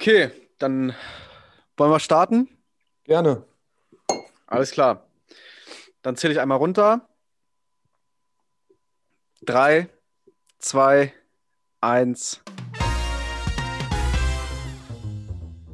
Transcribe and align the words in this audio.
Okay, 0.00 0.30
dann 0.58 0.94
wollen 1.76 1.90
wir 1.90 1.98
starten? 1.98 2.48
Gerne. 3.02 3.42
Alles 4.46 4.70
klar. 4.70 5.08
Dann 6.02 6.14
zähle 6.14 6.34
ich 6.34 6.40
einmal 6.40 6.58
runter. 6.58 7.08
Drei, 9.42 9.88
zwei, 10.60 11.12
eins. 11.80 12.40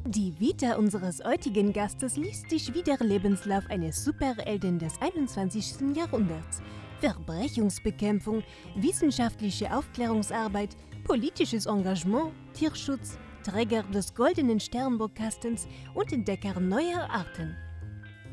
Die 0.05 0.39
Vita 0.39 0.77
unseres 0.77 1.23
heutigen 1.23 1.71
Gastes 1.71 2.17
liest 2.17 2.49
sich 2.49 2.73
wie 2.73 2.81
der 2.81 2.97
Lebenslauf 3.01 3.69
eines 3.69 4.03
Superhelden 4.03 4.79
des 4.79 4.99
21. 5.01 5.95
Jahrhunderts. 5.95 6.63
Verbrechungsbekämpfung, 6.99 8.41
wissenschaftliche 8.75 9.71
Aufklärungsarbeit, 9.71 10.75
politisches 11.03 11.67
Engagement, 11.67 12.33
Tierschutz, 12.53 13.19
Träger 13.45 13.83
des 13.83 14.15
Goldenen 14.15 14.59
Sternburgkastens 14.59 15.67
und 15.93 16.11
Entdecker 16.11 16.59
neuer 16.59 17.07
Arten. 17.11 17.55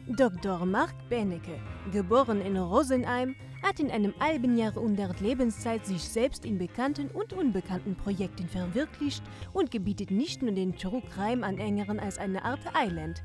Dr. 0.09 0.65
Mark 0.65 0.95
Benecke, 1.11 1.61
geboren 1.93 2.41
in 2.41 2.57
Rosenheim, 2.57 3.37
hat 3.63 3.79
in 3.79 3.91
einem 3.91 4.15
halben 4.19 4.57
Jahrhundert 4.57 5.21
Lebenszeit 5.21 5.85
sich 5.85 6.03
selbst 6.03 6.47
in 6.47 6.57
bekannten 6.57 7.09
und 7.09 7.35
unbekannten 7.35 7.95
Projekten 7.95 8.49
verwirklicht 8.49 9.23
und 9.53 9.71
gebietet 9.71 10.11
nicht 10.11 10.41
nur 10.41 10.53
den 10.53 10.79
True 10.79 11.03
Crime-Anhängern 11.15 12.01
als 12.01 12.17
eine 12.17 12.43
Art 12.43 12.61
Island. 12.75 13.23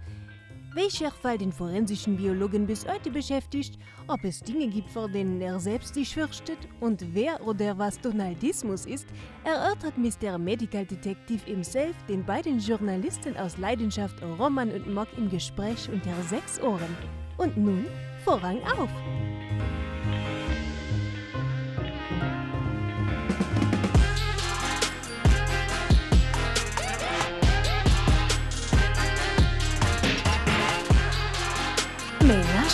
Welcher 0.78 1.10
Fall 1.10 1.40
den 1.40 1.52
forensischen 1.52 2.18
Biologen 2.18 2.68
bis 2.68 2.88
heute 2.88 3.10
beschäftigt, 3.10 3.80
ob 4.08 4.24
es 4.24 4.42
Dinge 4.42 4.68
gibt, 4.68 4.92
vor 4.92 5.10
denen 5.10 5.42
er 5.42 5.60
selbst 5.60 5.96
sich 5.96 6.14
fürchtet 6.14 6.60
und 6.82 7.04
wer 7.16 7.44
oder 7.48 7.76
was 7.80 8.00
Donaldismus 8.00 8.86
ist, 8.86 9.08
erörtert 9.44 9.98
Mr. 9.98 10.38
Medical 10.38 10.86
Detective 10.86 11.44
himself 11.46 11.96
den 12.08 12.24
beiden 12.24 12.60
Journalisten 12.60 13.36
aus 13.38 13.58
Leidenschaft 13.58 14.22
Roman 14.22 14.70
und 14.70 14.94
Mock 14.94 15.08
im 15.18 15.32
Gespräch 15.32 15.90
unter 15.92 16.14
sechs 16.30 16.62
Ohren. 16.62 16.96
Und 17.38 17.58
nun 17.58 17.88
Vorrang 18.24 18.62
auf! 18.78 18.90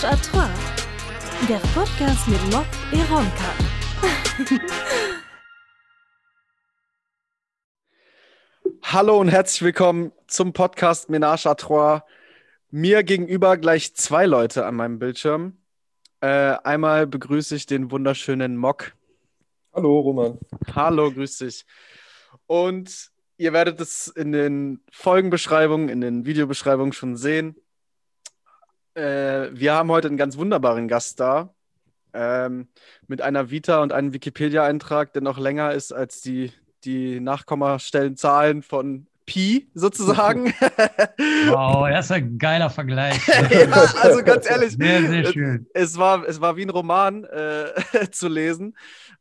Ménage 0.04 0.06
à 0.06 0.16
trois. 0.18 0.50
Der 1.48 1.60
Podcast 1.74 2.28
mit 2.28 2.42
Mock 2.52 2.66
Eronka. 2.92 3.54
Hallo 8.82 9.20
und 9.20 9.30
herzlich 9.30 9.62
willkommen 9.62 10.12
zum 10.28 10.52
Podcast 10.52 11.10
Ménage 11.10 11.48
à 11.48 11.56
Trois. 11.56 12.02
Mir 12.70 13.04
gegenüber 13.04 13.56
gleich 13.58 13.96
zwei 13.96 14.26
Leute 14.26 14.66
an 14.66 14.76
meinem 14.76 15.00
Bildschirm. 15.00 15.58
Äh, 16.20 16.58
einmal 16.64 17.08
begrüße 17.08 17.56
ich 17.56 17.66
den 17.66 17.90
wunderschönen 17.90 18.58
Mock. 18.58 18.94
Hallo, 19.74 20.00
Roman. 20.00 20.38
Hallo, 20.76 21.12
grüß 21.12 21.38
dich. 21.38 21.66
Und 22.46 23.10
ihr 23.38 23.54
werdet 23.54 23.80
es 23.80 24.08
in 24.08 24.34
den 24.34 24.82
Folgenbeschreibungen, 24.92 25.88
in 25.88 26.02
den 26.02 26.26
Videobeschreibungen 26.26 26.92
schon 26.92 27.16
sehen. 27.16 27.56
Äh, 28.96 29.50
wir 29.54 29.74
haben 29.74 29.90
heute 29.90 30.08
einen 30.08 30.18
ganz 30.18 30.38
wunderbaren 30.38 30.88
Gast 30.88 31.20
da. 31.20 31.54
Ähm, 32.14 32.68
mit 33.08 33.22
einer 33.22 33.50
Vita 33.50 33.82
und 33.82 33.92
einem 33.92 34.14
Wikipedia-Eintrag, 34.14 35.14
der 35.14 35.24
noch 35.24 35.40
länger 35.40 35.72
ist 35.72 35.92
als 35.92 36.22
die, 36.22 36.52
die 36.84 37.20
Nachkommastellenzahlen 37.20 38.62
von 38.62 39.08
Pi 39.26 39.70
sozusagen. 39.74 40.54
Wow, 41.48 41.90
das 41.90 42.06
ist 42.06 42.12
ein 42.12 42.38
geiler 42.38 42.70
Vergleich. 42.70 43.20
ja, 43.50 43.68
also 44.02 44.24
ganz 44.24 44.50
ehrlich, 44.50 44.74
Sehr, 44.74 45.08
sehr 45.08 45.26
schön. 45.26 45.68
Es, 45.74 45.98
war, 45.98 46.28
es 46.28 46.40
war 46.42 46.56
wie 46.56 46.64
ein 46.64 46.70
Roman 46.70 47.24
äh, 47.26 47.72
zu 48.12 48.28
lesen 48.28 48.76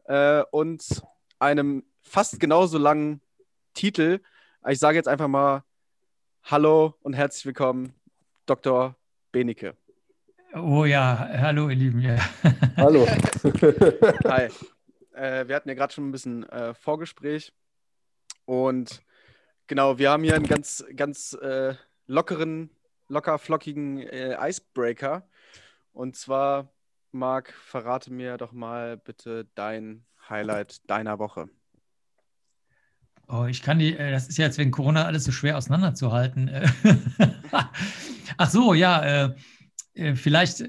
äh, 0.05 0.43
und 0.50 0.84
einem 1.38 1.84
fast 2.03 2.38
genauso 2.41 2.78
langen 2.78 3.21
Titel. 3.75 4.21
Ich 4.69 4.78
sage 4.78 4.97
jetzt 4.97 5.09
einfach 5.09 5.28
mal 5.28 5.65
Hallo 6.44 6.94
und 7.03 7.15
herzlich 7.15 7.47
willkommen, 7.47 7.94
Dr. 8.47 8.97
Benecke. 9.32 9.75
Oh 10.54 10.84
ja, 10.84 11.19
hallo 11.38 11.70
ihr 11.70 11.76
Lieben. 11.76 12.00
Ja. 12.00 12.19
Hallo. 12.76 13.06
Hi. 14.26 14.48
Äh, 15.15 15.48
wir 15.48 15.56
hatten 15.56 15.70
ja 15.70 15.75
gerade 15.75 15.93
schon 15.93 16.09
ein 16.09 16.12
bisschen 16.12 16.47
äh, 16.50 16.75
Vorgespräch 16.75 17.53
und 18.44 19.03
genau, 19.66 19.97
wir 19.98 20.10
haben 20.10 20.22
hier 20.22 20.34
einen 20.34 20.47
ganz, 20.47 20.84
ganz 20.94 21.32
äh, 21.41 21.75
lockeren, 22.06 22.70
locker 23.09 23.38
flockigen 23.38 23.98
äh, 23.98 24.37
Icebreaker. 24.38 25.26
Und 25.93 26.16
zwar, 26.16 26.70
Marc, 27.10 27.53
verrate 27.54 28.12
mir 28.12 28.37
doch 28.37 28.53
mal 28.53 28.99
bitte 28.99 29.47
dein 29.54 30.04
Highlight 30.28 30.88
deiner 30.91 31.19
Woche. 31.19 31.49
Oh, 33.28 33.47
ich 33.47 33.62
kann 33.62 33.78
die, 33.78 33.97
äh, 33.97 34.10
das 34.10 34.28
ist 34.28 34.38
ja 34.38 34.47
jetzt 34.47 34.59
wegen 34.59 34.71
Corona 34.71 35.05
alles 35.05 35.25
so 35.25 35.33
schwer 35.33 35.56
auseinanderzuhalten. 35.56 36.49
Äh, 36.49 36.69
Ach 38.37 38.50
so, 38.50 38.75
ja, 38.75 39.27
äh, 39.94 40.15
vielleicht, 40.15 40.65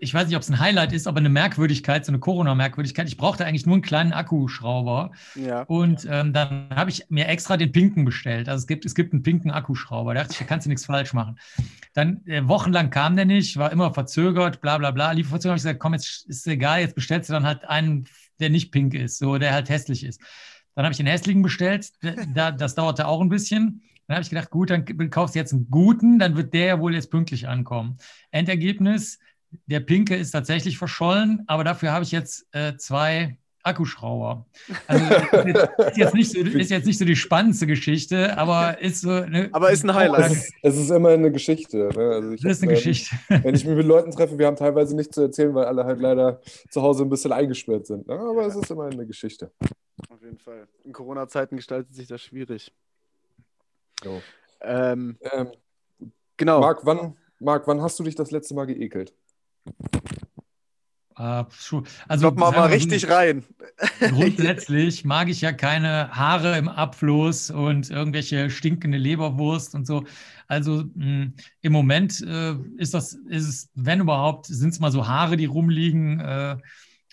ich 0.00 0.14
weiß 0.14 0.26
nicht, 0.26 0.36
ob 0.36 0.42
es 0.42 0.50
ein 0.50 0.58
Highlight 0.58 0.92
ist, 0.92 1.06
aber 1.06 1.18
eine 1.18 1.28
Merkwürdigkeit, 1.28 2.06
so 2.06 2.10
eine 2.10 2.18
Corona-Merkwürdigkeit. 2.18 3.06
Ich 3.06 3.18
brauchte 3.18 3.44
eigentlich 3.44 3.66
nur 3.66 3.74
einen 3.74 3.82
kleinen 3.82 4.12
Akkuschrauber. 4.12 5.12
Ja. 5.34 5.62
Und 5.62 6.06
ähm, 6.10 6.32
dann 6.32 6.68
habe 6.74 6.90
ich 6.90 7.04
mir 7.10 7.28
extra 7.28 7.56
den 7.56 7.70
pinken 7.70 8.04
bestellt. 8.04 8.48
Also 8.48 8.62
es 8.62 8.66
gibt, 8.66 8.86
es 8.86 8.94
gibt 8.94 9.12
einen 9.12 9.22
pinken 9.22 9.50
Akkuschrauber. 9.50 10.14
Da 10.14 10.20
dachte 10.20 10.32
ich, 10.32 10.38
da 10.38 10.44
kannst 10.46 10.66
du 10.66 10.70
nichts 10.70 10.86
falsch 10.86 11.12
machen. 11.12 11.38
Dann 11.92 12.26
äh, 12.26 12.46
wochenlang 12.48 12.90
kam 12.90 13.14
der 13.14 13.26
nicht, 13.26 13.58
war 13.58 13.70
immer 13.72 13.92
verzögert, 13.92 14.62
bla 14.62 14.78
bla 14.78 14.90
bla. 14.90 15.12
Lieferverzögerung 15.12 15.52
habe 15.52 15.58
ich 15.58 15.64
gesagt, 15.64 15.80
komm, 15.80 15.92
jetzt 15.92 16.26
ist 16.26 16.46
egal, 16.46 16.80
jetzt 16.80 16.94
bestellst 16.94 17.28
du 17.28 17.34
dann 17.34 17.46
halt 17.46 17.64
einen, 17.66 18.06
der 18.40 18.48
nicht 18.48 18.72
pink 18.72 18.94
ist, 18.94 19.18
so 19.18 19.36
der 19.36 19.52
halt 19.52 19.68
hässlich 19.68 20.04
ist. 20.04 20.20
Dann 20.74 20.84
habe 20.84 20.92
ich 20.92 20.98
den 20.98 21.06
hässlichen 21.06 21.42
bestellt. 21.42 21.90
Da, 22.34 22.50
das 22.50 22.74
dauerte 22.74 23.06
auch 23.06 23.20
ein 23.20 23.28
bisschen. 23.28 23.82
Dann 24.06 24.16
habe 24.16 24.22
ich 24.22 24.30
gedacht, 24.30 24.50
gut, 24.50 24.70
dann 24.70 24.84
kaufst 25.10 25.34
du 25.34 25.38
jetzt 25.38 25.52
einen 25.52 25.70
guten, 25.70 26.18
dann 26.18 26.36
wird 26.36 26.54
der 26.54 26.66
ja 26.66 26.80
wohl 26.80 26.94
jetzt 26.94 27.10
pünktlich 27.10 27.48
ankommen. 27.48 27.98
Endergebnis, 28.30 29.18
der 29.66 29.80
pinke 29.80 30.16
ist 30.16 30.32
tatsächlich 30.32 30.78
verschollen, 30.78 31.42
aber 31.46 31.64
dafür 31.64 31.92
habe 31.92 32.04
ich 32.04 32.10
jetzt 32.10 32.46
äh, 32.52 32.76
zwei 32.76 33.38
Akkuschrauber. 33.64 34.44
Also 34.86 35.04
ist 35.04 35.96
jetzt, 35.96 36.14
nicht 36.14 36.30
so, 36.32 36.38
ist 36.58 36.70
jetzt 36.70 36.86
nicht 36.86 36.98
so 36.98 37.04
die 37.04 37.14
spannendste 37.14 37.66
Geschichte, 37.66 38.36
aber 38.36 38.80
ist 38.80 39.02
so 39.02 39.10
eine. 39.10 39.48
Aber 39.52 39.70
ist 39.70 39.84
ein 39.84 39.94
Highlight. 39.94 40.32
Es 40.32 40.32
ist, 40.32 40.54
es 40.62 40.76
ist 40.78 40.90
immer 40.90 41.10
eine 41.10 41.30
Geschichte. 41.30 41.88
Ne? 41.96 42.10
Also 42.10 42.32
ich 42.32 42.42
Das 42.42 42.52
ist 42.52 42.62
hab, 42.62 42.68
eine 42.68 42.72
ähm, 42.72 42.84
Geschichte. 42.84 43.16
Wenn 43.28 43.54
ich 43.54 43.64
mich 43.64 43.76
mit 43.76 43.86
Leuten 43.86 44.10
treffe, 44.10 44.38
wir 44.38 44.46
haben 44.46 44.56
teilweise 44.56 44.96
nichts 44.96 45.14
zu 45.14 45.22
erzählen, 45.22 45.54
weil 45.54 45.66
alle 45.66 45.84
halt 45.84 46.00
leider 46.00 46.40
zu 46.70 46.82
Hause 46.82 47.04
ein 47.04 47.08
bisschen 47.10 47.32
eingesperrt 47.32 47.86
sind. 47.86 48.06
Ne? 48.08 48.14
Aber 48.18 48.46
es 48.46 48.56
ist 48.56 48.70
immer 48.70 48.86
eine 48.86 49.06
Geschichte. 49.06 49.52
Auf 50.08 50.22
jeden 50.22 50.38
Fall. 50.38 50.66
In 50.84 50.92
Corona-Zeiten 50.92 51.56
gestaltet 51.56 51.94
sich 51.94 52.08
das 52.08 52.20
schwierig. 52.20 52.72
Jo. 54.04 54.20
Ähm, 54.60 55.16
Ähm, 55.32 55.48
genau. 56.36 56.60
Marc, 56.60 56.84
wann, 56.84 57.16
Marc, 57.38 57.66
wann 57.68 57.80
hast 57.80 57.98
du 57.98 58.02
dich 58.02 58.14
das 58.16 58.30
letzte 58.32 58.54
Mal 58.54 58.66
geekelt? 58.66 59.12
Also 62.08 62.28
Kommt 62.28 62.38
mal, 62.38 62.50
mal 62.52 62.68
richtig 62.68 63.08
rein. 63.08 63.44
Grundsätzlich 64.00 65.04
mag 65.04 65.28
ich 65.28 65.40
ja 65.40 65.52
keine 65.52 66.10
Haare 66.10 66.58
im 66.58 66.68
Abfluss 66.68 67.50
und 67.50 67.90
irgendwelche 67.90 68.50
stinkende 68.50 68.98
Leberwurst 68.98 69.74
und 69.74 69.86
so. 69.86 70.04
Also 70.48 70.84
mh, 70.94 71.32
im 71.60 71.72
Moment 71.72 72.20
äh, 72.20 72.54
ist 72.76 72.94
das, 72.94 73.14
ist 73.14 73.48
es, 73.48 73.70
wenn 73.74 74.00
überhaupt, 74.00 74.46
sind 74.46 74.70
es 74.70 74.80
mal 74.80 74.92
so 74.92 75.06
Haare, 75.06 75.36
die 75.36 75.46
rumliegen 75.46 76.20
äh, 76.20 76.56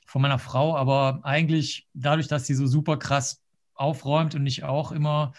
von 0.06 0.22
meiner 0.22 0.40
Frau, 0.40 0.76
aber 0.76 1.20
eigentlich 1.24 1.88
dadurch, 1.94 2.28
dass 2.28 2.48
sie 2.48 2.56
so 2.56 2.68
super 2.68 2.98
krass 2.98 3.42
aufräumt 3.76 4.36
und 4.36 4.46
ich 4.46 4.64
auch 4.64 4.92
immer, 4.92 5.34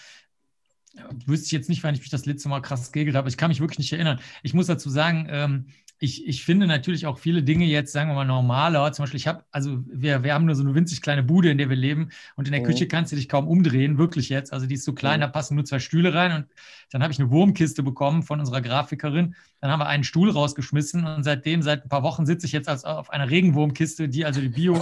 wüsste 1.26 1.46
ich 1.46 1.52
jetzt 1.52 1.68
nicht, 1.68 1.82
wann 1.82 1.94
ich 1.94 2.00
mich 2.00 2.10
das 2.10 2.26
letzte 2.26 2.48
Mal 2.48 2.60
krass 2.60 2.92
gegelt 2.92 3.16
habe. 3.16 3.28
Ich 3.28 3.36
kann 3.36 3.50
mich 3.50 3.60
wirklich 3.60 3.78
nicht 3.78 3.92
erinnern. 3.92 4.20
Ich 4.42 4.54
muss 4.54 4.66
dazu 4.66 4.90
sagen, 4.90 5.26
ähm, 5.30 5.66
ich, 6.02 6.26
ich 6.26 6.44
finde 6.46 6.66
natürlich 6.66 7.04
auch 7.06 7.18
viele 7.18 7.42
Dinge 7.42 7.66
jetzt, 7.66 7.92
sagen 7.92 8.08
wir 8.08 8.14
mal, 8.14 8.24
normaler. 8.24 8.90
Zum 8.92 9.02
Beispiel, 9.02 9.18
ich 9.18 9.26
habe, 9.26 9.44
also 9.52 9.84
wir, 9.86 10.22
wir 10.24 10.32
haben 10.32 10.46
nur 10.46 10.54
so 10.54 10.62
eine 10.62 10.74
winzig 10.74 11.02
kleine 11.02 11.22
Bude, 11.22 11.50
in 11.50 11.58
der 11.58 11.68
wir 11.68 11.76
leben. 11.76 12.08
Und 12.36 12.48
in 12.48 12.52
der 12.52 12.62
Mhm. 12.62 12.66
Küche 12.66 12.88
kannst 12.88 13.12
du 13.12 13.16
dich 13.16 13.28
kaum 13.28 13.46
umdrehen, 13.46 13.98
wirklich 13.98 14.30
jetzt. 14.30 14.50
Also 14.50 14.64
die 14.66 14.76
ist 14.76 14.84
so 14.84 14.94
klein, 14.94 15.20
Mhm. 15.20 15.24
da 15.24 15.28
passen 15.28 15.56
nur 15.56 15.66
zwei 15.66 15.78
Stühle 15.78 16.14
rein. 16.14 16.32
Und 16.32 16.46
dann 16.90 17.02
habe 17.02 17.12
ich 17.12 17.18
eine 17.20 17.30
Wurmkiste 17.30 17.82
bekommen 17.82 18.22
von 18.22 18.40
unserer 18.40 18.62
Grafikerin. 18.62 19.34
Dann 19.60 19.70
haben 19.70 19.78
wir 19.80 19.88
einen 19.88 20.02
Stuhl 20.04 20.30
rausgeschmissen 20.30 21.04
und 21.04 21.22
seitdem, 21.22 21.60
seit 21.60 21.84
ein 21.84 21.90
paar 21.90 22.02
Wochen, 22.02 22.24
sitze 22.24 22.46
ich 22.46 22.52
jetzt 22.52 22.68
als, 22.70 22.84
auf 22.84 23.10
einer 23.10 23.28
Regenwurmkiste, 23.28 24.08
die 24.08 24.24
also 24.24 24.40
die 24.40 24.48
Bio, 24.48 24.74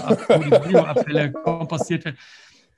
Bioabfälle 0.69 1.33
kompostiert 1.33 2.05
wird. 2.05 2.17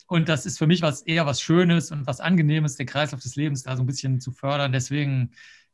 Und 0.06 0.30
das 0.30 0.46
ist 0.46 0.56
für 0.58 0.66
mich 0.66 0.80
was 0.80 1.02
eher 1.02 1.26
was 1.26 1.42
Schönes 1.42 1.90
und 1.92 2.06
was 2.06 2.20
Angenehmes, 2.20 2.76
den 2.76 2.86
Kreislauf 2.86 3.20
des 3.20 3.36
Lebens 3.36 3.64
da 3.64 3.76
so 3.76 3.82
ein 3.82 3.86
bisschen 3.86 4.18
zu 4.20 4.32
fördern. 4.32 4.72
Deswegen 4.72 5.30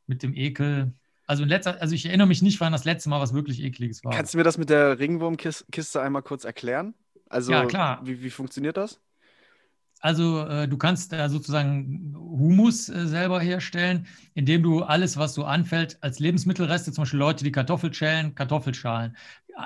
mit 0.09 0.25
dem 0.25 0.35
Ekel. 0.35 0.93
Also, 1.27 1.45
letzter, 1.45 1.81
also 1.81 1.95
ich 1.95 2.07
erinnere 2.07 2.27
mich 2.27 2.43
nicht, 2.43 2.61
wann 2.61 2.73
das 2.73 2.85
letzte 2.85 3.09
Mal 3.09 3.21
was 3.21 3.35
wirklich 3.35 3.63
Ekliges 3.63 4.05
war. 4.05 4.15
Kannst 4.15 4.35
du 4.35 4.39
mir 4.39 4.45
das 4.45 4.59
mit 4.59 4.71
der 4.71 4.99
Ringwurmkiste 4.99 6.01
einmal 6.01 6.23
kurz 6.23 6.45
erklären? 6.45 6.95
Also, 7.29 7.53
Ja, 7.53 7.67
klar. 7.67 8.01
Wie, 8.05 8.23
wie 8.23 8.31
funktioniert 8.31 8.77
das? 8.77 9.01
Also 10.01 10.47
äh, 10.47 10.69
du 10.69 10.77
kannst 10.77 11.13
da 11.13 11.29
sozusagen 11.29 12.15
Humus 12.15 12.89
äh, 12.89 13.07
selber 13.07 13.41
herstellen, 13.41 14.07
indem 14.35 14.63
du 14.63 14.83
alles, 14.83 15.17
was 15.17 15.35
so 15.35 15.45
anfällt, 15.45 15.99
als 16.03 16.19
Lebensmittelreste, 16.19 16.93
zum 16.93 17.03
Beispiel 17.03 17.19
Leute, 17.19 17.45
die 17.45 17.53
Kartoffel 17.53 17.93
schälen, 17.93 18.35
Kartoffelschalen, 18.35 19.17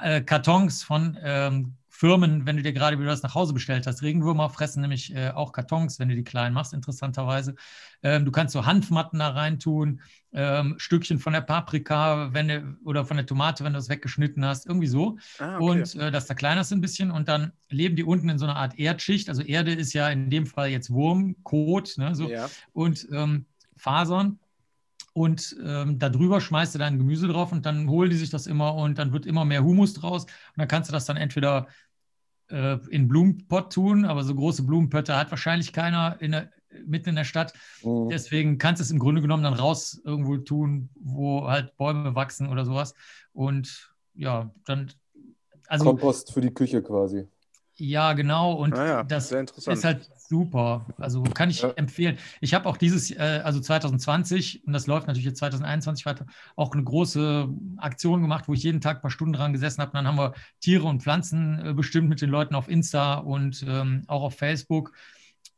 äh, 0.03 0.21
Kartons 0.23 0.83
von 0.83 1.19
ähm, 1.23 1.77
Firmen, 2.01 2.47
wenn 2.47 2.57
du 2.57 2.63
dir 2.63 2.73
gerade 2.73 2.99
wieder 2.99 3.11
was 3.11 3.23
nach 3.23 3.35
Hause 3.35 3.53
bestellt 3.53 3.87
hast. 3.87 4.01
Regenwürmer 4.01 4.49
fressen 4.49 4.81
nämlich 4.81 5.15
äh, 5.15 5.33
auch 5.33 5.53
Kartons, 5.53 5.99
wenn 5.99 6.09
du 6.09 6.15
die 6.15 6.25
klein 6.25 6.55
machst, 6.55 6.73
interessanterweise. 6.73 7.57
Ähm, 8.03 8.25
du 8.25 8.31
kannst 8.31 8.55
so 8.55 8.65
Hanfmatten 8.65 9.19
da 9.19 9.29
reintun, 9.29 10.01
ähm, 10.33 10.77
Stückchen 10.79 11.19
von 11.19 11.35
der 11.35 11.43
Paprika 11.43 12.33
wenn 12.33 12.49
du, 12.49 12.79
oder 12.87 13.05
von 13.05 13.19
der 13.19 13.27
Tomate, 13.27 13.65
wenn 13.65 13.75
du 13.75 13.79
das 13.79 13.91
weggeschnitten 13.91 14.43
hast, 14.47 14.65
irgendwie 14.65 14.87
so. 14.87 15.19
Ah, 15.39 15.57
okay. 15.59 15.63
Und 15.63 15.95
äh, 15.97 16.11
das 16.11 16.27
zerkleinerst 16.27 16.71
du 16.71 16.77
ein 16.77 16.81
bisschen 16.81 17.11
und 17.11 17.29
dann 17.29 17.53
leben 17.69 17.97
die 17.97 18.05
unten 18.05 18.31
in 18.31 18.39
so 18.39 18.47
einer 18.47 18.57
Art 18.57 18.79
Erdschicht. 18.79 19.29
Also 19.29 19.43
Erde 19.43 19.75
ist 19.75 19.93
ja 19.93 20.09
in 20.09 20.31
dem 20.31 20.47
Fall 20.47 20.71
jetzt 20.71 20.89
Wurm, 20.89 21.37
Kot 21.43 21.99
ne, 21.99 22.15
so, 22.15 22.31
ja. 22.31 22.49
und 22.73 23.07
ähm, 23.13 23.45
Fasern 23.77 24.39
und 25.13 25.55
ähm, 25.63 25.99
darüber 25.99 26.41
schmeißt 26.41 26.75
du 26.75 26.79
dein 26.79 26.97
Gemüse 26.97 27.29
drauf 27.29 27.53
und 27.53 27.67
dann 27.67 27.91
holen 27.91 28.09
die 28.09 28.17
sich 28.17 28.31
das 28.31 28.47
immer 28.47 28.75
und 28.75 28.99
dann 28.99 29.13
wird 29.13 29.27
immer 29.27 29.45
mehr 29.45 29.63
Humus 29.63 29.93
draus 29.93 30.25
und 30.25 30.57
dann 30.57 30.69
kannst 30.69 30.89
du 30.89 30.93
das 30.93 31.05
dann 31.05 31.19
entweder 31.19 31.67
äh, 32.51 32.79
in 32.91 33.09
Blumenpott 33.09 33.73
tun, 33.73 34.05
aber 34.05 34.25
so 34.25 34.35
große 34.35 34.63
Blumenpötte 34.63 35.17
hat 35.17 35.31
wahrscheinlich 35.31 35.73
keiner 35.73 36.17
in 36.21 36.33
der, 36.33 36.51
mitten 36.87 37.11
in 37.11 37.17
der 37.17 37.25
Stadt. 37.25 37.53
Mhm. 37.83 38.09
Deswegen 38.09 38.59
kannst 38.59 38.81
du 38.81 38.85
es 38.85 38.91
im 38.91 38.99
Grunde 38.99 39.21
genommen 39.21 39.43
dann 39.43 39.55
raus 39.55 40.01
irgendwo 40.05 40.37
tun, 40.37 40.91
wo 41.01 41.49
halt 41.49 41.77
Bäume 41.77 42.15
wachsen 42.15 42.49
oder 42.49 42.65
sowas. 42.65 42.95
Und 43.33 43.93
ja, 44.15 44.51
dann. 44.65 44.93
Also, 45.67 45.85
Kompost 45.85 46.33
für 46.33 46.41
die 46.41 46.53
Küche 46.53 46.83
quasi. 46.83 47.29
Ja, 47.77 48.13
genau. 48.13 48.53
Und 48.53 48.75
ah 48.75 48.87
ja, 48.87 49.03
das 49.05 49.33
ist 49.33 49.85
halt 49.85 50.11
super. 50.31 50.87
Also 50.97 51.23
kann 51.25 51.51
ich 51.51 51.63
ja. 51.63 51.71
empfehlen. 51.71 52.17
Ich 52.41 52.55
habe 52.55 52.69
auch 52.69 52.77
dieses, 52.77 53.11
äh, 53.11 53.43
also 53.45 53.61
2020, 53.61 54.65
und 54.65 54.73
das 54.73 54.87
läuft 54.87 55.09
natürlich 55.09 55.27
jetzt 55.27 55.39
2021 55.39 56.07
weiter, 56.07 56.25
auch 56.55 56.73
eine 56.73 56.85
große 56.85 57.49
Aktion 57.79 58.23
gemacht, 58.23 58.47
wo 58.47 58.55
ich 58.55 58.63
jeden 58.63 58.81
Tag 58.81 58.99
ein 58.99 59.03
paar 59.03 59.11
Stunden 59.11 59.35
dran 59.35 59.53
gesessen 59.53 59.83
habe. 59.83 59.91
Dann 59.93 60.07
haben 60.07 60.17
wir 60.17 60.35
Tiere 60.61 60.85
und 60.85 61.03
Pflanzen 61.03 61.61
äh, 61.67 61.75
bestimmt 61.75 62.09
mit 62.09 62.23
den 62.23 62.31
Leuten 62.31 62.55
auf 62.55 62.69
Insta 62.69 63.15
und 63.15 63.65
ähm, 63.69 64.05
auch 64.07 64.23
auf 64.23 64.37
Facebook. 64.37 64.93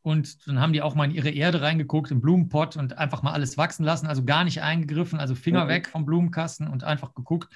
Und 0.00 0.48
dann 0.48 0.58
haben 0.58 0.72
die 0.72 0.80
auch 0.80 0.94
mal 0.94 1.04
in 1.04 1.14
ihre 1.14 1.30
Erde 1.30 1.60
reingeguckt, 1.60 2.10
im 2.10 2.22
Blumenpott 2.22 2.76
und 2.76 2.96
einfach 2.98 3.22
mal 3.22 3.32
alles 3.32 3.58
wachsen 3.58 3.84
lassen, 3.84 4.06
also 4.06 4.25
gar 4.25 4.42
nicht 4.42 4.62
eingegriffen, 4.62 5.20
also 5.20 5.34
Finger 5.34 5.66
mhm. 5.66 5.68
weg 5.68 5.88
vom 5.88 6.06
Blumenkasten 6.06 6.66
und 6.66 6.82
einfach 6.82 7.14
geguckt, 7.14 7.52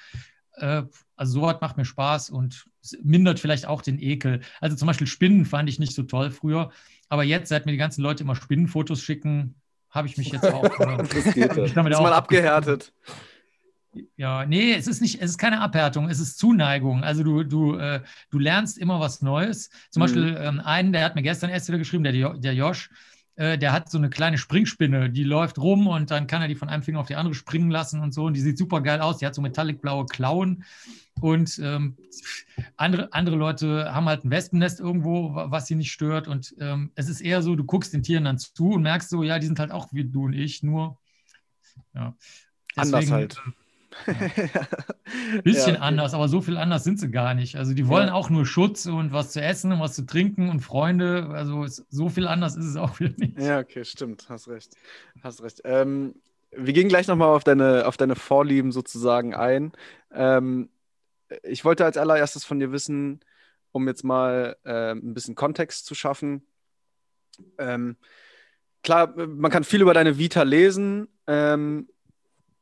äh, 0.57 0.83
also 1.15 1.33
sowas 1.33 1.57
macht 1.61 1.77
mir 1.77 1.85
Spaß 1.85 2.29
und 2.29 2.67
mindert 3.03 3.39
vielleicht 3.39 3.65
auch 3.65 3.81
den 3.81 3.99
Ekel. 3.99 4.41
Also 4.61 4.75
zum 4.75 4.87
Beispiel 4.87 5.07
Spinnen 5.07 5.45
fand 5.45 5.69
ich 5.69 5.79
nicht 5.79 5.93
so 5.93 6.03
toll 6.03 6.31
früher, 6.31 6.71
aber 7.09 7.23
jetzt, 7.23 7.49
seit 7.49 7.65
mir 7.65 7.71
die 7.71 7.77
ganzen 7.77 8.01
Leute 8.01 8.23
immer 8.23 8.35
Spinnenfotos 8.35 9.01
schicken, 9.01 9.55
habe 9.89 10.07
ich 10.07 10.17
mich 10.17 10.29
jetzt 10.29 10.45
auch. 10.45 10.63
Äh, 10.79 10.97
das 10.97 11.33
geht 11.33 11.75
damit 11.75 11.93
ist 11.93 11.99
auch 11.99 12.03
mal 12.03 12.13
abgehärtet. 12.13 12.93
Ja, 14.15 14.45
nee, 14.45 14.73
es 14.73 14.87
ist 14.87 15.01
nicht, 15.01 15.21
es 15.21 15.31
ist 15.31 15.37
keine 15.37 15.61
Abhärtung, 15.61 16.09
es 16.09 16.19
ist 16.19 16.37
Zuneigung. 16.37 17.03
Also 17.03 17.23
du, 17.23 17.43
du, 17.43 17.75
äh, 17.75 18.01
du 18.29 18.39
lernst 18.39 18.77
immer 18.77 18.99
was 18.99 19.21
Neues. 19.21 19.69
Zum 19.89 20.01
mhm. 20.01 20.05
Beispiel 20.05 20.37
ähm, 20.39 20.59
einen, 20.59 20.93
der 20.93 21.03
hat 21.03 21.15
mir 21.15 21.23
gestern 21.23 21.49
erst 21.49 21.67
wieder 21.67 21.79
geschrieben, 21.79 22.03
der, 22.03 22.33
der 22.33 22.53
Josh, 22.53 22.89
äh, 23.37 23.57
der 23.57 23.71
hat 23.71 23.89
so 23.89 23.99
eine 23.99 24.09
kleine 24.09 24.37
Springspinne, 24.37 25.11
die 25.11 25.23
läuft 25.23 25.59
rum 25.59 25.87
und 25.87 26.09
dann 26.09 26.25
kann 26.25 26.41
er 26.41 26.47
die 26.47 26.55
von 26.55 26.69
einem 26.69 26.81
Finger 26.81 26.99
auf 26.99 27.07
die 27.07 27.15
andere 27.15 27.35
springen 27.35 27.69
lassen 27.69 28.01
und 28.01 28.11
so. 28.11 28.25
Und 28.25 28.33
die 28.33 28.41
sieht 28.41 28.57
super 28.57 28.81
geil 28.81 28.99
aus. 28.99 29.19
Die 29.19 29.27
hat 29.27 29.35
so 29.35 29.41
metallicblaue 29.41 30.07
Klauen. 30.07 30.63
Und 31.21 31.59
ähm, 31.59 31.97
andere, 32.77 33.13
andere 33.13 33.35
Leute 33.35 33.93
haben 33.93 34.07
halt 34.07 34.25
ein 34.25 34.31
Wespennest 34.31 34.79
irgendwo, 34.79 35.35
was 35.35 35.67
sie 35.67 35.75
nicht 35.75 35.91
stört. 35.91 36.27
Und 36.27 36.55
ähm, 36.59 36.91
es 36.95 37.09
ist 37.09 37.21
eher 37.21 37.43
so, 37.43 37.55
du 37.55 37.63
guckst 37.63 37.93
den 37.93 38.01
Tieren 38.01 38.25
dann 38.25 38.39
zu 38.39 38.71
und 38.71 38.81
merkst 38.81 39.09
so, 39.09 39.21
ja, 39.21 39.37
die 39.37 39.45
sind 39.45 39.59
halt 39.59 39.71
auch 39.71 39.93
wie 39.93 40.03
du 40.03 40.25
und 40.25 40.33
ich, 40.33 40.63
nur 40.63 40.97
ja. 41.93 42.15
Deswegen, 42.75 42.95
Anders 42.95 43.11
halt. 43.11 43.41
Bisschen 45.43 45.75
ja, 45.75 45.81
anders, 45.81 46.13
aber 46.13 46.27
so 46.27 46.41
viel 46.41 46.57
anders 46.57 46.83
sind 46.83 46.99
sie 46.99 47.09
gar 47.09 47.33
nicht. 47.33 47.55
Also 47.55 47.73
die 47.73 47.87
wollen 47.87 48.07
ja. 48.07 48.13
auch 48.13 48.29
nur 48.29 48.45
Schutz 48.45 48.85
und 48.85 49.11
was 49.11 49.31
zu 49.31 49.41
essen 49.41 49.71
und 49.71 49.79
was 49.79 49.93
zu 49.93 50.05
trinken 50.05 50.49
und 50.49 50.61
Freunde. 50.61 51.29
Also 51.31 51.65
so 51.89 52.09
viel 52.09 52.27
anders 52.27 52.55
ist 52.55 52.65
es 52.65 52.75
auch 52.75 52.99
wieder 52.99 53.13
nicht. 53.17 53.39
Ja, 53.39 53.59
okay, 53.59 53.83
stimmt. 53.85 54.27
Hast 54.29 54.47
recht. 54.47 54.73
Hast 55.21 55.41
recht. 55.41 55.61
Ähm, 55.63 56.15
wir 56.51 56.73
gehen 56.73 56.89
gleich 56.89 57.07
nochmal 57.07 57.29
auf 57.29 57.43
deine, 57.43 57.87
auf 57.87 57.97
deine 57.97 58.15
Vorlieben 58.15 58.71
sozusagen 58.71 59.35
ein. 59.35 59.71
Ähm, 60.11 60.69
ich 61.43 61.65
wollte 61.65 61.85
als 61.85 61.97
allererstes 61.97 62.45
von 62.45 62.59
dir 62.59 62.71
wissen, 62.71 63.19
um 63.71 63.87
jetzt 63.87 64.03
mal 64.03 64.57
äh, 64.63 64.91
ein 64.91 65.13
bisschen 65.13 65.35
Kontext 65.35 65.85
zu 65.85 65.95
schaffen. 65.95 66.47
Ähm, 67.57 67.97
klar, 68.83 69.13
man 69.15 69.51
kann 69.51 69.63
viel 69.63 69.81
über 69.81 69.93
deine 69.93 70.17
Vita 70.17 70.43
lesen. 70.43 71.07
Ähm, 71.27 71.89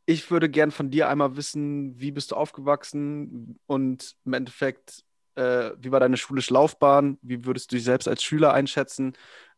ich 0.05 0.29
würde 0.29 0.49
gern 0.49 0.71
von 0.71 0.91
dir 0.91 1.09
einmal 1.09 1.35
wissen, 1.35 1.99
wie 1.99 2.11
bist 2.11 2.31
du 2.31 2.35
aufgewachsen 2.35 3.59
und 3.65 4.15
im 4.25 4.33
Endeffekt, 4.33 5.03
äh, 5.35 5.71
wie 5.79 5.91
war 5.91 5.99
deine 5.99 6.17
schulische 6.17 6.53
Laufbahn? 6.53 7.17
Wie 7.21 7.45
würdest 7.45 7.71
du 7.71 7.75
dich 7.75 7.85
selbst 7.85 8.07
als 8.07 8.23
Schüler 8.23 8.53
einschätzen? 8.53 9.13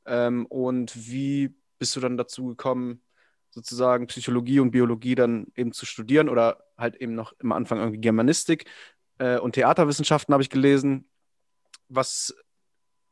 Ähm, 0.06 0.46
und 0.46 0.94
wie 0.96 1.54
bist 1.80 1.96
du 1.96 2.00
dann 2.00 2.18
dazu 2.18 2.46
gekommen, 2.48 3.02
sozusagen 3.50 4.08
Psychologie 4.08 4.60
und 4.60 4.72
Biologie 4.72 5.16
dann 5.16 5.48
eben 5.56 5.74
zu 5.74 5.86
studieren 5.86 6.30
oder 6.30 6.64
halt 6.78 6.96
eben 6.96 7.16
noch 7.16 7.34
im 7.40 7.52
Anfang 7.52 7.80
irgendwie 7.80 8.00
Germanistik 8.00 8.66
äh, 9.18 9.38
und 9.40 9.54
Theaterwissenschaften 9.54 10.34
habe 10.34 10.44
ich 10.44 10.50
gelesen. 10.50 11.10
Was, 11.90 12.36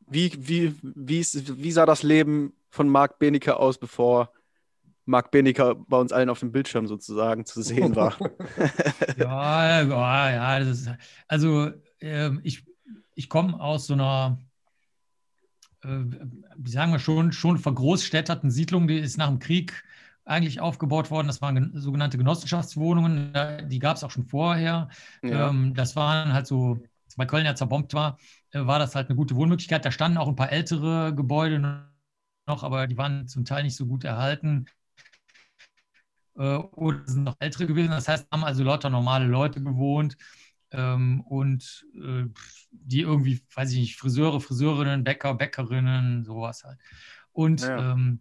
wie, 0.06 0.32
wie, 0.36 0.74
wie, 0.82 1.24
wie 1.24 1.72
sah 1.72 1.86
das 1.86 2.02
Leben 2.02 2.54
von 2.70 2.88
Marc 2.88 3.18
Benecke 3.18 3.56
aus, 3.56 3.78
bevor 3.78 4.32
Marc 5.06 5.30
Benecker 5.30 5.76
bei 5.76 5.96
uns 5.98 6.12
allen 6.12 6.28
auf 6.28 6.40
dem 6.40 6.52
Bildschirm 6.52 6.86
sozusagen 6.86 7.46
zu 7.46 7.62
sehen 7.62 7.94
war. 7.94 8.16
ja, 9.16 9.82
ja, 9.82 10.30
ja. 10.30 10.58
Ist, 10.58 10.90
also 11.28 11.70
äh, 12.00 12.30
ich, 12.42 12.66
ich 13.14 13.28
komme 13.28 13.58
aus 13.58 13.86
so 13.86 13.94
einer, 13.94 14.38
äh, 15.82 15.88
wie 16.56 16.70
sagen 16.70 16.92
wir 16.92 16.98
schon, 16.98 17.32
schon 17.32 17.58
vergroßstädterten 17.58 18.50
Siedlung, 18.50 18.88
die 18.88 18.98
ist 18.98 19.16
nach 19.16 19.28
dem 19.28 19.38
Krieg 19.38 19.84
eigentlich 20.24 20.60
aufgebaut 20.60 21.12
worden. 21.12 21.28
Das 21.28 21.40
waren 21.40 21.70
sogenannte 21.80 22.18
Genossenschaftswohnungen, 22.18 23.32
die 23.68 23.78
gab 23.78 23.96
es 23.96 24.02
auch 24.02 24.10
schon 24.10 24.26
vorher. 24.26 24.88
Ja. 25.22 25.50
Ähm, 25.50 25.72
das 25.74 25.94
waren 25.94 26.32
halt 26.32 26.48
so, 26.48 26.82
weil 27.14 27.28
Köln 27.28 27.46
ja 27.46 27.54
zerbombt 27.54 27.94
war, 27.94 28.18
äh, 28.50 28.66
war 28.66 28.80
das 28.80 28.96
halt 28.96 29.08
eine 29.08 29.16
gute 29.16 29.36
Wohnmöglichkeit. 29.36 29.84
Da 29.84 29.92
standen 29.92 30.18
auch 30.18 30.26
ein 30.26 30.34
paar 30.34 30.50
ältere 30.50 31.14
Gebäude 31.14 31.60
noch, 31.60 32.64
aber 32.64 32.88
die 32.88 32.98
waren 32.98 33.28
zum 33.28 33.44
Teil 33.44 33.62
nicht 33.62 33.76
so 33.76 33.86
gut 33.86 34.02
erhalten 34.02 34.66
oder 36.36 37.02
sind 37.06 37.24
noch 37.24 37.36
ältere 37.38 37.66
gewesen. 37.66 37.90
Das 37.90 38.08
heißt, 38.08 38.28
haben 38.30 38.44
also 38.44 38.62
lauter 38.62 38.90
normale 38.90 39.26
Leute 39.26 39.62
gewohnt 39.62 40.16
ähm, 40.70 41.20
und 41.22 41.86
äh, 41.94 42.24
die 42.70 43.00
irgendwie, 43.00 43.42
weiß 43.54 43.72
ich 43.72 43.78
nicht, 43.78 43.96
Friseure, 43.96 44.40
Friseurinnen, 44.40 45.04
Bäcker, 45.04 45.34
Bäckerinnen, 45.34 46.24
sowas 46.24 46.64
halt. 46.64 46.78
Und 47.32 47.62
ja. 47.62 47.92
ähm, 47.92 48.20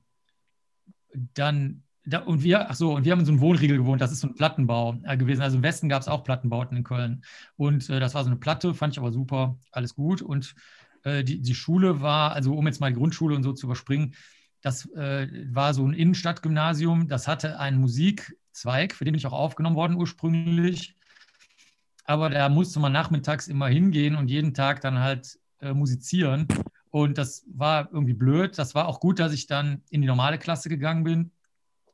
dann 1.34 1.84
da, 2.06 2.20
und 2.20 2.44
wir, 2.44 2.70
ach 2.70 2.76
so, 2.76 2.94
und 2.94 3.04
wir 3.04 3.12
haben 3.12 3.20
in 3.20 3.26
so 3.26 3.32
einem 3.32 3.42
Wohnriegel 3.42 3.78
gewohnt, 3.78 4.00
das 4.00 4.12
ist 4.12 4.20
so 4.20 4.28
ein 4.28 4.36
Plattenbau 4.36 5.00
äh, 5.04 5.18
gewesen. 5.18 5.42
Also 5.42 5.58
im 5.58 5.64
Westen 5.64 5.90
gab 5.90 6.02
es 6.02 6.08
auch 6.08 6.24
Plattenbauten 6.24 6.78
in 6.78 6.84
Köln. 6.84 7.24
Und 7.56 7.90
äh, 7.90 8.00
das 8.00 8.14
war 8.14 8.24
so 8.24 8.30
eine 8.30 8.40
Platte, 8.40 8.74
fand 8.74 8.94
ich 8.94 9.00
aber 9.00 9.12
super, 9.12 9.58
alles 9.72 9.96
gut. 9.96 10.22
Und 10.22 10.56
äh, 11.04 11.24
die, 11.24 11.42
die 11.42 11.56
Schule 11.56 12.02
war, 12.02 12.34
also 12.34 12.54
um 12.54 12.68
jetzt 12.68 12.80
mal 12.80 12.92
die 12.92 12.98
Grundschule 13.00 13.36
und 13.36 13.44
so 13.44 13.54
zu 13.54 13.66
überspringen, 13.66 14.14
das 14.66 14.88
äh, 14.96 15.28
war 15.54 15.76
so 15.76 15.88
ein 15.88 15.94
Innenstadtgymnasium, 15.94 17.08
das 17.08 17.28
hatte 17.28 17.60
einen 17.60 17.80
Musikzweig, 17.80 18.96
für 18.96 19.06
den 19.06 19.12
bin 19.12 19.20
ich 19.20 19.28
auch 19.28 19.34
aufgenommen 19.34 19.76
worden 19.76 19.96
ursprünglich. 19.96 20.96
Aber 22.04 22.32
da 22.32 22.50
musste 22.50 22.80
man 22.80 22.92
nachmittags 22.92 23.48
immer 23.48 23.68
hingehen 23.68 24.16
und 24.16 24.28
jeden 24.28 24.56
Tag 24.56 24.82
dann 24.82 24.98
halt 24.98 25.38
äh, 25.62 25.74
musizieren. 25.74 26.48
Und 26.90 27.20
das 27.20 27.46
war 27.48 27.90
irgendwie 27.92 28.16
blöd. 28.16 28.58
Das 28.58 28.74
war 28.74 28.88
auch 28.88 29.00
gut, 29.00 29.20
dass 29.20 29.34
ich 29.34 29.46
dann 29.46 29.84
in 29.92 30.02
die 30.02 30.08
normale 30.08 30.40
Klasse 30.40 30.68
gegangen 30.68 31.04
bin, 31.04 31.32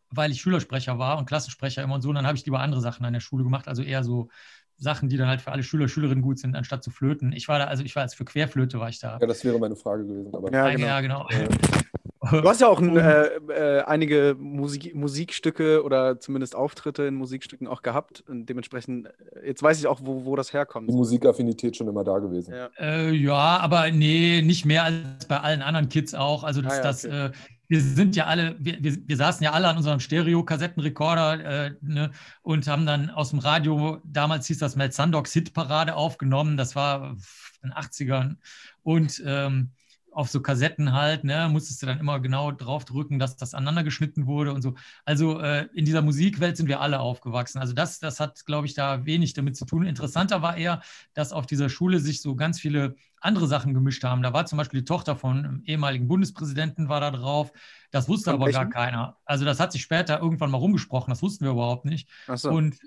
weil 0.10 0.32
ich 0.32 0.40
Schülersprecher 0.40 0.98
war 0.98 1.18
und 1.18 1.26
Klassensprecher 1.26 1.84
immer 1.84 1.96
und 1.96 2.02
so. 2.02 2.10
Und 2.10 2.16
dann 2.16 2.28
habe 2.28 2.38
ich 2.38 2.46
lieber 2.46 2.62
andere 2.62 2.80
Sachen 2.80 3.06
an 3.06 3.12
der 3.12 3.20
Schule 3.20 3.44
gemacht, 3.44 3.68
also 3.68 3.84
eher 3.84 4.06
so 4.06 4.30
Sachen, 4.78 5.10
die 5.10 5.18
dann 5.18 5.28
halt 5.28 5.42
für 5.42 5.52
alle 5.52 5.64
Schüler, 5.64 5.90
Schülerinnen 5.90 6.24
gut 6.24 6.40
sind, 6.40 6.56
anstatt 6.56 6.86
zu 6.86 6.90
flöten. 6.90 7.34
Ich 7.34 7.50
war 7.50 7.60
da, 7.60 7.66
also 7.66 7.84
ich 7.84 7.98
war 7.98 8.04
jetzt 8.04 8.16
für 8.16 8.24
Querflöte 8.24 8.80
war 8.80 8.88
ich 8.88 9.00
da. 9.00 9.18
Ja, 9.20 9.28
das 9.28 9.44
wäre 9.44 9.60
meine 9.60 9.76
Frage 9.76 10.06
gewesen. 10.06 10.34
Aber 10.34 10.54
ja, 10.54 10.70
genau. 10.70 10.88
Ja, 10.88 11.02
genau. 11.02 11.28
Du 12.32 12.44
hast 12.44 12.62
ja 12.62 12.68
auch 12.68 12.80
ein, 12.80 12.96
äh, 12.98 13.26
äh, 13.50 13.82
einige 13.84 14.36
Musik, 14.38 14.96
Musikstücke 14.96 15.84
oder 15.84 16.20
zumindest 16.20 16.56
Auftritte 16.56 17.04
in 17.04 17.16
Musikstücken 17.16 17.68
auch 17.68 17.82
gehabt. 17.82 18.24
Und 18.28 18.48
dementsprechend, 18.48 19.08
äh, 19.08 19.48
jetzt 19.48 19.64
weiß 19.64 19.80
ich 19.80 19.88
auch, 19.88 20.02
wo, 20.04 20.26
wo 20.26 20.36
das 20.36 20.54
herkommt. 20.54 20.90
Die 20.90 20.94
Musikaffinität 20.94 21.78
schon 21.78 21.88
immer 21.88 22.04
da 22.04 22.20
gewesen. 22.20 22.54
Ja. 22.54 22.70
Äh, 22.80 23.12
ja, 23.12 23.58
aber 23.58 23.92
nee, 23.92 24.42
nicht 24.42 24.66
mehr 24.66 24.84
als 24.84 25.26
bei 25.28 25.40
allen 25.40 25.62
anderen 25.62 25.90
Kids 25.90 26.14
auch. 26.14 26.44
Also 26.44 26.62
das, 26.62 26.74
ah, 26.74 26.78
ja, 26.78 26.84
das 26.84 27.06
okay. 27.06 27.26
Äh, 27.26 27.32
wir 27.68 27.80
sind 27.80 28.18
ja 28.18 28.26
alle, 28.26 28.58
wir, 28.60 28.84
wir, 28.84 28.98
wir, 29.08 29.16
saßen 29.16 29.46
ja 29.46 29.54
alle 29.54 29.70
an 29.70 29.78
unserem 29.78 30.02
Stereo-Kassettenrekorder 30.02 31.68
äh, 31.68 31.72
ne, 31.80 32.12
und 32.42 32.68
haben 32.68 32.86
dann 32.86 33.10
aus 33.10 33.30
dem 33.30 33.40
Radio, 33.40 34.00
damals 34.04 34.48
hieß 34.48 34.60
das 34.60 34.76
Mel 34.76 34.92
Sandogs 34.92 35.32
Hitparade 35.32 35.96
aufgenommen. 35.96 36.58
Das 36.58 36.76
war 36.76 37.16
in 37.64 37.70
den 37.70 37.72
80ern. 37.72 38.36
Und 38.84 39.24
ähm, 39.26 39.72
auf 40.12 40.30
so 40.30 40.42
Kassetten 40.42 40.94
halt, 40.94 41.24
ne, 41.24 41.50
musstest 41.50 41.82
du 41.82 41.86
dann 41.86 42.00
immer 42.00 42.20
genau 42.20 42.52
drauf 42.52 42.86
drücken, 42.86 43.18
dass 43.18 43.38
das 43.38 43.54
aneinander 43.54 43.84
geschnitten 43.84 44.28
wurde 44.28 44.54
und 44.54 44.62
so. 44.62 44.76
Also 45.06 45.40
äh, 45.40 45.68
in 45.74 45.86
dieser 45.86 46.02
Musikwelt 46.02 46.58
sind 46.58 46.68
wir 46.68 46.82
alle 46.82 47.00
aufgewachsen. 47.00 47.60
Also 47.60 47.74
das, 47.74 48.00
das 48.00 48.20
hat, 48.20 48.46
glaube 48.46 48.68
ich, 48.68 48.74
da 48.74 49.06
wenig 49.06 49.34
damit 49.34 49.56
zu 49.56 49.66
tun. 49.66 49.86
Interessanter 49.86 50.42
war 50.42 50.58
eher, 50.58 50.82
dass 51.14 51.32
auf 51.32 51.46
dieser 51.46 51.70
Schule 51.70 52.00
sich 52.00 52.22
so 52.22 52.36
ganz 52.36 52.60
viele 52.60 52.96
andere 53.22 53.48
Sachen 53.48 53.74
gemischt 53.74 54.04
haben. 54.04 54.22
Da 54.24 54.34
war 54.34 54.46
zum 54.46 54.58
Beispiel 54.58 54.82
die 54.82 54.86
Tochter 54.86 55.16
von 55.16 55.38
einem 55.38 55.64
ehemaligen 55.66 56.08
Bundespräsidenten 56.08 56.90
war 56.90 57.00
da 57.00 57.12
drauf. 57.12 57.54
Das 57.92 58.10
wusste 58.10 58.32
von 58.32 58.36
aber 58.36 58.48
welchen? 58.48 58.62
gar 58.62 58.70
keiner. 58.70 59.18
Also 59.26 59.46
das 59.46 59.60
hat 59.60 59.72
sich 59.72 59.82
später 59.82 60.20
irgendwann 60.20 60.52
mal 60.52 60.58
rumgesprochen. 60.58 61.12
Das 61.12 61.22
wussten 61.22 61.46
wir 61.46 61.52
überhaupt 61.52 61.86
nicht. 61.86 62.10
So. 62.36 62.50
Und 62.50 62.78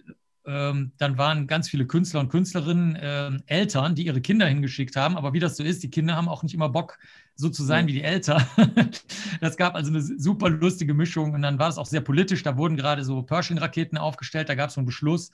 ähm, 0.46 0.92
dann 0.98 1.16
waren 1.16 1.46
ganz 1.46 1.68
viele 1.68 1.86
Künstler 1.86 2.20
und 2.20 2.28
Künstlerinnen 2.28 2.96
äh, 2.96 3.30
Eltern, 3.46 3.94
die 3.94 4.04
ihre 4.04 4.20
Kinder 4.20 4.46
hingeschickt 4.46 4.96
haben. 4.96 5.16
Aber 5.16 5.32
wie 5.32 5.40
das 5.40 5.56
so 5.56 5.62
ist, 5.62 5.82
die 5.82 5.90
Kinder 5.90 6.16
haben 6.16 6.28
auch 6.28 6.42
nicht 6.42 6.54
immer 6.54 6.68
Bock, 6.68 6.98
so 7.34 7.48
zu 7.48 7.64
sein 7.64 7.86
wie 7.86 7.94
die 7.94 8.02
Eltern. 8.02 8.44
das 9.40 9.56
gab 9.56 9.74
also 9.74 9.90
eine 9.90 10.02
super 10.02 10.50
lustige 10.50 10.94
Mischung. 10.94 11.32
Und 11.32 11.42
dann 11.42 11.58
war 11.58 11.68
es 11.68 11.78
auch 11.78 11.86
sehr 11.86 12.02
politisch. 12.02 12.42
Da 12.42 12.56
wurden 12.56 12.76
gerade 12.76 13.04
so 13.04 13.22
Pershing-Raketen 13.22 13.96
aufgestellt. 13.96 14.48
Da 14.48 14.54
gab 14.54 14.68
es 14.68 14.74
so 14.74 14.80
einen 14.80 14.86
Beschluss, 14.86 15.30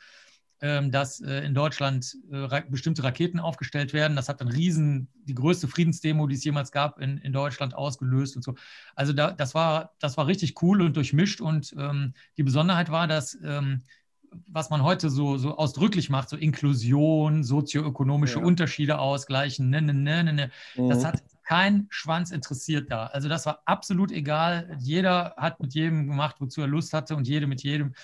ähm, 0.63 0.93
dass 0.93 1.21
äh, 1.21 1.45
in 1.45 1.55
Deutschland 1.55 2.17
äh, 2.31 2.63
bestimmte 2.69 3.03
Raketen 3.03 3.41
aufgestellt 3.41 3.93
werden. 3.93 4.15
Das 4.15 4.29
hat 4.29 4.41
dann 4.41 4.49
riesen, 4.49 5.09
die 5.25 5.35
größte 5.35 5.67
Friedensdemo, 5.67 6.29
die 6.29 6.37
es 6.37 6.45
jemals 6.45 6.71
gab, 6.71 7.01
in, 7.01 7.19
in 7.19 7.33
Deutschland 7.33 7.75
ausgelöst 7.75 8.37
und 8.37 8.43
so. 8.43 8.55
Also 8.95 9.13
da, 9.13 9.33
das, 9.33 9.55
war, 9.55 9.95
das 9.99 10.17
war 10.17 10.29
richtig 10.29 10.63
cool 10.63 10.83
und 10.83 10.97
durchmischt. 10.97 11.41
Und 11.41 11.75
ähm, 11.77 12.15
die 12.37 12.45
Besonderheit 12.45 12.91
war, 12.91 13.09
dass 13.09 13.37
ähm, 13.43 13.83
was 14.47 14.71
man 14.71 14.83
heute 14.83 15.11
so, 15.11 15.37
so 15.37 15.57
ausdrücklich 15.57 16.11
macht, 16.11 16.29
so 16.29 16.37
Inklusion, 16.37 17.45
sozioökonomische 17.45 18.39
ja. 18.39 18.45
Unterschiede 18.45 18.99
ausgleichen, 18.99 19.71
ne, 19.71 19.83
ne, 19.83 19.95
ne, 19.95 20.25
ne, 20.25 20.33
ne. 20.33 20.51
Mhm. 20.77 20.89
Das 20.89 21.05
hat 21.05 21.23
kein 21.45 21.87
Schwanz 21.91 22.31
interessiert 22.31 22.91
da. 22.91 23.07
Also 23.07 23.29
das 23.29 23.45
war 23.45 23.63
absolut 23.65 24.13
egal. 24.13 24.77
Jeder 24.79 25.35
hat 25.37 25.61
mit 25.61 25.75
jedem 25.75 26.07
gemacht, 26.07 26.37
wozu 26.39 26.61
er 26.61 26.69
Lust 26.69 26.93
hatte 26.93 27.17
und 27.17 27.27
jede 27.27 27.49
mit 27.49 27.63
jedem. 27.63 27.95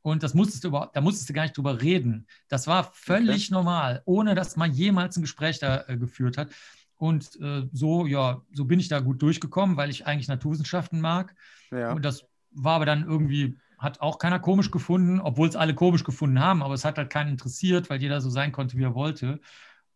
Und 0.00 0.22
das 0.22 0.34
musstest 0.34 0.64
du 0.64 0.68
überhaupt, 0.68 0.96
da 0.96 1.00
musstest 1.00 1.28
du 1.28 1.34
gar 1.34 1.42
nicht 1.42 1.56
drüber 1.56 1.80
reden. 1.80 2.26
Das 2.48 2.66
war 2.66 2.84
völlig 2.92 3.46
okay. 3.46 3.54
normal, 3.54 4.02
ohne 4.04 4.34
dass 4.34 4.56
man 4.56 4.72
jemals 4.72 5.16
ein 5.16 5.22
Gespräch 5.22 5.58
da 5.58 5.84
äh, 5.86 5.96
geführt 5.96 6.38
hat. 6.38 6.48
Und 6.96 7.38
äh, 7.40 7.68
so, 7.72 8.06
ja, 8.06 8.40
so 8.52 8.64
bin 8.64 8.80
ich 8.80 8.88
da 8.88 9.00
gut 9.00 9.20
durchgekommen, 9.20 9.76
weil 9.76 9.90
ich 9.90 10.06
eigentlich 10.06 10.28
Naturwissenschaften 10.28 11.00
mag. 11.00 11.34
Ja. 11.70 11.92
Und 11.92 12.04
das 12.04 12.24
war 12.52 12.76
aber 12.76 12.86
dann 12.86 13.04
irgendwie 13.04 13.58
hat 13.84 14.00
auch 14.00 14.18
keiner 14.18 14.40
komisch 14.40 14.70
gefunden, 14.70 15.20
obwohl 15.20 15.48
es 15.48 15.56
alle 15.56 15.74
komisch 15.74 16.02
gefunden 16.02 16.40
haben, 16.40 16.62
aber 16.62 16.74
es 16.74 16.84
hat 16.84 16.98
halt 16.98 17.10
keinen 17.10 17.30
interessiert, 17.30 17.90
weil 17.90 18.00
jeder 18.00 18.20
so 18.20 18.30
sein 18.30 18.50
konnte, 18.50 18.76
wie 18.76 18.82
er 18.82 18.94
wollte. 18.94 19.40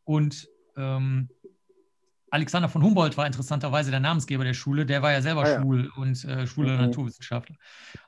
Und 0.05 0.49
ähm, 0.77 1.29
Alexander 2.31 2.69
von 2.69 2.83
Humboldt 2.83 3.17
war 3.17 3.27
interessanterweise 3.27 3.91
der 3.91 4.01
Namensgeber 4.01 4.45
der 4.45 4.55
Schule, 4.55 4.87
der 4.87 5.03
war 5.03 5.13
ja 5.13 5.23
selber 5.23 5.43
ah, 5.43 5.49
ja. 5.49 5.61
schwul 5.61 5.91
und 5.97 6.25
äh, 6.25 6.47
schwuler 6.47 6.75
mhm. 6.75 6.83
Naturwissenschaftler. 6.83 7.57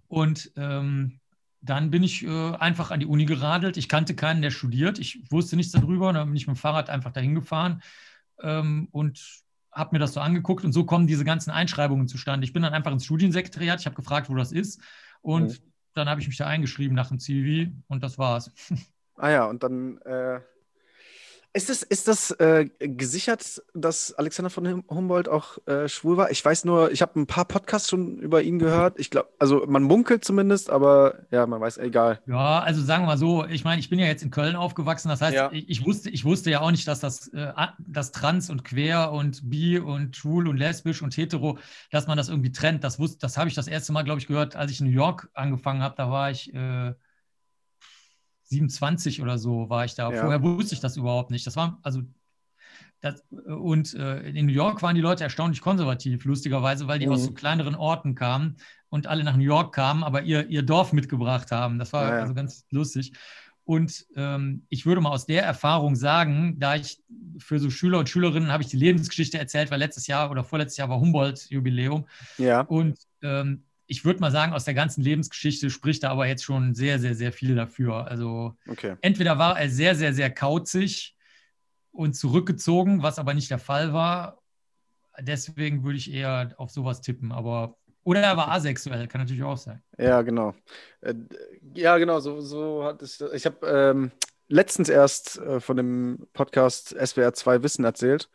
Und 0.08 0.52
ähm, 0.56 1.20
dann 1.62 1.90
bin 1.90 2.02
ich 2.02 2.24
äh, 2.24 2.54
einfach 2.56 2.90
an 2.90 3.00
die 3.00 3.06
Uni 3.06 3.26
geradelt. 3.26 3.76
Ich 3.76 3.88
kannte 3.88 4.14
keinen, 4.14 4.42
der 4.42 4.50
studiert. 4.50 4.98
Ich 4.98 5.30
wusste 5.30 5.56
nichts 5.56 5.72
darüber. 5.72 6.08
Und 6.08 6.14
dann 6.14 6.28
bin 6.28 6.36
ich 6.36 6.46
mit 6.46 6.56
dem 6.56 6.60
Fahrrad 6.60 6.88
einfach 6.88 7.12
dahin 7.12 7.34
gefahren 7.34 7.82
ähm, 8.42 8.88
und 8.92 9.42
habe 9.70 9.94
mir 9.94 9.98
das 9.98 10.14
so 10.14 10.20
angeguckt. 10.20 10.64
Und 10.64 10.72
so 10.72 10.84
kommen 10.84 11.06
diese 11.06 11.24
ganzen 11.24 11.50
Einschreibungen 11.50 12.08
zustande. 12.08 12.44
Ich 12.44 12.52
bin 12.52 12.62
dann 12.62 12.72
einfach 12.72 12.92
ins 12.92 13.04
Studiensekretariat. 13.04 13.80
Ich 13.80 13.86
habe 13.86 13.96
gefragt, 13.96 14.30
wo 14.30 14.34
das 14.34 14.52
ist. 14.52 14.80
Und 15.20 15.48
mhm. 15.48 15.69
Dann 15.94 16.08
habe 16.08 16.20
ich 16.20 16.28
mich 16.28 16.36
da 16.36 16.46
eingeschrieben 16.46 16.94
nach 16.96 17.08
dem 17.08 17.18
CV 17.18 17.72
und 17.88 18.02
das 18.02 18.18
war's. 18.18 18.50
Ah 19.16 19.30
ja, 19.30 19.44
und 19.46 19.62
dann 19.62 19.98
äh, 20.02 20.40
ist 21.52 21.68
das, 21.68 21.82
ist 21.82 22.06
das 22.06 22.30
äh, 22.32 22.68
gesichert, 22.78 23.60
dass 23.74 24.12
Alexander 24.12 24.50
von 24.50 24.84
Humboldt 24.88 25.28
auch 25.28 25.58
äh, 25.66 25.88
schwul 25.88 26.16
war? 26.16 26.30
Ich 26.30 26.44
weiß 26.44 26.64
nur, 26.64 26.92
ich 26.92 27.02
habe 27.02 27.18
ein 27.18 27.26
paar 27.26 27.44
Podcasts 27.44 27.90
schon 27.90 28.18
über 28.18 28.40
ihn 28.42 28.60
gehört. 28.60 29.00
Ich 29.00 29.10
glaube, 29.10 29.30
also 29.40 29.64
man 29.66 29.82
munkelt 29.82 30.24
zumindest, 30.24 30.70
aber 30.70 31.14
ja, 31.32 31.46
man 31.46 31.60
weiß, 31.60 31.78
egal. 31.78 32.20
Ja, 32.26 32.60
also 32.60 32.80
sagen 32.82 33.02
wir 33.02 33.08
mal 33.08 33.18
so, 33.18 33.44
ich 33.46 33.64
meine, 33.64 33.80
ich 33.80 33.90
bin 33.90 33.98
ja 33.98 34.06
jetzt 34.06 34.22
in 34.22 34.30
Köln 34.30 34.54
aufgewachsen. 34.54 35.08
Das 35.08 35.20
heißt, 35.20 35.34
ja. 35.34 35.50
ich, 35.50 35.68
ich, 35.68 35.84
wusste, 35.84 36.10
ich 36.10 36.24
wusste 36.24 36.50
ja 36.50 36.60
auch 36.60 36.70
nicht, 36.70 36.86
dass 36.86 37.00
das, 37.00 37.26
äh, 37.28 37.52
das 37.78 38.12
Trans 38.12 38.48
und 38.48 38.64
Quer 38.64 39.10
und 39.10 39.50
Bi 39.50 39.80
und 39.80 40.16
Schwul 40.16 40.46
und 40.46 40.56
Lesbisch 40.56 41.02
und 41.02 41.16
Hetero, 41.16 41.58
dass 41.90 42.06
man 42.06 42.16
das 42.16 42.28
irgendwie 42.28 42.52
trennt. 42.52 42.84
Das, 42.84 42.98
das 43.18 43.36
habe 43.36 43.48
ich 43.48 43.56
das 43.56 43.66
erste 43.66 43.92
Mal, 43.92 44.02
glaube 44.02 44.20
ich, 44.20 44.28
gehört, 44.28 44.54
als 44.54 44.70
ich 44.70 44.80
in 44.80 44.86
New 44.86 44.92
York 44.92 45.28
angefangen 45.34 45.82
habe. 45.82 45.96
Da 45.96 46.10
war 46.12 46.30
ich 46.30 46.54
äh, 46.54 46.94
27 48.50 49.22
oder 49.22 49.38
so 49.38 49.70
war 49.70 49.84
ich 49.84 49.94
da. 49.94 50.12
Ja. 50.12 50.20
Vorher 50.20 50.42
wusste 50.42 50.74
ich 50.74 50.80
das 50.80 50.96
überhaupt 50.96 51.30
nicht. 51.30 51.46
Das 51.46 51.56
war, 51.56 51.78
also, 51.82 52.02
das, 53.00 53.24
und 53.30 53.94
äh, 53.94 54.20
in 54.28 54.46
New 54.46 54.52
York 54.52 54.82
waren 54.82 54.94
die 54.94 55.00
Leute 55.00 55.24
erstaunlich 55.24 55.60
konservativ, 55.60 56.24
lustigerweise, 56.24 56.86
weil 56.86 56.98
die 56.98 57.06
mhm. 57.06 57.12
aus 57.12 57.24
so 57.24 57.32
kleineren 57.32 57.74
Orten 57.74 58.14
kamen 58.14 58.56
und 58.90 59.06
alle 59.06 59.24
nach 59.24 59.36
New 59.36 59.44
York 59.44 59.74
kamen, 59.74 60.02
aber 60.02 60.22
ihr, 60.22 60.48
ihr 60.48 60.62
Dorf 60.62 60.92
mitgebracht 60.92 61.50
haben. 61.52 61.78
Das 61.78 61.92
war 61.92 62.08
ja, 62.12 62.20
also 62.22 62.34
ganz 62.34 62.66
lustig. 62.70 63.12
Und 63.64 64.06
ähm, 64.16 64.66
ich 64.68 64.84
würde 64.84 65.00
mal 65.00 65.10
aus 65.10 65.26
der 65.26 65.44
Erfahrung 65.44 65.94
sagen, 65.94 66.58
da 66.58 66.74
ich 66.74 67.00
für 67.38 67.60
so 67.60 67.70
Schüler 67.70 68.00
und 68.00 68.08
Schülerinnen 68.08 68.50
habe 68.50 68.64
ich 68.64 68.68
die 68.68 68.76
Lebensgeschichte 68.76 69.38
erzählt, 69.38 69.70
weil 69.70 69.78
letztes 69.78 70.08
Jahr 70.08 70.30
oder 70.30 70.42
vorletztes 70.42 70.76
Jahr 70.76 70.88
war 70.88 70.98
Humboldt-Jubiläum. 70.98 72.06
Ja. 72.38 72.62
Und 72.62 72.98
ähm, 73.22 73.62
ich 73.90 74.04
würde 74.04 74.20
mal 74.20 74.30
sagen, 74.30 74.52
aus 74.52 74.64
der 74.64 74.74
ganzen 74.74 75.02
Lebensgeschichte 75.02 75.68
spricht 75.68 76.04
er 76.04 76.10
aber 76.10 76.28
jetzt 76.28 76.44
schon 76.44 76.74
sehr, 76.76 77.00
sehr, 77.00 77.16
sehr 77.16 77.32
viel 77.32 77.56
dafür. 77.56 78.06
Also 78.06 78.56
okay. 78.68 78.94
entweder 79.00 79.36
war 79.36 79.58
er 79.58 79.68
sehr, 79.68 79.96
sehr, 79.96 80.14
sehr 80.14 80.30
kauzig 80.30 81.16
und 81.90 82.14
zurückgezogen, 82.14 83.02
was 83.02 83.18
aber 83.18 83.34
nicht 83.34 83.50
der 83.50 83.58
Fall 83.58 83.92
war. 83.92 84.42
Deswegen 85.18 85.82
würde 85.82 85.98
ich 85.98 86.12
eher 86.12 86.54
auf 86.56 86.70
sowas 86.70 87.00
tippen. 87.00 87.32
Aber 87.32 87.78
oder 88.04 88.20
er 88.20 88.36
war 88.36 88.52
asexuell, 88.52 89.08
kann 89.08 89.22
natürlich 89.22 89.42
auch 89.42 89.56
sein. 89.56 89.82
Ja, 89.98 90.22
genau. 90.22 90.54
Äh, 91.00 91.14
ja, 91.74 91.98
genau, 91.98 92.20
so, 92.20 92.40
so 92.40 92.84
hat 92.84 93.02
es. 93.02 93.20
Ich 93.34 93.44
habe 93.44 93.66
ähm, 93.66 94.12
letztens 94.50 94.88
erst 94.88 95.38
äh, 95.38 95.60
von 95.60 95.76
dem 95.76 96.26
Podcast 96.32 96.88
SWR 96.90 97.32
2 97.32 97.62
Wissen 97.62 97.84
erzählt. 97.84 98.28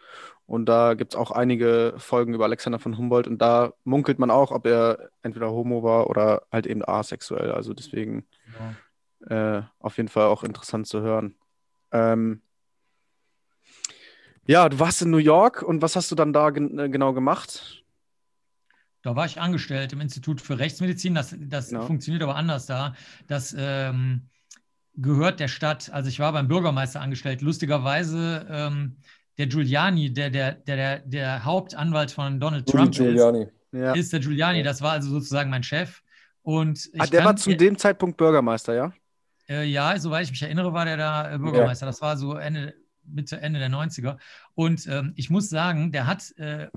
Und 0.48 0.68
da 0.68 0.94
gibt 0.94 1.14
es 1.14 1.20
auch 1.20 1.32
einige 1.32 1.96
Folgen 1.98 2.34
über 2.34 2.46
Alexander 2.46 2.80
von 2.80 2.98
Humboldt 2.98 3.28
und 3.28 3.40
da 3.40 3.74
munkelt 3.84 4.20
man 4.20 4.30
auch, 4.30 4.52
ob 4.52 4.68
er 4.68 5.10
entweder 5.24 5.52
homo 5.52 5.82
war 5.82 6.08
oder 6.08 6.44
halt 6.52 6.68
eben 6.68 6.88
asexuell. 6.88 7.52
Also 7.52 7.74
deswegen 7.74 8.26
ja. 9.30 9.58
äh, 9.58 9.64
auf 9.80 9.98
jeden 9.98 10.10
Fall 10.10 10.28
auch 10.28 10.44
interessant 10.44 10.88
zu 10.88 11.02
hören. 11.02 11.36
Ähm, 11.92 12.42
ja, 14.46 14.70
du 14.70 14.80
warst 14.80 15.02
in 15.02 15.10
New 15.10 15.18
York 15.18 15.64
und 15.64 15.82
was 15.82 15.96
hast 15.96 16.12
du 16.12 16.16
dann 16.16 16.32
da 16.32 16.52
gen 16.52 16.78
äh, 16.78 16.90
genau 16.90 17.14
gemacht? 17.14 17.84
Da 19.02 19.16
war 19.16 19.26
ich 19.26 19.42
angestellt 19.42 19.94
im 19.94 20.02
Institut 20.02 20.42
für 20.42 20.60
Rechtsmedizin. 20.60 21.16
Das, 21.16 21.36
das 21.40 21.70
genau. 21.70 21.88
funktioniert 21.88 22.22
aber 22.22 22.36
anders 22.36 22.68
da. 22.68 22.94
Das 23.28 23.56
ähm, 23.58 24.30
gehört 24.98 25.40
der 25.40 25.48
Stadt. 25.48 25.90
Also 25.92 26.10
ich 26.10 26.20
war 26.20 26.32
beim 26.34 26.48
Bürgermeister 26.48 27.02
angestellt. 27.02 27.42
Lustigerweise 27.42 28.46
ähm, 28.50 28.98
der 29.38 29.48
Giuliani, 29.48 30.14
der, 30.14 30.30
der, 30.30 30.54
der, 30.54 31.00
der 31.00 31.46
Hauptanwalt 31.46 32.12
von 32.12 32.40
Donald 32.40 32.68
Trump 32.68 32.92
Giuliani. 32.92 33.44
ist, 33.44 33.52
ja. 33.72 33.94
ist 33.94 34.14
der 34.14 34.20
Giuliani. 34.20 34.64
Das 34.64 34.82
war 34.82 34.94
also 34.94 35.10
sozusagen 35.10 35.50
mein 35.50 35.64
Chef. 35.64 36.02
Und 36.42 36.90
ah, 36.98 37.08
der 37.08 37.25
war 37.25 37.36
zu 37.36 37.56
dem 37.56 37.78
Zeitpunkt 37.78 38.18
Bürgermeister, 38.18 38.75
ja? 38.75 38.94
Äh, 39.50 39.66
ja, 39.66 39.98
soweit 40.00 40.25
ich 40.25 40.32
mich 40.32 40.42
erinnere, 40.42 40.74
war 40.74 40.86
der 40.86 40.98
da 40.98 41.34
äh, 41.34 41.38
Bürgermeister. 41.38 41.86
Ja. 41.86 41.92
Das 41.92 42.02
war 42.02 42.18
so 42.18 42.36
Ende, 42.36 42.75
Mitte, 43.04 43.42
Ende 43.42 43.60
der 43.60 43.70
90er. 43.70 44.18
Und 44.54 44.88
ähm, 44.88 45.14
ich 45.16 45.30
muss 45.30 45.50
sagen, 45.50 45.92
der 45.92 46.08
hat 46.08 46.32
äh, 46.38 46.68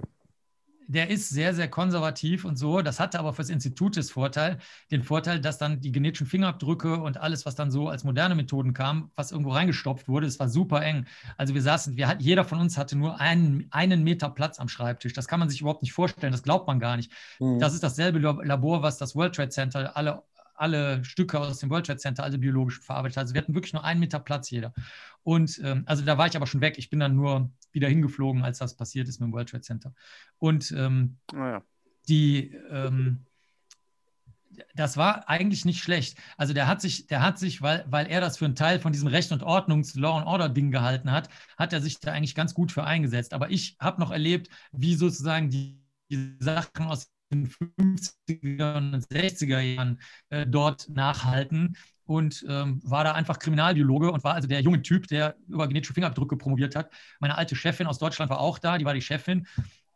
der 0.88 1.11
ist 1.11 1.28
sehr, 1.28 1.54
sehr 1.54 1.68
konservativ 1.68 2.45
und 2.45 2.57
so. 2.57 2.80
Das 2.80 2.99
hatte 2.99 3.18
aber 3.18 3.35
fürs 3.35 3.50
Institut 3.50 3.97
das 3.97 4.11
Vorteil, 4.11 4.59
den 4.90 5.02
Vorteil, 5.02 5.38
dass 5.38 5.59
dann 5.59 5.80
die 5.80 5.92
genetischen 5.92 6.26
Fingerabdrücke 6.26 6.97
und 6.97 7.18
alles, 7.18 7.47
was 7.47 7.54
dann 7.54 7.71
so 7.71 7.88
als 7.88 8.04
moderne 8.04 8.35
Methoden 8.35 8.73
kam, 8.73 9.11
was 9.14 9.30
irgendwo 9.30 9.52
reingestopft 9.52 10.09
wurde, 10.09 10.26
es 10.26 10.40
war 10.40 10.49
super 10.49 10.83
eng. 10.83 11.07
Also 11.37 11.54
wir 11.54 11.62
saßen, 11.62 11.97
wir 11.97 12.16
jeder 12.18 12.45
von 12.45 12.59
uns 12.59 12.78
hatte 12.78 12.97
nur 12.97 13.21
einen, 13.21 13.66
einen 13.71 14.02
Meter 14.02 14.30
Platz 14.30 14.59
am 14.59 14.68
Schreibtisch. 14.68 15.12
Das 15.12 15.28
kann 15.28 15.38
man 15.38 15.50
sich 15.50 15.61
überhaupt 15.61 15.83
nicht 15.83 15.92
vorstellen, 15.92 16.33
das 16.33 16.42
glaubt 16.42 16.66
man 16.66 16.80
gar 16.80 16.97
nicht. 16.97 17.12
Mhm. 17.38 17.59
Das 17.59 17.75
ist 17.75 17.83
dasselbe 17.83 18.18
Labor, 18.18 18.83
was 18.83 18.97
das 18.97 19.14
World 19.14 19.35
Trade 19.35 19.50
Center 19.50 19.97
alle 19.97 20.23
alle 20.58 21.04
Stücke 21.04 21.40
aus 21.40 21.58
dem 21.58 21.70
World 21.70 21.86
Trade 21.86 21.98
Center, 21.98 22.24
alle 22.24 22.38
biologisch 22.38 22.80
verarbeitet. 22.80 23.18
Also 23.18 23.34
wir 23.34 23.40
hatten 23.40 23.54
wirklich 23.54 23.72
nur 23.72 23.84
einen 23.84 24.00
Meter 24.00 24.18
Platz 24.20 24.50
jeder. 24.50 24.72
Und 25.22 25.60
ähm, 25.64 25.84
also 25.86 26.04
da 26.04 26.18
war 26.18 26.26
ich 26.26 26.36
aber 26.36 26.46
schon 26.46 26.60
weg. 26.60 26.78
Ich 26.78 26.90
bin 26.90 27.00
dann 27.00 27.16
nur 27.16 27.50
wieder 27.72 27.88
hingeflogen, 27.88 28.42
als 28.42 28.58
das 28.58 28.76
passiert 28.76 29.08
ist 29.08 29.20
mit 29.20 29.28
dem 29.28 29.32
World 29.32 29.50
Trade 29.50 29.62
Center. 29.62 29.94
Und 30.38 30.72
ähm, 30.72 31.18
oh 31.32 31.36
ja. 31.36 31.62
die 32.08 32.54
ähm, 32.70 33.24
das 34.74 34.96
war 34.96 35.28
eigentlich 35.28 35.64
nicht 35.64 35.82
schlecht. 35.82 36.18
Also 36.36 36.52
der 36.52 36.66
hat 36.66 36.80
sich, 36.80 37.06
der 37.06 37.22
hat 37.22 37.38
sich, 37.38 37.62
weil, 37.62 37.84
weil 37.88 38.06
er 38.06 38.20
das 38.20 38.38
für 38.38 38.44
einen 38.44 38.56
Teil 38.56 38.80
von 38.80 38.92
diesem 38.92 39.08
Recht 39.08 39.32
und 39.32 39.42
Ordnungs 39.42 39.94
Law 39.94 40.18
and 40.18 40.26
Order 40.26 40.48
Ding 40.48 40.70
gehalten 40.70 41.12
hat, 41.12 41.28
hat 41.56 41.72
er 41.72 41.80
sich 41.80 42.00
da 42.00 42.12
eigentlich 42.12 42.34
ganz 42.34 42.54
gut 42.54 42.72
für 42.72 42.84
eingesetzt. 42.84 43.34
Aber 43.34 43.50
ich 43.50 43.76
habe 43.80 44.00
noch 44.00 44.10
erlebt, 44.10 44.48
wie 44.72 44.94
sozusagen 44.94 45.50
die, 45.50 45.80
die 46.10 46.36
Sachen 46.40 46.86
aus 46.86 47.10
den 47.32 47.47
50er 47.49 48.76
und 48.76 49.06
60er 49.11 49.61
Jahren 49.61 50.00
äh, 50.30 50.47
dort 50.47 50.88
nachhalten 50.88 51.76
und 52.04 52.44
ähm, 52.49 52.80
war 52.85 53.04
da 53.04 53.12
einfach 53.12 53.38
Kriminalbiologe 53.38 54.11
und 54.11 54.25
war 54.25 54.35
also 54.35 54.49
der 54.49 54.61
junge 54.62 54.82
Typ, 54.82 55.06
der 55.08 55.37
über 55.49 55.68
genetische 55.68 55.92
Fingerabdrücke 55.94 56.37
promoviert 56.37 56.75
hat. 56.75 56.90
Meine 57.20 57.37
alte 57.37 57.54
Chefin 57.54 57.87
aus 57.87 57.99
Deutschland 57.99 58.30
war 58.30 58.40
auch 58.40 58.58
da, 58.58 58.78
die 58.78 58.85
war 58.85 58.94
die 58.94 59.02
Chefin. 59.02 59.47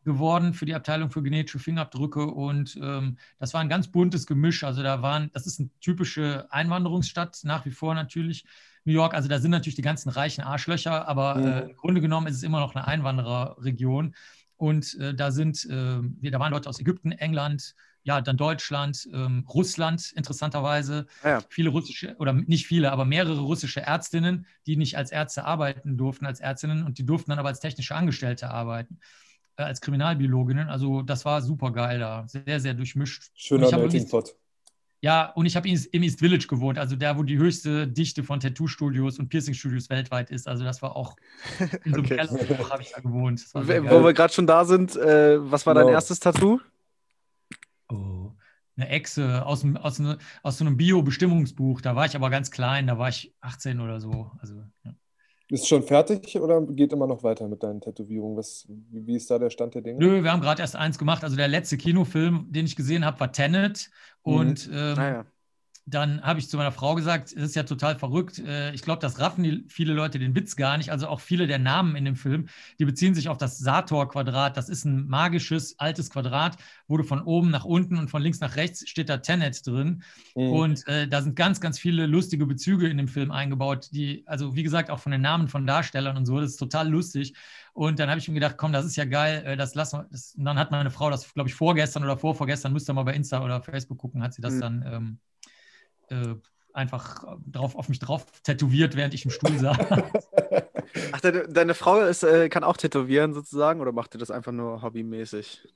geworden 0.05 0.53
für 0.53 0.67
die 0.67 0.75
Abteilung 0.75 1.11
für 1.11 1.23
genetische 1.23 1.61
Fingerabdrücke 1.61 2.27
und 2.27 2.77
ähm, 2.83 3.19
das 3.39 3.55
war 3.55 3.61
ein 3.61 3.69
ganz 3.69 3.87
buntes 3.89 4.27
Gemisch. 4.27 4.65
Also 4.65 4.83
da 4.83 5.01
waren, 5.01 5.31
das 5.33 5.47
ist 5.47 5.61
eine 5.61 5.71
typische 5.81 6.47
Einwanderungsstadt, 6.51 7.39
nach 7.45 7.65
wie 7.67 7.71
vor 7.71 7.95
natürlich. 7.95 8.45
New 8.85 8.93
York, 8.93 9.15
also 9.15 9.29
da 9.29 9.39
sind 9.39 9.53
natürlich 9.53 9.77
die 9.77 9.83
ganzen 9.83 10.09
reichen 10.09 10.43
Arschlöcher, 10.43 11.07
aber 11.07 11.37
Mhm. 11.37 11.47
äh, 11.47 11.61
im 11.71 11.77
Grunde 11.77 12.01
genommen 12.01 12.27
ist 12.27 12.35
es 12.37 12.43
immer 12.43 12.59
noch 12.59 12.75
eine 12.75 12.85
Einwandererregion. 12.89 14.17
Und 14.63 14.97
äh, 15.01 15.13
da 15.13 15.33
sind, 15.33 15.65
äh, 15.65 16.31
da 16.31 16.39
waren 16.39 16.53
Leute 16.53 16.69
aus 16.69 16.79
Ägypten, 16.79 17.11
England, 17.11 17.75
ja, 18.05 18.21
dann 18.21 18.37
Deutschland, 18.37 19.09
ähm, 19.13 19.45
Russland, 19.53 20.13
interessanterweise. 20.15 21.07
Ah 21.25 21.29
ja. 21.29 21.43
Viele 21.49 21.71
russische, 21.71 22.15
oder 22.21 22.33
nicht 22.33 22.69
viele, 22.69 22.93
aber 22.93 23.05
mehrere 23.05 23.41
russische 23.41 23.81
Ärztinnen, 23.81 24.47
die 24.69 24.77
nicht 24.77 24.97
als 24.97 25.11
Ärzte 25.11 25.47
arbeiten 25.47 25.97
durften, 25.97 26.27
als 26.27 26.39
Ärztinnen, 26.39 26.85
und 26.85 26.99
die 26.99 27.05
durften 27.05 27.33
dann 27.33 27.41
aber 27.41 27.49
als 27.49 27.59
technische 27.59 27.97
Angestellte 27.97 28.51
arbeiten, 28.51 29.01
äh, 29.57 29.65
als 29.65 29.81
Kriminalbiologinnen. 29.81 30.69
Also 30.69 31.03
das 31.03 31.25
war 31.25 31.43
super 31.43 31.73
geil 31.73 31.99
da, 31.99 32.29
sehr, 32.29 32.61
sehr 32.61 32.75
durchmischt. 32.75 33.33
Schöner 33.35 33.69
Melting 33.77 34.09
Pot. 34.09 34.37
Ja, 35.05 35.31
und 35.33 35.47
ich 35.47 35.57
habe 35.57 35.69
im 35.69 36.03
East 36.05 36.21
Village 36.21 36.47
gewohnt, 36.47 36.79
also 36.79 36.95
da, 36.95 37.19
wo 37.19 37.25
die 37.25 37.37
höchste 37.37 37.89
Dichte 37.89 38.23
von 38.23 38.39
Tattoo-Studios 38.39 39.19
und 39.19 39.29
Piercing-Studios 39.31 39.91
weltweit 39.91 40.31
ist. 40.31 40.47
Also 40.47 40.63
das 40.63 40.81
war 40.81 40.95
auch, 40.95 41.17
in 41.85 41.93
so 41.93 41.99
einem 41.99 42.05
Okay. 42.05 42.17
Keller 42.19 42.71
habe 42.71 42.83
ich 42.83 42.93
da 42.93 43.01
gewohnt. 43.01 43.45
Wo 43.53 44.05
wir 44.05 44.13
gerade 44.13 44.33
schon 44.33 44.47
da 44.47 44.65
sind, 44.65 44.95
äh, 44.95 45.39
was 45.51 45.67
war 45.67 45.75
dein 45.75 45.87
Genau. 45.87 45.95
erstes 45.95 46.21
Tattoo? 46.21 46.61
Oh, 47.89 48.31
eine 48.77 48.89
Echse 48.91 49.45
aus, 49.45 49.65
aus, 49.75 49.99
ne, 49.99 50.19
aus 50.45 50.59
so 50.59 50.65
einem 50.65 50.77
Bio-Bestimmungsbuch. 50.77 51.81
Da 51.81 51.97
war 51.97 52.07
ich 52.07 52.15
aber 52.15 52.31
ganz 52.31 52.53
klein, 52.53 52.87
da 52.87 52.97
war 52.97 53.09
ich 53.09 53.35
18 53.41 53.81
oder 53.81 54.01
so. 54.01 54.31
Also, 54.39 54.55
ja. 54.85 54.95
Ist 55.53 55.69
schon 55.69 55.83
fertig 55.83 56.41
oder 56.41 56.63
geht 56.63 56.95
immer 56.95 57.07
noch 57.07 57.23
weiter 57.23 57.47
mit 57.47 57.63
deinen 57.63 57.83
Tätowierungen? 57.83 58.39
Was, 58.39 58.67
wie, 58.91 59.17
ist 59.17 59.31
da 59.31 59.39
der 59.39 59.51
Stand 59.51 59.75
der 59.75 59.83
Dinge? 59.83 59.99
Nö, 59.99 60.25
wir 60.25 60.33
haben 60.33 60.41
gerade 60.41 60.63
erst 60.63 60.77
eins 60.77 60.99
gemacht. 60.99 61.23
Also 61.25 61.37
der 61.37 61.47
letzte 61.47 61.77
Kinofilm, 61.77 62.47
den 62.49 62.65
ich 62.65 62.75
gesehen 62.75 63.05
habe, 63.05 63.21
war 63.21 63.33
Tenet. 63.33 63.91
Mhm. 64.25 64.33
Und 64.33 64.71
ähm, 64.73 64.95
Naja. 64.97 65.27
Dann 65.85 66.23
habe 66.23 66.39
ich 66.39 66.49
zu 66.49 66.57
meiner 66.57 66.71
Frau 66.73 66.95
gesagt, 66.95 67.29
es 67.33 67.43
ist 67.43 67.57
ja 67.57 67.65
total 67.65 67.99
verrückt. 67.99 68.39
äh, 68.39 68.73
Ich 68.73 68.83
glaube, 68.83 69.01
das 69.01 69.19
raffen 69.19 69.43
die, 69.43 69.65
viele 69.69 69.93
Leute 69.95 70.19
den 70.19 70.35
Witz 70.37 70.55
gar 70.57 70.77
nicht. 70.79 70.91
Also 70.91 71.09
auch 71.09 71.21
viele 71.21 71.47
der 71.49 71.59
Namen 71.59 71.97
in 71.97 72.05
dem 72.05 72.15
Film, 72.17 72.49
die 72.79 72.85
beziehen 72.85 73.15
sich 73.15 73.29
auf 73.29 73.37
das 73.37 73.59
Sator-Quadrat. 73.59 74.57
Das 74.57 74.69
ist 74.69 74.85
ein 74.85 75.09
magisches, 75.09 75.79
altes 75.81 76.11
Quadrat, 76.11 76.57
wo 76.87 76.97
du 76.97 77.05
von 77.05 77.21
oben 77.23 77.51
nach 77.51 77.65
unten 77.65 77.99
und 77.99 78.09
von 78.11 78.23
links 78.23 78.41
nach 78.41 78.55
rechts 78.57 78.89
steht 78.89 79.09
da 79.09 79.19
Tenet 79.19 79.67
drin. 79.67 80.03
Mhm. 80.37 80.43
Und 80.51 80.87
äh, 80.87 81.09
da 81.09 81.21
sind 81.23 81.35
ganz, 81.37 81.61
ganz 81.61 81.79
viele 81.79 82.07
lustige 82.07 82.47
Bezüge 82.47 82.89
in 82.89 82.97
dem 82.97 83.09
Film 83.09 83.31
eingebaut, 83.33 83.89
die, 83.93 84.23
also 84.27 84.55
wie 84.55 84.63
gesagt, 84.63 84.91
auch 84.91 85.01
von 85.01 85.13
den 85.13 85.21
Namen 85.23 85.49
von 85.49 85.67
Darstellern 85.67 86.17
und 86.17 86.27
so, 86.27 86.41
das 86.41 86.53
ist 86.53 86.57
total 86.59 86.89
lustig. 86.89 87.35
Und 87.73 87.99
dann 87.99 88.09
habe 88.11 88.19
ich 88.21 88.29
mir 88.29 88.35
gedacht, 88.35 88.57
komm, 88.59 88.73
das 88.73 88.85
ist 88.85 88.97
ja 88.97 89.05
geil, 89.05 89.43
äh, 89.47 89.57
das 89.57 89.75
lassen 89.75 89.99
wir. 90.01 90.09
Das, 90.11 90.35
und 90.37 90.45
dann 90.45 90.59
hat 90.59 90.71
meine 90.71 90.91
Frau 90.91 91.11
das, 91.11 91.33
glaube 91.35 91.49
ich, 91.49 91.55
vorgestern 91.55 92.05
oder 92.05 92.17
vorvorgestern, 92.17 92.73
müsst 92.73 92.89
ihr 92.89 92.93
mal 92.95 93.03
bei 93.05 93.15
Insta 93.15 93.43
oder 93.45 93.63
Facebook 93.63 93.99
gucken, 93.99 94.23
hat 94.23 94.35
sie 94.35 94.43
das 94.43 94.55
Mhm. 94.55 94.61
dann 94.61 94.85
ähm, 94.87 95.19
äh, 96.13 96.35
einfach 96.73 97.25
drauf, 97.47 97.77
auf 97.77 97.89
mich 97.89 97.99
drauf 97.99 98.27
tätowiert, 98.43 98.97
während 98.97 99.15
ich 99.15 99.25
im 99.25 99.31
Stuhl 99.31 99.59
saß. 99.59 99.77
Ach, 101.13 101.21
deine, 101.21 101.49
deine 101.49 101.75
Frau 101.75 102.01
ist, 102.01 102.23
äh, 102.23 102.49
kann 102.49 102.65
auch 102.65 102.77
tätowieren 102.77 103.35
sozusagen 103.35 103.81
oder 103.81 103.93
macht 103.93 104.15
ihr 104.15 104.19
das 104.19 104.31
einfach 104.31 104.53
nur 104.53 104.83
hobbymäßig? 104.83 105.69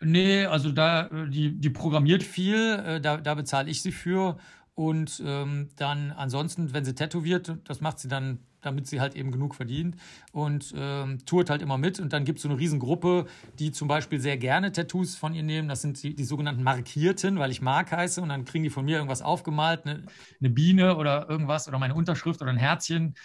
Nee, 0.00 0.46
also 0.46 0.70
da, 0.70 1.06
äh, 1.06 1.28
die, 1.28 1.58
die 1.58 1.70
programmiert 1.70 2.22
viel, 2.22 2.82
äh, 2.86 3.00
da, 3.00 3.16
da 3.16 3.34
bezahle 3.34 3.70
ich 3.70 3.82
sie 3.82 3.92
für. 3.92 4.38
Und 4.78 5.20
ähm, 5.26 5.70
dann 5.74 6.12
ansonsten, 6.12 6.72
wenn 6.72 6.84
sie 6.84 6.94
tätowiert, 6.94 7.52
das 7.64 7.80
macht 7.80 7.98
sie 7.98 8.06
dann, 8.06 8.38
damit 8.60 8.86
sie 8.86 9.00
halt 9.00 9.16
eben 9.16 9.32
genug 9.32 9.56
verdient 9.56 9.96
und 10.30 10.72
ähm, 10.76 11.18
tourt 11.26 11.50
halt 11.50 11.62
immer 11.62 11.78
mit. 11.78 11.98
Und 11.98 12.12
dann 12.12 12.24
gibt 12.24 12.38
es 12.38 12.44
so 12.44 12.48
eine 12.48 12.60
Riesengruppe, 12.60 13.26
die 13.58 13.72
zum 13.72 13.88
Beispiel 13.88 14.20
sehr 14.20 14.36
gerne 14.36 14.70
Tattoos 14.70 15.16
von 15.16 15.34
ihr 15.34 15.42
nehmen. 15.42 15.66
Das 15.68 15.82
sind 15.82 16.00
die, 16.00 16.14
die 16.14 16.22
sogenannten 16.22 16.62
Markierten, 16.62 17.40
weil 17.40 17.50
ich 17.50 17.60
Mark 17.60 17.90
heiße. 17.90 18.22
Und 18.22 18.28
dann 18.28 18.44
kriegen 18.44 18.62
die 18.62 18.70
von 18.70 18.84
mir 18.84 18.98
irgendwas 18.98 19.20
aufgemalt, 19.20 19.84
eine, 19.84 20.04
eine 20.38 20.50
Biene 20.50 20.96
oder 20.96 21.28
irgendwas 21.28 21.66
oder 21.66 21.80
meine 21.80 21.96
Unterschrift 21.96 22.40
oder 22.40 22.52
ein 22.52 22.56
Herzchen. 22.56 23.16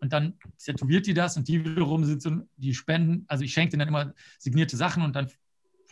Und 0.00 0.14
dann 0.14 0.38
tätowiert 0.56 1.06
die 1.06 1.12
das 1.12 1.36
und 1.36 1.46
die 1.46 1.62
wiederum 1.62 2.06
sind 2.06 2.22
so, 2.22 2.30
die 2.56 2.72
spenden, 2.72 3.26
also 3.28 3.44
ich 3.44 3.52
schenke 3.52 3.72
denen 3.72 3.80
dann 3.80 3.88
immer 3.88 4.14
signierte 4.38 4.78
Sachen 4.78 5.02
und 5.02 5.14
dann 5.14 5.28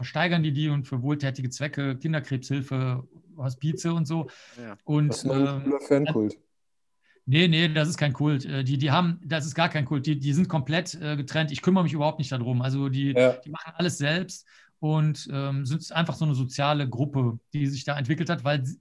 versteigern 0.00 0.42
die 0.42 0.52
die 0.52 0.70
und 0.70 0.84
für 0.88 1.02
wohltätige 1.02 1.50
Zwecke, 1.50 1.94
Kinderkrebshilfe, 1.98 3.06
Hospize 3.36 3.92
und 3.92 4.06
so. 4.06 4.28
Ja. 4.58 4.78
Und 4.84 5.08
Das 5.08 5.24
ist 5.24 5.30
ein 5.30 5.46
ähm, 5.46 5.62
cooler 5.64 5.80
Fankult. 5.80 6.38
nee, 7.26 7.48
nee, 7.48 7.68
das 7.68 7.88
ist 7.90 7.98
kein 7.98 8.14
Kult. 8.14 8.46
Äh, 8.46 8.64
Die, 8.64 8.78
die 8.78 8.90
haben, 8.90 9.20
das 9.24 9.44
ist 9.44 9.54
gar 9.54 9.68
kein 9.68 9.84
Kult. 9.84 10.06
Die, 10.06 10.18
die 10.18 10.32
sind 10.32 10.48
komplett 10.48 10.94
äh, 10.94 11.16
getrennt. 11.16 11.52
Ich 11.52 11.60
kümmere 11.60 11.84
mich 11.84 11.92
überhaupt 11.92 12.18
nicht 12.18 12.32
darum. 12.32 12.62
Also 12.62 12.88
die, 12.88 13.12
Ja. 13.12 13.32
die 13.44 13.50
machen 13.50 13.72
alles 13.76 13.98
selbst 13.98 14.46
und 14.78 15.28
ähm, 15.30 15.66
sind 15.66 15.92
einfach 15.92 16.14
so 16.14 16.24
eine 16.24 16.34
soziale 16.34 16.88
Gruppe, 16.88 17.38
die 17.52 17.66
sich 17.66 17.84
da 17.84 17.98
entwickelt 17.98 18.30
hat, 18.30 18.42
weil, 18.44 18.64
sie- 18.64 18.80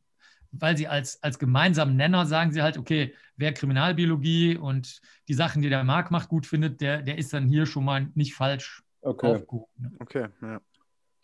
weil 0.52 0.78
sie 0.78 0.88
als, 0.88 1.22
als 1.22 1.38
gemeinsamen 1.38 1.98
Nenner 1.98 2.26
sagen 2.26 2.54
sie 2.54 2.62
halt, 2.62 2.78
okay, 2.78 3.14
wer 3.36 3.54
Kriminalbiologie 3.54 4.56
und 4.58 5.02
die 5.28 5.34
Sachen, 5.34 5.62
die 5.62 5.70
der 5.70 5.84
Marc 5.84 6.10
macht, 6.12 6.30
gut 6.30 6.46
findet, 6.46 6.80
der, 6.82 7.02
der 7.02 7.18
ist 7.18 7.34
dann 7.34 7.48
hier 7.50 7.66
schon 7.66 7.84
mal 7.84 8.08
nicht 8.16 8.34
falsch 8.36 8.84
Okay. 9.02 9.28
aufgehoben. 9.36 9.68
ne? 9.78 9.92
Okay, 10.00 10.28
ja. 10.42 10.60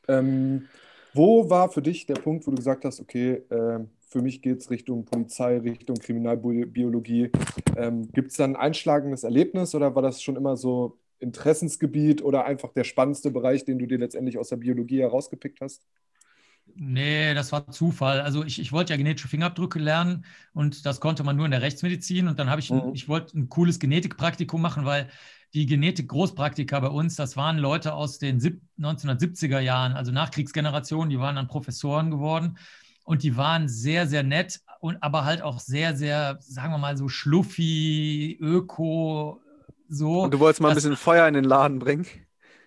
Ähm, 0.08 0.70
wo 1.14 1.50
war 1.50 1.70
für 1.72 1.82
dich 1.82 2.06
der 2.06 2.16
Punkt, 2.16 2.46
wo 2.46 2.52
du 2.52 2.58
gesagt 2.58 2.86
hast, 2.86 3.00
okay, 3.00 3.44
ähm, 3.50 3.90
für 4.08 4.22
mich 4.22 4.42
geht 4.42 4.60
es 4.60 4.70
Richtung 4.70 5.06
Polizei, 5.06 5.58
Richtung 5.60 5.96
Kriminalbiologie? 5.98 7.32
Ähm, 7.76 8.10
Gibt 8.14 8.32
es 8.32 8.38
dann 8.38 8.56
ein 8.56 8.62
einschlagendes 8.62 9.24
Erlebnis 9.24 9.76
oder 9.76 9.96
war 9.96 10.02
das 10.02 10.22
schon 10.22 10.36
immer 10.36 10.58
so 10.58 11.00
Interessensgebiet 11.20 12.22
oder 12.24 12.46
einfach 12.46 12.74
der 12.74 12.84
spannendste 12.84 13.32
Bereich, 13.32 13.66
den 13.66 13.80
du 13.80 13.86
dir 13.88 13.98
letztendlich 13.98 14.38
aus 14.38 14.50
der 14.50 14.58
Biologie 14.58 15.02
herausgepickt 15.02 15.62
hast? 15.62 15.82
Nee, 16.78 17.34
das 17.36 17.52
war 17.52 17.70
Zufall. 17.72 18.20
Also 18.22 18.44
ich, 18.44 18.60
ich 18.60 18.72
wollte 18.72 18.92
ja 18.94 18.98
genetische 18.98 19.28
Fingerabdrücke 19.30 19.80
lernen 19.80 20.26
und 20.54 20.86
das 20.86 21.00
konnte 21.00 21.24
man 21.24 21.36
nur 21.38 21.46
in 21.46 21.52
der 21.52 21.62
Rechtsmedizin. 21.62 22.28
Und 22.28 22.38
dann 22.40 22.50
habe 22.50 22.60
ich, 22.60 22.72
ein, 22.72 22.90
Mhm. 22.90 22.92
ich 22.92 23.08
wollte 23.08 23.38
ein 23.38 23.50
cooles 23.50 23.80
Genetikpraktikum 23.80 24.62
machen, 24.62 24.84
weil 24.84 25.10
die 25.56 25.66
Genetik-Großpraktiker 25.66 26.82
bei 26.82 26.90
uns, 26.90 27.16
das 27.16 27.38
waren 27.38 27.58
Leute 27.58 27.94
aus 27.94 28.20
den 28.20 28.40
sieb- 28.40 28.62
1970er 28.78 29.60
Jahren, 29.62 29.94
also 29.94 30.12
Nachkriegsgenerationen, 30.12 31.10
die 31.10 31.20
waren 31.20 31.36
dann 31.36 31.48
Professoren 31.48 32.12
geworden 32.12 32.58
und 33.06 33.24
die 33.24 33.38
waren 33.38 33.68
sehr, 33.70 34.08
sehr 34.08 34.24
nett 34.24 34.60
und 34.82 35.02
aber 35.02 35.26
halt 35.26 35.42
auch 35.42 35.60
sehr, 35.60 35.96
sehr, 35.96 36.38
sagen 36.42 36.74
wir 36.74 36.78
mal 36.78 36.98
so 36.98 37.08
schluffi, 37.08 38.38
öko, 38.42 39.42
so. 39.90 40.24
Und 40.24 40.34
du 40.34 40.40
wolltest 40.40 40.62
mal 40.62 40.70
ein 40.70 40.76
bisschen 40.76 40.98
Feuer 40.98 41.28
in 41.28 41.34
den 41.36 41.46
Laden 41.46 41.80
bringen? 41.80 42.06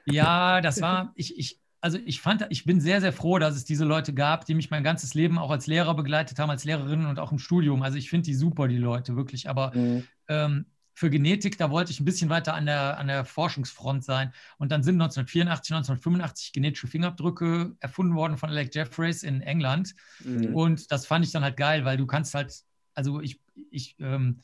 Ja, 0.04 0.60
das 0.60 0.80
war, 0.80 1.12
ich, 1.16 1.38
ich, 1.38 1.60
also 1.80 1.98
ich 2.04 2.20
fand, 2.20 2.46
ich 2.50 2.64
bin 2.64 2.80
sehr, 2.80 3.00
sehr 3.00 3.12
froh, 3.12 3.38
dass 3.38 3.54
es 3.56 3.64
diese 3.64 3.84
Leute 3.84 4.14
gab, 4.14 4.46
die 4.46 4.54
mich 4.54 4.70
mein 4.70 4.82
ganzes 4.82 5.14
Leben 5.14 5.38
auch 5.38 5.50
als 5.50 5.66
Lehrer 5.66 5.94
begleitet 5.94 6.38
haben, 6.38 6.50
als 6.50 6.64
Lehrerin 6.64 7.06
und 7.06 7.18
auch 7.18 7.32
im 7.32 7.38
Studium. 7.38 7.82
Also 7.82 7.98
ich 7.98 8.08
finde 8.10 8.24
die 8.24 8.34
super, 8.34 8.68
die 8.68 8.78
Leute, 8.78 9.16
wirklich. 9.16 9.48
Aber 9.48 9.72
Mhm. 9.74 10.08
ähm, 10.28 10.66
für 10.98 11.10
Genetik, 11.10 11.56
da 11.58 11.70
wollte 11.70 11.92
ich 11.92 12.00
ein 12.00 12.04
bisschen 12.04 12.28
weiter 12.28 12.54
an 12.54 12.66
der, 12.66 12.98
an 12.98 13.06
der 13.06 13.24
Forschungsfront 13.24 14.02
sein. 14.02 14.32
Und 14.58 14.72
dann 14.72 14.82
sind 14.82 14.96
1984, 14.96 15.72
1985 15.72 16.52
genetische 16.52 16.88
Fingerabdrücke 16.88 17.76
erfunden 17.78 18.16
worden 18.16 18.36
von 18.36 18.50
Alec 18.50 18.74
Jeffreys 18.74 19.22
in 19.22 19.40
England. 19.40 19.94
Mhm. 20.24 20.52
Und 20.56 20.90
das 20.90 21.06
fand 21.06 21.24
ich 21.24 21.30
dann 21.30 21.44
halt 21.44 21.56
geil, 21.56 21.84
weil 21.84 21.98
du 21.98 22.06
kannst 22.06 22.34
halt, 22.34 22.52
also 22.94 23.20
ich, 23.20 23.40
ich, 23.70 23.94
ähm, 24.00 24.40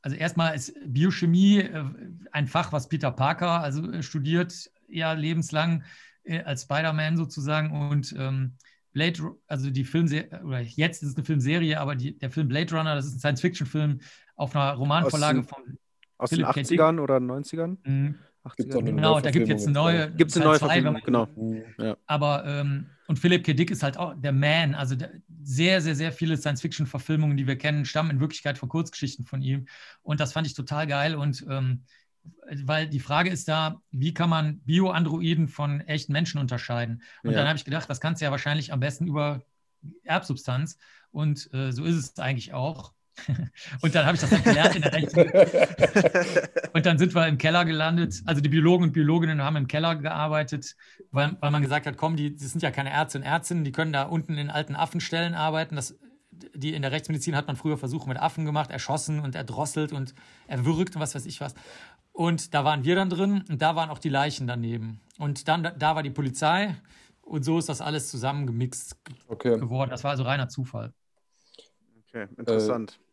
also 0.00 0.16
erstmal 0.16 0.56
ist 0.56 0.72
Biochemie 0.86 1.58
äh, 1.58 1.84
ein 2.32 2.46
Fach, 2.46 2.72
was 2.72 2.88
Peter 2.88 3.12
Parker 3.12 3.60
also 3.60 3.90
äh, 3.92 4.02
studiert, 4.02 4.70
ja 4.88 5.12
lebenslang 5.12 5.84
äh, 6.24 6.42
als 6.42 6.62
Spider-Man 6.62 7.18
sozusagen 7.18 7.90
und 7.90 8.14
ähm, 8.18 8.54
Blade, 8.94 9.36
also 9.46 9.68
die 9.68 9.84
Filmserie, 9.84 10.40
oder 10.42 10.60
jetzt 10.60 11.02
ist 11.02 11.10
es 11.10 11.16
eine 11.16 11.24
Filmserie, 11.26 11.78
aber 11.78 11.96
die, 11.96 12.18
der 12.18 12.30
Film 12.30 12.48
Blade 12.48 12.74
Runner, 12.74 12.94
das 12.94 13.04
ist 13.04 13.16
ein 13.16 13.18
Science-Fiction-Film 13.18 14.00
auf 14.36 14.54
einer 14.54 14.72
Romanvorlage 14.74 15.40
Aus 15.40 15.46
von 15.48 15.78
Aus 16.18 16.30
Philipp 16.30 16.46
den 16.46 16.52
K. 16.54 16.62
Dick. 16.62 16.80
80ern 16.80 17.00
oder 17.00 17.16
90ern? 17.16 17.76
Mhm. 17.84 18.14
Gibt's 18.56 18.76
auch 18.76 18.78
80ern? 18.80 18.82
eine 18.82 18.94
Genau, 18.94 19.20
da 19.20 19.30
gibt 19.30 19.42
es 19.44 19.48
jetzt 19.50 19.64
eine 19.66 19.72
Neuverfilmung 19.74 20.06
neue. 20.08 20.16
Gibt 20.16 20.30
es 20.30 20.36
eine 20.36 20.44
neue 20.46 20.58
zwei, 20.58 20.80
man- 20.80 21.02
Genau. 21.02 21.26
Mhm. 21.36 21.94
aber, 22.06 22.44
ähm, 22.46 22.86
und 23.08 23.18
Philipp 23.18 23.44
K. 23.44 23.54
Dick 23.54 23.70
ist 23.70 23.82
halt 23.82 23.96
auch 23.98 24.14
der 24.16 24.32
Man. 24.32 24.74
Also 24.74 24.94
der, 24.96 25.10
sehr, 25.42 25.80
sehr, 25.80 25.94
sehr 25.94 26.12
viele 26.12 26.36
Science-Fiction-Verfilmungen, 26.36 27.36
die 27.36 27.46
wir 27.46 27.56
kennen, 27.56 27.84
stammen 27.84 28.10
in 28.10 28.20
Wirklichkeit 28.20 28.58
von 28.58 28.68
Kurzgeschichten 28.68 29.24
von 29.24 29.42
ihm. 29.42 29.66
Und 30.02 30.20
das 30.20 30.32
fand 30.32 30.46
ich 30.46 30.54
total 30.54 30.86
geil. 30.86 31.14
Und 31.14 31.44
ähm, 31.48 31.82
weil 32.64 32.88
die 32.88 32.98
Frage 33.00 33.30
ist 33.30 33.46
da, 33.48 33.80
wie 33.92 34.12
kann 34.12 34.28
man 34.28 34.58
Bio-Androiden 34.60 35.46
von 35.48 35.80
echten 35.82 36.12
Menschen 36.12 36.38
unterscheiden? 36.40 37.02
Und 37.22 37.30
Ja. 37.30 37.38
dann 37.38 37.48
habe 37.48 37.56
ich 37.58 37.64
gedacht, 37.64 37.88
das 37.88 38.00
kannst 38.00 38.20
du 38.20 38.24
ja 38.24 38.32
wahrscheinlich 38.32 38.72
am 38.72 38.80
besten 38.80 39.06
über 39.06 39.42
Erbsubstanz. 40.02 40.78
Und 41.12 41.48
äh, 41.54 41.72
so 41.72 41.84
ist 41.84 41.96
es 41.96 42.18
eigentlich 42.18 42.52
auch. 42.54 42.92
und 43.82 43.94
dann 43.94 44.06
habe 44.06 44.14
ich 44.14 44.20
das 44.20 44.30
halt 44.30 44.44
gelernt 44.44 44.76
in 44.76 44.82
der 44.82 44.92
Rechts 44.92 45.14
und 46.72 46.86
dann 46.86 46.98
sind 46.98 47.14
wir 47.14 47.26
im 47.26 47.38
Keller 47.38 47.64
gelandet. 47.64 48.22
Also 48.24 48.40
die 48.40 48.48
Biologen 48.48 48.84
und 48.84 48.92
Biologinnen 48.92 49.42
haben 49.42 49.56
im 49.56 49.66
Keller 49.66 49.96
gearbeitet, 49.96 50.76
weil, 51.10 51.36
weil 51.40 51.50
man 51.50 51.62
gesagt 51.62 51.86
hat, 51.86 51.96
komm, 51.96 52.16
die, 52.16 52.36
das 52.36 52.50
sind 52.52 52.62
ja 52.62 52.70
keine 52.70 52.92
Ärzte 52.92 53.18
und 53.18 53.24
Ärztinnen, 53.24 53.64
die 53.64 53.72
können 53.72 53.92
da 53.92 54.04
unten 54.04 54.36
in 54.38 54.50
alten 54.50 54.76
Affenstellen 54.76 55.34
arbeiten. 55.34 55.76
Das, 55.76 55.96
die 56.54 56.74
in 56.74 56.82
der 56.82 56.92
Rechtsmedizin 56.92 57.34
hat 57.36 57.46
man 57.46 57.56
früher 57.56 57.78
Versuche 57.78 58.08
mit 58.08 58.18
Affen 58.18 58.44
gemacht, 58.44 58.70
erschossen 58.70 59.20
und 59.20 59.34
erdrosselt 59.34 59.92
und 59.92 60.14
erwürgt 60.46 60.96
und 60.96 61.00
was 61.00 61.14
weiß 61.14 61.26
ich 61.26 61.40
was. 61.40 61.54
Und 62.12 62.54
da 62.54 62.64
waren 62.64 62.84
wir 62.84 62.94
dann 62.94 63.10
drin 63.10 63.44
und 63.48 63.60
da 63.62 63.76
waren 63.76 63.90
auch 63.90 63.98
die 63.98 64.08
Leichen 64.08 64.46
daneben. 64.46 65.00
Und 65.18 65.48
dann, 65.48 65.70
da 65.78 65.94
war 65.94 66.02
die 66.02 66.10
Polizei 66.10 66.74
und 67.22 67.44
so 67.44 67.58
ist 67.58 67.68
das 67.68 67.80
alles 67.80 68.10
zusammengemixt 68.10 68.96
Okay. 69.28 69.58
geworden. 69.58 69.90
Das 69.90 70.04
war 70.04 70.12
also 70.12 70.22
reiner 70.22 70.48
Zufall. 70.48 70.92
Okay, 72.08 72.28
interessant. 72.38 72.98
Äh, 73.00 73.05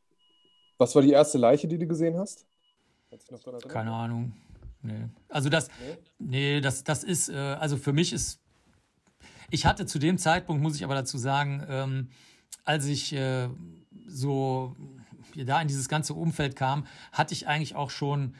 Was 0.84 0.93
war 0.96 1.02
die 1.02 1.12
erste 1.12 1.38
Leiche, 1.38 1.65
die 1.65 1.78
du 1.78 1.88
gesehen 1.88 2.17
hast? 2.17 2.46
Keine 3.69 3.93
Ahnung. 3.93 4.34
Nee. 4.82 5.06
Also 5.30 5.48
das, 5.48 5.69
nee, 6.19 6.60
das, 6.60 6.84
das 6.84 7.06
ist, 7.06 7.30
äh, 7.30 7.38
also 7.38 7.78
für 7.78 7.93
mich 7.93 8.12
ist, 8.12 8.41
ich 9.50 9.65
hatte 9.65 9.86
zu 9.86 9.98
dem 9.98 10.17
Zeitpunkt, 10.17 10.62
muss 10.62 10.76
ich 10.76 10.84
aber 10.84 10.96
dazu 10.96 11.17
sagen, 11.17 11.65
ähm, 11.69 12.10
als 12.65 12.86
ich 12.86 13.13
äh, 13.13 13.48
so 14.08 14.76
da 15.38 15.62
in 15.62 15.69
dieses 15.69 15.88
ganze 15.88 16.15
Umfeld 16.15 16.58
kam, 16.58 16.86
hatte 17.13 17.34
ich 17.34 17.48
eigentlich 17.48 17.76
auch 17.76 17.89
schon, 17.89 18.36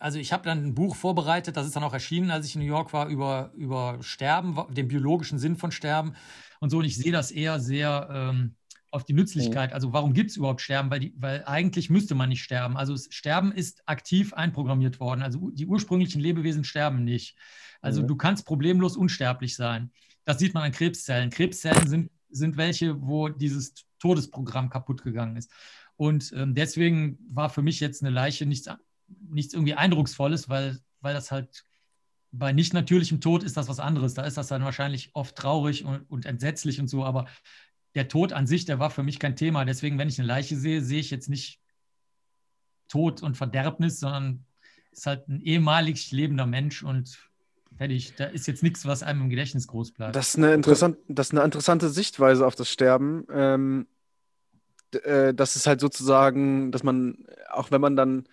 also 0.00 0.18
ich 0.18 0.32
habe 0.32 0.42
dann 0.42 0.64
ein 0.64 0.74
Buch 0.74 0.96
vorbereitet, 0.96 1.56
das 1.56 1.64
ist 1.64 1.76
dann 1.76 1.84
auch 1.84 1.92
erschienen, 1.92 2.32
als 2.32 2.44
ich 2.44 2.56
in 2.56 2.62
New 2.62 2.66
York 2.66 2.92
war, 2.92 3.06
über, 3.06 3.52
über 3.54 3.98
Sterben, 4.00 4.58
den 4.74 4.88
biologischen 4.88 5.38
Sinn 5.38 5.56
von 5.56 5.70
Sterben 5.70 6.16
und 6.58 6.70
so. 6.70 6.78
Und 6.78 6.86
ich 6.86 6.96
sehe 6.96 7.12
das 7.12 7.30
eher 7.30 7.60
sehr 7.60 8.08
ähm, 8.12 8.56
auf 8.90 9.04
die 9.04 9.12
Nützlichkeit. 9.12 9.72
Also 9.72 9.92
warum 9.92 10.12
gibt 10.14 10.30
es 10.30 10.36
überhaupt 10.36 10.60
Sterben? 10.60 10.90
Weil, 10.90 11.00
die, 11.00 11.14
weil 11.16 11.44
eigentlich 11.44 11.90
müsste 11.90 12.14
man 12.14 12.28
nicht 12.28 12.42
sterben. 12.42 12.76
Also 12.76 12.96
Sterben 12.96 13.52
ist 13.52 13.82
aktiv 13.86 14.34
einprogrammiert 14.34 15.00
worden. 15.00 15.22
Also 15.22 15.50
die 15.50 15.66
ursprünglichen 15.66 16.20
Lebewesen 16.20 16.64
sterben 16.64 17.04
nicht. 17.04 17.36
Also 17.80 18.02
Mhm. 18.02 18.08
du 18.08 18.16
kannst 18.16 18.46
problemlos 18.46 18.96
unsterblich 18.96 19.54
sein. 19.56 19.90
Das 20.24 20.38
sieht 20.38 20.54
man 20.54 20.64
an 20.64 20.72
Krebszellen. 20.72 21.30
Krebszellen 21.30 21.88
sind, 21.88 22.10
sind 22.30 22.56
welche, 22.56 23.00
wo 23.00 23.28
dieses 23.28 23.74
Todesprogramm 23.98 24.70
kaputt 24.70 25.02
gegangen 25.02 25.36
ist. 25.36 25.50
Und 25.96 26.32
ähm, 26.34 26.54
deswegen 26.54 27.18
war 27.28 27.50
für 27.50 27.62
mich 27.62 27.80
jetzt 27.80 28.02
eine 28.02 28.10
Leiche 28.10 28.46
nichts, 28.46 28.68
nichts 29.28 29.54
irgendwie 29.54 29.74
Eindrucksvolles, 29.74 30.48
weil, 30.48 30.78
weil 31.00 31.14
das 31.14 31.30
halt 31.30 31.64
bei 32.32 32.52
nicht 32.52 32.72
natürlichem 32.72 33.20
Tod 33.20 33.42
ist 33.42 33.56
das 33.56 33.68
was 33.68 33.80
anderes. 33.80 34.14
Da 34.14 34.22
ist 34.24 34.36
das 34.36 34.48
dann 34.48 34.62
wahrscheinlich 34.64 35.10
oft 35.14 35.36
traurig 35.36 35.84
und, 35.84 36.08
und 36.10 36.26
entsetzlich 36.26 36.80
und 36.80 36.88
so, 36.88 37.04
aber 37.04 37.26
der 37.94 38.08
Tod 38.08 38.32
an 38.32 38.46
sich, 38.46 38.64
der 38.64 38.78
war 38.78 38.90
für 38.90 39.02
mich 39.02 39.18
kein 39.18 39.36
Thema. 39.36 39.64
Deswegen, 39.64 39.98
wenn 39.98 40.08
ich 40.08 40.18
eine 40.18 40.28
Leiche 40.28 40.56
sehe, 40.56 40.82
sehe 40.82 41.00
ich 41.00 41.10
jetzt 41.10 41.28
nicht 41.28 41.60
Tod 42.88 43.22
und 43.22 43.36
Verderbnis, 43.36 44.00
sondern 44.00 44.44
ist 44.92 45.06
halt 45.06 45.28
ein 45.28 45.40
ehemalig 45.40 46.10
lebender 46.10 46.46
Mensch 46.46 46.82
und 46.82 47.18
fertig. 47.76 48.14
Da 48.16 48.26
ist 48.26 48.46
jetzt 48.46 48.62
nichts, 48.62 48.86
was 48.86 49.02
einem 49.02 49.22
im 49.22 49.30
Gedächtnis 49.30 49.66
groß 49.66 49.92
bleibt. 49.92 50.16
Das 50.16 50.30
ist 50.30 50.38
eine, 50.38 50.54
interessant, 50.54 50.98
das 51.08 51.28
ist 51.28 51.32
eine 51.32 51.44
interessante 51.44 51.88
Sichtweise 51.88 52.46
auf 52.46 52.54
das 52.54 52.68
Sterben. 52.68 53.26
Ähm, 53.32 53.86
äh, 55.04 55.34
das 55.34 55.56
ist 55.56 55.66
halt 55.66 55.80
sozusagen, 55.80 56.72
dass 56.72 56.82
man, 56.82 57.26
auch 57.50 57.70
wenn 57.70 57.80
man 57.80 57.96
dann 57.96 58.28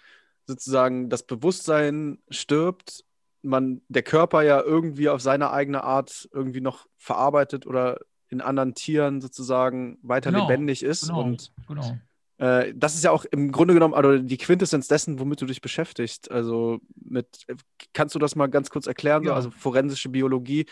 sozusagen 0.46 1.10
das 1.10 1.24
Bewusstsein 1.24 2.20
stirbt, 2.30 3.04
man 3.42 3.82
der 3.88 4.04
Körper 4.04 4.42
ja 4.42 4.62
irgendwie 4.62 5.10
auf 5.10 5.22
seine 5.22 5.52
eigene 5.52 5.84
Art 5.84 6.28
irgendwie 6.34 6.62
noch 6.62 6.88
verarbeitet 6.98 7.66
oder 7.66 8.00
in 8.30 8.42
anderen 8.42 8.74
Tieren 8.74 9.22
sozusagen 9.22 9.98
weiter 10.02 10.32
Genau, 10.32 10.48
lebendig 10.48 10.84
ist. 10.84 11.08
genau, 11.08 11.22
Und 11.22 11.52
genau. 11.68 11.98
äh, 12.38 12.74
das 12.76 12.96
ist 12.96 13.04
ja 13.04 13.12
auch 13.12 13.26
im 13.26 13.52
Grunde 13.52 13.74
genommen 13.74 13.94
also 13.94 14.18
die 14.18 14.38
Quintessenz 14.38 14.88
dessen, 14.88 15.20
womit 15.20 15.42
du 15.42 15.46
dich 15.46 15.62
beschäftigst. 15.62 16.30
Also 16.32 16.80
mit, 16.96 17.46
kannst 17.94 18.16
du 18.16 18.20
das 18.20 18.36
mal 18.36 18.48
ganz 18.48 18.70
kurz 18.70 18.88
erklären? 18.88 19.24
Ja. 19.24 19.34
Also 19.34 19.50
forensische 19.52 20.10
Biologie. 20.10 20.66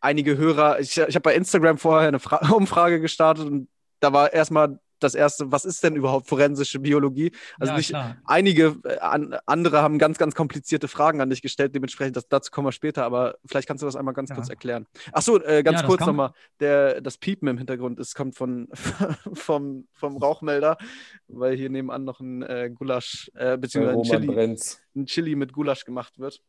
Einige 0.00 0.36
Hörer, 0.36 0.80
ich, 0.80 0.96
ich 0.96 1.14
habe 1.14 1.20
bei 1.20 1.34
Instagram 1.34 1.78
vorher 1.78 2.08
eine 2.08 2.20
Fra 2.20 2.48
Umfrage 2.54 3.00
gestartet 3.00 3.46
und 3.46 3.68
da 4.00 4.12
war 4.12 4.32
erstmal 4.32 4.78
das 5.00 5.14
erste, 5.14 5.50
was 5.52 5.64
ist 5.64 5.82
denn 5.84 5.96
überhaupt 5.96 6.28
forensische 6.28 6.78
Biologie? 6.78 7.32
Also 7.58 7.72
ja, 7.72 7.76
nicht, 7.76 7.88
klar. 7.90 8.16
einige 8.26 8.76
äh, 8.84 8.98
an, 8.98 9.36
andere 9.46 9.82
haben 9.82 9.98
ganz, 9.98 10.18
ganz 10.18 10.34
komplizierte 10.34 10.88
Fragen 10.88 11.20
an 11.20 11.30
dich 11.30 11.42
gestellt, 11.42 11.74
dementsprechend, 11.74 12.16
das, 12.16 12.28
dazu 12.28 12.50
kommen 12.50 12.66
wir 12.68 12.72
später, 12.72 13.04
aber 13.04 13.36
vielleicht 13.46 13.68
kannst 13.68 13.82
du 13.82 13.86
das 13.86 13.96
einmal 13.96 14.14
ganz 14.14 14.30
Ja. 14.30 14.36
kurz 14.36 14.48
erklären. 14.48 14.86
Achso, 15.12 15.38
äh, 15.40 15.62
ganz 15.62 15.80
Ja, 15.80 15.86
kurz 15.86 15.98
kann- 16.00 16.08
nochmal, 16.08 16.32
der, 16.60 17.00
das 17.00 17.18
Piepen 17.18 17.48
im 17.48 17.58
Hintergrund, 17.58 17.98
es 17.98 18.14
kommt 18.14 18.34
von, 18.36 18.68
vom, 19.34 19.86
vom 19.92 20.16
Rauchmelder, 20.16 20.78
weil 21.28 21.56
hier 21.56 21.70
nebenan 21.70 22.04
noch 22.04 22.20
ein 22.20 22.42
äh, 22.42 22.70
Gulasch, 22.72 23.30
äh, 23.34 23.56
beziehungsweise 23.58 23.98
ein 24.16 24.56
Chili, 24.56 24.56
ein 24.96 25.06
Chili 25.06 25.34
mit 25.34 25.52
Gulasch 25.52 25.84
gemacht 25.84 26.18
wird. 26.18 26.40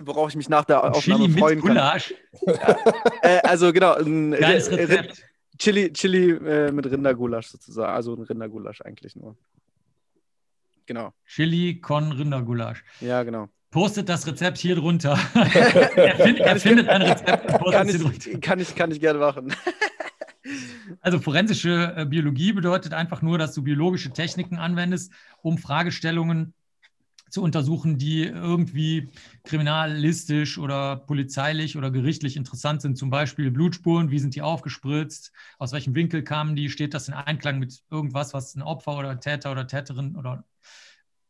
Worauf 0.00 0.28
ich 0.30 0.36
mich 0.36 0.48
nach 0.48 0.64
der 0.64 0.82
Aufnahme 0.82 1.00
Chili 1.22 1.28
mit 1.28 1.38
freuen 1.38 1.60
kann. 1.60 1.68
Gulasch. 1.68 2.14
Äh, 3.22 3.38
also 3.44 3.72
genau, 3.72 3.94
ein 3.94 4.32
Geiles 4.32 4.70
Rezept. 4.70 5.22
Chili, 5.58 5.92
Chili 5.92 6.30
äh, 6.32 6.72
mit 6.72 6.86
Rindergulasch 6.86 7.48
sozusagen, 7.48 7.92
also 7.92 8.14
ein 8.14 8.22
Rindergulasch 8.22 8.80
eigentlich 8.82 9.16
nur. 9.16 9.36
Genau, 10.86 11.12
Chili 11.26 11.80
con 11.80 12.12
Rindergulasch. 12.12 12.84
ja, 13.00 13.22
genau. 13.22 13.48
Postet 13.70 14.08
das 14.08 14.24
Rezept 14.26 14.58
hier 14.58 14.76
drunter. 14.76 15.18
er, 15.34 16.16
find, 16.16 16.38
er 16.38 16.60
findet 16.60 16.88
ein 16.88 17.02
Rezept 17.10 17.50
und 17.50 17.58
postet 17.58 17.72
Kann 17.72 17.88
es 17.88 17.94
hier 17.96 18.04
drunter. 18.04 18.30
ich, 18.30 18.40
kann, 18.40 18.60
ich, 18.60 18.74
kann 18.76 18.90
ich 18.92 19.00
gerne 19.00 19.18
machen. 19.18 19.52
Also 21.00 21.18
forensische 21.18 21.94
äh, 21.96 22.04
Biologie 22.04 22.52
bedeutet 22.52 22.92
einfach 22.92 23.22
nur, 23.22 23.38
dass 23.38 23.54
du 23.54 23.62
biologische 23.62 24.12
Techniken 24.12 24.58
anwendest, 24.58 25.12
um 25.42 25.58
Fragestellungen 25.58 26.54
zu 27.34 27.42
untersuchen, 27.42 27.98
die 27.98 28.22
irgendwie 28.22 29.10
kriminalistisch 29.42 30.56
oder 30.56 30.96
polizeilich 30.96 31.76
oder 31.76 31.90
gerichtlich 31.90 32.36
interessant 32.36 32.80
sind. 32.80 32.96
Zum 32.96 33.10
Beispiel 33.10 33.50
Blutspuren, 33.50 34.10
wie 34.10 34.20
sind 34.20 34.36
die 34.36 34.42
aufgespritzt, 34.42 35.32
aus 35.58 35.72
welchem 35.72 35.94
Winkel 35.96 36.22
kamen 36.22 36.54
die, 36.54 36.70
steht 36.70 36.94
das 36.94 37.08
in 37.08 37.14
Einklang 37.14 37.58
mit 37.58 37.82
irgendwas, 37.90 38.32
was 38.34 38.54
ein 38.54 38.62
Opfer 38.62 38.96
oder 38.96 39.18
Täter 39.18 39.50
oder 39.50 39.66
Täterin 39.66 40.16
oder 40.16 40.44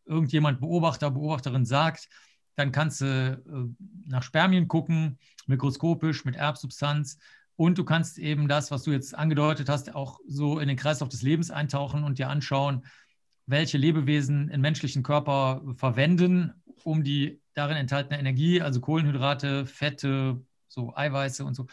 irgendjemand 0.05 0.61
Beobachter, 0.61 1.11
Beobachterin 1.11 1.65
sagt. 1.65 2.11
Dann 2.55 2.71
kannst 2.71 3.01
du 3.01 3.07
äh, 3.07 3.85
nach 4.07 4.23
Spermien 4.23 4.69
gucken, 4.69 5.19
mikroskopisch 5.47 6.27
mit 6.27 6.37
Erbsubstanz. 6.37 7.19
Und 7.57 7.79
du 7.79 7.85
kannst 7.85 8.19
eben 8.19 8.47
das, 8.47 8.71
was 8.71 8.83
du 8.83 8.91
jetzt 8.91 9.15
angedeutet 9.15 9.71
hast, 9.71 9.95
auch 9.95 10.21
so 10.27 10.59
in 10.59 10.69
den 10.69 10.77
Kreislauf 10.77 11.09
des 11.09 11.23
Lebens 11.23 11.51
eintauchen 11.51 12.05
und 12.05 12.19
dir 12.19 12.29
anschauen, 12.29 12.83
welche 13.47 13.79
Lebewesen 13.79 14.49
im 14.49 14.61
menschlichen 14.61 15.03
Körper 15.03 15.63
verwenden, 15.77 16.53
um 16.83 17.05
die 17.05 17.41
darin 17.55 17.77
enthaltene 17.77 18.19
Energie, 18.19 18.61
also 18.61 18.81
Kohlenhydrate, 18.81 19.67
Fette, 19.67 20.43
so 20.69 20.95
Eiweiße 20.97 21.45
und 21.45 21.55
so, 21.55 21.67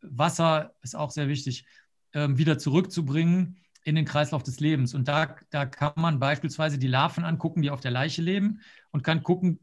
Wasser 0.00 0.74
ist 0.82 0.96
auch 0.96 1.10
sehr 1.10 1.28
wichtig, 1.28 1.66
ähm, 2.14 2.38
wieder 2.38 2.58
zurückzubringen 2.58 3.60
in 3.84 3.94
den 3.94 4.04
Kreislauf 4.04 4.42
des 4.42 4.60
Lebens. 4.60 4.94
Und 4.94 5.08
da, 5.08 5.36
da 5.50 5.66
kann 5.66 5.92
man 5.96 6.18
beispielsweise 6.18 6.78
die 6.78 6.88
Larven 6.88 7.24
angucken, 7.24 7.62
die 7.62 7.70
auf 7.70 7.80
der 7.80 7.90
Leiche 7.90 8.22
leben 8.22 8.60
und 8.90 9.02
kann 9.02 9.22
gucken, 9.22 9.60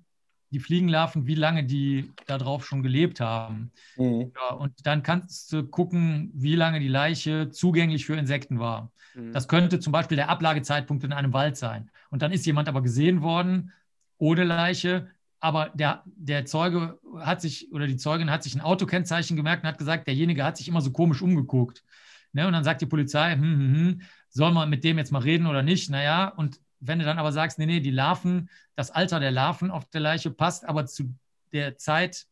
die 0.56 0.62
Fliegenlarven, 0.62 1.28
wie 1.28 1.36
lange 1.36 1.66
die 1.66 2.14
darauf 2.28 2.66
schon 2.66 2.82
gelebt 2.82 3.20
haben. 3.20 3.72
Mhm. 3.98 4.32
Ja, 4.34 4.56
und 4.56 4.88
dann 4.88 5.04
kannst 5.04 5.52
du 5.52 5.64
gucken, 5.64 6.32
wie 6.34 6.56
lange 6.56 6.80
die 6.80 6.88
Leiche 6.88 7.50
zugänglich 7.52 8.06
für 8.06 8.16
Insekten 8.16 8.58
war. 8.58 8.90
Mhm. 9.16 9.34
Das 9.34 9.50
könnte 9.50 9.82
zum 9.82 9.92
Beispiel 9.92 10.16
der 10.16 10.30
Ablagezeitpunkt 10.30 11.04
in 11.04 11.12
einem 11.12 11.34
Wald 11.34 11.58
sein. 11.58 11.92
Und 12.10 12.22
dann 12.22 12.32
ist 12.32 12.46
jemand 12.46 12.70
aber 12.70 12.82
gesehen 12.82 13.22
worden 13.22 13.74
ohne 14.18 14.46
Leiche, 14.46 15.10
aber 15.42 15.72
der, 15.74 16.04
der 16.06 16.46
Zeuge 16.46 17.00
hat 17.20 17.42
sich 17.42 17.74
oder 17.74 17.86
die 17.86 17.98
Zeugin 17.98 18.32
hat 18.32 18.44
sich 18.44 18.56
ein 18.56 18.62
Autokennzeichen 18.62 19.36
gemerkt 19.36 19.64
und 19.64 19.68
hat 19.68 19.78
gesagt, 19.78 20.08
derjenige 20.08 20.46
hat 20.46 20.56
sich 20.56 20.70
immer 20.70 20.80
so 20.80 20.94
komisch 20.94 21.22
umgeguckt. 21.22 21.84
Ne? 22.32 22.48
Und 22.48 22.54
dann 22.54 22.64
sagt 22.64 22.80
die 22.80 22.86
Polizei, 22.86 23.34
hm, 23.34 23.42
hm, 23.42 23.76
hm, 23.76 24.02
soll 24.30 24.54
man 24.54 24.70
mit 24.70 24.86
dem 24.86 24.98
jetzt 25.00 25.12
mal 25.12 25.22
reden 25.22 25.48
oder 25.48 25.64
nicht? 25.64 25.90
Naja, 25.90 26.30
und 26.30 26.62
wenn 26.88 27.00
du 27.00 27.06
dann 27.06 27.20
aber 27.20 27.32
sagst, 27.32 27.60
nee, 27.60 27.66
nee, 27.66 27.80
die 27.80 27.92
Larven, 27.92 28.50
das 28.76 28.92
Alter 28.92 29.20
der 29.20 29.32
Larven 29.32 29.72
auf 29.72 29.86
der 29.90 30.02
Leiche 30.02 30.32
passt 30.32 30.66
aber 30.66 30.86
zu 30.86 31.14
der 31.52 31.78
Zeit 31.78 32.28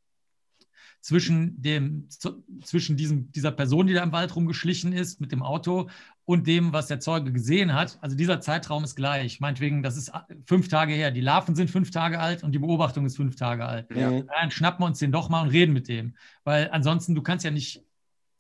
zwischen, 1.04 1.62
dem, 1.62 2.10
zu, 2.10 2.44
zwischen 2.64 2.96
diesem, 2.96 3.30
dieser 3.34 3.52
Person, 3.52 3.88
die 3.88 3.94
da 3.94 4.04
im 4.04 4.14
Wald 4.14 4.34
rumgeschlichen 4.36 4.94
ist, 4.94 5.20
mit 5.20 5.34
dem 5.34 5.44
Auto 5.44 5.90
und 6.24 6.48
dem, 6.48 6.72
was 6.72 6.88
der 6.88 7.02
Zeuge 7.02 7.34
gesehen 7.34 7.74
hat. 7.74 8.00
Also 8.02 8.16
dieser 8.16 8.40
Zeitraum 8.40 8.86
ist 8.86 8.96
gleich. 8.96 9.42
Meinetwegen, 9.42 9.84
das 9.84 9.98
ist 9.98 10.14
fünf 10.46 10.70
Tage 10.70 10.94
her. 10.94 11.12
Die 11.12 11.20
Larven 11.20 11.56
sind 11.56 11.70
fünf 11.70 11.92
Tage 11.92 12.22
alt 12.22 12.42
und 12.44 12.54
die 12.54 12.60
Beobachtung 12.60 13.06
ist 13.06 13.18
fünf 13.18 13.36
Tage 13.36 13.66
alt. 13.66 13.94
Ja. 13.94 14.22
Dann 14.22 14.50
schnappen 14.50 14.82
wir 14.82 14.88
uns 14.88 15.00
den 15.00 15.12
doch 15.12 15.28
mal 15.28 15.42
und 15.42 15.50
reden 15.50 15.74
mit 15.74 15.90
dem. 15.90 16.16
Weil 16.46 16.70
ansonsten, 16.72 17.16
du 17.16 17.22
kannst 17.22 17.44
ja 17.44 17.52
nicht, 17.52 17.84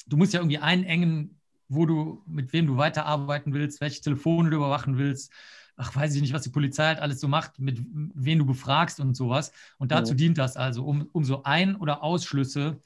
du 0.07 0.15
musst 0.15 0.33
ja 0.33 0.39
irgendwie 0.39 0.59
einengen, 0.59 1.41
wo 1.67 1.85
du, 1.85 2.23
mit 2.25 2.53
wem 2.53 2.67
du 2.67 2.77
weiterarbeiten 2.77 3.53
willst, 3.53 3.81
welche 3.81 4.01
Telefone 4.01 4.49
du 4.49 4.55
überwachen 4.55 4.97
willst. 4.97 5.33
Ach, 5.75 5.95
weiß 5.95 6.13
ich 6.15 6.21
nicht, 6.21 6.33
was 6.33 6.43
die 6.43 6.49
Polizei 6.49 6.85
halt 6.85 6.99
alles 6.99 7.19
so 7.19 7.27
macht, 7.27 7.59
mit 7.59 7.79
wen 8.13 8.39
du 8.39 8.45
befragst 8.45 8.99
und 8.99 9.15
sowas. 9.15 9.51
Und 9.77 9.91
dazu 9.91 10.13
Mhm. 10.13 10.17
dient 10.17 10.37
das 10.37 10.55
also, 10.55 10.85
um, 10.85 11.09
um 11.11 11.23
so 11.23 11.43
Ein- 11.43 11.75
oder 11.75 12.03
Ausschlüsse 12.03 12.79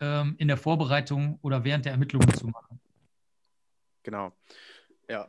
ähm, 0.00 0.34
in 0.38 0.48
der 0.48 0.56
Vorbereitung 0.56 1.38
oder 1.42 1.64
während 1.64 1.84
der 1.84 1.92
Ermittlungen 1.92 2.32
zu 2.34 2.46
machen. 2.46 2.80
Genau. 4.02 4.32
Ja. 5.08 5.28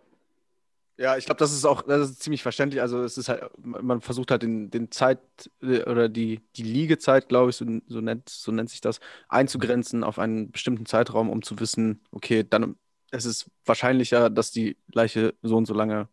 Ja, 0.97 1.17
ich 1.17 1.25
glaube, 1.25 1.39
das 1.39 1.51
ist 1.51 1.65
auch 1.65 1.81
das 1.81 2.11
ist 2.11 2.21
ziemlich 2.21 2.43
verständlich. 2.43 2.79
Also 2.81 3.03
es 3.03 3.17
ist 3.17 3.27
halt, 3.27 3.43
man 3.57 4.01
versucht 4.01 4.29
halt 4.29 4.43
den, 4.43 4.69
den 4.69 4.91
Zeit 4.91 5.19
äh, 5.61 5.83
oder 5.83 6.09
die, 6.09 6.41
die 6.55 6.63
Liegezeit, 6.63 7.27
glaube 7.27 7.49
ich, 7.49 7.55
so, 7.55 7.65
so, 7.87 8.01
nennt, 8.01 8.29
so 8.29 8.51
nennt 8.51 8.69
sich 8.69 8.81
das, 8.81 8.99
einzugrenzen 9.27 10.03
auf 10.03 10.19
einen 10.19 10.51
bestimmten 10.51 10.85
Zeitraum, 10.85 11.29
um 11.29 11.41
zu 11.41 11.59
wissen, 11.59 12.01
okay, 12.11 12.45
dann 12.47 12.75
es 13.09 13.25
ist 13.25 13.49
wahrscheinlicher, 13.65 14.29
dass 14.29 14.51
die 14.51 14.77
Leiche 14.93 15.33
so 15.41 15.57
und 15.57 15.65
so 15.65 15.73
lange 15.73 16.07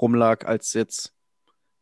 rumlag, 0.00 0.46
als 0.46 0.72
jetzt, 0.74 1.12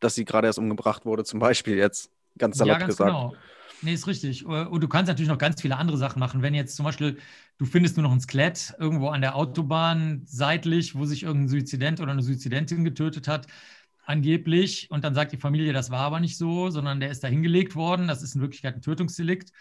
dass 0.00 0.14
sie 0.14 0.24
gerade 0.24 0.46
erst 0.46 0.58
umgebracht 0.58 1.04
wurde, 1.04 1.24
zum 1.24 1.40
Beispiel 1.40 1.76
jetzt. 1.76 2.10
Ganz 2.36 2.58
salopp 2.58 2.74
ja, 2.74 2.78
ganz 2.78 2.90
gesagt. 2.96 3.10
genau. 3.10 3.34
Nee, 3.82 3.94
ist 3.94 4.06
richtig. 4.06 4.44
Und 4.44 4.80
du 4.80 4.88
kannst 4.88 5.08
natürlich 5.08 5.28
noch 5.28 5.38
ganz 5.38 5.60
viele 5.60 5.76
andere 5.76 5.98
Sachen 5.98 6.18
machen. 6.18 6.42
Wenn 6.42 6.54
jetzt 6.54 6.74
zum 6.74 6.84
Beispiel, 6.84 7.18
du 7.58 7.64
findest 7.64 7.96
nur 7.96 8.04
noch 8.04 8.12
ein 8.12 8.20
Skelett 8.20 8.74
irgendwo 8.78 9.08
an 9.08 9.20
der 9.20 9.36
Autobahn 9.36 10.22
seitlich, 10.24 10.96
wo 10.96 11.04
sich 11.04 11.22
irgendein 11.22 11.48
Suizident 11.48 12.00
oder 12.00 12.12
eine 12.12 12.22
Suizidentin 12.22 12.84
getötet 12.84 13.28
hat, 13.28 13.46
angeblich, 14.04 14.90
und 14.90 15.04
dann 15.04 15.14
sagt 15.14 15.32
die 15.32 15.36
Familie, 15.36 15.72
das 15.72 15.90
war 15.90 16.00
aber 16.00 16.18
nicht 16.18 16.38
so, 16.38 16.70
sondern 16.70 16.98
der 16.98 17.10
ist 17.10 17.22
da 17.22 17.28
hingelegt 17.28 17.76
worden, 17.76 18.08
das 18.08 18.22
ist 18.22 18.34
in 18.34 18.40
Wirklichkeit 18.40 18.74
ein 18.74 18.82
Tötungsdelikt. 18.82 19.52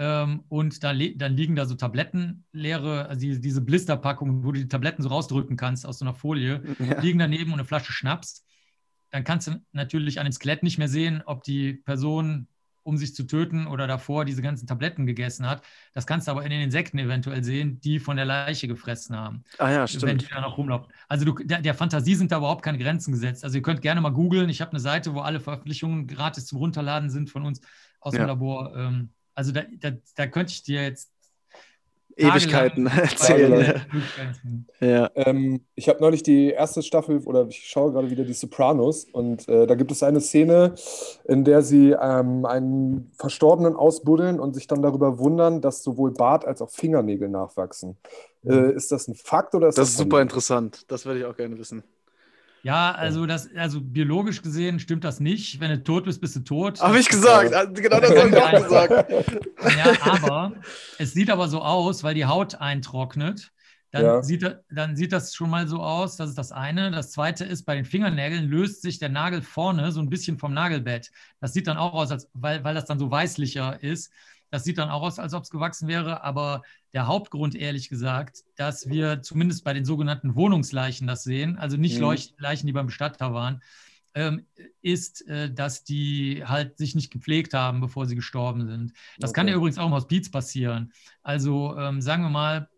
Ähm, 0.00 0.44
und 0.48 0.84
da, 0.84 0.94
dann 0.94 1.36
liegen 1.36 1.56
da 1.56 1.66
so 1.66 1.74
Tabletten, 1.74 2.44
leere, 2.52 3.08
also 3.08 3.20
die, 3.20 3.40
diese 3.40 3.60
Blisterpackungen, 3.60 4.44
wo 4.44 4.52
du 4.52 4.60
die 4.60 4.68
Tabletten 4.68 5.02
so 5.02 5.08
rausdrücken 5.08 5.56
kannst 5.56 5.84
aus 5.84 5.98
so 5.98 6.04
einer 6.04 6.14
Folie, 6.14 6.62
ja. 6.78 7.00
liegen 7.00 7.18
daneben 7.18 7.52
und 7.52 7.58
eine 7.58 7.64
Flasche 7.64 7.92
Schnaps. 7.92 8.44
Dann 9.10 9.24
kannst 9.24 9.48
du 9.48 9.60
natürlich 9.72 10.20
an 10.20 10.26
dem 10.26 10.32
Skelett 10.32 10.62
nicht 10.62 10.78
mehr 10.78 10.88
sehen, 10.88 11.22
ob 11.26 11.42
die 11.42 11.72
Person 11.74 12.46
um 12.88 12.96
sich 12.96 13.14
zu 13.14 13.24
töten 13.24 13.66
oder 13.66 13.86
davor 13.86 14.24
diese 14.24 14.40
ganzen 14.40 14.66
Tabletten 14.66 15.04
gegessen 15.04 15.46
hat. 15.46 15.62
Das 15.92 16.06
kannst 16.06 16.26
du 16.26 16.32
aber 16.32 16.42
in 16.44 16.50
den 16.50 16.62
Insekten 16.62 16.98
eventuell 16.98 17.44
sehen, 17.44 17.80
die 17.80 17.98
von 17.98 18.16
der 18.16 18.24
Leiche 18.24 18.66
gefressen 18.66 19.14
haben. 19.14 19.44
Ah 19.58 19.70
ja, 19.70 19.86
stimmt. 19.86 20.04
Wenn 20.04 20.18
die 20.18 20.26
da 20.26 20.40
noch 20.40 20.56
rumlaufen. 20.56 20.90
Also 21.06 21.26
du, 21.26 21.34
der, 21.44 21.60
der, 21.60 21.74
Fantasie 21.74 22.14
sind 22.14 22.32
da 22.32 22.38
überhaupt 22.38 22.62
keine 22.62 22.78
Grenzen 22.78 23.12
gesetzt. 23.12 23.44
Also 23.44 23.58
ihr 23.58 23.62
könnt 23.62 23.82
gerne 23.82 24.00
mal 24.00 24.08
googeln. 24.08 24.48
Ich 24.48 24.62
habe 24.62 24.70
eine 24.70 24.80
Seite, 24.80 25.12
wo 25.12 25.20
alle 25.20 25.38
Veröffentlichungen 25.38 26.06
gratis 26.06 26.46
zum 26.46 26.58
Runterladen 26.58 27.10
sind 27.10 27.28
von 27.28 27.44
uns 27.44 27.60
aus 28.00 28.14
ja. 28.14 28.20
dem 28.20 28.28
Labor. 28.28 28.74
Ähm, 28.74 29.10
also 29.38 29.52
da, 29.52 29.62
da, 29.78 29.92
da 30.16 30.26
könnte 30.26 30.50
ich 30.50 30.64
dir 30.64 30.82
jetzt 30.82 31.12
Ewigkeiten 32.16 32.86
erzählen. 32.88 33.80
Ja. 34.80 35.08
Ähm, 35.14 35.60
ich 35.76 35.88
habe 35.88 36.00
neulich 36.00 36.24
die 36.24 36.50
erste 36.50 36.82
Staffel 36.82 37.20
oder 37.20 37.46
ich 37.46 37.68
schaue 37.68 37.92
gerade 37.92 38.10
wieder 38.10 38.24
die 38.24 38.32
Sopranos 38.32 39.04
und 39.04 39.48
äh, 39.48 39.68
da 39.68 39.76
gibt 39.76 39.92
es 39.92 40.02
eine 40.02 40.20
Szene, 40.20 40.74
in 41.28 41.44
der 41.44 41.62
sie 41.62 41.90
ähm, 41.90 42.46
einen 42.46 43.12
Verstorbenen 43.16 43.76
ausbuddeln 43.76 44.40
und 44.40 44.54
sich 44.54 44.66
dann 44.66 44.82
darüber 44.82 45.20
wundern, 45.20 45.60
dass 45.60 45.84
sowohl 45.84 46.10
Bart 46.10 46.44
als 46.44 46.60
auch 46.60 46.70
Fingernägel 46.70 47.28
nachwachsen. 47.28 47.96
Äh, 48.44 48.72
ist 48.72 48.90
das 48.90 49.06
ein 49.06 49.14
Fakt 49.14 49.54
oder 49.54 49.68
ist 49.68 49.78
das? 49.78 49.84
Das 49.84 49.90
ist 49.90 49.98
super 49.98 50.20
interessant. 50.20 50.84
Das 50.88 51.06
würde 51.06 51.20
ich 51.20 51.26
auch 51.26 51.36
gerne 51.36 51.56
wissen. 51.56 51.84
Ja, 52.62 52.92
also 52.92 53.26
das, 53.26 53.48
also 53.54 53.80
biologisch 53.80 54.42
gesehen 54.42 54.80
stimmt 54.80 55.04
das 55.04 55.20
nicht. 55.20 55.60
Wenn 55.60 55.70
du 55.70 55.82
tot 55.82 56.04
bist, 56.04 56.20
bist 56.20 56.36
du 56.36 56.40
tot. 56.40 56.80
Habe 56.80 56.98
ich 56.98 57.08
gesagt. 57.08 57.52
Ja. 57.52 57.64
Genau 57.64 58.00
das 58.00 58.10
habe 58.10 58.28
ich 58.28 58.36
auch 58.36 58.52
gesagt. 58.62 59.12
Ja, 59.76 60.12
aber 60.12 60.52
es 60.98 61.12
sieht 61.12 61.30
aber 61.30 61.48
so 61.48 61.62
aus, 61.62 62.02
weil 62.02 62.14
die 62.14 62.26
Haut 62.26 62.56
eintrocknet. 62.56 63.52
Dann, 63.90 64.04
ja. 64.04 64.22
sieht, 64.22 64.44
dann 64.70 64.96
sieht 64.96 65.12
das 65.12 65.34
schon 65.34 65.48
mal 65.48 65.66
so 65.66 65.78
aus. 65.78 66.16
Das 66.16 66.28
ist 66.30 66.38
das 66.38 66.52
eine. 66.52 66.90
Das 66.90 67.10
zweite 67.10 67.44
ist, 67.44 67.64
bei 67.64 67.74
den 67.74 67.86
Fingernägeln 67.86 68.48
löst 68.48 68.82
sich 68.82 68.98
der 68.98 69.08
Nagel 69.08 69.40
vorne 69.40 69.92
so 69.92 70.00
ein 70.00 70.10
bisschen 70.10 70.38
vom 70.38 70.52
Nagelbett. 70.52 71.10
Das 71.40 71.54
sieht 71.54 71.68
dann 71.68 71.78
auch 71.78 71.94
aus, 71.94 72.10
als, 72.10 72.28
weil, 72.34 72.64
weil 72.64 72.74
das 72.74 72.84
dann 72.84 72.98
so 72.98 73.10
weißlicher 73.10 73.82
ist. 73.82 74.12
Das 74.50 74.64
sieht 74.64 74.78
dann 74.78 74.90
auch 74.90 75.02
aus, 75.02 75.18
als 75.18 75.34
ob 75.34 75.42
es 75.42 75.50
gewachsen 75.50 75.88
wäre. 75.88 76.22
Aber 76.22 76.62
der 76.92 77.06
Hauptgrund, 77.06 77.54
ehrlich 77.54 77.88
gesagt, 77.88 78.44
dass 78.56 78.88
wir 78.88 79.22
zumindest 79.22 79.64
bei 79.64 79.74
den 79.74 79.84
sogenannten 79.84 80.34
Wohnungsleichen 80.34 81.06
das 81.06 81.22
sehen, 81.22 81.58
also 81.58 81.76
nicht 81.76 82.00
mhm. 82.00 82.16
Leichen, 82.38 82.66
die 82.66 82.72
beim 82.72 82.86
Bestatter 82.86 83.34
waren, 83.34 83.62
ähm, 84.14 84.46
ist, 84.82 85.26
äh, 85.28 85.52
dass 85.52 85.84
die 85.84 86.42
halt 86.44 86.78
sich 86.78 86.94
nicht 86.94 87.12
gepflegt 87.12 87.54
haben, 87.54 87.80
bevor 87.80 88.06
sie 88.06 88.16
gestorben 88.16 88.66
sind. 88.66 88.92
Das 89.18 89.30
okay. 89.30 89.36
kann 89.36 89.48
ja 89.48 89.54
übrigens 89.54 89.78
auch 89.78 89.86
im 89.86 89.92
Hospiz 89.92 90.30
passieren. 90.30 90.92
Also 91.22 91.76
ähm, 91.76 92.00
sagen 92.00 92.22
wir 92.22 92.30
mal, 92.30 92.68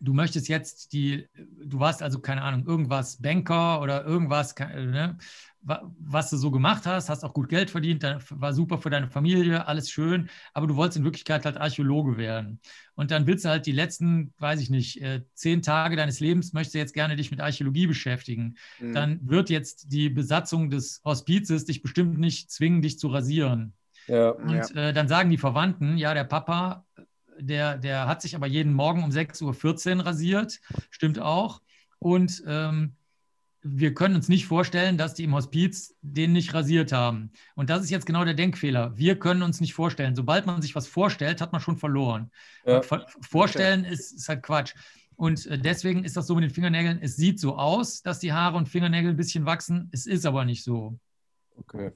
du 0.00 0.12
möchtest 0.12 0.48
jetzt 0.48 0.92
die, 0.92 1.28
du 1.34 1.78
warst 1.78 2.02
also, 2.02 2.20
keine 2.20 2.42
Ahnung, 2.42 2.66
irgendwas 2.66 3.20
Banker 3.20 3.80
oder 3.80 4.04
irgendwas, 4.04 4.54
ne, 4.58 5.16
was 5.62 6.30
du 6.30 6.36
so 6.36 6.50
gemacht 6.50 6.86
hast, 6.86 7.08
hast 7.08 7.24
auch 7.24 7.34
gut 7.34 7.48
Geld 7.48 7.70
verdient, 7.70 8.04
war 8.30 8.52
super 8.52 8.78
für 8.78 8.90
deine 8.90 9.08
Familie, 9.08 9.66
alles 9.66 9.90
schön, 9.90 10.28
aber 10.54 10.66
du 10.66 10.76
wolltest 10.76 10.98
in 10.98 11.04
Wirklichkeit 11.04 11.44
halt 11.44 11.56
Archäologe 11.56 12.16
werden. 12.16 12.60
Und 12.94 13.10
dann 13.10 13.26
willst 13.26 13.44
du 13.44 13.48
halt 13.48 13.66
die 13.66 13.72
letzten, 13.72 14.32
weiß 14.38 14.60
ich 14.60 14.70
nicht, 14.70 15.02
äh, 15.02 15.22
zehn 15.34 15.62
Tage 15.62 15.96
deines 15.96 16.20
Lebens, 16.20 16.52
möchtest 16.52 16.74
du 16.74 16.78
jetzt 16.78 16.94
gerne 16.94 17.16
dich 17.16 17.30
mit 17.30 17.40
Archäologie 17.40 17.88
beschäftigen. 17.88 18.56
Mhm. 18.78 18.92
Dann 18.92 19.20
wird 19.28 19.50
jetzt 19.50 19.92
die 19.92 20.08
Besatzung 20.08 20.70
des 20.70 21.00
Hospizes 21.04 21.64
dich 21.64 21.82
bestimmt 21.82 22.18
nicht 22.18 22.50
zwingen, 22.50 22.80
dich 22.80 22.98
zu 22.98 23.08
rasieren. 23.08 23.74
Ja, 24.06 24.30
und 24.30 24.50
ja. 24.50 24.88
Äh, 24.88 24.92
dann 24.92 25.08
sagen 25.08 25.30
die 25.30 25.38
Verwandten, 25.38 25.98
ja, 25.98 26.14
der 26.14 26.24
Papa, 26.24 26.84
der, 27.38 27.78
der 27.78 28.06
hat 28.06 28.22
sich 28.22 28.34
aber 28.34 28.46
jeden 28.46 28.72
Morgen 28.72 29.02
um 29.02 29.10
6.14 29.10 29.98
Uhr 29.98 30.06
rasiert, 30.06 30.60
stimmt 30.90 31.18
auch. 31.18 31.60
Und 31.98 32.42
ähm, 32.46 32.96
wir 33.68 33.94
können 33.94 34.14
uns 34.14 34.28
nicht 34.28 34.46
vorstellen, 34.46 34.96
dass 34.96 35.14
die 35.14 35.24
im 35.24 35.34
Hospiz 35.34 35.96
den 36.00 36.32
nicht 36.32 36.54
rasiert 36.54 36.92
haben. 36.92 37.32
Und 37.56 37.68
das 37.70 37.82
ist 37.82 37.90
jetzt 37.90 38.06
genau 38.06 38.24
der 38.24 38.34
Denkfehler. 38.34 38.96
Wir 38.96 39.18
können 39.18 39.42
uns 39.42 39.60
nicht 39.60 39.74
vorstellen. 39.74 40.14
Sobald 40.14 40.46
man 40.46 40.62
sich 40.62 40.74
was 40.74 40.86
vorstellt, 40.86 41.40
hat 41.40 41.52
man 41.52 41.60
schon 41.60 41.76
verloren. 41.76 42.30
Ja. 42.64 42.82
Vorstellen 42.82 43.80
okay. 43.80 43.92
ist, 43.92 44.12
ist 44.12 44.28
halt 44.28 44.42
Quatsch. 44.42 44.74
Und 45.16 45.46
äh, 45.46 45.58
deswegen 45.58 46.04
ist 46.04 46.16
das 46.16 46.26
so 46.26 46.34
mit 46.34 46.44
den 46.44 46.50
Fingernägeln. 46.50 47.00
Es 47.02 47.16
sieht 47.16 47.40
so 47.40 47.56
aus, 47.56 48.02
dass 48.02 48.20
die 48.20 48.32
Haare 48.32 48.56
und 48.56 48.68
Fingernägel 48.68 49.10
ein 49.10 49.16
bisschen 49.16 49.46
wachsen. 49.46 49.88
Es 49.92 50.06
ist 50.06 50.26
aber 50.26 50.44
nicht 50.44 50.62
so. 50.62 50.98
Okay. 51.56 51.90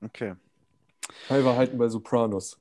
Okay. 0.00 0.34
Teilwahrheiten 1.28 1.78
bei 1.78 1.88
Sopranos. 1.88 2.58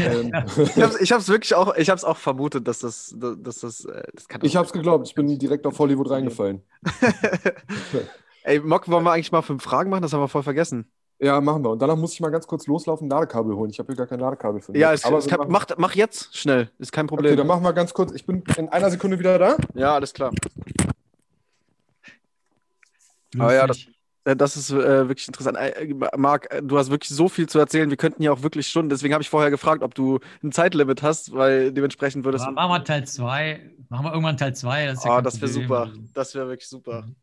Ähm. 0.00 0.32
ich 1.00 1.12
habe 1.12 1.20
es 1.20 1.28
wirklich 1.28 1.54
auch, 1.54 1.74
ich 1.76 1.90
habe 1.90 1.98
es 1.98 2.04
auch 2.04 2.16
vermutet, 2.16 2.66
dass 2.66 2.80
das, 2.80 3.14
dass 3.16 3.60
das, 3.60 3.84
äh, 3.84 4.02
das 4.14 4.28
kann 4.28 4.40
Ich 4.44 4.56
habe 4.56 4.66
es 4.66 4.72
geglaubt, 4.72 5.06
ich 5.08 5.14
bin 5.14 5.38
direkt 5.38 5.66
auf 5.66 5.78
Hollywood 5.78 6.10
reingefallen. 6.10 6.62
Ey, 8.44 8.60
Mock, 8.60 8.88
wollen 8.88 9.04
wir 9.04 9.12
eigentlich 9.12 9.32
mal 9.32 9.42
fünf 9.42 9.62
Fragen 9.62 9.90
machen? 9.90 10.02
Das 10.02 10.12
haben 10.12 10.20
wir 10.20 10.28
voll 10.28 10.42
vergessen. 10.42 10.90
Ja, 11.20 11.40
machen 11.40 11.64
wir. 11.64 11.70
Und 11.70 11.82
danach 11.82 11.96
muss 11.96 12.12
ich 12.12 12.20
mal 12.20 12.30
ganz 12.30 12.46
kurz 12.46 12.66
loslaufen, 12.66 13.10
Ladekabel 13.10 13.54
holen. 13.56 13.70
Ich 13.70 13.78
habe 13.78 13.88
hier 13.88 13.96
gar 13.96 14.06
kein 14.06 14.20
Ladekabel 14.20 14.60
für 14.60 14.72
mich. 14.72 14.80
Ja, 14.80 14.92
es, 14.92 15.04
Aber 15.04 15.18
es 15.18 15.26
kann, 15.26 15.40
mach, 15.48 15.66
mach 15.76 15.94
jetzt 15.94 16.36
schnell. 16.36 16.70
Ist 16.78 16.92
kein 16.92 17.08
Problem. 17.08 17.32
Okay, 17.32 17.36
dann 17.36 17.46
machen 17.46 17.64
wir 17.64 17.72
ganz 17.72 17.92
kurz. 17.92 18.12
Ich 18.12 18.24
bin 18.24 18.44
in 18.56 18.68
einer 18.68 18.90
Sekunde 18.90 19.18
wieder 19.18 19.38
da. 19.38 19.56
Ja, 19.74 19.94
alles 19.94 20.14
klar. 20.14 20.32
Aber 23.36 23.54
ja, 23.54 23.66
das, 23.66 23.86
das 24.36 24.56
ist 24.56 24.70
äh, 24.70 25.08
wirklich 25.08 25.26
interessant. 25.28 25.56
Äh, 25.58 25.94
Marc, 26.16 26.52
äh, 26.52 26.62
du 26.62 26.78
hast 26.78 26.90
wirklich 26.90 27.10
so 27.10 27.28
viel 27.28 27.48
zu 27.48 27.58
erzählen. 27.58 27.88
Wir 27.90 27.96
könnten 27.96 28.22
hier 28.22 28.32
auch 28.32 28.42
wirklich 28.42 28.66
Stunden. 28.66 28.90
Deswegen 28.90 29.14
habe 29.14 29.22
ich 29.22 29.30
vorher 29.30 29.50
gefragt, 29.50 29.82
ob 29.82 29.94
du 29.94 30.18
ein 30.42 30.52
Zeitlimit 30.52 31.02
hast, 31.02 31.32
weil 31.32 31.72
dementsprechend 31.72 32.24
würdest 32.24 32.46
du. 32.46 32.50
Machen 32.50 32.70
wir 32.70 32.84
Teil 32.84 33.06
2. 33.06 33.60
Machen 33.88 34.06
wir 34.06 34.12
irgendwann 34.12 34.36
Teil 34.36 34.54
2. 34.54 34.86
Das, 34.86 35.04
ja 35.04 35.18
oh, 35.18 35.20
das 35.20 35.40
wäre 35.40 35.50
super. 35.50 35.92
Das 36.14 36.34
wäre 36.34 36.48
wirklich 36.48 36.68
super. 36.68 37.02
Mhm. 37.02 37.16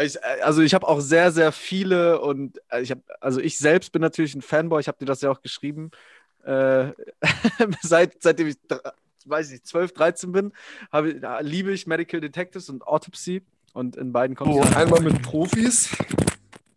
Ich, 0.00 0.22
also 0.42 0.60
ich 0.62 0.74
habe 0.74 0.86
auch 0.88 1.00
sehr, 1.00 1.30
sehr 1.30 1.52
viele 1.52 2.20
und 2.20 2.60
ich 2.80 2.90
habe, 2.90 3.02
also 3.20 3.40
ich 3.40 3.58
selbst 3.58 3.92
bin 3.92 4.02
natürlich 4.02 4.34
ein 4.34 4.42
Fanboy. 4.42 4.80
Ich 4.80 4.88
habe 4.88 4.98
dir 4.98 5.06
das 5.06 5.20
ja 5.20 5.30
auch 5.30 5.40
geschrieben. 5.40 5.92
Äh, 6.44 6.92
seit, 7.80 8.22
seitdem 8.22 8.48
ich, 8.48 8.56
weiß 9.24 9.52
ich, 9.52 9.62
12, 9.62 9.92
13 9.92 10.32
bin, 10.32 10.52
ich, 10.92 11.14
liebe 11.40 11.72
ich 11.72 11.86
Medical 11.86 12.20
Detectives 12.20 12.68
und 12.68 12.86
Autopsy. 12.86 13.42
Und 13.72 13.96
in 13.96 14.12
beiden 14.12 14.36
kommt 14.36 14.54
oh, 14.54 14.62
einmal 14.76 15.00
mit 15.00 15.22
Profis. 15.22 15.90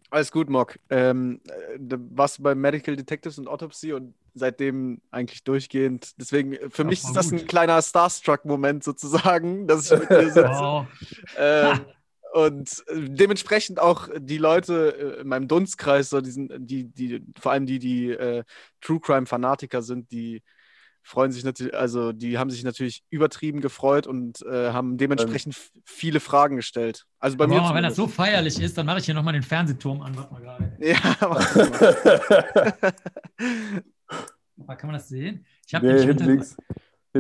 Alles 0.10 0.32
gut, 0.32 0.50
Mock. 0.50 0.80
Ähm, 0.90 1.42
äh, 1.48 1.78
warst 2.12 2.38
du 2.38 2.44
bei 2.44 2.56
Medical 2.56 2.96
Detectives 2.96 3.38
und 3.38 3.48
Autopsy 3.48 3.94
und 3.94 4.14
seitdem 4.34 5.02
eigentlich 5.12 5.44
durchgehend. 5.44 6.14
Deswegen, 6.20 6.54
äh, 6.54 6.70
für 6.70 6.86
mich 6.86 7.04
ist 7.04 7.14
das 7.14 7.32
gut. 7.32 7.42
ein 7.42 7.48
kleiner 7.48 7.82
Starstruck-Moment 7.82 8.84
sozusagen, 8.84 9.68
dass 9.68 9.92
ich 9.92 10.00
mit 10.00 10.10
dir 10.10 10.26
sitze. 10.26 10.44
Wow. 10.48 10.88
Ähm, 11.38 11.86
und 12.34 12.84
äh, 12.88 13.10
dementsprechend 13.10 13.80
auch 13.80 14.10
die 14.18 14.38
Leute 14.38 15.18
in 15.22 15.28
meinem 15.28 15.48
Dunstkreis, 15.48 16.10
so 16.10 16.22
diesen, 16.22 16.50
die, 16.66 16.86
die, 16.86 17.24
vor 17.40 17.52
allem 17.52 17.66
die, 17.66 17.80
die 17.80 18.12
äh, 18.12 18.44
True 18.82 19.00
Crime-Fanatiker 19.00 19.82
sind, 19.82 20.12
die 20.12 20.44
freuen 21.08 21.32
sich 21.32 21.46
natürlich, 21.46 21.74
also 21.74 22.12
die 22.12 22.38
haben 22.38 22.50
sich 22.50 22.66
natürlich 22.66 23.02
übertrieben 23.10 23.62
gefreut 23.62 24.08
und 24.08 24.46
äh, 24.46 24.72
haben 24.72 24.98
dementsprechend 24.98 25.56
ähm. 25.56 25.82
viele 25.86 26.20
Fragen 26.20 26.58
gestellt. 26.58 27.06
Also 27.20 27.38
bei 27.38 27.48
mir. 27.48 27.62
wenn 27.74 27.84
das 27.84 27.96
so 27.96 28.08
feierlich 28.08 28.60
ist, 28.60 28.78
dann 28.78 28.86
mache 28.86 29.00
ich 29.00 29.06
hier 29.06 29.16
nochmal 29.16 29.32
den 29.34 29.44
Fernsehturm 29.44 30.02
an. 30.02 30.18
Warte 30.18 30.34
mal 30.34 30.42
gerade. 30.42 30.78
Ja, 30.80 30.98
Kann 34.76 34.88
man 34.88 34.94
das 34.94 35.08
sehen? 35.08 35.46
Ich 35.66 35.74
habe 35.74 35.88
nee. 35.88 36.42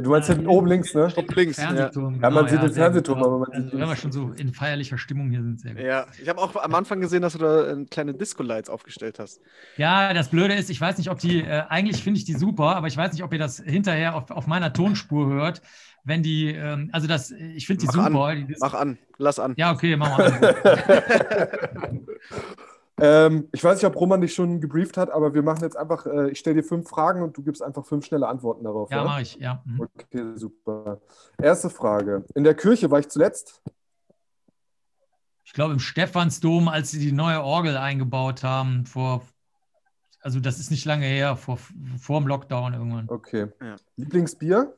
Du 0.01 0.09
meinst 0.09 0.29
hinten 0.29 0.47
oben 0.47 0.67
links, 0.67 0.93
ne? 0.93 1.11
Oben 1.15 1.33
links. 1.35 1.59
Fernsehturm. 1.59 2.15
Ja, 2.15 2.21
ja 2.21 2.29
man 2.29 2.45
genau, 2.45 2.47
sieht 2.47 2.59
ja, 2.61 2.67
den 2.67 2.73
Fernsehturm, 2.73 3.23
aber 3.23 3.39
man 3.39 3.51
also, 3.51 3.77
Wenn 3.77 3.89
wir 3.89 3.95
schon 3.95 4.11
so 4.11 4.31
in 4.31 4.53
feierlicher 4.53 4.97
Stimmung 4.97 5.29
hier 5.29 5.41
sind, 5.41 5.59
sehr 5.59 5.73
gut. 5.73 5.83
Ja, 5.83 6.05
ich 6.21 6.27
habe 6.29 6.39
auch 6.39 6.55
am 6.55 6.75
Anfang 6.75 6.99
gesehen, 6.99 7.21
dass 7.21 7.33
du 7.33 7.39
da 7.39 7.75
kleine 7.89 8.13
Disco-Lights 8.13 8.69
aufgestellt 8.69 9.19
hast. 9.19 9.41
Ja, 9.77 10.13
das 10.13 10.29
Blöde 10.29 10.53
ist, 10.53 10.69
ich 10.69 10.79
weiß 10.79 10.97
nicht, 10.97 11.09
ob 11.09 11.19
die, 11.19 11.41
äh, 11.41 11.63
eigentlich 11.69 12.03
finde 12.03 12.19
ich 12.19 12.25
die 12.25 12.33
super, 12.33 12.75
aber 12.75 12.87
ich 12.87 12.97
weiß 12.97 13.13
nicht, 13.13 13.23
ob 13.23 13.33
ihr 13.33 13.39
das 13.39 13.57
hinterher 13.57 14.15
auf, 14.15 14.31
auf 14.31 14.47
meiner 14.47 14.73
Tonspur 14.73 15.27
hört. 15.27 15.61
Wenn 16.03 16.23
die, 16.23 16.51
ähm, 16.51 16.89
also 16.93 17.07
das, 17.07 17.31
ich 17.31 17.67
finde 17.67 17.81
die 17.81 17.87
mach 17.87 18.07
super. 18.07 18.25
An. 18.25 18.47
Die 18.47 18.55
mach 18.59 18.73
an, 18.73 18.97
lass 19.17 19.39
an. 19.39 19.53
Ja, 19.57 19.71
okay, 19.71 19.97
mach 19.97 20.17
mal 20.17 20.31
an. 20.31 21.99
Ähm, 22.99 23.47
ich 23.51 23.63
weiß 23.63 23.75
nicht, 23.75 23.85
ob 23.85 23.95
Roman 23.95 24.21
dich 24.21 24.33
schon 24.33 24.59
gebrieft 24.59 24.97
hat, 24.97 25.11
aber 25.11 25.33
wir 25.33 25.43
machen 25.43 25.61
jetzt 25.61 25.77
einfach, 25.77 26.05
äh, 26.07 26.31
ich 26.31 26.39
stelle 26.39 26.61
dir 26.61 26.63
fünf 26.63 26.89
Fragen 26.89 27.21
und 27.21 27.37
du 27.37 27.43
gibst 27.43 27.61
einfach 27.61 27.85
fünf 27.85 28.05
schnelle 28.05 28.27
Antworten 28.27 28.63
darauf. 28.63 28.89
Ja, 28.89 29.03
mache 29.03 29.21
ich, 29.21 29.35
ja. 29.35 29.61
Mhm. 29.65 29.81
Okay, 29.81 30.31
super. 30.35 30.99
Erste 31.39 31.69
Frage. 31.69 32.25
In 32.33 32.43
der 32.43 32.55
Kirche 32.55 32.89
war 32.89 32.99
ich 32.99 33.09
zuletzt? 33.09 33.61
Ich 35.43 35.53
glaube 35.53 35.73
im 35.73 35.79
Stephansdom, 35.79 36.67
als 36.67 36.91
sie 36.91 36.99
die 36.99 37.11
neue 37.11 37.41
Orgel 37.43 37.77
eingebaut 37.77 38.43
haben, 38.43 38.85
vor, 38.85 39.21
also 40.21 40.39
das 40.39 40.59
ist 40.59 40.71
nicht 40.71 40.85
lange 40.85 41.05
her, 41.05 41.35
vor, 41.35 41.59
vor 41.99 42.19
dem 42.19 42.27
Lockdown 42.27 42.73
irgendwann. 42.73 43.07
Okay. 43.09 43.47
Ja. 43.61 43.75
Lieblingsbier? 43.95 44.75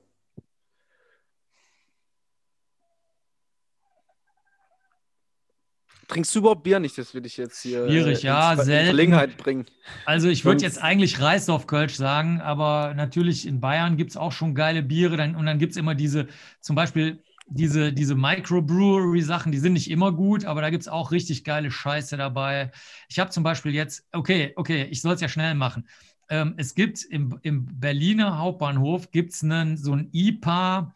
Trinkst 6.10 6.34
du 6.34 6.40
überhaupt 6.40 6.64
Bier 6.64 6.80
nicht? 6.80 6.98
Das 6.98 7.14
will 7.14 7.24
ich 7.26 7.38
jetzt 7.38 7.62
hier 7.62 7.88
Schwierig, 7.88 8.24
äh, 8.24 8.28
ja, 8.28 8.54
in 8.54 8.62
selten. 8.62 8.86
Verlegenheit 8.88 9.38
bringen. 9.38 9.66
Also 10.06 10.28
ich 10.28 10.44
würde 10.44 10.64
jetzt 10.64 10.82
eigentlich 10.82 11.22
Reisdorf-Kölsch 11.22 11.94
sagen, 11.94 12.42
aber 12.42 12.96
natürlich 12.96 13.48
in 13.48 13.62
Bayern 13.62 13.96
gibt 13.96 14.10
es 14.10 14.18
auch 14.18 14.32
schon 14.32 14.56
geile 14.56 14.82
Biere. 14.82 15.18
Dann, 15.18 15.36
und 15.36 15.46
dann 15.46 15.60
gibt 15.60 15.72
es 15.72 15.78
immer 15.78 15.94
diese, 15.94 16.28
zum 16.62 16.76
Beispiel 16.76 17.22
diese, 17.48 17.94
diese 17.94 18.16
Microbrewery-Sachen, 18.16 19.52
die 19.52 19.60
sind 19.60 19.74
nicht 19.74 19.90
immer 19.90 20.12
gut, 20.12 20.46
aber 20.46 20.62
da 20.62 20.72
gibt 20.72 20.82
es 20.82 20.88
auch 20.88 21.12
richtig 21.12 21.44
geile 21.44 21.70
Scheiße 21.70 22.18
dabei. 22.18 22.72
Ich 23.08 23.20
habe 23.20 23.30
zum 23.30 23.44
Beispiel 23.44 23.76
jetzt, 23.76 24.08
okay, 24.12 24.54
okay, 24.56 24.88
ich 24.90 25.02
soll 25.02 25.14
es 25.14 25.22
ja 25.22 25.30
schnell 25.30 25.54
machen. 25.54 25.88
Ähm, 26.30 26.56
es 26.58 26.74
gibt 26.74 27.04
im, 27.04 27.38
im 27.44 27.68
Berliner 27.80 28.40
Hauptbahnhof 28.40 29.12
gibt's 29.12 29.44
einen, 29.44 29.78
so 29.78 29.94
ein 29.94 30.10
IPA, 30.12 30.94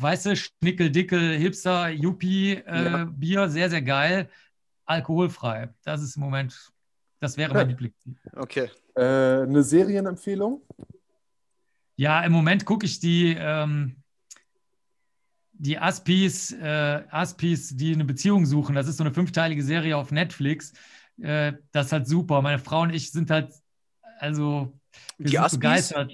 weißt 0.00 0.26
du, 0.26 0.36
Schnickeldickel, 0.36 1.36
Hipster, 1.38 1.88
Yuppie 1.90 2.54
äh, 2.54 2.84
Ja. 2.84 3.04
Bier, 3.04 3.48
sehr, 3.48 3.68
sehr 3.70 3.82
geil, 3.82 4.28
alkoholfrei. 4.86 5.68
Das 5.84 6.02
ist 6.02 6.16
im 6.16 6.22
Moment, 6.22 6.56
das 7.20 7.36
wäre 7.36 7.50
Okay. 7.50 7.58
mein 7.58 7.68
Lieblings. 7.68 7.96
Okay. 8.34 8.70
Äh, 8.94 9.42
eine 9.42 9.62
Serienempfehlung? 9.62 10.62
Ja, 11.96 12.22
im 12.22 12.32
Moment 12.32 12.64
gucke 12.64 12.86
ich 12.86 13.00
die, 13.00 13.34
ähm, 13.38 13.96
die 15.52 15.76
Aspis, 15.78 16.52
äh, 16.52 17.02
Aspis, 17.10 17.76
die 17.76 17.92
eine 17.92 18.04
Beziehung 18.04 18.46
suchen. 18.46 18.76
Das 18.76 18.86
ist 18.86 18.98
so 18.98 19.02
eine 19.04 19.12
fünfteilige 19.12 19.62
Serie 19.64 19.96
auf 19.96 20.12
Netflix. 20.12 20.72
Äh, 21.20 21.54
das 21.72 21.86
ist 21.86 21.92
halt 21.92 22.06
super. 22.06 22.40
Meine 22.42 22.60
Frau 22.60 22.82
und 22.82 22.90
ich 22.94 23.10
sind 23.10 23.30
halt, 23.30 23.52
also, 24.20 24.72
wir 25.16 25.24
Die 25.26 25.30
sind 25.32 25.40
Aspis? 25.40 25.58
begeistert. 25.58 26.12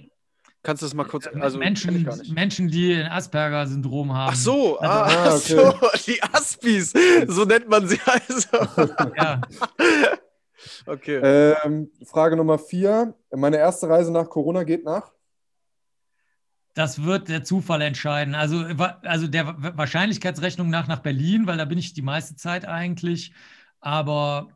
Kannst 0.65 0.83
du 0.83 0.87
das 0.87 0.95
mal 0.95 1.05
kurz. 1.05 1.27
Also, 1.29 1.59
kenn 1.61 1.75
Menschen. 1.75 2.35
Menschen, 2.35 2.69
die 2.69 2.95
ein 2.95 3.07
Asperger-Syndrom 3.13 4.13
haben. 4.13 4.31
Ach 4.33 4.37
so, 4.37 4.79
Also, 4.79 4.93
ah, 4.93 5.25
ach 5.29 5.37
so, 5.37 5.75
die 6.07 6.21
Aspis, 6.23 6.93
so 7.29 7.45
nennt 7.45 7.69
man 7.69 7.87
sie 7.87 8.01
also. 8.05 8.49
Ja, 9.17 9.41
Okay. 10.87 11.21
Ähm, 11.23 11.91
Frage 12.07 12.37
Nummer 12.37 12.59
vier. 12.59 13.15
Meine 13.31 13.59
erste 13.59 13.89
Reise 13.89 14.11
nach 14.11 14.29
Corona 14.29 14.65
geht 14.65 14.85
nach? 14.85 15.13
das 16.77 17.05
wird 17.05 17.29
der 17.29 17.45
Zufall 17.45 17.83
entscheiden. 17.83 18.35
Also, 18.35 18.65
also 19.03 19.29
der 19.29 19.47
Wa- 19.47 19.73
Wahrscheinlichkeitsrechnung 19.77 20.71
nach 20.71 20.89
nach 20.89 20.99
Berlin, 21.01 21.47
weil 21.47 21.57
da 21.57 21.67
bin 21.67 21.79
ich 21.79 21.93
die 21.95 22.03
meiste 22.03 22.35
Zeit 22.35 22.67
eigentlich. 22.67 23.33
Aber 23.79 24.49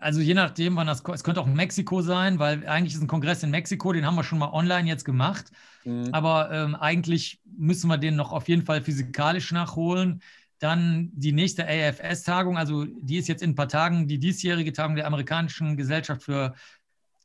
also 0.00 0.20
je 0.20 0.34
nachdem, 0.34 0.76
wann 0.76 0.86
das, 0.86 1.02
es 1.12 1.24
könnte 1.24 1.40
auch 1.40 1.46
Mexiko 1.46 2.02
sein, 2.02 2.38
weil 2.38 2.66
eigentlich 2.66 2.94
ist 2.94 3.02
ein 3.02 3.08
Kongress 3.08 3.42
in 3.42 3.50
Mexiko, 3.50 3.92
den 3.92 4.06
haben 4.06 4.14
wir 4.14 4.24
schon 4.24 4.38
mal 4.38 4.50
online 4.52 4.88
jetzt 4.88 5.04
gemacht. 5.04 5.46
Mhm. 5.84 6.08
Aber 6.12 6.50
ähm, 6.50 6.74
eigentlich 6.74 7.40
müssen 7.44 7.88
wir 7.88 7.98
den 7.98 8.16
noch 8.16 8.32
auf 8.32 8.48
jeden 8.48 8.64
Fall 8.64 8.82
physikalisch 8.82 9.52
nachholen. 9.52 10.22
Dann 10.58 11.10
die 11.12 11.32
nächste 11.32 11.66
AFS-Tagung, 11.66 12.58
also 12.58 12.84
die 12.84 13.16
ist 13.16 13.28
jetzt 13.28 13.42
in 13.42 13.50
ein 13.50 13.54
paar 13.54 13.68
Tagen, 13.68 14.08
die 14.08 14.18
diesjährige 14.18 14.72
Tagung 14.72 14.96
der 14.96 15.06
amerikanischen 15.06 15.76
Gesellschaft 15.76 16.22
für 16.22 16.54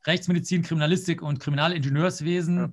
Rechtsmedizin, 0.06 0.62
Kriminalistik 0.62 1.22
und 1.22 1.40
Kriminalingenieurswesen. 1.40 2.56
Ja. 2.56 2.72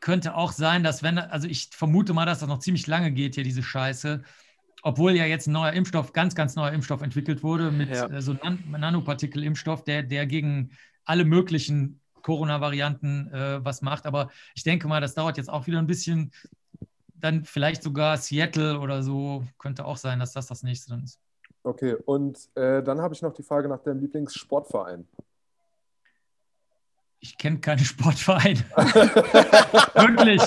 Könnte 0.00 0.34
auch 0.34 0.52
sein, 0.52 0.82
dass 0.82 1.02
wenn, 1.02 1.18
also 1.18 1.48
ich 1.48 1.70
vermute 1.72 2.12
mal, 2.12 2.26
dass 2.26 2.40
das 2.40 2.48
noch 2.48 2.58
ziemlich 2.58 2.86
lange 2.86 3.10
geht 3.10 3.34
hier, 3.34 3.44
diese 3.44 3.62
Scheiße. 3.62 4.22
Obwohl 4.86 5.12
ja 5.12 5.24
jetzt 5.24 5.46
ein 5.46 5.52
neuer 5.52 5.72
Impfstoff, 5.72 6.12
ganz, 6.12 6.34
ganz 6.34 6.56
neuer 6.56 6.72
Impfstoff 6.72 7.00
entwickelt 7.00 7.42
wurde 7.42 7.70
mit 7.70 7.88
Ja. 7.88 8.06
äh, 8.06 8.20
so 8.20 8.34
Nan 8.34 8.62
Nanopartikel-Impfstoff, 8.70 9.82
der, 9.82 10.02
der 10.02 10.26
gegen 10.26 10.72
alle 11.06 11.24
möglichen 11.24 12.00
Corona-Varianten 12.20 13.32
äh, 13.32 13.64
was 13.64 13.80
macht. 13.80 14.04
Aber 14.04 14.30
ich 14.54 14.62
denke 14.62 14.86
mal, 14.86 15.00
das 15.00 15.14
dauert 15.14 15.38
jetzt 15.38 15.48
auch 15.48 15.66
wieder 15.66 15.78
ein 15.78 15.86
bisschen. 15.86 16.32
Dann 17.14 17.44
vielleicht 17.44 17.82
sogar 17.82 18.18
Seattle 18.18 18.78
oder 18.78 19.02
so 19.02 19.44
könnte 19.58 19.86
auch 19.86 19.96
sein, 19.96 20.18
dass 20.18 20.32
das 20.32 20.46
das 20.48 20.62
nächste 20.62 20.90
dann 20.90 21.04
ist. 21.04 21.18
Okay, 21.62 21.96
und 22.04 22.50
äh, 22.54 22.82
dann 22.82 23.00
habe 23.00 23.14
ich 23.14 23.22
noch 23.22 23.32
die 23.32 23.42
Frage 23.42 23.68
nach 23.68 23.80
deinem 23.80 24.00
Lieblingssportverein. 24.00 25.08
Ich 27.24 27.38
kenne 27.38 27.58
keine 27.58 27.82
Sportvereine. 27.82 28.60
Wirklich. 28.76 30.42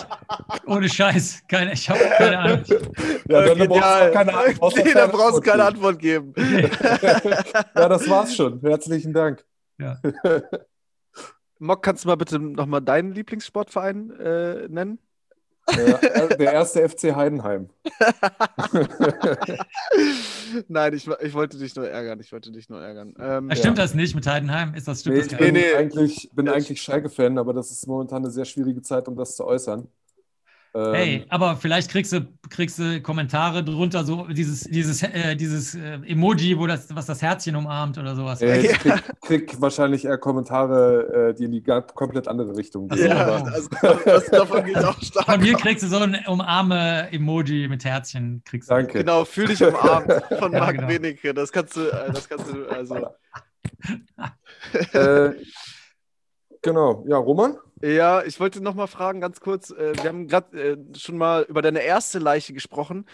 Ohne 0.67 0.87
Scheiß. 0.87 1.41
Keine, 1.47 1.73
ich 1.73 1.89
habe 1.89 1.99
keine 2.19 2.37
Ahnung. 2.37 2.63
Ja, 3.27 3.55
dann 3.55 3.67
brauchst 3.67 3.99
du 3.99 4.11
keine, 4.11 4.31
Nee, 4.31 4.53
brauchst 4.59 4.79
auch 4.79 4.93
da 4.93 5.07
brauchst 5.07 5.37
du 5.37 5.41
keine 5.41 5.63
Antwort 5.63 5.97
geben. 5.97 6.33
geben. 6.33 6.69
Ja, 7.75 7.89
das 7.89 8.07
war's 8.07 8.35
schon. 8.35 8.61
Herzlichen 8.61 9.11
Dank. 9.11 9.43
Ja. 9.79 9.99
Mock, 11.57 11.81
kannst 11.81 12.03
du 12.03 12.09
mal 12.09 12.15
bitte 12.15 12.37
nochmal 12.37 12.81
deinen 12.83 13.11
Lieblingssportverein 13.11 14.11
äh, 14.11 14.67
nennen? 14.67 14.99
Äh, 15.67 16.37
der 16.37 16.53
erste 16.53 16.87
FC 16.87 17.15
Heidenheim. 17.15 17.69
Nein, 20.67 20.93
ich, 20.93 21.07
ich 21.07 21.33
wollte 21.33 21.57
dich 21.57 21.75
nur 21.75 21.89
ärgern. 21.89 22.19
Ich 22.19 22.31
wollte 22.31 22.51
dich 22.51 22.69
nur 22.69 22.81
ärgern. 22.81 23.13
Ähm, 23.19 23.49
stimmt 23.53 23.77
das 23.77 23.93
nicht 23.93 24.15
mit 24.15 24.25
Heidenheim? 24.27 24.73
Ist 24.75 24.87
das, 24.87 25.01
stimmt 25.01 25.17
Nee, 25.17 25.23
das 25.23 25.31
ich 25.33 25.37
bin 25.37 25.53
nee. 25.53 25.73
eigentlich, 25.73 26.29
bin 26.33 26.45
Ja, 26.45 26.55
ich- 26.55 26.67
eigentlich 26.67 26.81
Schalke-Fan, 26.81 27.37
aber 27.37 27.53
das 27.53 27.71
ist 27.71 27.87
momentan 27.87 28.23
eine 28.23 28.31
sehr 28.31 28.45
schwierige 28.45 28.81
Zeit, 28.81 29.07
um 29.07 29.15
das 29.15 29.35
zu 29.35 29.45
äußern. 29.45 29.87
Ähm, 30.73 30.93
Hey, 30.93 31.25
aber 31.29 31.55
vielleicht 31.55 31.89
kriegst 31.89 32.13
du, 32.13 32.27
kriegst 32.49 32.79
du 32.79 33.01
Kommentare 33.01 33.63
drunter, 33.63 34.03
so 34.03 34.27
dieses, 34.27 34.61
dieses, 34.63 35.01
äh, 35.03 35.35
dieses 35.35 35.75
äh, 35.75 35.99
Emoji, 36.05 36.57
wo 36.57 36.67
das, 36.67 36.93
was 36.95 37.05
das 37.05 37.21
Herzchen 37.21 37.55
umarmt 37.55 37.97
oder 37.97 38.15
sowas. 38.15 38.41
äh, 38.41 38.59
ich 38.59 38.79
krieg, 38.79 39.03
krieg 39.21 39.61
wahrscheinlich 39.61 40.05
eher 40.05 40.17
Kommentare, 40.17 41.29
äh, 41.29 41.33
die 41.33 41.45
in 41.45 41.51
die 41.51 41.63
komplett 41.95 42.27
andere 42.27 42.55
Richtung 42.55 42.87
gehen. 42.89 43.07
Ja, 43.07 43.25
aber, 43.25 43.51
also, 43.51 43.69
das, 44.05 44.25
davon 44.25 44.65
geht 44.65 44.77
auch 44.77 44.97
stark. 45.01 45.25
Von 45.25 45.41
mir 45.41 45.55
kriegst 45.55 45.83
du 45.83 45.87
so 45.87 45.97
ein 45.97 46.17
Umarme-Emoji 46.27 47.67
mit 47.67 47.83
Herzchen. 47.85 48.41
Kriegst 48.45 48.69
du. 48.69 48.75
danke. 48.75 48.99
Genau, 48.99 49.25
fühl 49.25 49.47
dich 49.47 49.63
umarmt 49.63 50.11
von 50.39 50.51
Ja, 50.53 50.59
Marc 50.59 50.75
genau. 50.75 50.87
Benecke. 50.87 51.33
Das 51.33 51.51
kannst 51.51 51.75
du, 51.75 51.87
äh, 51.87 52.11
das 52.11 52.27
kannst 52.29 52.45
du, 52.51 52.67
also. 52.69 53.07
Äh, 54.93 55.31
genau, 56.61 57.05
ja, 57.07 57.17
Roman? 57.17 57.57
Ja, 57.81 58.23
ich 58.23 58.39
wollte 58.39 58.61
noch 58.61 58.73
mal 58.75 58.87
fragen, 58.87 59.21
ganz 59.21 59.39
kurz. 59.39 59.69
Äh, 59.71 59.93
wir 59.95 60.09
haben 60.09 60.27
gerade 60.27 60.59
äh, 60.59 60.77
schon 60.97 61.17
mal 61.17 61.43
über 61.43 61.61
deine 61.61 61.81
erste 61.81 62.19
Leiche 62.19 62.53
gesprochen. 62.53 63.05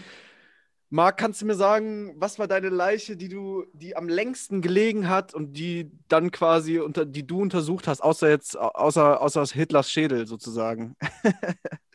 Marc, 0.89 1.17
kannst 1.17 1.41
du 1.41 1.47
mir 1.47 1.55
sagen, 1.55 2.13
was 2.17 2.37
war 2.37 2.47
deine 2.47 2.69
Leiche, 2.69 3.17
die 3.17 3.27
du, 3.27 3.65
die 3.73 3.95
am 3.95 4.07
längsten 4.07 4.61
gelegen 4.61 5.09
hat 5.09 5.33
und 5.33 5.53
die 5.57 5.91
dann 6.07 6.29
quasi 6.29 6.79
unter, 6.79 7.03
die 7.05 7.25
du 7.25 7.41
untersucht 7.41 7.87
hast, 7.87 8.01
außer 8.01 8.29
jetzt, 8.29 8.55
außer, 8.55 9.19
außer 9.19 9.43
Hitlers 9.45 9.89
Schädel 9.89 10.27
sozusagen? 10.27 10.95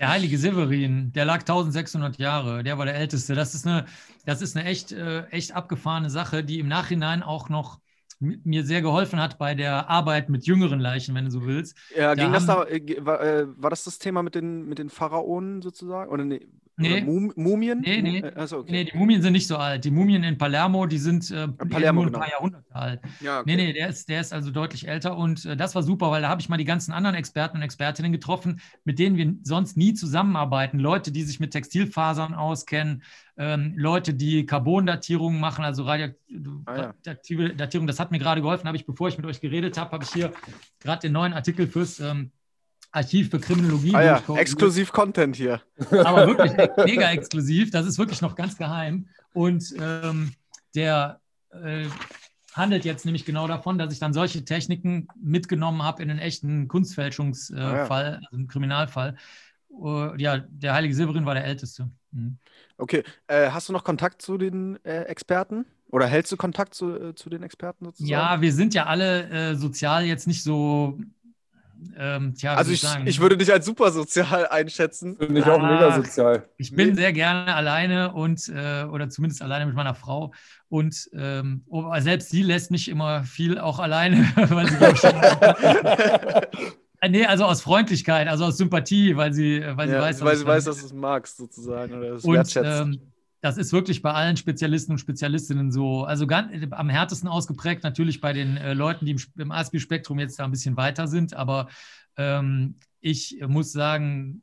Der 0.00 0.08
heilige 0.10 0.38
Severin, 0.38 1.12
der 1.12 1.24
lag 1.24 1.40
1600 1.40 2.18
Jahre, 2.18 2.62
der 2.62 2.78
war 2.78 2.86
der 2.86 2.94
Älteste. 2.96 3.34
Das 3.34 3.54
ist 3.54 3.66
eine, 3.66 3.86
das 4.24 4.42
ist 4.42 4.56
eine 4.56 4.66
echt, 4.66 4.92
äh, 4.92 5.26
echt 5.26 5.52
abgefahrene 5.52 6.10
Sache, 6.10 6.44
die 6.44 6.58
im 6.58 6.68
Nachhinein 6.68 7.22
auch 7.22 7.48
noch 7.48 7.80
mir 8.20 8.64
sehr 8.64 8.82
geholfen 8.82 9.20
hat 9.20 9.38
bei 9.38 9.54
der 9.54 9.88
Arbeit 9.90 10.28
mit 10.28 10.46
jüngeren 10.46 10.80
Leichen, 10.80 11.14
wenn 11.14 11.26
du 11.26 11.30
so 11.30 11.44
willst. 11.44 11.76
Ja, 11.94 12.14
Da 12.14 12.14
ging 12.14 12.32
das 12.32 12.46
da, 12.46 12.64
äh, 12.64 12.96
war, 13.04 13.20
äh, 13.20 13.46
war 13.62 13.70
das 13.70 13.84
das 13.84 13.98
Thema 13.98 14.22
mit 14.22 14.34
den, 14.34 14.66
mit 14.68 14.78
den 14.78 14.90
Pharaonen 14.90 15.62
sozusagen? 15.62 16.10
Oder 16.10 16.24
nee? 16.24 16.46
Nee. 16.80 17.00
Mum 17.02 17.32
Mumien? 17.34 17.80
Nee, 17.80 18.02
nee. 18.02 18.18
Äh, 18.20 18.32
Also, 18.36 18.58
okay. 18.58 18.70
Nee, 18.70 18.84
die 18.84 18.96
Mumien 18.96 19.20
sind 19.20 19.32
nicht 19.32 19.48
so 19.48 19.56
alt. 19.56 19.84
Die 19.84 19.90
Mumien 19.90 20.22
in 20.22 20.38
Palermo, 20.38 20.86
die 20.86 20.98
sind 20.98 21.28
äh, 21.30 21.48
Palermo, 21.48 22.02
nur 22.02 22.06
ein 22.06 22.12
genau. 22.12 22.18
paar 22.20 22.30
Jahrhunderte 22.30 22.74
alt. 22.74 23.00
Ja, 23.20 23.40
okay. 23.40 23.56
Nee, 23.56 23.66
nee, 23.66 23.72
der 23.72 23.88
ist, 23.88 24.08
der 24.08 24.20
ist 24.20 24.32
also 24.32 24.50
deutlich 24.52 24.86
älter 24.86 25.16
und 25.16 25.44
äh, 25.44 25.56
das 25.56 25.74
war 25.74 25.82
super, 25.82 26.10
weil 26.10 26.22
da 26.22 26.28
habe 26.28 26.40
ich 26.40 26.48
mal 26.48 26.56
die 26.56 26.64
ganzen 26.64 26.92
anderen 26.92 27.16
Experten 27.16 27.56
und 27.56 27.62
Expertinnen 27.64 28.12
getroffen, 28.12 28.60
mit 28.84 28.98
denen 29.00 29.16
wir 29.16 29.34
sonst 29.42 29.76
nie 29.76 29.94
zusammenarbeiten. 29.94 30.78
Leute, 30.78 31.10
die 31.10 31.24
sich 31.24 31.40
mit 31.40 31.50
Textilfasern 31.50 32.34
auskennen, 32.34 33.02
ähm, 33.36 33.74
Leute, 33.76 34.14
die 34.14 34.46
Carbondatierungen 34.46 35.40
machen, 35.40 35.64
also 35.64 35.84
Ah, 35.84 36.12
radioaktive 36.66 37.54
Datierung. 37.54 37.86
Das 37.86 37.98
hat 37.98 38.10
mir 38.10 38.18
gerade 38.18 38.40
geholfen, 38.40 38.66
habe 38.66 38.76
ich, 38.76 38.86
bevor 38.86 39.08
ich 39.08 39.16
mit 39.16 39.26
euch 39.26 39.40
geredet 39.40 39.78
habe, 39.78 39.92
habe 39.92 40.04
ich 40.04 40.10
hier 40.10 40.32
gerade 40.80 41.00
den 41.00 41.12
neuen 41.12 41.32
Artikel 41.32 41.66
fürs 41.66 42.00
ähm, 42.00 42.30
Archiv 42.90 43.30
für 43.30 43.38
Kriminologie 43.38 43.94
Ah 43.94 44.02
ja, 44.02 44.22
exklusiv 44.36 44.92
Content 44.92 45.36
hier. 45.36 45.60
aber 45.90 46.26
wirklich 46.26 46.52
mega 46.84 47.10
exklusiv. 47.10 47.70
Das 47.70 47.86
ist 47.86 47.98
wirklich 47.98 48.20
noch 48.22 48.34
ganz 48.34 48.56
geheim. 48.56 49.08
Und 49.34 49.74
ähm, 49.78 50.32
der 50.74 51.20
äh, 51.50 51.86
handelt 52.54 52.84
jetzt 52.84 53.04
nämlich 53.04 53.24
genau 53.24 53.46
davon, 53.46 53.78
dass 53.78 53.92
ich 53.92 53.98
dann 53.98 54.12
solche 54.12 54.44
Techniken 54.44 55.08
mitgenommen 55.20 55.82
habe 55.82 56.02
in 56.02 56.10
einen 56.10 56.18
echten 56.18 56.66
Kunstfälschungsfall, 56.68 57.58
äh, 57.58 57.62
Ah 57.62 57.86
ja. 57.86 58.14
Also 58.16 58.36
einen 58.36 58.48
Kriminalfall. 58.48 59.16
Äh, 59.70 60.20
ja, 60.20 60.38
der 60.38 60.74
heilige 60.74 60.94
Severin 60.94 61.26
war 61.26 61.34
der 61.34 61.44
Älteste. 61.44 61.90
Mhm. 62.10 62.38
Okay, 62.78 63.04
äh, 63.26 63.50
hast 63.50 63.68
du 63.68 63.72
noch 63.72 63.84
Kontakt 63.84 64.22
zu 64.22 64.38
den 64.38 64.82
äh, 64.84 65.02
Experten? 65.02 65.66
Oder 65.90 66.06
hältst 66.06 66.30
du 66.32 66.36
Kontakt 66.36 66.74
zu, 66.74 66.94
äh, 66.94 67.14
zu 67.14 67.30
den 67.30 67.42
Experten 67.42 67.86
sozusagen? 67.86 68.10
Ja, 68.10 68.40
wir 68.40 68.52
sind 68.52 68.74
ja 68.74 68.86
alle 68.86 69.28
äh, 69.30 69.54
sozial 69.54 70.04
jetzt 70.04 70.26
nicht 70.26 70.42
so. 70.42 70.98
Ähm, 71.96 72.34
tja, 72.34 72.54
also 72.54 72.72
ich, 72.72 72.82
ich, 72.82 73.06
ich, 73.06 73.20
würde 73.20 73.36
dich 73.36 73.52
als 73.52 73.66
super 73.66 73.90
sozial 73.90 74.46
einschätzen. 74.50 75.16
Finde 75.16 75.40
ich 75.40 75.46
auch 75.46 75.62
mega 75.62 75.94
sozial. 75.94 76.48
Ich 76.56 76.74
bin 76.74 76.94
sehr 76.94 77.12
gerne 77.12 77.54
alleine 77.54 78.12
und 78.12 78.48
äh, 78.48 78.84
oder 78.84 79.08
zumindest 79.08 79.42
alleine 79.42 79.66
mit 79.66 79.74
meiner 79.74 79.94
Frau. 79.94 80.32
Und 80.68 81.08
ähm, 81.14 81.64
oh, 81.68 81.92
selbst 81.98 82.30
sie 82.30 82.42
lässt 82.42 82.70
mich 82.70 82.88
immer 82.88 83.24
viel 83.24 83.58
auch 83.58 83.78
alleine, 83.78 84.28
weil 84.36 84.68
sie, 84.68 84.76
ich, 84.84 85.02
Äh, 87.00 87.08
nee, 87.10 87.24
also 87.24 87.44
aus 87.44 87.62
Freundlichkeit, 87.62 88.28
also 88.28 88.46
aus 88.46 88.56
Sympathie, 88.56 89.16
weil 89.16 89.32
sie, 89.32 89.58
äh, 89.58 89.76
weil 89.76 89.88
sie 89.88 89.94
ja, 89.94 90.00
weiß, 90.00 90.24
weil 90.24 90.36
sie 90.36 90.46
weiß, 90.46 90.64
dass 90.64 90.80
du 90.80 90.86
es 90.86 90.92
magst, 90.92 91.36
sozusagen, 91.36 91.94
oder 91.94 92.10
das 92.10 92.24
und, 92.24 92.34
wertschätzt. 92.34 92.80
Ähm, 92.82 93.00
das 93.40 93.56
ist 93.56 93.72
wirklich 93.72 94.02
bei 94.02 94.12
allen 94.12 94.36
Spezialisten 94.36 94.92
und 94.92 94.98
Spezialistinnen 94.98 95.70
so. 95.70 96.04
Also 96.04 96.26
ganz, 96.26 96.52
am 96.70 96.88
härtesten 96.88 97.28
ausgeprägt 97.28 97.84
natürlich 97.84 98.20
bei 98.20 98.32
den 98.32 98.56
äh, 98.56 98.74
Leuten, 98.74 99.04
die 99.04 99.12
im, 99.12 99.20
im 99.36 99.52
ASB-Spektrum 99.52 100.18
jetzt 100.18 100.38
da 100.38 100.44
ein 100.44 100.50
bisschen 100.50 100.76
weiter 100.76 101.06
sind. 101.06 101.34
Aber 101.34 101.68
ähm, 102.16 102.76
ich 103.00 103.38
muss 103.46 103.70
sagen, 103.72 104.42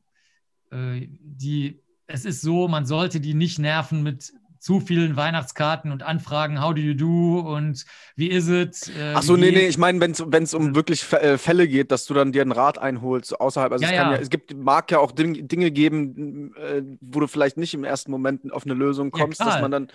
äh, 0.71 1.07
die, 1.09 1.81
es 2.07 2.23
ist 2.23 2.41
so, 2.41 2.67
man 2.67 2.85
sollte 2.85 3.19
die 3.19 3.33
nicht 3.33 3.59
nerven 3.59 4.01
mit 4.01 4.33
zu 4.65 4.79
vielen 4.79 5.15
Weihnachtskarten 5.15 5.91
und 5.91 6.01
Anfragen, 6.01 6.59
how 6.59 6.73
do 6.73 6.81
you 6.81 6.95
do 6.95 7.39
und 7.39 7.85
wie 8.15 8.29
ist 8.29 8.47
es? 8.47 8.89
Äh, 8.89 9.13
Ach 9.13 9.21
so, 9.21 9.37
nee, 9.37 9.51
nee, 9.51 9.67
ich 9.67 9.77
meine, 9.77 10.01
wenn 10.01 10.43
es 10.43 10.53
um 10.55 10.73
wirklich 10.73 11.13
äh, 11.13 11.37
Fälle 11.37 11.67
geht, 11.67 11.91
dass 11.91 12.07
du 12.07 12.15
dann 12.15 12.31
dir 12.31 12.41
einen 12.41 12.51
Rat 12.51 12.79
einholst 12.79 13.39
außerhalb. 13.39 13.71
Also 13.71 13.83
ja, 13.83 13.91
es, 13.91 13.95
kann 13.95 14.07
ja. 14.07 14.15
ja. 14.15 14.21
es 14.23 14.31
gibt, 14.31 14.55
mag 14.57 14.89
ja 14.89 14.97
auch 14.97 15.11
Dinge 15.11 15.69
geben, 15.69 16.55
äh, 16.55 16.81
wo 16.99 17.19
du 17.19 17.27
vielleicht 17.27 17.57
nicht 17.57 17.75
im 17.75 17.83
ersten 17.83 18.09
Moment 18.09 18.51
auf 18.51 18.65
eine 18.65 18.73
Lösung 18.73 19.11
kommst, 19.11 19.39
dass 19.39 19.61
man 19.61 19.69
dann 19.69 19.87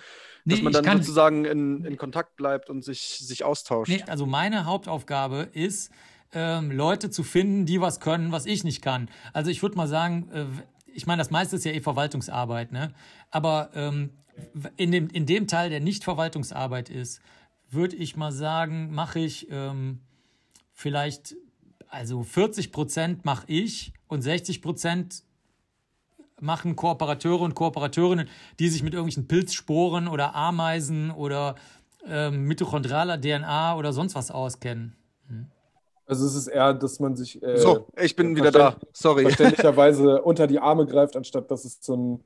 dass 0.45 0.59
nee, 0.59 0.63
man 0.63 0.71
dann 0.71 0.85
sozusagen 0.85 1.43
in, 1.43 1.83
in 1.83 1.97
Kontakt 1.97 2.37
bleibt 2.37 2.69
und 2.69 2.81
sich, 2.85 3.19
sich 3.19 3.43
austauscht. 3.43 3.91
Nee, 3.91 4.03
also 4.07 4.25
meine 4.25 4.65
Hauptaufgabe 4.65 5.49
ist, 5.51 5.91
ähm, 6.31 6.71
Leute 6.71 7.09
zu 7.09 7.23
finden, 7.23 7.65
die 7.65 7.81
was 7.81 7.99
können, 7.99 8.31
was 8.31 8.45
ich 8.45 8.63
nicht 8.63 8.81
kann. 8.81 9.09
Also 9.33 9.51
ich 9.51 9.61
würde 9.61 9.75
mal 9.75 9.89
sagen, 9.89 10.29
äh, 10.31 10.45
ich 10.93 11.07
meine, 11.07 11.19
das 11.19 11.29
meiste 11.29 11.55
ist 11.57 11.65
ja 11.65 11.71
eh 11.71 11.81
Verwaltungsarbeit, 11.81 12.71
ne? 12.71 12.93
Aber 13.29 13.69
ähm, 13.75 14.11
in 14.77 14.91
dem, 14.91 15.07
in 15.09 15.25
dem 15.25 15.47
Teil, 15.47 15.69
der 15.69 15.79
nicht 15.79 16.03
Verwaltungsarbeit 16.03 16.89
ist, 16.89 17.21
würde 17.69 17.95
ich 17.95 18.15
mal 18.15 18.31
sagen, 18.31 18.93
mache 18.93 19.19
ich 19.19 19.47
ähm, 19.49 19.99
vielleicht, 20.73 21.35
also 21.87 22.23
40 22.23 22.71
Prozent 22.71 23.25
mache 23.25 23.45
ich 23.47 23.93
und 24.07 24.21
60 24.21 24.61
Prozent 24.61 25.23
machen 26.39 26.75
Kooperateure 26.75 27.41
und 27.41 27.55
Kooperateurinnen, 27.55 28.27
die 28.59 28.67
sich 28.67 28.83
mit 28.83 28.93
irgendwelchen 28.93 29.27
Pilzsporen 29.27 30.07
oder 30.07 30.35
Ameisen 30.35 31.11
oder 31.11 31.55
ähm, 32.05 32.45
mitochondraler 32.45 33.21
DNA 33.21 33.77
oder 33.77 33.93
sonst 33.93 34.15
was 34.15 34.31
auskennen. 34.31 34.95
Hm. 35.27 35.45
Also 36.07 36.25
es 36.25 36.35
ist 36.35 36.47
eher, 36.47 36.73
dass 36.73 36.99
man 36.99 37.15
sich 37.15 37.41
äh, 37.41 37.57
so, 37.57 37.87
ich 37.95 38.15
bin 38.15 38.35
wieder 38.35 38.51
da. 38.51 38.75
Sorry. 38.91 39.23
Verständlicherweise 39.23 40.21
unter 40.23 40.47
die 40.47 40.59
Arme 40.59 40.85
greift, 40.85 41.15
anstatt 41.15 41.49
dass 41.49 41.63
es 41.63 41.77
so 41.79 41.95
ein 41.95 42.23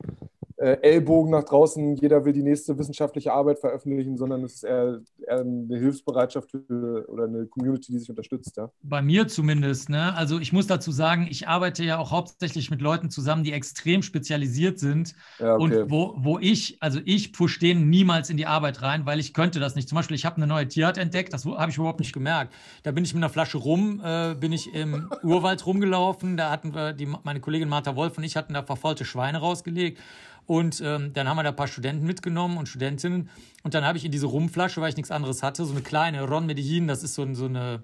äh, 0.57 0.77
Ellbogen 0.81 1.31
nach 1.31 1.43
draußen, 1.43 1.95
jeder 1.97 2.23
will 2.23 2.31
die 2.31 2.43
nächste 2.43 2.77
wissenschaftliche 2.77 3.33
Arbeit 3.33 3.59
veröffentlichen, 3.59 4.15
sondern 4.15 4.43
es 4.43 4.55
ist 4.55 4.63
eher, 4.63 5.01
eher 5.27 5.39
eine 5.39 5.77
Hilfsbereitschaft 5.77 6.51
für, 6.51 7.05
oder 7.09 7.25
eine 7.25 7.45
Community, 7.47 7.91
die 7.91 7.99
sich 7.99 8.09
unterstützt. 8.09 8.55
Ja? 8.55 8.71
Bei 8.81 9.01
mir 9.01 9.27
zumindest. 9.27 9.89
Ne? 9.89 10.15
Also 10.15 10.39
ich 10.39 10.53
muss 10.53 10.67
dazu 10.67 10.91
sagen, 10.91 11.27
ich 11.29 11.47
arbeite 11.47 11.83
ja 11.83 11.97
auch 11.97 12.11
hauptsächlich 12.11 12.71
mit 12.71 12.81
Leuten 12.81 13.09
zusammen, 13.09 13.43
die 13.43 13.51
extrem 13.51 14.01
spezialisiert 14.01 14.79
sind 14.79 15.13
ja, 15.39 15.55
okay. 15.55 15.63
und 15.63 15.91
wo, 15.91 16.15
wo 16.17 16.39
ich, 16.39 16.77
also 16.79 16.99
ich 17.03 17.33
push 17.33 17.59
denen 17.59 17.89
niemals 17.89 18.29
in 18.29 18.37
die 18.37 18.45
Arbeit 18.45 18.81
rein, 18.81 19.05
weil 19.05 19.19
ich 19.19 19.33
könnte 19.33 19.59
das 19.59 19.75
nicht. 19.75 19.89
Zum 19.89 19.97
Beispiel, 19.97 20.15
ich 20.15 20.25
habe 20.25 20.37
eine 20.37 20.47
neue 20.47 20.67
Tierart 20.67 20.97
entdeckt, 20.97 21.33
das 21.33 21.45
habe 21.45 21.69
ich 21.69 21.77
überhaupt 21.77 21.99
nicht 21.99 22.13
gemerkt. 22.13 22.53
Da 22.83 22.91
bin 22.91 23.03
ich 23.03 23.13
mit 23.13 23.21
einer 23.21 23.29
Flasche 23.29 23.57
rum, 23.57 24.01
äh, 24.03 24.35
bin 24.35 24.53
ich 24.53 24.73
im 24.73 25.09
Urwald 25.21 25.65
rumgelaufen, 25.65 26.37
da 26.37 26.49
hatten 26.49 26.73
wir, 26.73 26.93
die, 26.93 27.07
meine 27.23 27.41
Kollegin 27.41 27.67
Martha 27.67 27.95
Wolf 27.97 28.17
und 28.17 28.23
ich 28.23 28.37
hatten 28.37 28.53
da 28.53 28.63
verfaulte 28.63 29.03
Schweine 29.03 29.39
rausgelegt 29.39 29.99
und 30.45 30.81
ähm, 30.81 31.13
dann 31.13 31.27
haben 31.27 31.37
wir 31.37 31.43
da 31.43 31.49
ein 31.49 31.55
paar 31.55 31.67
Studenten 31.67 32.05
mitgenommen 32.05 32.57
und 32.57 32.69
Studentinnen. 32.69 33.29
Und 33.63 33.73
dann 33.73 33.83
habe 33.83 33.97
ich 33.97 34.05
in 34.05 34.11
diese 34.11 34.27
Rumflasche, 34.27 34.79
weil 34.81 34.89
ich 34.89 34.95
nichts 34.95 35.11
anderes 35.11 35.41
hatte, 35.43 35.65
so 35.65 35.71
eine 35.71 35.81
kleine 35.81 36.23
Ron 36.23 36.45
Medellin, 36.45 36.87
das 36.87 37.03
ist 37.03 37.15
so, 37.15 37.33
so 37.33 37.45
eine, 37.45 37.83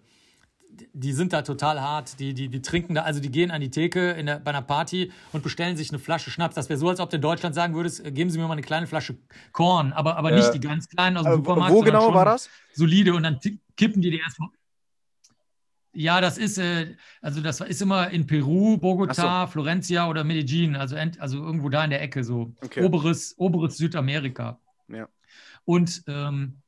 die 0.94 1.14
sind 1.14 1.34
da 1.34 1.42
total 1.42 1.82
hart. 1.82 2.20
Die, 2.20 2.34
die, 2.34 2.50
die 2.50 2.62
trinken 2.62 2.94
da, 2.94 3.02
also 3.02 3.20
die 3.20 3.32
gehen 3.32 3.52
an 3.52 3.62
die 3.62 3.72
Theke 3.72 4.12
in 4.12 4.28
der, 4.28 4.40
bei 4.40 4.52
einer 4.52 4.62
Party 4.62 5.12
und 5.32 5.44
bestellen 5.44 5.76
sich 5.76 5.90
eine 5.90 6.00
Flasche 6.00 6.30
Schnaps. 6.30 6.56
Das 6.56 6.70
wäre 6.70 6.78
so, 6.78 6.88
als 6.90 7.00
ob 7.00 7.10
du 7.10 7.16
in 7.16 7.22
Deutschland 7.22 7.56
sagen 7.56 7.74
würdest, 7.74 8.06
äh, 8.06 8.12
geben 8.12 8.30
Sie 8.30 8.38
mir 8.38 8.46
mal 8.46 8.54
eine 8.54 8.62
kleine 8.62 8.88
Flasche 8.88 9.18
Korn, 9.52 9.94
aber, 9.94 10.18
aber 10.18 10.32
nicht 10.32 10.54
die 10.54 10.60
ganz 10.60 10.88
kleinen 10.88 11.18
aus 11.18 11.24
dem 11.24 11.34
äh, 11.34 11.36
Supermarkt. 11.38 11.74
Wo 11.74 11.82
genau 11.82 12.14
war 12.14 12.26
das? 12.26 12.50
Solide 12.74 13.14
und 13.14 13.24
dann 13.24 13.40
kippen 13.76 14.02
die 14.02 14.12
die 14.12 14.20
erstmal 14.20 14.50
ja, 15.94 16.22
das 16.22 16.38
ist, 16.38 16.58
äh, 16.58 16.96
also 17.22 17.42
das 17.42 17.60
ist 17.60 17.82
immer 17.82 18.10
in 18.10 18.26
Peru, 18.26 18.78
Bogota, 18.78 19.46
so. 19.46 19.52
Florencia 19.52 20.08
oder 20.10 20.24
Medellin, 20.24 20.76
also, 20.76 20.96
also 21.20 21.44
irgendwo 21.44 21.70
da 21.70 21.84
in 21.84 21.90
der 21.90 22.02
Ecke, 22.02 22.24
so 22.24 22.54
okay. 22.62 22.84
oberes, 22.84 23.36
oberes 23.38 23.78
Südamerika. 23.78 24.60
Ja. 24.88 25.08
Und 25.66 26.04
ähm, 26.08 26.62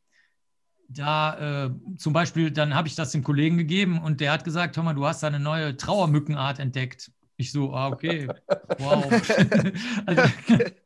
da 0.89 1.65
äh, 1.65 1.71
zum 1.97 2.13
Beispiel, 2.13 2.51
dann 2.51 2.76
habe 2.76 2.88
ich 2.88 2.95
das 2.95 3.11
dem 3.11 3.24
Kollegen 3.24 3.57
gegeben 3.57 4.01
und 4.01 4.19
der 4.21 4.32
hat 4.32 4.43
gesagt, 4.43 4.76
hör 4.78 4.84
mal, 4.84 4.93
du 4.93 5.05
hast 5.05 5.24
da 5.24 5.28
eine 5.28 5.39
neue 5.39 5.76
Trauermückenart 5.78 6.59
entdeckt. 6.59 7.11
Ich 7.43 7.51
so, 7.51 7.73
ah, 7.73 7.89
okay. 7.89 8.25
Wow. 8.79 9.03
also, 10.05 10.23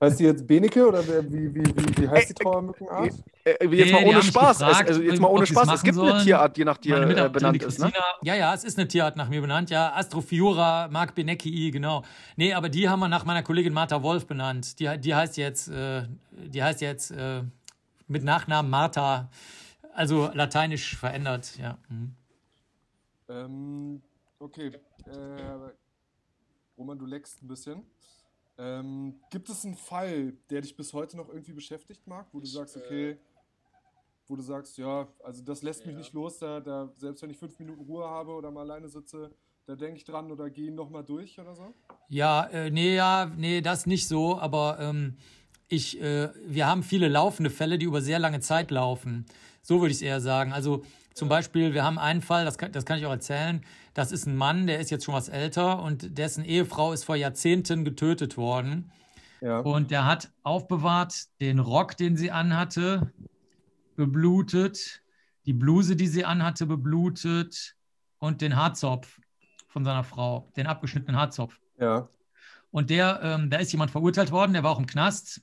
heißt 0.02 0.20
die 0.20 0.24
jetzt 0.24 0.48
Beneke 0.48 0.88
oder 0.88 1.06
wie, 1.08 1.54
wie, 1.54 1.64
wie, 1.64 2.02
wie 2.02 2.10
heißt 2.10 2.32
die 2.32 2.34
Trauermückenart? 2.34 3.14
Äh, 3.44 3.68
jetzt 3.68 3.92
mal 3.94 4.04
ohne 4.04 4.24
Spaß. 4.24 4.58
Gefragt, 4.58 4.90
also 4.90 5.02
jetzt 5.04 5.22
mal 5.22 5.28
ohne 5.28 5.46
Spaß. 5.46 5.74
Es 5.76 5.84
gibt 5.84 5.96
sollen. 5.96 6.14
eine 6.14 6.24
Tierart, 6.24 6.58
die 6.58 6.66
nach 6.66 6.78
dir 6.78 6.98
äh, 6.98 7.30
benannt 7.30 7.62
ist, 7.62 7.80
ne? 7.80 7.94
Ja, 8.24 8.36
ja, 8.36 8.54
es 8.56 8.64
ist 8.64 8.80
eine 8.80 8.88
Tierart 8.88 9.16
nach 9.16 9.30
mir 9.30 9.40
benannt. 9.40 9.70
Ja, 9.70 9.94
Astrophiura 9.94 10.88
Mark 10.90 11.14
Benecki, 11.14 11.70
genau. 11.70 12.04
Nee, 12.36 12.54
aber 12.54 12.70
die 12.70 12.90
haben 12.90 13.00
wir 13.00 13.08
nach 13.08 13.24
meiner 13.24 13.44
Kollegin 13.44 13.72
Martha 13.72 14.02
Wolf 14.02 14.26
benannt. 14.26 14.80
Die, 14.80 14.98
die 14.98 15.14
heißt 15.14 15.38
jetzt, 15.38 15.70
äh, 15.70 16.04
die 16.32 16.64
heißt 16.64 16.82
jetzt 16.82 17.12
äh, 17.12 17.44
mit 18.08 18.24
Nachnamen 18.24 18.72
Martha, 18.72 19.30
also 19.94 20.32
lateinisch 20.34 20.98
verändert, 20.98 21.56
ja. 21.58 21.78
Mhm. 21.90 22.16
Ähm, 23.30 24.02
okay. 24.40 24.72
Äh, 25.06 25.87
Roman, 26.78 26.98
du 26.98 27.06
leckst 27.06 27.42
ein 27.42 27.48
bisschen. 27.48 27.84
Ähm, 28.58 29.20
gibt 29.30 29.50
es 29.50 29.66
einen 29.66 29.76
Fall, 29.76 30.34
der 30.50 30.62
dich 30.62 30.76
bis 30.76 30.94
heute 30.94 31.18
noch 31.18 31.30
irgendwie 31.30 31.54
beschäftigt 31.54 32.08
mag, 32.08 32.28
wo 32.32 32.40
du 32.40 32.48
sagst, 32.48 32.76
okay, 32.76 33.18
wo 34.28 34.36
du 34.36 34.42
sagst, 34.42 34.78
ja, 34.78 35.08
also 35.24 35.44
das 35.44 35.62
lässt 35.62 35.86
mich 35.86 35.94
ja. 35.94 36.00
nicht 36.00 36.14
los, 36.14 36.40
da, 36.40 36.60
da, 36.60 36.92
selbst 36.98 37.22
wenn 37.22 37.30
ich 37.30 37.38
fünf 37.38 37.58
Minuten 37.60 37.82
Ruhe 37.82 38.06
habe 38.06 38.32
oder 38.32 38.52
mal 38.52 38.62
alleine 38.62 38.90
sitze, 38.90 39.32
da 39.66 39.76
denke 39.76 39.98
ich 39.98 40.06
dran 40.06 40.32
oder 40.32 40.50
gehe 40.50 40.72
nochmal 40.72 41.04
durch 41.04 41.40
oder 41.40 41.56
so? 41.56 41.74
Ja, 42.10 42.46
äh, 42.46 42.70
nee, 42.70 42.96
ja, 42.96 43.32
nee, 43.38 43.62
das 43.62 43.86
nicht 43.86 44.08
so, 44.08 44.40
aber 44.40 44.78
ähm, 44.80 45.18
ich, 45.68 46.02
äh, 46.02 46.30
wir 46.46 46.68
haben 46.68 46.84
viele 46.84 47.10
laufende 47.10 47.50
Fälle, 47.50 47.78
die 47.78 47.86
über 47.86 48.02
sehr 48.02 48.20
lange 48.20 48.40
Zeit 48.40 48.72
laufen. 48.72 49.26
So 49.62 49.82
würde 49.82 49.92
ich 49.92 49.98
es 49.98 50.02
eher 50.02 50.22
sagen. 50.22 50.54
Also 50.54 50.84
zum 51.18 51.30
Beispiel, 51.30 51.74
wir 51.74 51.84
haben 51.84 51.98
einen 51.98 52.22
Fall, 52.22 52.46
das 52.46 52.60
kann, 52.60 52.72
das 52.72 52.86
kann 52.86 53.00
ich 53.00 53.08
auch 53.08 53.12
erzählen. 53.12 53.66
Das 53.96 54.12
ist 54.12 54.28
ein 54.28 54.36
Mann, 54.36 54.68
der 54.68 54.80
ist 54.80 54.92
jetzt 54.92 55.04
schon 55.04 55.16
was 55.16 55.30
älter 55.30 55.82
und 55.82 56.16
dessen 56.16 56.46
Ehefrau 56.46 56.94
ist 56.94 57.06
vor 57.06 57.16
Jahrzehnten 57.16 57.84
getötet 57.84 58.38
worden. 58.38 58.92
Ja. 59.42 59.60
Und 59.60 59.90
der 59.90 60.06
hat 60.06 60.30
aufbewahrt 60.44 61.26
den 61.42 61.58
Rock, 61.58 61.98
den 61.98 62.18
sie 62.18 62.30
anhatte, 62.30 63.12
beblutet, 63.96 65.02
die 65.48 65.54
Bluse, 65.54 65.96
die 65.96 66.06
sie 66.06 66.24
anhatte, 66.24 66.68
beblutet 66.68 67.76
und 68.20 68.42
den 68.42 68.56
Haarzopf 68.56 69.20
von 69.70 69.84
seiner 69.84 70.04
Frau, 70.04 70.52
den 70.56 70.68
abgeschnittenen 70.68 71.20
Haarzopf. 71.20 71.60
Ja. 71.80 72.10
Und 72.70 72.92
der, 72.92 73.22
ähm, 73.24 73.50
da 73.50 73.58
ist 73.58 73.72
jemand 73.72 73.90
verurteilt 73.90 74.32
worden, 74.32 74.54
der 74.54 74.62
war 74.62 74.70
auch 74.70 74.80
im 74.80 74.86
Knast 74.86 75.42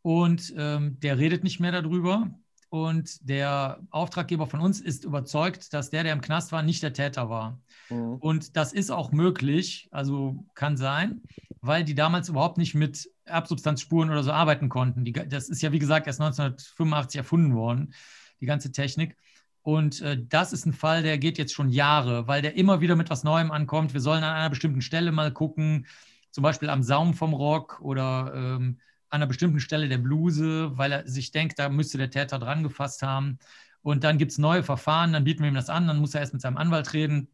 und 0.00 0.54
ähm, 0.56 0.98
der 1.00 1.18
redet 1.18 1.44
nicht 1.44 1.60
mehr 1.60 1.72
darüber. 1.72 2.30
Und 2.72 3.28
der 3.28 3.80
Auftraggeber 3.90 4.46
von 4.46 4.60
uns 4.60 4.80
ist 4.80 5.04
überzeugt, 5.04 5.74
dass 5.74 5.90
der, 5.90 6.04
der 6.04 6.14
im 6.14 6.22
Knast 6.22 6.52
war, 6.52 6.62
nicht 6.62 6.82
der 6.82 6.94
Täter 6.94 7.28
war. 7.28 7.60
Mhm. 7.90 8.14
Und 8.14 8.56
das 8.56 8.72
ist 8.72 8.90
auch 8.90 9.12
möglich, 9.12 9.90
also 9.90 10.46
kann 10.54 10.78
sein, 10.78 11.20
weil 11.60 11.84
die 11.84 11.94
damals 11.94 12.30
überhaupt 12.30 12.56
nicht 12.56 12.74
mit 12.74 13.10
Erbsubstanzspuren 13.26 14.08
oder 14.08 14.22
so 14.22 14.32
arbeiten 14.32 14.70
konnten. 14.70 15.04
Die, 15.04 15.12
das 15.12 15.50
ist 15.50 15.60
ja, 15.60 15.70
wie 15.72 15.80
gesagt, 15.80 16.06
erst 16.06 16.22
1985 16.22 17.18
erfunden 17.18 17.54
worden, 17.54 17.92
die 18.40 18.46
ganze 18.46 18.72
Technik. 18.72 19.18
Und 19.60 20.00
äh, 20.00 20.16
das 20.26 20.54
ist 20.54 20.64
ein 20.64 20.72
Fall, 20.72 21.02
der 21.02 21.18
geht 21.18 21.36
jetzt 21.36 21.52
schon 21.52 21.68
Jahre, 21.68 22.26
weil 22.26 22.40
der 22.40 22.56
immer 22.56 22.80
wieder 22.80 22.96
mit 22.96 23.10
was 23.10 23.22
Neuem 23.22 23.50
ankommt. 23.50 23.92
Wir 23.92 24.00
sollen 24.00 24.24
an 24.24 24.34
einer 24.34 24.48
bestimmten 24.48 24.80
Stelle 24.80 25.12
mal 25.12 25.30
gucken, 25.30 25.86
zum 26.30 26.40
Beispiel 26.40 26.70
am 26.70 26.82
Saum 26.82 27.12
vom 27.12 27.34
Rock 27.34 27.82
oder 27.82 28.32
ähm, 28.34 28.78
an 29.12 29.16
einer 29.16 29.26
bestimmten 29.26 29.60
Stelle 29.60 29.88
der 29.88 29.98
Bluse, 29.98 30.76
weil 30.76 30.92
er 30.92 31.08
sich 31.08 31.32
denkt, 31.32 31.58
da 31.58 31.68
müsste 31.68 31.98
der 31.98 32.10
Täter 32.10 32.38
dran 32.38 32.62
gefasst 32.62 33.02
haben. 33.02 33.38
Und 33.82 34.04
dann 34.04 34.16
gibt 34.16 34.32
es 34.32 34.38
neue 34.38 34.62
Verfahren, 34.62 35.12
dann 35.12 35.24
bieten 35.24 35.42
wir 35.42 35.48
ihm 35.48 35.54
das 35.54 35.68
an, 35.68 35.86
dann 35.86 35.98
muss 35.98 36.14
er 36.14 36.20
erst 36.20 36.32
mit 36.32 36.40
seinem 36.40 36.56
Anwalt 36.56 36.92
reden, 36.94 37.28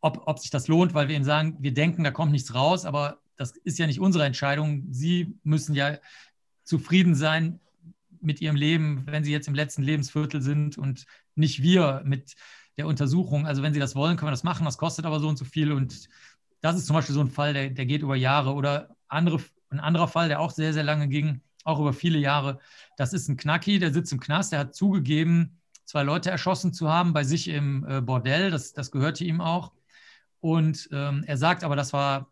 ob, 0.00 0.22
ob 0.26 0.38
sich 0.38 0.50
das 0.50 0.68
lohnt, 0.68 0.94
weil 0.94 1.08
wir 1.08 1.16
ihm 1.16 1.24
sagen, 1.24 1.56
wir 1.60 1.72
denken, 1.72 2.04
da 2.04 2.10
kommt 2.10 2.32
nichts 2.32 2.54
raus, 2.54 2.84
aber 2.84 3.20
das 3.36 3.52
ist 3.52 3.78
ja 3.78 3.86
nicht 3.86 4.00
unsere 4.00 4.24
Entscheidung. 4.24 4.86
Sie 4.90 5.38
müssen 5.44 5.74
ja 5.74 5.98
zufrieden 6.64 7.14
sein, 7.14 7.60
mit 8.20 8.40
ihrem 8.40 8.56
Leben, 8.56 9.04
wenn 9.06 9.24
sie 9.24 9.32
jetzt 9.32 9.48
im 9.48 9.54
letzten 9.54 9.82
Lebensviertel 9.82 10.42
sind 10.42 10.76
und 10.76 11.06
nicht 11.34 11.62
wir 11.62 12.02
mit 12.04 12.34
der 12.76 12.86
Untersuchung. 12.86 13.46
Also 13.46 13.62
wenn 13.62 13.72
sie 13.72 13.80
das 13.80 13.94
wollen, 13.94 14.16
können 14.16 14.28
wir 14.28 14.32
das 14.32 14.44
machen. 14.44 14.64
Das 14.64 14.78
kostet 14.78 15.04
aber 15.06 15.20
so 15.20 15.28
und 15.28 15.38
so 15.38 15.44
viel. 15.44 15.72
Und 15.72 16.08
das 16.60 16.76
ist 16.76 16.86
zum 16.86 16.94
Beispiel 16.94 17.14
so 17.14 17.20
ein 17.20 17.30
Fall, 17.30 17.54
der, 17.54 17.70
der 17.70 17.86
geht 17.86 18.02
über 18.02 18.16
Jahre. 18.16 18.54
Oder 18.54 18.96
andere, 19.08 19.40
ein 19.70 19.80
anderer 19.80 20.08
Fall, 20.08 20.28
der 20.28 20.40
auch 20.40 20.50
sehr, 20.50 20.72
sehr 20.72 20.84
lange 20.84 21.08
ging, 21.08 21.40
auch 21.64 21.78
über 21.78 21.92
viele 21.92 22.18
Jahre. 22.18 22.58
Das 22.96 23.12
ist 23.12 23.28
ein 23.28 23.36
Knacki, 23.36 23.78
der 23.78 23.92
sitzt 23.92 24.12
im 24.12 24.20
Knast, 24.20 24.52
der 24.52 24.60
hat 24.60 24.74
zugegeben, 24.74 25.58
zwei 25.84 26.02
Leute 26.02 26.30
erschossen 26.30 26.72
zu 26.72 26.88
haben 26.88 27.12
bei 27.12 27.24
sich 27.24 27.48
im 27.48 27.86
äh, 27.88 28.00
Bordell. 28.00 28.50
Das, 28.50 28.72
das 28.72 28.90
gehörte 28.90 29.24
ihm 29.24 29.40
auch. 29.40 29.72
Und 30.40 30.88
ähm, 30.92 31.24
er 31.26 31.36
sagt 31.36 31.64
aber, 31.64 31.76
das 31.76 31.92
war 31.92 32.30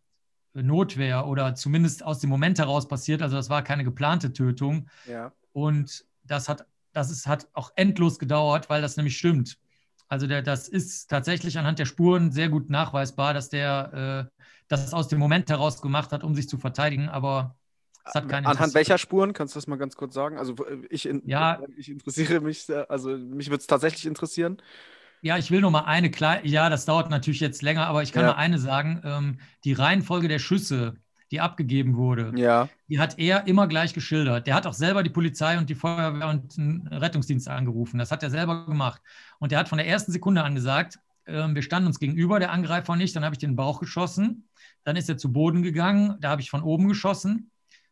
Notwehr 0.52 1.26
oder 1.26 1.54
zumindest 1.54 2.04
aus 2.04 2.18
dem 2.20 2.30
Moment 2.30 2.58
heraus 2.58 2.88
passiert. 2.88 3.22
Also 3.22 3.36
das 3.36 3.50
war 3.50 3.62
keine 3.62 3.84
geplante 3.84 4.32
Tötung. 4.32 4.88
Ja. 5.06 5.32
Und 5.52 6.04
das 6.24 6.48
hat, 6.48 6.66
das 6.92 7.10
ist, 7.10 7.26
hat 7.26 7.48
auch 7.52 7.72
endlos 7.76 8.18
gedauert, 8.18 8.70
weil 8.70 8.82
das 8.82 8.96
nämlich 8.96 9.18
stimmt. 9.18 9.58
Also 10.08 10.26
der, 10.26 10.42
das 10.42 10.68
ist 10.68 11.08
tatsächlich 11.08 11.58
anhand 11.58 11.78
der 11.78 11.84
Spuren 11.84 12.30
sehr 12.30 12.48
gut 12.48 12.70
nachweisbar, 12.70 13.34
dass 13.34 13.48
der 13.48 14.30
äh, 14.35 14.35
das 14.68 14.92
aus 14.92 15.08
dem 15.08 15.18
Moment 15.18 15.48
heraus 15.50 15.80
gemacht 15.80 16.12
hat, 16.12 16.24
um 16.24 16.34
sich 16.34 16.48
zu 16.48 16.58
verteidigen, 16.58 17.08
aber 17.08 17.56
es 18.04 18.14
hat 18.14 18.28
keine 18.28 18.46
Anhand 18.46 18.74
welcher 18.74 18.98
Spuren? 18.98 19.32
Kannst 19.32 19.54
du 19.54 19.58
das 19.58 19.66
mal 19.66 19.76
ganz 19.76 19.96
kurz 19.96 20.14
sagen? 20.14 20.38
Also 20.38 20.54
ich, 20.90 21.06
in, 21.06 21.22
ja, 21.26 21.60
ich 21.76 21.90
interessiere 21.90 22.40
mich, 22.40 22.66
also 22.88 23.10
mich 23.16 23.48
würde 23.50 23.60
es 23.60 23.66
tatsächlich 23.66 24.06
interessieren. 24.06 24.58
Ja, 25.22 25.38
ich 25.38 25.50
will 25.50 25.60
nur 25.60 25.70
mal 25.70 25.84
eine 25.84 26.10
kleine, 26.10 26.46
ja, 26.46 26.68
das 26.68 26.84
dauert 26.84 27.10
natürlich 27.10 27.40
jetzt 27.40 27.62
länger, 27.62 27.86
aber 27.86 28.02
ich 28.02 28.12
kann 28.12 28.22
Ja. 28.22 28.32
mal 28.32 28.36
eine 28.36 28.58
sagen. 28.58 29.00
Ähm, 29.04 29.38
die 29.64 29.72
Reihenfolge 29.72 30.28
der 30.28 30.38
Schüsse, 30.38 30.94
die 31.32 31.40
abgegeben 31.40 31.96
wurde, 31.96 32.32
Ja. 32.36 32.68
die 32.88 33.00
hat 33.00 33.18
er 33.18 33.46
immer 33.48 33.66
gleich 33.66 33.92
geschildert. 33.94 34.46
Der 34.46 34.54
hat 34.54 34.66
auch 34.66 34.74
selber 34.74 35.02
die 35.02 35.10
Polizei 35.10 35.58
und 35.58 35.68
die 35.68 35.74
Feuerwehr 35.74 36.28
und 36.28 36.56
den 36.56 36.86
Rettungsdienst 36.86 37.48
angerufen. 37.48 37.98
Das 37.98 38.12
hat 38.12 38.22
er 38.22 38.30
selber 38.30 38.66
gemacht. 38.66 39.02
Und 39.40 39.50
er 39.52 39.58
hat 39.58 39.68
von 39.68 39.78
der 39.78 39.88
ersten 39.88 40.12
Sekunde 40.12 40.44
an 40.44 40.54
gesagt, 40.54 40.98
wir 41.26 41.62
standen 41.62 41.88
uns 41.88 41.98
gegenüber, 41.98 42.38
der 42.38 42.52
Angreifer 42.52 42.96
nicht. 42.96 43.14
Dann 43.16 43.24
habe 43.24 43.34
ich 43.34 43.40
den 43.40 43.56
Bauch 43.56 43.80
geschossen. 43.80 44.48
Dann 44.84 44.96
ist 44.96 45.08
er 45.08 45.18
zu 45.18 45.32
Boden 45.32 45.62
gegangen. 45.62 46.16
Da 46.20 46.30
habe 46.30 46.40
ich 46.40 46.50
von 46.50 46.62
oben 46.62 46.88
geschossen. 46.88 47.50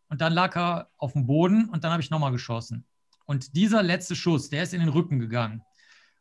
Und 0.09 0.20
dann 0.20 0.32
lag 0.32 0.57
er 0.57 0.91
auf 0.99 1.12
dem 1.12 1.26
Boden 1.26 1.68
und 1.68 1.82
dann 1.82 1.91
habe 1.91 2.03
ich 2.03 2.11
nochmal 2.11 2.32
geschossen. 2.32 2.87
Und 3.24 3.57
dieser 3.57 3.82
letzte 3.82 4.14
Schuss, 4.14 4.51
der 4.51 4.62
ist 4.62 4.74
in 4.74 4.80
den 4.80 4.91
Rücken 4.91 5.18
gegangen. 5.18 5.62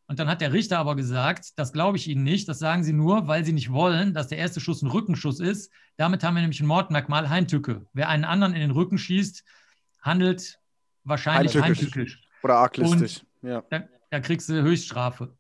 Und 0.08 0.20
dann 0.20 0.28
hat 0.28 0.42
der 0.42 0.54
Richter 0.54 0.80
aber 0.80 0.96
gesagt, 0.96 1.58
das 1.58 1.72
glaube 1.72 1.98
ich 1.98 2.08
Ihnen 2.08 2.24
nicht, 2.24 2.48
das 2.48 2.60
sagen 2.60 2.84
Sie 2.84 2.94
nur, 2.94 3.28
weil 3.28 3.46
Sie 3.46 3.54
nicht 3.54 3.72
wollen, 3.72 4.14
dass 4.14 4.28
der 4.28 4.38
erste 4.38 4.60
Schuss 4.60 4.82
ein 4.82 4.90
Rückenschuss 4.90 5.40
ist. 5.40 5.72
Damit 5.98 6.24
haben 6.24 6.36
wir 6.36 6.42
nämlich 6.42 6.60
ein 6.60 6.68
Mordmerkmal 6.68 7.30
Heimtücke. 7.30 7.86
Wer 7.94 8.10
einen 8.10 8.26
anderen 8.26 8.54
in 8.54 8.60
den 8.60 8.72
Rücken 8.72 8.98
schießt, 8.98 9.44
handelt 10.02 10.60
wahrscheinlich 11.04 11.56
Heimtückisch. 11.56 11.96
heimtückisch. 11.96 12.28
Oder 12.44 12.56
arglistig. 12.56 13.26
Ja. 13.42 13.64
Da, 13.70 13.84
da 14.10 14.20
kriegst 14.20 14.50
du 14.50 14.62
Höchststrafe. 14.62 15.38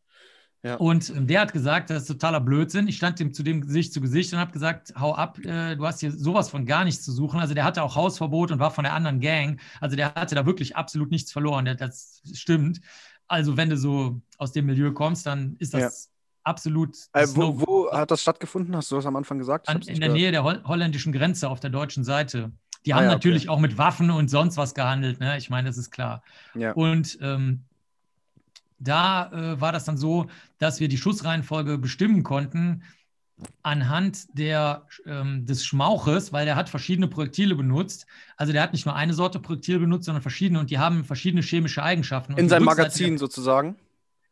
Ja. 0.63 0.75
Und 0.75 1.09
ähm, 1.09 1.27
der 1.27 1.41
hat 1.41 1.51
gesagt, 1.51 1.89
das 1.89 2.03
ist 2.03 2.07
totaler 2.07 2.39
Blödsinn. 2.39 2.87
Ich 2.87 2.95
stand 2.95 3.19
dem 3.19 3.33
zu 3.33 3.43
dem 3.43 3.61
Gesicht 3.61 3.93
zu 3.93 3.99
Gesicht 3.99 4.31
und 4.31 4.39
habe 4.39 4.53
gesagt, 4.53 4.93
hau 4.97 5.13
ab, 5.13 5.37
äh, 5.39 5.75
du 5.75 5.85
hast 5.85 5.99
hier 5.99 6.11
sowas 6.11 6.49
von 6.49 6.65
gar 6.65 6.85
nichts 6.85 7.03
zu 7.03 7.11
suchen. 7.11 7.41
Also 7.41 7.53
der 7.53 7.65
hatte 7.65 7.83
auch 7.83 7.95
Hausverbot 7.95 8.51
und 8.51 8.59
war 8.59 8.71
von 8.71 8.85
der 8.85 8.93
anderen 8.93 9.19
Gang. 9.19 9.59
Also 9.81 9.97
der 9.97 10.15
hatte 10.15 10.35
da 10.35 10.45
wirklich 10.45 10.77
absolut 10.77 11.11
nichts 11.11 11.33
verloren. 11.33 11.65
Der, 11.65 11.75
das 11.75 12.21
stimmt. 12.33 12.79
Also 13.27 13.57
wenn 13.57 13.69
du 13.69 13.77
so 13.77 14.21
aus 14.37 14.53
dem 14.53 14.65
Milieu 14.65 14.93
kommst, 14.93 15.25
dann 15.25 15.57
ist 15.59 15.73
das 15.73 16.09
absolut 16.43 16.95
Äh, 17.11 17.27
wo, 17.33 17.59
wo 17.59 17.91
hat 17.91 18.11
das 18.11 18.21
stattgefunden? 18.21 18.73
Hast 18.75 18.89
du 18.89 18.95
das 18.95 19.05
am 19.05 19.17
Anfang 19.17 19.39
gesagt? 19.39 19.67
An, 19.67 19.81
in 19.81 19.99
der 19.99 20.09
gehört. 20.09 20.13
Nähe 20.13 20.31
der 20.31 20.43
Hol 20.43 20.61
holländischen 20.63 21.11
Grenze 21.11 21.49
auf 21.49 21.59
der 21.59 21.71
deutschen 21.71 22.05
Seite. 22.05 22.53
Die 22.85 22.93
Ah 22.93 22.97
haben 22.97 23.03
ja, 23.03 23.09
okay. 23.09 23.15
natürlich 23.15 23.49
auch 23.49 23.59
mit 23.59 23.77
Waffen 23.77 24.11
und 24.11 24.29
sonst 24.29 24.55
was 24.55 24.73
gehandelt. 24.73 25.19
Ne? 25.19 25.37
Ich 25.37 25.49
meine, 25.49 25.67
das 25.67 25.77
ist 25.77 25.91
klar. 25.91 26.23
Ja. 26.53 26.71
Und 26.73 27.17
ähm, 27.21 27.65
da 28.79 29.31
äh, 29.31 29.61
war 29.61 29.71
das 29.71 29.85
dann 29.85 29.97
so, 29.97 30.27
dass 30.59 30.79
wir 30.79 30.87
die 30.87 30.97
Schussreihenfolge 30.97 31.77
bestimmen 31.77 32.23
konnten 32.23 32.83
anhand 33.63 34.37
der, 34.37 34.85
ähm, 35.05 35.45
des 35.45 35.65
Schmauches, 35.65 36.31
weil 36.31 36.45
der 36.45 36.55
hat 36.55 36.69
verschiedene 36.69 37.07
Projektile 37.07 37.55
benutzt. 37.55 38.05
Also 38.37 38.53
der 38.53 38.61
hat 38.61 38.73
nicht 38.73 38.85
nur 38.85 38.95
eine 38.95 39.13
Sorte 39.13 39.39
Projektil 39.39 39.79
benutzt, 39.79 40.05
sondern 40.05 40.21
verschiedene 40.21 40.59
und 40.59 40.69
die 40.69 40.77
haben 40.79 41.03
verschiedene 41.03 41.41
chemische 41.41 41.83
Eigenschaften. 41.83 42.33
Und 42.33 42.39
In 42.39 42.47
seinem 42.49 42.63
Magazin 42.65 43.17
sozusagen. 43.17 43.75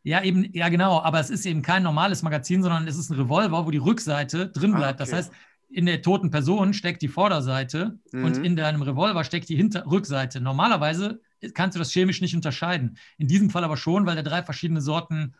ja, 0.03 0.23
eben, 0.23 0.47
ja, 0.53 0.69
genau, 0.69 1.01
aber 1.01 1.19
es 1.19 1.29
ist 1.29 1.45
eben 1.45 1.61
kein 1.61 1.83
normales 1.83 2.21
Magazin, 2.21 2.61
sondern 2.61 2.87
es 2.87 2.97
ist 2.97 3.09
ein 3.09 3.19
Revolver, 3.19 3.65
wo 3.65 3.71
die 3.71 3.77
Rückseite 3.79 4.47
drin 4.49 4.73
Ah, 4.75 4.77
bleibt. 4.77 4.99
Das 4.99 5.09
okay. 5.09 5.17
heißt, 5.17 5.31
in 5.69 5.85
der 5.85 6.01
toten 6.01 6.29
Person 6.31 6.73
steckt 6.73 7.01
die 7.01 7.07
Vorderseite 7.07 7.97
Mhm. 8.11 8.25
und 8.25 8.37
in 8.37 8.55
deinem 8.55 8.81
Revolver 8.81 9.23
steckt 9.23 9.49
die 9.49 9.55
Hinter 9.55 9.85
Rückseite. 9.89 10.41
Normalerweise 10.41 11.21
kannst 11.53 11.75
du 11.75 11.79
das 11.79 11.91
chemisch 11.91 12.21
nicht 12.21 12.35
unterscheiden. 12.35 12.97
In 13.17 13.27
diesem 13.27 13.49
Fall 13.49 13.63
aber 13.63 13.77
schon, 13.77 14.05
weil 14.05 14.15
der 14.15 14.23
drei 14.23 14.43
verschiedene 14.43 14.81
Sorten 14.81 15.33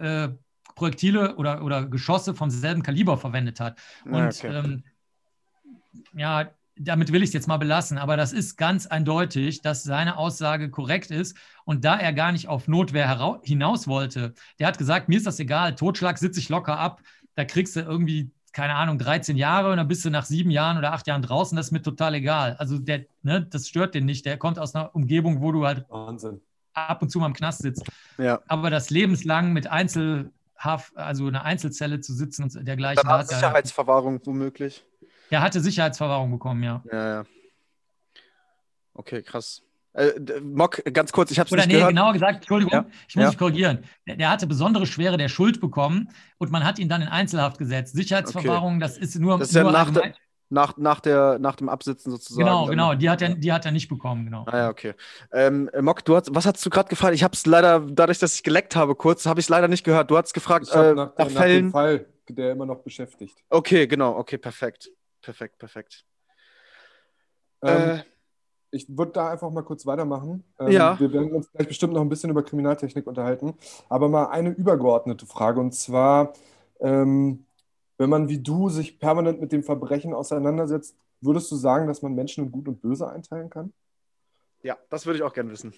äh, 0.00 0.28
Projektile 0.74 1.36
oder, 1.36 1.62
oder 1.62 1.86
Geschosse 1.86 2.34
vom 2.34 2.50
selben 2.50 2.82
Kaliber 2.82 3.16
verwendet 3.16 3.60
hat. 3.60 3.78
Und 4.04 4.14
Ah, 4.14 4.28
okay. 4.28 4.48
ähm, 4.48 4.84
ja, 6.14 6.50
damit 6.76 7.12
will 7.12 7.22
ich 7.22 7.28
es 7.28 7.34
jetzt 7.34 7.46
mal 7.46 7.58
belassen, 7.58 7.98
aber 7.98 8.16
das 8.16 8.32
ist 8.32 8.56
ganz 8.56 8.86
eindeutig, 8.86 9.62
dass 9.62 9.84
seine 9.84 10.16
Aussage 10.16 10.70
korrekt 10.70 11.10
ist. 11.10 11.36
Und 11.64 11.84
da 11.84 11.96
er 11.96 12.12
gar 12.12 12.32
nicht 12.32 12.48
auf 12.48 12.66
Notwehr 12.66 13.40
hinaus 13.44 13.86
wollte, 13.86 14.34
der 14.58 14.66
hat 14.66 14.78
gesagt, 14.78 15.08
mir 15.08 15.16
ist 15.16 15.26
das 15.26 15.38
egal, 15.38 15.76
Totschlag 15.76 16.18
sitze 16.18 16.40
ich 16.40 16.48
locker 16.48 16.78
ab, 16.78 17.00
da 17.36 17.44
kriegst 17.44 17.76
du 17.76 17.80
irgendwie, 17.80 18.32
keine 18.54 18.76
Ahnung, 18.76 18.98
13 18.98 19.36
Jahre 19.36 19.72
und 19.72 19.76
dann 19.78 19.88
bist 19.88 20.04
du 20.04 20.10
nach 20.10 20.24
sieben 20.24 20.50
Jahren 20.50 20.78
oder 20.78 20.92
acht 20.92 21.06
Jahren 21.08 21.22
draußen, 21.22 21.56
das 21.56 21.66
ist 21.66 21.72
mir 21.72 21.82
total 21.82 22.14
egal. 22.14 22.54
Also 22.58 22.78
der, 22.78 23.04
ne, 23.22 23.44
das 23.50 23.68
stört 23.68 23.94
den 23.96 24.06
nicht. 24.06 24.24
Der 24.24 24.38
kommt 24.38 24.60
aus 24.60 24.74
einer 24.76 24.94
Umgebung, 24.94 25.42
wo 25.42 25.50
du 25.50 25.66
halt 25.66 25.84
Wahnsinn. 25.90 26.40
ab 26.72 27.02
und 27.02 27.10
zu 27.10 27.18
mal 27.18 27.26
im 27.26 27.34
Knast 27.34 27.62
sitzt. 27.62 27.82
ja. 28.16 28.40
Aber 28.46 28.70
das 28.70 28.90
lebenslang 28.90 29.52
mit 29.52 29.66
Einzelhaft, 29.66 30.96
also 30.96 31.26
eine 31.26 31.42
Einzelzelle 31.42 32.00
zu 32.00 32.14
sitzen 32.14 32.44
und 32.44 32.54
dergleichen, 32.66 33.02
Dann 33.02 33.08
da 33.08 33.18
hat 33.18 33.30
er, 33.30 33.34
Sicherheitsverwahrung 33.38 34.20
womöglich. 34.24 34.84
der 35.32 35.42
hatte 35.42 35.60
Sicherheitsverwahrung 35.60 36.30
bekommen, 36.30 36.62
ja. 36.62 36.80
Ja, 36.92 37.08
ja. 37.08 37.24
Okay, 38.94 39.20
krass. 39.22 39.62
Äh, 39.94 40.40
Mock, 40.42 40.82
ganz 40.92 41.12
kurz, 41.12 41.30
ich 41.30 41.38
habe 41.38 41.46
es 41.46 41.52
Oder 41.52 41.62
nicht 41.62 41.68
nee, 41.68 41.74
gehört. 41.74 41.90
genauer 41.90 42.12
gesagt, 42.12 42.36
Entschuldigung, 42.36 42.72
Ja, 42.72 42.86
ich 43.08 43.14
muss 43.14 43.24
ja. 43.24 43.30
mich 43.30 43.38
korrigieren. 43.38 43.84
Der, 44.06 44.16
der 44.16 44.30
hatte 44.30 44.46
besondere 44.46 44.86
Schwere 44.86 45.16
der 45.16 45.28
Schuld 45.28 45.60
bekommen 45.60 46.08
und 46.38 46.50
man 46.50 46.64
hat 46.64 46.78
ihn 46.78 46.88
dann 46.88 47.02
in 47.02 47.08
Einzelhaft 47.08 47.58
gesetzt. 47.58 47.94
Sicherheitsverwahrung, 47.94 48.80
das 48.80 48.98
ist 48.98 49.18
nur, 49.18 49.38
Das 49.38 49.48
ist 49.48 49.54
ja 49.54 49.62
nur 49.62 49.72
nach, 49.72 49.86
allgemein- 49.86 50.12
der, 50.12 50.14
nach, 50.50 50.76
nach, 50.76 51.00
der, 51.00 51.38
nach 51.38 51.56
dem 51.56 51.68
Absitzen 51.68 52.10
sozusagen. 52.10 52.44
Genau, 52.44 52.66
genau, 52.66 52.94
die 52.94 53.08
hat, 53.08 53.22
er, 53.22 53.34
die 53.36 53.52
hat 53.52 53.64
er 53.66 53.72
nicht 53.72 53.88
bekommen, 53.88 54.24
genau. 54.24 54.44
Ah 54.46 54.58
ja, 54.58 54.68
okay. 54.68 54.94
Ähm, 55.32 55.70
äh, 55.72 55.80
Mock, 55.80 56.04
du 56.04 56.16
hast, 56.16 56.34
was 56.34 56.44
hast 56.44 56.64
du 56.66 56.70
gerade 56.70 56.88
gefragt? 56.88 57.14
Ich 57.14 57.22
habe 57.22 57.34
es 57.34 57.46
leider, 57.46 57.80
dadurch, 57.80 58.18
dass 58.18 58.34
ich 58.34 58.42
geleckt 58.42 58.74
habe 58.76 58.94
kurz, 58.96 59.26
habe 59.26 59.38
ich 59.40 59.46
es 59.46 59.48
leider 59.48 59.68
nicht 59.68 59.84
gehört. 59.84 60.10
Du 60.10 60.16
hast 60.16 60.34
gefragt 60.34 60.68
äh, 60.72 60.92
nach, 60.92 60.94
nach, 60.94 61.12
nach 61.18 61.26
dem 61.26 61.30
Fällen. 61.30 61.70
Fall, 61.70 62.06
der 62.28 62.52
immer 62.52 62.66
noch 62.66 62.80
beschäftigt. 62.82 63.36
Okay, 63.48 63.86
genau, 63.86 64.16
okay, 64.18 64.38
perfekt. 64.38 64.90
Perfekt, 65.22 65.58
perfekt. 65.58 66.04
Ähm, 67.62 67.90
äh, 67.90 67.98
Ich 68.74 68.86
würde 68.88 69.12
da 69.12 69.30
einfach 69.30 69.50
mal 69.50 69.62
kurz 69.62 69.86
weitermachen. 69.86 70.44
Ähm, 70.58 70.72
Ja. 70.72 70.98
Wir 71.00 71.12
werden 71.12 71.32
uns 71.32 71.50
gleich 71.52 71.68
bestimmt 71.68 71.94
noch 71.94 72.00
ein 72.02 72.08
bisschen 72.08 72.30
über 72.30 72.42
Kriminaltechnik 72.42 73.06
unterhalten. 73.06 73.54
Aber 73.88 74.08
mal 74.08 74.26
eine 74.26 74.50
übergeordnete 74.50 75.26
Frage. 75.26 75.60
Und 75.60 75.74
zwar, 75.74 76.32
ähm, 76.80 77.46
wenn 77.98 78.10
man 78.10 78.28
wie 78.28 78.38
du 78.40 78.68
sich 78.68 78.98
permanent 78.98 79.40
mit 79.40 79.52
dem 79.52 79.62
Verbrechen 79.62 80.12
auseinandersetzt, 80.14 80.96
würdest 81.20 81.50
du 81.50 81.56
sagen, 81.56 81.86
dass 81.86 82.02
man 82.02 82.14
Menschen 82.14 82.44
in 82.44 82.52
Gut 82.52 82.68
und 82.68 82.82
Böse 82.82 83.08
einteilen 83.08 83.50
kann? 83.50 83.72
ja, 84.64 84.78
das 84.90 85.06
würde 85.06 85.18
ich 85.18 85.22
auch 85.22 85.32
gerne 85.32 85.52
wissen. 85.52 85.74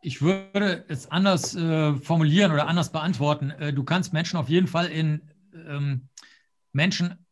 Ich 0.00 0.22
würde 0.22 0.84
es 0.88 1.10
anders 1.10 1.56
äh, 1.56 1.94
formulieren 1.94 2.52
oder 2.52 2.68
anders 2.68 2.90
beantworten. 2.90 3.50
Äh, 3.50 3.72
du 3.72 3.82
kannst 3.84 4.12
Menschen 4.12 4.38
auf 4.38 4.48
jeden 4.48 4.68
Fall 4.68 4.86
in 4.86 5.20
ähm, 5.52 6.08
Menschen, 6.72 7.26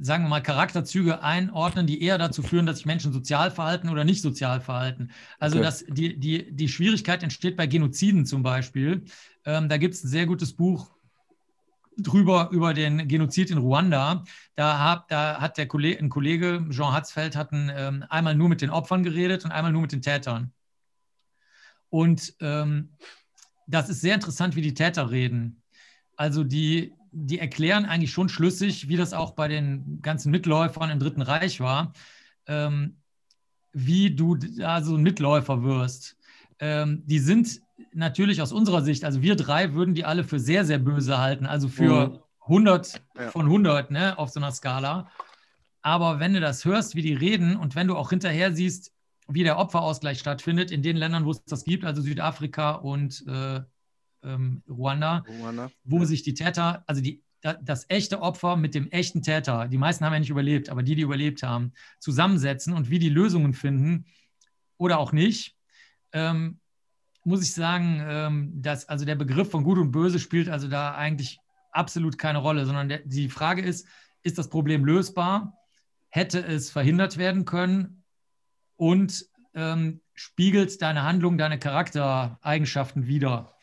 sagen 0.00 0.24
wir 0.24 0.28
mal, 0.28 0.42
Charakterzüge 0.42 1.22
einordnen, 1.22 1.86
die 1.86 2.02
eher 2.02 2.18
dazu 2.18 2.42
führen, 2.42 2.66
dass 2.66 2.78
sich 2.78 2.86
Menschen 2.86 3.12
sozial 3.12 3.50
verhalten 3.50 3.88
oder 3.88 4.04
nicht 4.04 4.22
sozial 4.22 4.60
verhalten. 4.60 5.10
Also 5.38 5.58
Okay. 5.58 5.64
dass 5.64 5.84
die, 5.88 6.18
die, 6.18 6.50
die 6.52 6.68
Schwierigkeit 6.68 7.22
entsteht 7.22 7.56
bei 7.56 7.66
Genoziden 7.66 8.26
zum 8.26 8.42
Beispiel. 8.42 9.04
Ähm, 9.44 9.68
da 9.68 9.76
gibt 9.76 9.94
es 9.94 10.04
ein 10.04 10.08
sehr 10.08 10.26
gutes 10.26 10.52
Buch 10.52 10.90
drüber 11.96 12.48
über 12.52 12.74
den 12.74 13.08
Genozid 13.08 13.50
in 13.50 13.58
Ruanda. 13.58 14.24
Da, 14.54 14.78
hab, 14.78 15.08
da 15.08 15.40
hat 15.40 15.58
der 15.58 15.66
Kollege, 15.66 15.98
ein 15.98 16.08
Kollege, 16.08 16.64
Jean 16.70 16.92
Hatzfeld, 16.92 17.36
hat 17.36 17.52
ein, 17.52 17.70
ähm, 17.74 18.04
einmal 18.08 18.34
nur 18.34 18.48
mit 18.48 18.60
den 18.60 18.70
Opfern 18.70 19.02
geredet 19.02 19.44
und 19.44 19.50
einmal 19.50 19.72
nur 19.72 19.82
mit 19.82 19.92
den 19.92 20.02
Tätern. 20.02 20.52
Und 21.90 22.34
ähm, 22.40 22.90
das 23.66 23.88
ist 23.88 24.00
sehr 24.00 24.14
interessant, 24.14 24.56
wie 24.56 24.62
die 24.62 24.74
Täter 24.74 25.10
reden. 25.10 25.62
Also 26.16 26.44
die, 26.44 26.94
die 27.12 27.38
erklären 27.38 27.84
eigentlich 27.86 28.12
schon 28.12 28.28
schlüssig, 28.28 28.88
wie 28.88 28.96
das 28.96 29.12
auch 29.12 29.32
bei 29.32 29.48
den 29.48 30.00
ganzen 30.02 30.30
Mitläufern 30.30 30.90
im 30.90 30.98
Dritten 30.98 31.22
Reich 31.22 31.60
war, 31.60 31.92
ähm, 32.46 32.96
wie 33.72 34.14
du 34.14 34.36
da 34.36 34.82
so 34.82 34.96
ein 34.96 35.02
Mitläufer 35.02 35.62
wirst. 35.62 36.16
Ähm, 36.58 37.02
die 37.06 37.18
sind 37.18 37.60
natürlich 37.92 38.42
aus 38.42 38.52
unserer 38.52 38.82
Sicht, 38.82 39.04
also 39.04 39.22
wir 39.22 39.36
drei 39.36 39.74
würden 39.74 39.94
die 39.94 40.04
alle 40.04 40.24
für 40.24 40.40
sehr, 40.40 40.64
sehr 40.64 40.78
böse 40.78 41.18
halten, 41.18 41.46
also 41.46 41.68
für 41.68 42.08
Mhm. 42.08 42.18
100 42.48 43.02
Ja. 43.18 43.30
von 43.30 43.46
100 43.46 43.90
ne, 43.90 44.18
auf 44.18 44.30
so 44.30 44.40
einer 44.40 44.52
Skala. 44.52 45.10
Aber 45.82 46.18
wenn 46.18 46.34
du 46.34 46.40
das 46.40 46.64
hörst, 46.64 46.94
wie 46.94 47.02
die 47.02 47.14
reden 47.14 47.56
und 47.56 47.74
wenn 47.76 47.86
du 47.86 47.96
auch 47.96 48.10
hinterher 48.10 48.52
siehst, 48.52 48.92
wie 49.28 49.44
der 49.44 49.58
Opferausgleich 49.58 50.18
stattfindet 50.18 50.70
in 50.70 50.82
den 50.82 50.96
Ländern, 50.96 51.24
wo 51.26 51.30
es 51.30 51.44
das 51.44 51.64
gibt, 51.64 51.84
also 51.84 52.00
Südafrika 52.02 52.72
und 52.72 53.24
äh, 53.28 53.60
ähm, 54.22 54.62
Ruanda, 54.68 55.24
Ruanda. 55.28 55.70
wo 55.84 56.04
sich 56.04 56.22
die 56.22 56.34
Täter, 56.34 56.84
also 56.86 57.00
die, 57.00 57.22
da, 57.40 57.54
das 57.54 57.86
echte 57.88 58.20
Opfer 58.20 58.56
mit 58.56 58.74
dem 58.74 58.90
echten 58.90 59.22
Täter, 59.22 59.68
die 59.68 59.78
meisten 59.78 60.04
haben 60.04 60.12
ja 60.12 60.18
nicht 60.18 60.30
überlebt, 60.30 60.70
aber 60.70 60.82
die, 60.82 60.94
die 60.94 61.02
überlebt 61.02 61.42
haben, 61.42 61.72
zusammensetzen 62.00 62.72
und 62.72 62.90
wie 62.90 62.98
die 62.98 63.08
Lösungen 63.08 63.54
finden 63.54 64.06
oder 64.76 64.98
auch 64.98 65.12
nicht, 65.12 65.56
ähm, 66.12 66.58
muss 67.24 67.42
ich 67.42 67.52
sagen, 67.52 68.02
ähm, 68.06 68.52
dass 68.62 68.88
also 68.88 69.04
der 69.04 69.14
Begriff 69.14 69.50
von 69.50 69.64
Gut 69.64 69.78
und 69.78 69.90
Böse 69.90 70.18
spielt 70.18 70.48
also 70.48 70.68
da 70.68 70.94
eigentlich 70.94 71.38
absolut 71.72 72.18
keine 72.18 72.38
Rolle, 72.38 72.64
sondern 72.64 72.88
der, 72.88 73.00
die 73.04 73.28
Frage 73.28 73.62
ist, 73.62 73.86
ist 74.22 74.38
das 74.38 74.48
Problem 74.48 74.84
lösbar? 74.84 75.58
Hätte 76.08 76.44
es 76.44 76.70
verhindert 76.70 77.18
werden 77.18 77.44
können? 77.44 78.04
Und 78.76 79.26
ähm, 79.54 80.00
spiegelt 80.14 80.80
deine 80.82 81.02
Handlung, 81.02 81.36
deine 81.36 81.58
Charaktereigenschaften 81.58 83.06
wider? 83.06 83.57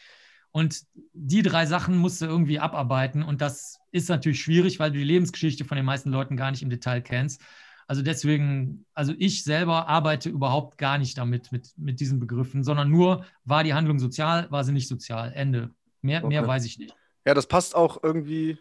Und 0.56 0.84
die 1.12 1.41
drei 1.41 1.66
Sachen 1.66 1.97
musst 1.97 2.22
du 2.22 2.28
irgendwie 2.28 2.60
abarbeiten. 2.60 3.24
Und 3.24 3.41
das 3.41 3.78
ist 3.91 4.08
natürlich 4.08 4.41
schwierig, 4.41 4.80
weil 4.80 4.89
du 4.89 4.97
die 4.97 5.03
Lebensgeschichte 5.03 5.66
von 5.66 5.76
den 5.76 5.86
meisten 5.86 6.12
Leuten 6.12 6.38
gar 6.38 6.49
nicht 6.49 6.64
im 6.64 6.70
Detail 6.70 7.01
kennst. 7.01 7.41
Also 7.88 8.01
deswegen, 8.01 8.86
also 8.93 9.14
ich 9.18 9.43
selber 9.43 9.89
arbeite 9.89 10.30
überhaupt 10.30 10.78
gar 10.78 10.97
nicht 10.97 11.18
damit, 11.18 11.51
mit, 11.51 11.74
mit 11.76 11.99
diesen 11.99 12.22
Begriffen, 12.22 12.64
sondern 12.64 12.89
nur, 12.89 13.26
war 13.43 13.66
die 13.66 13.74
Handlung 13.74 13.99
sozial, 13.99 14.49
war 14.49 14.64
sie 14.64 14.72
nicht 14.72 14.88
sozial. 14.88 15.34
Ende. 15.34 15.72
Mehr, 16.01 16.20
Okay. 16.20 16.30
mehr 16.30 16.47
weiß 16.47 16.64
ich 16.64 16.80
nicht. 16.80 16.95
Ja, 17.26 17.34
das 17.34 17.47
passt 17.47 17.76
auch 17.76 18.01
irgendwie 18.01 18.58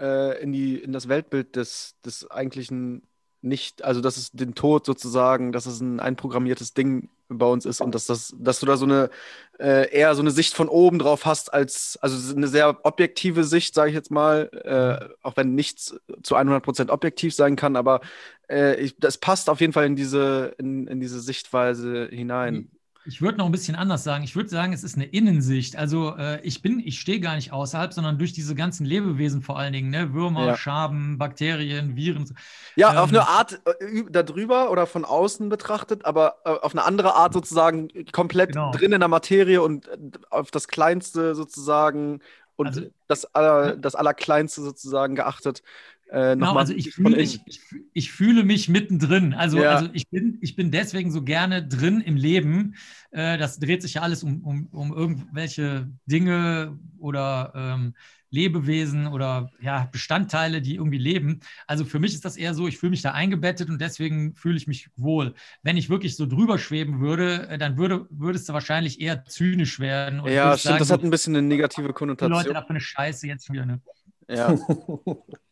äh, 0.00 0.42
in, 0.42 0.50
die, 0.50 0.78
in 0.78 0.92
das 0.92 1.08
Weltbild 1.08 1.56
des, 1.56 1.94
des 2.06 2.30
eigentlichen 2.30 3.02
nicht, 3.44 3.84
also 3.84 4.00
dass 4.00 4.16
es 4.16 4.32
den 4.32 4.54
Tod 4.54 4.86
sozusagen, 4.86 5.52
dass 5.52 5.66
es 5.66 5.80
ein 5.80 6.00
einprogrammiertes 6.00 6.74
Ding 6.74 7.08
bei 7.28 7.46
uns 7.46 7.64
ist 7.66 7.80
und 7.80 7.94
dass 7.94 8.06
das, 8.06 8.34
dass 8.38 8.60
du 8.60 8.66
da 8.66 8.76
so 8.76 8.84
eine 8.84 9.10
äh, 9.58 9.90
eher 9.90 10.14
so 10.14 10.22
eine 10.22 10.30
Sicht 10.30 10.54
von 10.54 10.68
oben 10.68 10.98
drauf 10.98 11.24
hast 11.24 11.52
als, 11.52 11.98
also 12.00 12.34
eine 12.34 12.48
sehr 12.48 12.84
objektive 12.84 13.44
Sicht, 13.44 13.74
sage 13.74 13.90
ich 13.90 13.94
jetzt 13.94 14.10
mal, 14.10 14.50
äh, 14.64 15.14
auch 15.22 15.36
wenn 15.36 15.54
nichts 15.54 15.96
zu 16.22 16.36
100% 16.36 16.90
objektiv 16.90 17.34
sein 17.34 17.56
kann, 17.56 17.76
aber 17.76 18.00
äh, 18.48 18.76
ich, 18.76 18.96
das 18.98 19.18
passt 19.18 19.48
auf 19.48 19.60
jeden 19.60 19.72
Fall 19.72 19.86
in 19.86 19.96
diese, 19.96 20.54
in, 20.58 20.86
in 20.86 21.00
diese 21.00 21.20
Sichtweise 21.20 22.08
hinein. 22.10 22.70
Ich 23.06 23.20
würde 23.20 23.36
noch 23.36 23.44
ein 23.46 23.52
bisschen 23.52 23.76
anders 23.76 24.02
sagen. 24.02 24.24
Ich 24.24 24.34
würde 24.34 24.48
sagen, 24.48 24.72
es 24.72 24.82
ist 24.82 24.96
eine 24.96 25.04
Innensicht. 25.04 25.76
Also 25.76 26.16
äh, 26.16 26.40
ich 26.42 26.62
bin, 26.62 26.80
ich 26.80 26.98
stehe 27.00 27.20
gar 27.20 27.34
nicht 27.36 27.52
außerhalb, 27.52 27.92
sondern 27.92 28.16
durch 28.18 28.32
diese 28.32 28.54
ganzen 28.54 28.86
Lebewesen 28.86 29.42
vor 29.42 29.58
allen 29.58 29.74
Dingen, 29.74 29.90
ne? 29.90 30.14
Würmer, 30.14 30.46
Ja. 30.46 30.56
Schaben, 30.56 31.18
Bakterien, 31.18 31.96
Viren. 31.96 32.34
Ja, 32.76 32.92
Ähm, 32.92 32.98
auf 32.98 33.10
eine 33.10 33.28
Art 33.28 33.60
äh, 33.80 34.04
darüber 34.10 34.70
oder 34.70 34.86
von 34.86 35.04
außen 35.04 35.50
betrachtet, 35.50 36.06
aber 36.06 36.36
äh, 36.46 36.48
auf 36.48 36.72
eine 36.72 36.84
andere 36.84 37.14
Art 37.14 37.34
sozusagen 37.34 37.88
komplett 38.12 38.52
Genau. 38.52 38.72
drin 38.72 38.92
in 38.92 39.00
der 39.00 39.08
Materie 39.08 39.60
und 39.60 39.86
äh, 39.88 39.98
auf 40.30 40.50
das 40.50 40.66
Kleinste 40.66 41.34
sozusagen 41.34 42.20
und 42.56 42.68
Also- 42.68 42.82
das, 43.06 43.26
aller, 43.34 43.76
das 43.76 43.94
Allerkleinste 43.96 44.62
sozusagen 44.62 45.14
geachtet. 45.14 45.62
Äh, 46.10 46.34
Genau, 46.34 46.46
nochmal 46.48 46.62
also 46.62 46.74
ich 46.74 46.90
fühle, 46.94 47.16
innen. 47.16 47.20
ich, 47.20 47.40
ich, 47.46 47.60
fühl- 47.60 47.84
ich 47.92 48.12
fühle 48.12 48.44
mich 48.44 48.68
mittendrin. 48.68 49.34
Also, 49.34 49.58
Ja. 49.58 49.70
also 49.76 49.88
ich, 49.92 50.08
bin, 50.08 50.38
ich 50.40 50.56
bin 50.56 50.70
deswegen 50.70 51.10
so 51.10 51.22
gerne 51.22 51.66
drin 51.66 52.00
im 52.00 52.16
Leben. 52.16 52.74
Äh, 53.10 53.38
das 53.38 53.58
dreht 53.58 53.82
sich 53.82 53.94
ja 53.94 54.02
alles 54.02 54.22
um, 54.22 54.42
um, 54.44 54.66
um 54.68 54.92
irgendwelche 54.92 55.88
Dinge 56.06 56.78
oder 56.98 57.52
ähm, 57.54 57.94
Lebewesen 58.30 59.06
oder 59.06 59.50
ja, 59.60 59.88
Bestandteile, 59.92 60.60
die 60.60 60.74
irgendwie 60.74 60.98
leben. 60.98 61.38
Also 61.68 61.84
für 61.84 62.00
mich 62.00 62.14
ist 62.14 62.24
das 62.24 62.36
eher 62.36 62.52
so, 62.54 62.66
ich 62.66 62.78
fühle 62.78 62.90
mich 62.90 63.02
da 63.02 63.12
eingebettet 63.12 63.70
und 63.70 63.80
deswegen 63.80 64.34
fühle 64.34 64.56
ich 64.56 64.66
mich 64.66 64.88
wohl. 64.96 65.34
Wenn 65.62 65.76
ich 65.76 65.88
wirklich 65.88 66.16
so 66.16 66.26
drüber 66.26 66.58
schweben 66.58 67.00
würde, 67.00 67.48
äh, 67.48 67.58
dann 67.58 67.76
würde, 67.76 68.06
würdest 68.10 68.48
du 68.48 68.52
wahrscheinlich 68.52 69.00
eher 69.00 69.24
zynisch 69.24 69.78
werden. 69.78 70.18
und 70.20 70.30
Ja, 70.32 70.58
stimmt, 70.58 70.80
das 70.80 70.88
sagen, 70.88 71.00
hat 71.00 71.04
ein 71.04 71.10
bisschen 71.10 71.36
eine 71.36 71.46
negative 71.46 71.92
die 72.20 72.26
Leute 72.26 72.50
Konnotation. 72.50 72.54
da 72.54 72.62
für 72.62 72.70
eine 72.70 72.80
Scheiße 72.80 73.26
jetzt 73.28 73.52
wieder. 73.52 73.66
Ne? 73.66 73.80
Ja, 74.28 74.54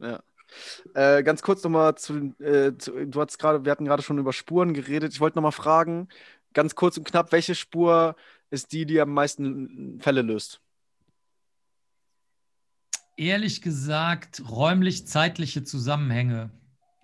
ja. 0.00 0.22
Äh, 0.94 1.22
ganz 1.22 1.42
kurz 1.42 1.62
nochmal 1.62 1.94
zu, 1.96 2.34
äh, 2.40 2.76
zu, 2.78 3.06
du 3.06 3.20
hast 3.20 3.38
gerade, 3.38 3.64
wir 3.64 3.72
hatten 3.72 3.84
gerade 3.84 4.02
schon 4.02 4.18
über 4.18 4.32
Spuren 4.32 4.72
geredet. 4.72 5.12
Ich 5.12 5.20
wollte 5.20 5.36
nochmal 5.36 5.52
fragen, 5.52 6.08
ganz 6.54 6.74
kurz 6.74 6.96
und 6.96 7.04
knapp, 7.04 7.32
welche 7.32 7.54
Spur 7.54 8.16
ist 8.50 8.72
die, 8.72 8.86
die 8.86 9.00
am 9.00 9.12
meisten 9.12 10.00
Fälle 10.00 10.22
löst? 10.22 10.62
ehrlich 13.18 13.60
gesagt 13.60 14.42
räumlich-zeitliche 14.48 15.64
Zusammenhänge. 15.64 16.50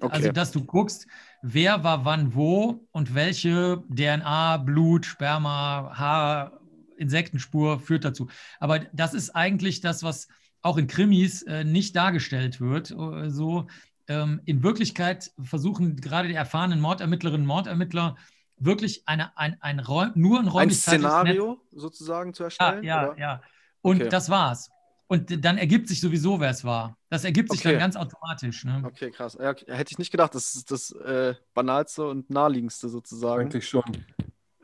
Okay. 0.01 0.15
Also, 0.15 0.33
dass 0.33 0.53
du 0.53 0.65
guckst, 0.65 1.07
wer 1.43 1.85
war 1.85 2.05
wann 2.05 2.35
wo 2.35 2.87
und 2.93 3.15
welche 3.15 3.83
DNA, 3.89 4.59
Blut, 4.59 5.07
Sperma, 5.07 5.93
Haar, 5.95 6.61
Insektenspur 6.97 7.81
führt 7.81 8.05
dazu. 8.05 8.29
Aber 8.61 8.79
das 8.93 9.15
ist 9.15 9.31
eigentlich 9.31 9.81
das, 9.81 10.03
was 10.03 10.29
auch 10.65 10.79
in 10.79 10.87
Krimis 10.87 11.43
äh, 11.43 11.63
nicht 11.63 11.95
dargestellt 11.95 12.61
wird. 12.61 12.91
Äh, 12.91 13.31
so 13.31 13.67
ähm, 14.09 14.41
in 14.45 14.63
Wirklichkeit 14.63 15.31
versuchen 15.43 15.97
gerade 15.97 16.29
die 16.29 16.35
erfahrenen 16.35 16.81
Mordermittlerinnen 16.81 17.43
und 17.43 17.47
Mordermittler 17.47 18.17
wirklich 18.57 19.03
eine, 19.07 19.37
ein, 19.37 19.57
ein 19.61 19.79
Räum, 19.79 20.13
nur 20.15 20.39
ein 20.39 20.47
Ein 20.47 20.49
räumlich 20.49 20.79
Szenario 20.79 21.61
sozusagen 21.73 22.33
zu 22.33 22.43
ja, 22.43 22.47
erstellen? 22.47 22.85
ja, 22.85 23.11
oder? 23.11 23.19
ja. 23.19 23.43
Und 23.83 24.01
Okay. 24.01 24.09
das 24.09 24.31
war's. 24.31 24.71
Und 25.07 25.45
dann 25.45 25.59
ergibt 25.59 25.87
sich 25.89 26.01
sowieso, 26.01 26.41
wer 26.41 26.49
es 26.49 26.65
war. 26.65 26.97
Das 27.11 27.25
ergibt 27.25 27.51
sich 27.51 27.61
Okay. 27.61 27.73
dann 27.73 27.79
ganz 27.81 27.97
automatisch. 27.97 28.65
Ne? 28.65 28.83
Okay, 28.87 29.11
krass. 29.11 29.37
Ja, 29.39 29.51
okay, 29.51 29.67
hätte 29.69 29.93
ich 29.93 29.99
nicht 29.99 30.11
gedacht. 30.11 30.35
Das 30.35 30.55
ist 30.55 30.71
das 30.71 30.93
äh, 30.93 31.35
banalste 31.53 32.09
und 32.09 32.31
naheliegendste 32.31 32.89
sozusagen. 32.89 33.43
Eigentlich 33.43 33.69
schon. 33.69 33.85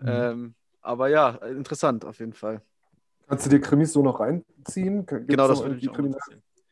Ähm, 0.03 0.55
aber 0.81 1.09
ja, 1.09 1.29
interessant 1.29 2.07
auf 2.07 2.21
jeden 2.21 2.33
Fall. 2.33 2.63
Kannst 3.31 3.47
du 3.47 3.51
dir 3.51 3.61
Krimis 3.61 3.93
so 3.93 4.03
noch 4.03 4.19
reinziehen? 4.19 5.07
Gibt's 5.07 5.27
genau, 5.29 5.49
das 5.49 5.61
würde 5.61 5.77
irgendwie 5.77 5.89
auch 5.89 6.19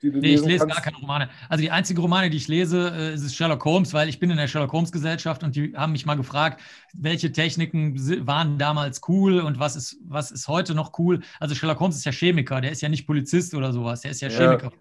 die 0.02 0.10
Nee, 0.10 0.34
ich 0.34 0.44
lese 0.44 0.58
kannst? 0.66 0.74
gar 0.76 0.82
keine 0.82 0.96
Romane. 0.98 1.28
Also 1.48 1.62
die 1.62 1.70
einzige 1.70 2.00
Romane, 2.00 2.30
die 2.30 2.36
ich 2.36 2.48
lese, 2.48 2.92
äh, 2.94 3.14
ist 3.14 3.34
Sherlock 3.34 3.64
Holmes, 3.64 3.94
weil 3.94 4.08
ich 4.08 4.18
bin 4.18 4.30
in 4.30 4.36
der 4.36 4.46
Sherlock 4.46 4.72
Holmes 4.72 4.92
Gesellschaft 4.92 5.42
und 5.42 5.56
die 5.56 5.74
haben 5.76 5.92
mich 5.92 6.06
mal 6.06 6.16
gefragt, 6.16 6.60
welche 6.94 7.32
Techniken 7.32 7.96
waren 8.26 8.58
damals 8.58 9.00
cool 9.08 9.40
und 9.40 9.58
was 9.58 9.76
ist, 9.76 9.96
was 10.04 10.30
ist 10.30 10.46
heute 10.48 10.74
noch 10.74 10.98
cool. 10.98 11.20
Also 11.40 11.54
Sherlock 11.54 11.80
Holmes 11.80 11.96
ist 11.96 12.04
ja 12.04 12.12
Chemiker, 12.12 12.60
der 12.60 12.72
ist 12.72 12.80
ja 12.80 12.88
nicht 12.88 13.06
Polizist 13.06 13.54
oder 13.54 13.72
sowas, 13.72 14.00
der 14.02 14.10
ist 14.10 14.20
ja 14.20 14.28
Ja. 14.28 14.38
Chemiker. 14.38 14.72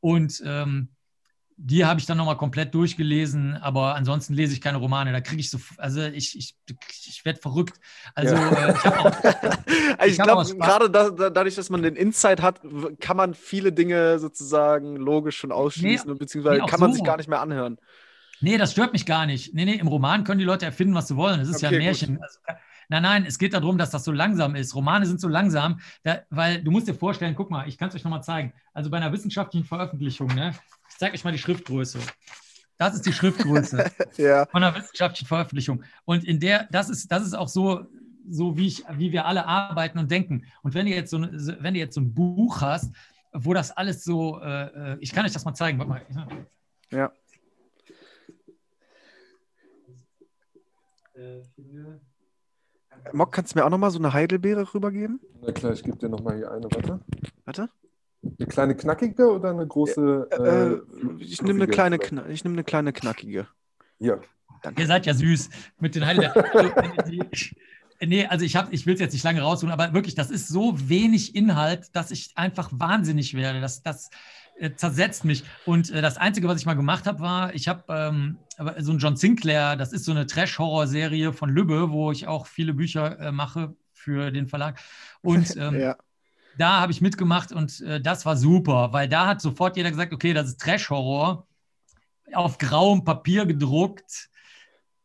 Und 0.00 0.42
ähm, 0.44 0.88
die 1.60 1.84
habe 1.84 1.98
ich 1.98 2.06
dann 2.06 2.16
nochmal 2.16 2.36
komplett 2.36 2.72
durchgelesen, 2.72 3.56
aber 3.56 3.96
ansonsten 3.96 4.32
lese 4.32 4.52
ich 4.52 4.60
keine 4.60 4.78
Romane. 4.78 5.10
Da 5.12 5.20
kriege 5.20 5.40
ich 5.40 5.50
so, 5.50 5.58
also 5.76 6.00
ich, 6.02 6.38
ich, 6.38 6.56
ich 7.06 7.24
werde 7.24 7.40
verrückt. 7.40 7.80
Also 8.14 8.36
Ja. 8.36 8.68
äh, 8.68 8.72
ich 8.72 8.84
habe 8.86 8.98
auch 9.00 9.12
ich 10.06 10.12
Ich 10.12 10.18
glaube, 10.18 10.44
gerade 10.56 10.88
da, 10.88 11.10
da, 11.10 11.30
dadurch, 11.30 11.56
dass 11.56 11.68
man 11.68 11.82
den 11.82 11.96
Insight 11.96 12.42
hat, 12.42 12.60
kann 13.00 13.16
man 13.16 13.34
viele 13.34 13.72
Dinge 13.72 14.20
sozusagen 14.20 14.96
logisch 14.96 15.36
schon 15.36 15.50
ausschließen, 15.50 16.16
beziehungsweise 16.16 16.60
nee, 16.60 16.66
kann 16.66 16.78
man 16.80 16.90
so. 16.90 16.94
sich 16.94 17.04
gar 17.04 17.16
nicht 17.16 17.28
mehr 17.28 17.40
anhören. 17.40 17.78
Nee, 18.40 18.56
das 18.56 18.70
stört 18.72 18.92
mich 18.92 19.04
gar 19.04 19.26
nicht. 19.26 19.52
Nee, 19.52 19.64
nee, 19.64 19.74
im 19.74 19.88
Roman 19.88 20.22
können 20.22 20.38
die 20.38 20.44
Leute 20.44 20.64
erfinden, 20.64 20.94
was 20.94 21.08
sie 21.08 21.16
wollen. 21.16 21.40
Das 21.40 21.48
ist 21.48 21.60
ja 21.60 21.70
ein 21.70 21.74
Okay, 21.74 21.84
Märchen. 21.84 22.22
Also, 22.22 22.38
nein, 22.88 23.02
nein, 23.02 23.24
es 23.26 23.36
geht 23.38 23.52
darum, 23.52 23.78
dass 23.78 23.90
das 23.90 24.04
so 24.04 24.12
langsam 24.12 24.54
ist. 24.54 24.76
Romane 24.76 25.06
sind 25.06 25.20
so 25.20 25.26
langsam, 25.26 25.80
da, 26.04 26.20
weil 26.30 26.62
du 26.62 26.70
musst 26.70 26.86
dir 26.86 26.94
vorstellen, 26.94 27.34
guck 27.34 27.50
mal, 27.50 27.66
ich 27.66 27.78
kann 27.78 27.88
es 27.88 27.96
euch 27.96 28.04
nochmal 28.04 28.22
zeigen. 28.22 28.52
Also 28.72 28.90
bei 28.90 28.98
einer 28.98 29.12
wissenschaftlichen 29.12 29.66
Veröffentlichung, 29.66 30.28
ne, 30.28 30.52
zeige 30.98 31.14
euch 31.14 31.24
mal 31.24 31.32
die 31.32 31.38
Schriftgröße. 31.38 31.98
Das 32.76 32.94
ist 32.94 33.06
die 33.06 33.12
Schriftgröße 33.12 33.90
Ja, 34.18 34.46
von 34.46 34.62
einer 34.62 34.76
wissenschaftlichen 34.76 35.26
Veröffentlichung. 35.26 35.82
Und 36.04 36.24
in 36.24 36.38
der, 36.38 36.68
das 36.70 36.90
ist, 36.90 37.10
das 37.10 37.24
ist 37.26 37.34
auch 37.34 37.48
so, 37.48 37.86
so 38.28 38.56
wie, 38.56 38.66
ich, 38.66 38.84
wie 38.98 39.10
wir 39.10 39.24
alle 39.24 39.46
arbeiten 39.46 39.98
und 39.98 40.10
denken. 40.10 40.44
Und 40.62 40.74
wenn 40.74 40.86
du 40.86 40.92
jetzt 40.92 41.10
so, 41.10 41.16
ein- 41.18 41.30
wenn 41.60 41.74
du 41.74 41.80
jetzt 41.80 41.94
so 41.94 42.00
ein 42.02 42.12
Buch 42.14 42.60
hast, 42.60 42.92
wo 43.32 43.52
das 43.54 43.70
alles 43.70 44.04
so, 44.04 44.40
äh, 44.40 44.92
äh, 44.92 44.98
ich 45.00 45.12
kann 45.12 45.24
euch 45.24 45.32
das 45.32 45.44
mal 45.44 45.54
zeigen, 45.54 45.78
warte 45.78 45.90
mal. 45.90 46.46
ja. 46.90 47.12
Mock, 53.12 53.32
kannst 53.32 53.54
du 53.54 53.58
mir 53.58 53.64
auch 53.64 53.70
nochmal 53.70 53.90
so 53.90 53.98
eine 53.98 54.12
Heidelbeere 54.12 54.72
rübergeben? 54.74 55.20
Na 55.40 55.52
klar, 55.52 55.72
ich 55.72 55.82
gebe 55.82 55.96
dir 55.96 56.08
nochmal 56.08 56.36
hier 56.36 56.50
eine, 56.50 56.64
warte. 56.64 57.00
Warte. 57.44 57.68
Eine 58.22 58.46
kleine 58.48 58.74
knackige 58.76 59.30
oder 59.30 59.50
eine 59.50 59.66
große? 59.66 60.28
Äh, 60.30 61.22
ich 61.22 61.40
nehme 61.42 61.62
eine 61.64 61.72
kleine? 61.72 61.98
Kna 61.98 62.26
ich 62.28 62.42
nehme 62.44 62.54
eine 62.54 62.64
kleine 62.64 62.92
knackige. 62.92 63.46
Hier. 63.98 64.20
Ihr 64.76 64.86
seid 64.86 65.06
ja 65.06 65.14
süß 65.14 65.50
mit 65.78 65.94
den 65.94 66.04
Heidelbeeren. 66.04 66.44
Also, 66.96 67.10
die- 67.10 68.06
nee, 68.06 68.26
also 68.26 68.44
ich, 68.44 68.56
hab- 68.56 68.72
ich 68.72 68.86
will 68.86 68.94
es 68.94 69.00
jetzt 69.00 69.12
nicht 69.12 69.22
lange 69.24 69.40
rausholen, 69.42 69.72
aber 69.72 69.92
wirklich, 69.94 70.14
das 70.16 70.30
ist 70.30 70.48
so 70.48 70.74
wenig 70.88 71.36
Inhalt, 71.36 71.94
dass 71.94 72.10
ich 72.10 72.32
einfach 72.34 72.70
wahnsinnig 72.72 73.34
werde. 73.34 73.60
Das, 73.60 73.82
das 73.82 74.10
äh, 74.58 74.72
zersetzt 74.74 75.24
mich. 75.24 75.44
Und 75.64 75.90
äh, 75.90 76.02
das 76.02 76.16
Einzige, 76.16 76.48
was 76.48 76.58
ich 76.60 76.66
mal 76.66 76.74
gemacht 76.74 77.06
habe, 77.06 77.20
war, 77.20 77.54
ich 77.54 77.68
habe 77.68 77.84
ähm, 77.88 78.38
aber 78.56 78.74
so 78.82 78.90
ein 78.92 78.98
John 78.98 79.16
Sinclair, 79.16 79.76
das 79.76 79.92
ist 79.92 80.04
so 80.04 80.10
eine 80.10 80.26
Trash-Horror-Serie 80.26 81.32
von 81.32 81.50
Lübbe, 81.50 81.90
wo 81.92 82.10
ich 82.10 82.26
auch 82.26 82.48
viele 82.48 82.74
Bücher 82.74 83.18
äh, 83.20 83.30
mache 83.30 83.76
für 83.92 84.32
den 84.32 84.48
Verlag. 84.48 84.80
Und 85.20 85.56
ähm, 85.56 85.78
Ja. 85.78 85.96
Da 86.58 86.80
habe 86.80 86.92
ich 86.92 87.00
mitgemacht 87.00 87.52
und 87.52 87.80
äh, 87.80 88.00
das 88.00 88.26
war 88.26 88.36
super, 88.36 88.92
weil 88.92 89.08
da 89.08 89.26
hat 89.28 89.40
sofort 89.40 89.76
jeder 89.76 89.90
gesagt, 89.90 90.12
okay, 90.12 90.34
das 90.34 90.48
ist 90.48 90.60
Trash-Horror, 90.60 91.46
auf 92.34 92.58
grauem 92.58 93.04
Papier 93.04 93.46
gedruckt. 93.46 94.28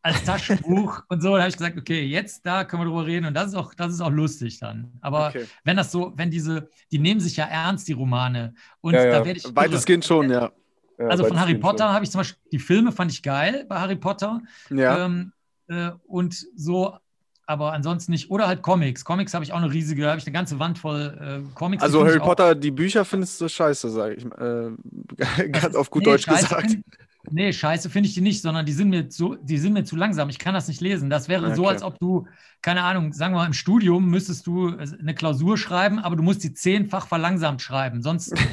als 0.06 0.22
Taschenbuch 0.26 1.04
und 1.08 1.22
so. 1.22 1.34
Da 1.36 1.44
habe 1.44 1.50
ich 1.50 1.56
gesagt, 1.56 1.78
okay, 1.78 2.04
jetzt 2.04 2.46
da 2.46 2.66
können 2.66 2.82
wir 2.84 2.88
drüber 2.88 3.06
reden 3.06 3.26
und 3.28 3.34
das 3.34 3.48
ist 3.48 3.56
auch, 3.56 3.74
das 3.74 3.94
ist 3.94 4.02
auch 4.02 4.10
lustig 4.12 4.60
dann. 4.60 4.92
Aber 5.00 5.30
Okay. 5.30 5.46
wenn 5.64 5.78
das 5.78 5.94
so, 5.94 6.12
wenn 6.18 6.30
diese, 6.30 6.68
die 6.92 7.00
nehmen 7.00 7.22
sich 7.22 7.38
ja 7.38 7.46
ernst, 7.46 7.88
die 7.88 7.94
Romane. 7.94 8.54
Und 8.82 8.96
Ja, 8.96 9.06
ja. 9.06 9.12
da 9.20 9.26
werde 9.26 9.40
ich. 9.40 9.56
Weitestgehend 9.56 10.04
schon, 10.04 10.30
ja. 10.30 10.52
Ja, 11.00 11.08
Also 11.08 11.24
von 11.26 11.40
Harry 11.40 11.56
Potter 11.56 11.94
habe 11.94 12.04
ich 12.04 12.12
zum 12.12 12.20
Beispiel, 12.20 12.38
die 12.52 12.60
Filme 12.60 12.92
fand 12.92 13.12
ich 13.14 13.24
geil 13.24 13.66
bei 13.70 13.80
Harry 13.80 13.96
Potter. 13.96 14.42
Ja. 14.70 15.06
Ähm, 15.06 15.32
äh, 15.70 15.92
und 16.06 16.36
so, 16.56 16.98
aber 17.46 17.74
ansonsten 17.74 18.12
nicht. 18.12 18.30
Oder 18.32 18.48
halt 18.48 18.62
Comics. 18.62 19.04
Comics 19.06 19.34
habe 19.34 19.44
ich 19.44 19.52
auch 19.54 19.58
eine 19.58 19.72
riesige, 19.72 20.04
da 20.04 20.10
habe 20.10 20.20
ich 20.20 20.26
eine 20.26 20.34
ganze 20.34 20.60
Wand 20.60 20.78
voll 20.80 21.18
äh, 21.20 21.54
Comics. 21.56 21.84
Also 21.84 22.02
Harry 22.06 22.16
ich 22.16 22.22
auch- 22.22 22.26
Potter, 22.26 22.56
die 22.56 22.72
Bücher 22.72 23.04
findest 23.06 23.40
du 23.42 23.48
scheiße, 23.50 23.90
sage 23.90 24.16
ich. 24.16 24.26
Äh, 24.26 25.48
ganz 25.50 25.66
ist- 25.68 25.76
auf 25.76 25.90
gut 25.90 26.02
nee, 26.04 26.12
Deutsch 26.12 26.26
scheiße 26.26 26.44
gesagt. 26.44 26.72
Find, 26.72 26.86
nee, 27.32 27.52
scheiße 27.54 27.90
finde 27.90 28.08
ich 28.10 28.16
die 28.16 28.22
nicht, 28.22 28.42
sondern 28.42 28.66
die 28.66 28.72
sind, 28.74 28.90
mir 28.90 29.10
zu, 29.10 29.36
die 29.42 29.58
sind 29.58 29.74
mir 29.74 29.84
zu 29.84 29.96
langsam. 29.96 30.30
Ich 30.30 30.40
kann 30.40 30.54
das 30.54 30.68
nicht 30.68 30.82
lesen. 30.82 31.10
Das 31.10 31.28
wäre 31.30 31.54
so, 31.56 31.64
Okay. 31.64 31.72
als 31.74 31.84
ob 31.84 32.00
du, 32.00 32.28
keine 32.62 32.84
Ahnung, 32.84 33.12
sagen 33.14 33.34
wir 33.34 33.40
mal, 33.40 33.46
im 33.48 33.54
Studium 33.54 34.10
müsstest 34.10 34.48
du 34.48 34.70
äh, 34.70 34.86
eine 35.00 35.14
Klausur 35.16 35.58
schreiben, 35.58 36.00
aber 36.00 36.16
du 36.16 36.24
musst 36.24 36.44
die 36.44 36.54
zehnfach 36.54 37.08
verlangsamt 37.08 37.62
schreiben. 37.62 38.02
Sonst 38.02 38.34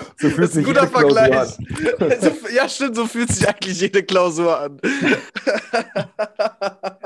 So 0.18 0.28
fühlt 0.30 0.38
Das 0.38 0.50
ist 0.50 0.56
ein 0.58 0.64
guter 0.64 0.86
Vergleich. 0.86 1.32
an. 1.36 1.46
So- 2.20 2.48
ja, 2.54 2.68
stimmt, 2.68 2.96
so 2.96 3.06
fühlt 3.06 3.30
sich 3.30 3.46
eigentlich 3.48 3.80
jede 3.80 4.02
Klausur 4.02 4.58
an. 4.58 4.80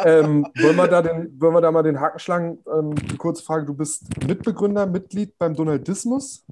Ähm, 0.03 0.47
wollen, 0.61 0.77
wir 0.77 0.89
da 0.89 1.03
den, 1.03 1.39
wollen 1.41 1.55
wir 1.55 1.61
da 1.61 1.71
mal 1.71 1.83
den 1.83 2.01
Haken 2.01 2.19
schlagen? 2.19 2.59
Ähm, 2.73 2.95
kurze 3.19 3.43
Frage: 3.45 3.67
Du 3.67 3.75
bist 3.75 4.05
Mitbegründer, 4.27 4.87
Mitglied 4.87 5.37
beim 5.39 5.55
Donaldismus? 5.55 6.45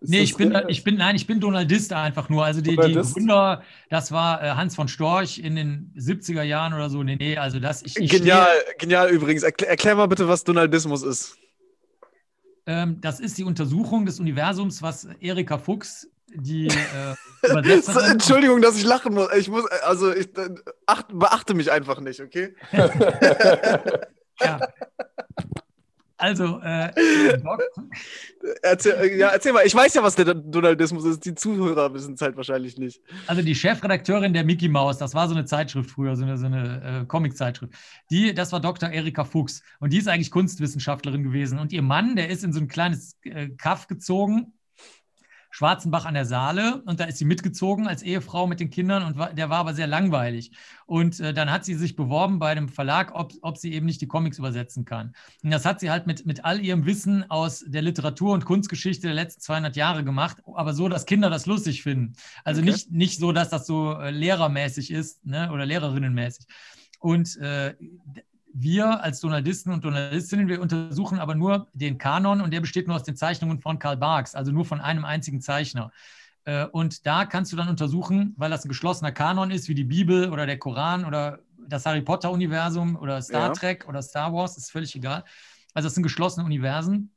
Ist 0.00 0.08
Nee, 0.10 0.20
ich 0.20 0.36
bin, 0.36 0.56
ich 0.68 0.84
bin, 0.84 0.96
nein, 0.96 1.16
ich 1.16 1.26
bin 1.26 1.40
Donaldist 1.40 1.92
einfach 1.92 2.28
nur. 2.28 2.44
Also 2.44 2.60
die, 2.60 2.76
die? 2.76 2.94
Gründer, 2.94 3.62
das 3.90 4.12
war 4.12 4.42
äh, 4.42 4.50
Hans 4.50 4.74
von 4.76 4.88
Storch 4.88 5.38
in 5.40 5.56
den 5.56 5.92
70er 5.98 6.42
Jahren 6.42 6.72
oder 6.72 6.88
so. 6.88 7.02
Nee, 7.02 7.16
nee, 7.16 7.36
also 7.36 7.58
das, 7.58 7.82
ich, 7.82 7.96
ich 7.98 8.10
Genial, 8.10 8.46
stehe- 8.62 8.76
genial 8.78 9.10
übrigens. 9.10 9.42
Erklär, 9.42 9.70
erklär 9.70 9.96
mal 9.96 10.06
bitte, 10.06 10.28
was 10.28 10.44
Donaldismus 10.44 11.02
ist. 11.02 11.36
Ähm, 12.70 13.00
das 13.00 13.18
ist 13.18 13.36
die 13.36 13.42
Untersuchung 13.42 14.06
des 14.06 14.20
Universums, 14.20 14.80
was 14.80 15.08
Erika 15.20 15.58
Fuchs, 15.58 16.08
die 16.32 16.68
äh, 16.68 17.16
Entschuldigung, 18.10 18.62
dass 18.62 18.76
ich 18.76 18.84
lachen 18.84 19.14
muss. 19.14 19.28
Ich 19.36 19.48
muss, 19.48 19.66
also 19.82 20.14
ich 20.14 20.28
äh, 20.38 20.54
acht, 20.86 21.06
beachte 21.12 21.54
mich 21.54 21.72
einfach 21.72 21.98
nicht, 21.98 22.20
okay? 22.20 22.54
ja. 24.40 24.60
Also, 26.20 26.60
äh, 26.62 26.92
Erzähl, 28.62 28.92
äh, 28.92 29.18
ja, 29.18 29.28
erzähl 29.28 29.54
mal, 29.54 29.64
ich 29.64 29.74
weiß 29.74 29.94
ja, 29.94 30.02
was 30.02 30.16
der 30.16 30.34
Donaldismus 30.34 31.04
ist. 31.06 31.24
Die 31.24 31.34
Zuhörer 31.34 31.94
wissen 31.94 32.12
es 32.12 32.20
halt 32.20 32.36
wahrscheinlich 32.36 32.76
nicht. 32.76 33.00
also 33.26 33.40
die 33.40 33.54
Chefredakteurin 33.54 34.34
der 34.34 34.44
Mickey 34.44 34.68
Mouse, 34.68 34.98
das 34.98 35.14
war 35.14 35.28
so 35.28 35.34
eine 35.34 35.46
Zeitschrift 35.46 35.90
früher, 35.90 36.16
so 36.16 36.24
eine, 36.24 36.36
so 36.36 36.44
eine 36.44 37.02
äh, 37.02 37.06
Comic-Zeitschrift. 37.06 37.72
Die, 38.10 38.34
das 38.34 38.52
war 38.52 38.60
Dr. 38.60 38.90
Erika 38.90 39.24
Fuchs 39.24 39.62
und 39.78 39.94
die 39.94 39.98
ist 39.98 40.08
eigentlich 40.08 40.30
Kunstwissenschaftlerin 40.30 41.22
gewesen. 41.22 41.58
Und 41.58 41.72
ihr 41.72 41.82
Mann, 41.82 42.16
der 42.16 42.28
ist 42.28 42.44
in 42.44 42.52
so 42.52 42.60
ein 42.60 42.68
kleines 42.68 43.16
äh, 43.22 43.48
Kaff 43.56 43.86
gezogen, 43.86 44.52
Schwarzenbach 45.50 46.04
an 46.04 46.14
der 46.14 46.24
Saale, 46.24 46.82
und 46.86 47.00
da 47.00 47.04
ist 47.04 47.18
sie 47.18 47.24
mitgezogen 47.24 47.88
als 47.88 48.02
Ehefrau 48.02 48.46
mit 48.46 48.60
den 48.60 48.70
Kindern 48.70 49.02
und 49.02 49.18
war, 49.18 49.32
der 49.32 49.50
war 49.50 49.58
aber 49.58 49.74
sehr 49.74 49.88
langweilig. 49.88 50.52
Und 50.86 51.20
äh, 51.20 51.34
dann 51.34 51.50
hat 51.50 51.64
sie 51.64 51.74
sich 51.74 51.96
beworben 51.96 52.38
bei 52.38 52.50
einem 52.50 52.68
Verlag, 52.68 53.12
ob, 53.14 53.32
ob 53.42 53.56
sie 53.56 53.72
eben 53.72 53.86
nicht 53.86 54.00
die 54.00 54.06
Comics 54.06 54.38
übersetzen 54.38 54.84
kann. 54.84 55.12
Und 55.42 55.50
das 55.50 55.64
hat 55.64 55.80
sie 55.80 55.90
halt 55.90 56.06
mit, 56.06 56.24
mit 56.24 56.44
all 56.44 56.60
ihrem 56.60 56.86
Wissen 56.86 57.28
aus 57.30 57.64
der 57.66 57.82
Literatur- 57.82 58.32
und 58.32 58.44
Kunstgeschichte 58.44 59.08
der 59.08 59.14
letzten 59.14 59.40
200 59.40 59.76
Jahre 59.76 60.04
gemacht, 60.04 60.38
aber 60.54 60.72
so, 60.72 60.88
dass 60.88 61.04
Kinder 61.04 61.30
das 61.30 61.46
lustig 61.46 61.82
finden. 61.82 62.14
Also 62.44 62.60
Okay. 62.60 62.70
nicht, 62.70 62.90
nicht 62.92 63.18
so, 63.18 63.32
dass 63.32 63.48
das 63.48 63.66
so 63.66 63.94
äh, 63.94 64.10
lehrermäßig 64.10 64.90
ist 64.90 65.24
ne? 65.24 65.50
oder 65.52 65.66
lehrerinnenmäßig. 65.66 66.46
Und 67.00 67.36
äh, 67.38 67.74
wir 68.52 69.02
als 69.02 69.20
Donaldisten 69.20 69.72
und 69.72 69.84
Donaldistinnen, 69.84 70.48
wir 70.48 70.60
untersuchen 70.60 71.18
aber 71.18 71.34
nur 71.34 71.68
den 71.72 71.98
Kanon 71.98 72.40
und 72.40 72.52
der 72.52 72.60
besteht 72.60 72.86
nur 72.86 72.96
aus 72.96 73.02
den 73.04 73.16
Zeichnungen 73.16 73.60
von 73.60 73.78
Karl 73.78 73.96
Barks, 73.96 74.34
also 74.34 74.52
nur 74.52 74.64
von 74.64 74.80
einem 74.80 75.04
einzigen 75.04 75.40
Zeichner. 75.40 75.92
Äh, 76.44 76.66
Und 76.66 77.06
da 77.06 77.26
kannst 77.26 77.52
du 77.52 77.56
dann 77.56 77.68
untersuchen, 77.68 78.34
weil 78.36 78.50
das 78.50 78.64
ein 78.64 78.68
geschlossener 78.68 79.12
Kanon 79.12 79.50
ist, 79.50 79.68
wie 79.68 79.74
die 79.74 79.84
Bibel 79.84 80.30
oder 80.30 80.46
der 80.46 80.58
Koran 80.58 81.04
oder 81.04 81.40
das 81.68 81.86
Harry 81.86 82.02
Potter-Universum 82.02 82.96
oder 82.96 83.20
Star 83.22 83.48
Ja. 83.48 83.52
Trek 83.52 83.86
oder 83.88 84.02
Star 84.02 84.32
Wars, 84.32 84.56
ist 84.56 84.70
völlig 84.70 84.94
egal. 84.96 85.24
Also 85.74 85.88
es 85.88 85.94
sind 85.94 86.02
geschlossene 86.02 86.44
Universen, 86.44 87.12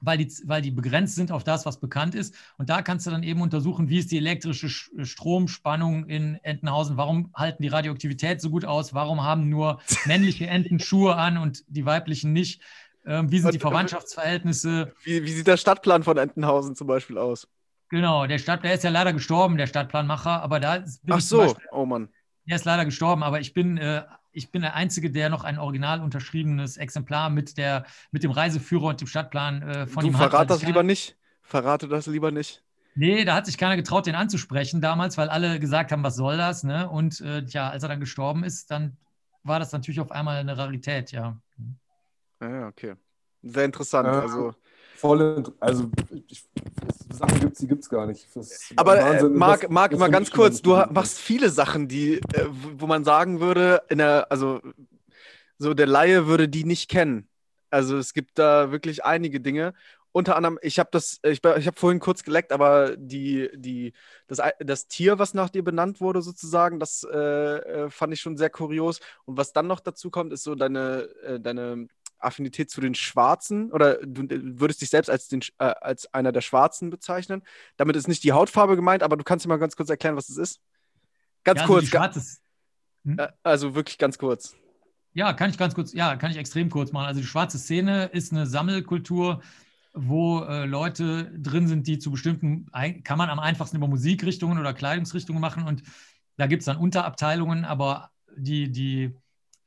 weil 0.00 0.18
die, 0.18 0.28
weil 0.46 0.62
die 0.62 0.70
begrenzt 0.70 1.14
sind 1.14 1.32
auf 1.32 1.44
das, 1.44 1.66
was 1.66 1.78
bekannt 1.80 2.14
ist. 2.14 2.34
Und 2.58 2.70
da 2.70 2.82
kannst 2.82 3.06
du 3.06 3.10
dann 3.10 3.22
eben 3.22 3.40
untersuchen, 3.42 3.88
wie 3.88 3.98
ist 3.98 4.10
die 4.10 4.16
elektrische 4.18 4.66
Sch- 4.68 5.04
Stromspannung 5.04 6.06
in 6.06 6.36
Entenhausen, 6.42 6.96
warum 6.96 7.30
halten 7.34 7.62
die 7.62 7.68
Radioaktivität 7.68 8.40
so 8.40 8.50
gut 8.50 8.64
aus, 8.64 8.94
warum 8.94 9.22
haben 9.22 9.48
nur 9.48 9.80
männliche 10.06 10.46
Enten 10.46 10.80
Schuhe 10.80 11.16
an 11.16 11.36
und 11.38 11.64
die 11.68 11.84
weiblichen 11.86 12.32
nicht. 12.32 12.62
Ähm, 13.06 13.30
wie 13.30 13.38
sind 13.38 13.54
die 13.54 13.58
Verwandtschaftsverhältnisse? 13.58 14.92
Wie, 15.04 15.22
wie 15.24 15.32
sieht 15.32 15.46
der 15.46 15.56
Stadtplan 15.56 16.02
von 16.02 16.18
Entenhausen 16.18 16.74
zum 16.76 16.86
Beispiel 16.86 17.18
aus? 17.18 17.48
Genau, 17.88 18.26
der 18.26 18.38
Stadt, 18.38 18.62
der 18.62 18.74
ist 18.74 18.84
ja 18.84 18.90
leider 18.90 19.12
gestorben, 19.12 19.56
der 19.56 19.66
Stadtplanmacher, 19.66 20.42
aber 20.42 20.60
da 20.60 20.76
ist- 20.76 21.04
bin 21.04 21.16
Ach 21.16 21.20
so, 21.20 21.40
Beispiel, 21.40 21.66
oh 21.72 21.84
Mann. 21.86 22.08
der 22.46 22.56
ist 22.56 22.64
leider 22.64 22.84
gestorben, 22.84 23.22
aber 23.22 23.40
ich 23.40 23.52
bin, 23.52 23.78
äh, 23.78 24.02
ich 24.32 24.50
bin 24.50 24.62
der 24.62 24.74
Einzige, 24.74 25.10
der 25.10 25.28
noch 25.28 25.44
ein 25.44 25.58
original 25.58 26.00
unterschriebenes 26.00 26.76
Exemplar 26.76 27.30
mit, 27.30 27.58
der, 27.58 27.84
mit 28.10 28.22
dem 28.22 28.30
Reiseführer 28.30 28.86
und 28.86 29.00
dem 29.00 29.08
Stadtplan 29.08 29.62
äh, 29.62 29.86
von 29.86 30.02
Du 30.02 30.08
ihm 30.08 30.18
hat. 30.18 30.30
verrat 30.30 30.48
weil 30.48 30.56
das 30.56 30.62
lieber 30.62 30.82
nicht. 30.82 31.16
Verrate 31.42 31.88
das 31.88 32.06
lieber 32.06 32.30
nicht. 32.30 32.62
Nee, 32.94 33.24
da 33.24 33.34
hat 33.34 33.46
sich 33.46 33.56
keiner 33.56 33.76
getraut, 33.76 34.06
den 34.06 34.14
anzusprechen 34.14 34.80
damals, 34.80 35.16
weil 35.16 35.28
alle 35.28 35.58
gesagt 35.60 35.92
haben, 35.92 36.02
was 36.02 36.16
soll 36.16 36.36
das? 36.36 36.64
Ne? 36.64 36.88
Und 36.88 37.20
äh, 37.20 37.44
ja, 37.46 37.70
als 37.70 37.82
er 37.82 37.88
dann 37.88 38.00
gestorben 38.00 38.44
ist, 38.44 38.70
dann 38.70 38.96
war 39.42 39.58
das 39.58 39.72
natürlich 39.72 40.00
auf 40.00 40.10
einmal 40.10 40.36
eine 40.36 40.56
Rarität, 40.56 41.12
ja. 41.12 41.40
Ja, 42.40 42.68
okay. 42.68 42.94
Sehr 43.42 43.64
interessant. 43.64 44.06
Ja. 44.06 44.20
Also, 44.20 44.54
Voll, 45.00 45.42
also 45.60 45.90
ich, 46.26 46.44
Sachen 47.10 47.40
gibt 47.40 47.52
es, 47.54 47.58
die 47.60 47.66
gibt 47.68 47.82
es 47.82 47.88
gar 47.88 48.06
nicht. 48.06 48.28
Das 48.34 48.70
aber 48.76 48.98
äh, 48.98 49.02
Wahnsinn. 49.04 49.32
Marc, 49.34 49.60
Das- 49.62 49.70
Marc, 49.70 49.90
das 49.92 50.00
mal 50.00 50.10
ganz 50.10 50.30
kurz, 50.30 50.60
du 50.60 50.76
machst 50.90 51.18
viele 51.18 51.48
Sachen, 51.48 51.88
die, 51.88 52.16
äh, 52.16 52.46
wo 52.50 52.86
man 52.86 53.02
sagen 53.04 53.40
würde, 53.40 53.82
in 53.88 53.96
der, 53.98 54.30
also 54.30 54.60
so 55.58 55.72
der 55.72 55.86
Laie 55.86 56.26
würde 56.26 56.48
die 56.50 56.64
nicht 56.64 56.90
kennen. 56.90 57.28
Also 57.70 57.96
es 57.96 58.12
gibt 58.12 58.38
da 58.38 58.72
wirklich 58.72 59.04
einige 59.04 59.40
Dinge. 59.40 59.72
Unter 60.12 60.36
anderem, 60.36 60.58
ich 60.60 60.78
habe 60.78 60.90
das, 60.92 61.20
ich, 61.22 61.42
ich 61.42 61.66
habe 61.66 61.78
vorhin 61.78 62.00
kurz 62.00 62.24
geleckt, 62.24 62.52
aber 62.52 62.96
die, 62.96 63.48
die, 63.54 63.92
das, 64.26 64.40
das 64.58 64.88
Tier, 64.88 65.18
was 65.18 65.34
nach 65.34 65.48
dir 65.50 65.62
benannt 65.62 66.00
wurde, 66.00 66.20
sozusagen, 66.20 66.80
das 66.80 67.06
äh, 67.10 67.16
äh, 67.16 67.90
fand 67.90 68.12
ich 68.12 68.20
schon 68.20 68.36
sehr 68.36 68.50
kurios. 68.50 69.00
Und 69.24 69.36
was 69.38 69.52
dann 69.52 69.66
noch 69.68 69.80
dazu 69.80 70.10
kommt, 70.10 70.32
ist 70.32 70.42
so 70.42 70.54
deine, 70.56 71.08
äh, 71.24 71.38
deine 71.40 71.86
Affinität 72.20 72.70
zu 72.70 72.80
den 72.80 72.94
Schwarzen 72.94 73.72
oder 73.72 73.98
du 74.04 74.22
äh, 74.22 74.40
würdest 74.60 74.80
dich 74.80 74.90
selbst 74.90 75.08
als, 75.08 75.28
den, 75.28 75.40
äh, 75.58 75.64
als 75.80 76.12
einer 76.14 76.32
der 76.32 76.40
Schwarzen 76.40 76.90
bezeichnen. 76.90 77.42
Damit 77.76 77.96
ist 77.96 78.08
nicht 78.08 78.24
die 78.24 78.32
Hautfarbe 78.32 78.76
gemeint, 78.76 79.02
aber 79.02 79.16
du 79.16 79.24
kannst 79.24 79.44
dir 79.44 79.48
mal 79.48 79.58
ganz 79.58 79.76
kurz 79.76 79.90
erklären, 79.90 80.16
was 80.16 80.26
das 80.26 80.36
ist. 80.36 80.60
Ganz 81.44 81.58
ja, 81.58 81.62
also 81.62 81.74
kurz, 81.74 81.90
ga- 81.90 81.98
schwarze, 82.12 82.38
äh, 83.16 83.28
also 83.42 83.74
wirklich 83.74 83.98
ganz 83.98 84.18
kurz. 84.18 84.56
Ja, 85.12 85.32
kann 85.32 85.50
ich 85.50 85.58
ganz 85.58 85.74
kurz, 85.74 85.92
ja, 85.92 86.16
kann 86.16 86.30
ich 86.30 86.36
extrem 86.36 86.70
kurz 86.70 86.92
machen. 86.92 87.06
Also 87.06 87.20
die 87.20 87.26
schwarze 87.26 87.58
Szene 87.58 88.06
ist 88.06 88.32
eine 88.32 88.46
Sammelkultur, 88.46 89.42
wo 89.92 90.40
äh, 90.44 90.66
Leute 90.66 91.32
drin 91.36 91.66
sind, 91.66 91.86
die 91.86 91.98
zu 91.98 92.12
bestimmten, 92.12 92.70
kann 93.02 93.18
man 93.18 93.28
am 93.28 93.40
einfachsten 93.40 93.76
über 93.76 93.88
Musikrichtungen 93.88 94.58
oder 94.58 94.72
Kleidungsrichtungen 94.72 95.40
machen 95.40 95.66
und 95.66 95.82
da 96.36 96.46
gibt 96.46 96.60
es 96.62 96.66
dann 96.66 96.76
Unterabteilungen, 96.76 97.64
aber 97.64 98.10
die, 98.36 98.70
die, 98.70 99.14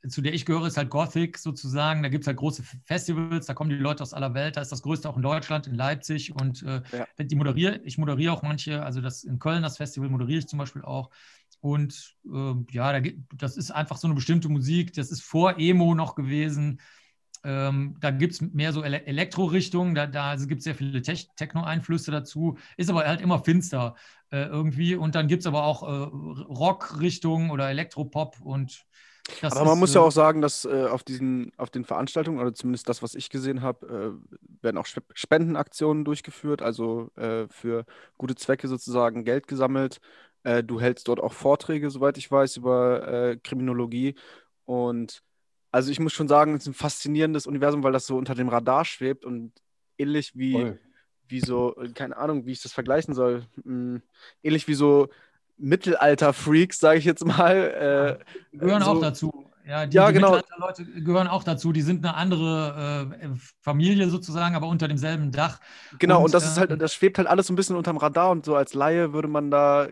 zu 0.08 0.20
der 0.20 0.34
ich 0.34 0.44
gehöre, 0.44 0.66
ist 0.66 0.76
halt 0.76 0.90
Gothic 0.90 1.38
sozusagen. 1.38 2.02
Da 2.02 2.08
gibt 2.08 2.24
es 2.24 2.26
halt 2.26 2.36
große 2.36 2.62
Festivals, 2.84 3.46
da 3.46 3.54
kommen 3.54 3.70
die 3.70 3.76
Leute 3.76 4.02
aus 4.02 4.14
aller 4.14 4.34
Welt. 4.34 4.56
Da 4.56 4.60
ist 4.60 4.72
das 4.72 4.82
größte 4.82 5.08
auch 5.08 5.16
in 5.16 5.22
Deutschland, 5.22 5.66
in 5.66 5.74
Leipzig. 5.74 6.34
Und 6.34 6.62
äh, 6.62 6.82
Ja. 6.92 7.06
die 7.18 7.36
moderiere, 7.36 7.80
ich 7.84 7.98
moderiere 7.98 8.32
auch 8.32 8.42
manche, 8.42 8.82
also 8.82 9.00
das 9.00 9.24
in 9.24 9.38
Köln, 9.38 9.62
das 9.62 9.76
Festival 9.76 10.08
moderiere 10.08 10.40
ich 10.40 10.46
zum 10.48 10.58
Beispiel 10.58 10.82
auch. 10.82 11.10
Und 11.60 12.16
ähm, 12.26 12.66
ja, 12.70 12.98
da, 13.00 13.08
das 13.34 13.56
ist 13.56 13.70
einfach 13.70 13.96
so 13.96 14.06
eine 14.06 14.14
bestimmte 14.14 14.48
Musik. 14.48 14.92
Das 14.92 15.10
ist 15.10 15.22
vor 15.22 15.58
Emo 15.58 15.94
noch 15.94 16.14
gewesen. 16.14 16.80
Ähm, 17.44 17.96
da 18.00 18.10
gibt 18.10 18.34
es 18.34 18.40
mehr 18.40 18.72
so 18.72 18.82
Ele 18.82 19.04
Elektro-Richtungen, 19.06 19.94
da, 19.94 20.06
da 20.06 20.34
gibt 20.36 20.58
es 20.60 20.64
sehr 20.64 20.74
viele 20.74 21.02
Tech 21.02 21.28
Techno-Einflüsse 21.36 22.10
dazu, 22.10 22.56
ist 22.76 22.90
aber 22.90 23.04
halt 23.06 23.20
immer 23.20 23.44
finster 23.44 23.96
äh, 24.30 24.44
irgendwie. 24.46 24.96
Und 24.96 25.14
dann 25.14 25.28
gibt 25.28 25.40
es 25.42 25.46
aber 25.46 25.64
auch 25.64 25.82
äh, 25.82 25.86
Rock-Richtungen 26.44 27.50
oder 27.50 27.68
Elektropop 27.70 28.40
und 28.40 28.86
das 29.40 29.58
Aber 29.58 29.64
man 29.64 29.78
ist, 29.78 29.80
muss 29.80 29.94
ja 29.94 30.00
äh, 30.00 30.02
auch 30.02 30.10
sagen, 30.12 30.40
dass 30.40 30.64
äh, 30.64 30.86
auf 30.86 31.02
diesen, 31.04 31.52
auf 31.58 31.70
den 31.70 31.84
Veranstaltungen, 31.84 32.40
oder 32.40 32.54
zumindest 32.54 32.88
das, 32.88 33.02
was 33.02 33.14
ich 33.14 33.30
gesehen 33.30 33.62
habe, 33.62 34.18
äh, 34.20 34.62
werden 34.62 34.78
auch 34.78 34.86
Sp- 34.88 35.04
Spendenaktionen 35.14 36.04
durchgeführt, 36.04 36.62
also 36.62 37.10
äh, 37.16 37.46
für 37.48 37.84
gute 38.16 38.34
Zwecke 38.34 38.68
sozusagen 38.68 39.24
Geld 39.24 39.46
gesammelt. 39.46 40.00
Äh, 40.44 40.64
du 40.64 40.80
hältst 40.80 41.08
dort 41.08 41.20
auch 41.20 41.32
Vorträge, 41.32 41.90
soweit 41.90 42.18
ich 42.18 42.30
weiß, 42.30 42.56
über 42.56 43.06
äh, 43.32 43.36
Kriminologie. 43.36 44.14
Und 44.64 45.22
also 45.74 45.90
ich 45.90 45.98
muss 45.98 46.12
schon 46.12 46.28
sagen, 46.28 46.54
es 46.54 46.62
ist 46.62 46.68
ein 46.68 46.74
faszinierendes 46.74 47.48
Universum, 47.48 47.82
weil 47.82 47.90
das 47.90 48.06
so 48.06 48.16
unter 48.16 48.36
dem 48.36 48.48
Radar 48.48 48.84
schwebt 48.84 49.24
und 49.24 49.50
ähnlich 49.98 50.30
wie, 50.36 50.52
Voll. 50.52 50.78
wie 51.26 51.40
so, 51.40 51.74
äh, 51.82 51.88
keine 51.88 52.16
Ahnung, 52.16 52.46
wie 52.46 52.52
ich 52.52 52.62
das 52.62 52.72
vergleichen 52.72 53.12
soll, 53.12 53.42
Hm, 53.64 54.00
ähnlich 54.44 54.68
wie 54.68 54.74
so 54.74 55.08
Mittelalter-Freaks, 55.56 56.78
sage 56.78 57.00
ich 57.00 57.04
jetzt 57.04 57.26
mal. 57.26 58.20
Äh, 58.52 58.56
gehören 58.56 58.82
so, 58.82 58.90
auch 58.92 59.00
dazu. 59.00 59.50
Ja, 59.66 59.84
die, 59.86 59.96
ja, 59.96 60.06
die 60.08 60.14
genau. 60.14 60.38
Leute 60.58 60.84
gehören 60.84 61.26
auch 61.26 61.42
dazu. 61.42 61.72
Die 61.72 61.82
sind 61.82 62.06
eine 62.06 62.14
andere 62.14 63.08
äh, 63.20 63.26
Familie 63.60 64.08
sozusagen, 64.10 64.54
aber 64.54 64.68
unter 64.68 64.86
demselben 64.86 65.32
Dach. 65.32 65.58
Genau, 65.98 66.18
und, 66.18 66.26
und 66.26 66.34
das 66.34 66.46
ist 66.46 66.56
halt, 66.56 66.80
das 66.80 66.94
schwebt 66.94 67.18
halt 67.18 67.26
alles 67.26 67.48
so 67.48 67.52
ein 67.52 67.56
bisschen 67.56 67.74
unterm 67.74 67.96
Radar 67.96 68.30
und 68.30 68.44
so 68.44 68.54
als 68.54 68.74
Laie 68.74 69.12
würde 69.12 69.26
man 69.26 69.50
da 69.50 69.88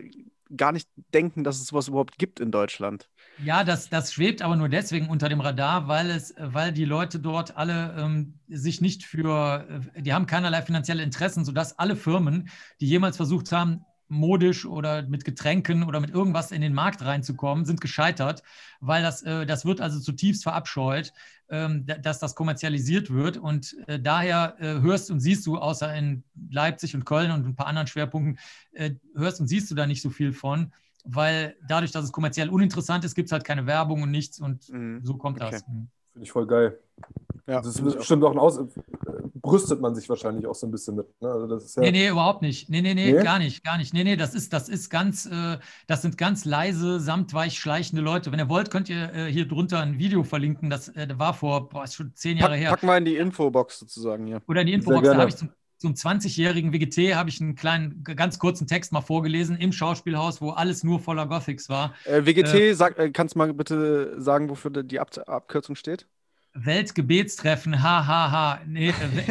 gar 0.55 0.71
nicht 0.71 0.87
denken, 1.13 1.43
dass 1.43 1.59
es 1.59 1.67
sowas 1.67 1.89
überhaupt 1.89 2.17
gibt 2.17 2.39
in 2.39 2.51
Deutschland. 2.51 3.09
Ja, 3.37 3.63
das, 3.63 3.89
das 3.89 4.13
schwebt 4.13 4.41
aber 4.43 4.55
nur 4.55 4.69
deswegen 4.69 5.09
unter 5.09 5.27
dem 5.27 5.41
Radar, 5.41 5.87
weil 5.87 6.11
es, 6.11 6.35
weil 6.37 6.71
die 6.71 6.85
Leute 6.85 7.19
dort 7.19 7.57
alle 7.57 7.95
ähm, 7.97 8.39
sich 8.47 8.79
nicht 8.79 9.05
für, 9.05 9.67
äh, 9.95 10.01
die 10.01 10.13
haben 10.13 10.27
keinerlei 10.27 10.61
finanzielle 10.61 11.01
Interessen, 11.01 11.43
sodass 11.43 11.79
alle 11.79 11.95
Firmen, 11.95 12.49
die 12.79 12.87
jemals 12.87 13.17
versucht 13.17 13.51
haben, 13.51 13.85
modisch 14.07 14.65
oder 14.65 15.01
mit 15.03 15.25
Getränken 15.25 15.83
oder 15.83 15.99
mit 15.99 16.11
irgendwas 16.11 16.51
in 16.51 16.61
den 16.61 16.73
Markt 16.73 17.03
reinzukommen, 17.03 17.65
sind 17.65 17.81
gescheitert, 17.81 18.43
weil 18.79 19.01
das, 19.01 19.23
äh, 19.23 19.45
das 19.47 19.65
wird 19.65 19.81
also 19.81 19.99
zutiefst 19.99 20.43
verabscheut, 20.43 21.11
ähm, 21.49 21.85
dass 21.85 22.19
das 22.19 22.35
kommerzialisiert 22.35 23.09
wird. 23.09 23.37
Und 23.37 23.75
äh, 23.87 23.99
daher 23.99 24.55
äh, 24.59 24.81
hörst 24.81 25.09
und 25.09 25.19
siehst 25.19 25.45
du, 25.47 25.57
außer 25.57 25.93
in 25.95 26.23
Leipzig 26.51 26.93
und 26.95 27.05
Köln 27.05 27.31
und 27.31 27.47
ein 27.47 27.55
paar 27.55 27.67
anderen 27.67 27.87
Schwerpunkten, 27.87 28.37
äh, 28.73 28.91
hörst 29.15 29.41
und 29.41 29.47
siehst 29.47 29.71
du 29.71 29.75
da 29.75 29.87
nicht 29.87 30.03
so 30.03 30.11
viel 30.11 30.33
von, 30.33 30.71
weil 31.03 31.55
dadurch, 31.67 31.91
dass 31.91 32.05
es 32.05 32.11
kommerziell 32.11 32.49
uninteressant 32.49 33.03
ist, 33.05 33.15
gibt 33.15 33.27
es 33.27 33.31
halt 33.31 33.43
keine 33.43 33.65
Werbung 33.65 34.01
und 34.03 34.11
nichts 34.11 34.39
und 34.39 34.69
mhm. 34.69 35.01
so 35.03 35.15
kommt 35.15 35.41
okay. 35.41 35.51
das. 35.51 35.67
Mhm. 35.67 35.89
Finde 36.13 36.25
ich 36.25 36.31
voll 36.31 36.47
geil. 36.47 36.79
Ja, 37.47 37.59
das 37.59 37.75
ist 37.75 37.83
bestimmt 37.83 38.23
auch 38.23 38.31
ein 38.31 38.39
Aus 38.39 38.59
brüstet 39.43 39.81
man 39.81 39.93
sich 39.93 40.07
wahrscheinlich 40.07 40.47
auch 40.47 40.55
so 40.55 40.65
ein 40.65 40.71
bisschen 40.71 40.95
mit. 40.95 41.21
Ne? 41.21 41.29
Also 41.29 41.47
das 41.47 41.65
ist 41.65 41.75
ja 41.75 41.81
nee, 41.81 41.91
nee, 41.91 42.07
überhaupt 42.07 42.41
nicht. 42.41 42.69
Nee, 42.69 42.81
nee, 42.81 42.93
nee, 42.93 43.11
nee, 43.11 43.23
gar 43.23 43.39
nicht, 43.39 43.63
gar 43.63 43.77
nicht. 43.77 43.93
Nee, 43.93 44.05
nee, 44.05 44.15
das 44.15 44.33
ist, 44.33 44.53
das 44.53 44.69
ist 44.69 44.89
ganz, 44.89 45.25
äh, 45.25 45.57
das 45.85 46.01
sind 46.01 46.17
ganz 46.17 46.45
leise, 46.45 46.99
samtweich 47.01 47.59
schleichende 47.59 48.01
Leute. 48.01 48.31
Wenn 48.31 48.39
ihr 48.39 48.47
wollt, 48.47 48.71
könnt 48.71 48.89
ihr 48.89 49.13
äh, 49.13 49.31
hier 49.31 49.45
drunter 49.45 49.81
ein 49.81 49.99
Video 49.99 50.23
verlinken. 50.23 50.69
Das 50.69 50.87
äh, 50.95 51.07
war 51.17 51.33
vor, 51.33 51.67
boah, 51.67 51.83
ist 51.83 51.95
schon 51.95 52.15
zehn 52.15 52.37
Jahre 52.37 52.53
Pack, 52.53 52.61
her. 52.61 52.69
Packen 52.69 52.87
wir 52.87 52.97
in 52.97 53.05
die 53.05 53.17
Infobox 53.17 53.79
sozusagen 53.79 54.25
hier. 54.25 54.41
Oder 54.47 54.61
in 54.61 54.67
die 54.67 54.73
Infobox, 54.73 55.07
da 55.07 55.17
habe 55.17 55.29
ich 55.29 55.35
zum, 55.35 55.49
zum 55.83 55.95
20-jährigen 55.95 56.71
WGT 56.71 57.13
habe 57.13 57.29
ich 57.29 57.41
einen 57.41 57.55
kleinen, 57.55 58.05
ganz 58.05 58.39
kurzen 58.39 58.67
Text 58.67 58.93
mal 58.93 59.01
vorgelesen 59.01 59.57
im 59.57 59.73
Schauspielhaus, 59.73 60.39
wo 60.39 60.51
alles 60.51 60.85
nur 60.85 61.01
voller 61.01 61.25
Gothics 61.25 61.67
war. 61.67 61.93
Äh, 62.05 62.25
WGT, 62.25 62.53
äh, 62.53 62.73
sag, 62.73 62.97
äh, 62.97 63.11
kannst 63.11 63.35
du 63.35 63.39
mal 63.39 63.53
bitte 63.53 64.15
sagen, 64.21 64.49
wofür 64.49 64.71
die 64.71 65.01
Ab 65.01 65.09
Abkürzung 65.27 65.75
steht? 65.75 66.07
Weltgebetstreffen, 66.53 67.83
hahaha. 67.83 68.31
Ha, 68.31 68.31
ha. 68.31 68.61
Nee, 68.65 68.91
äh, 68.91 68.93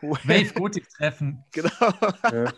Wave, 0.00 0.24
Wave 0.24 0.54
Gothic 0.54 0.88
Treffen. 0.88 1.44
Genau. 1.52 1.70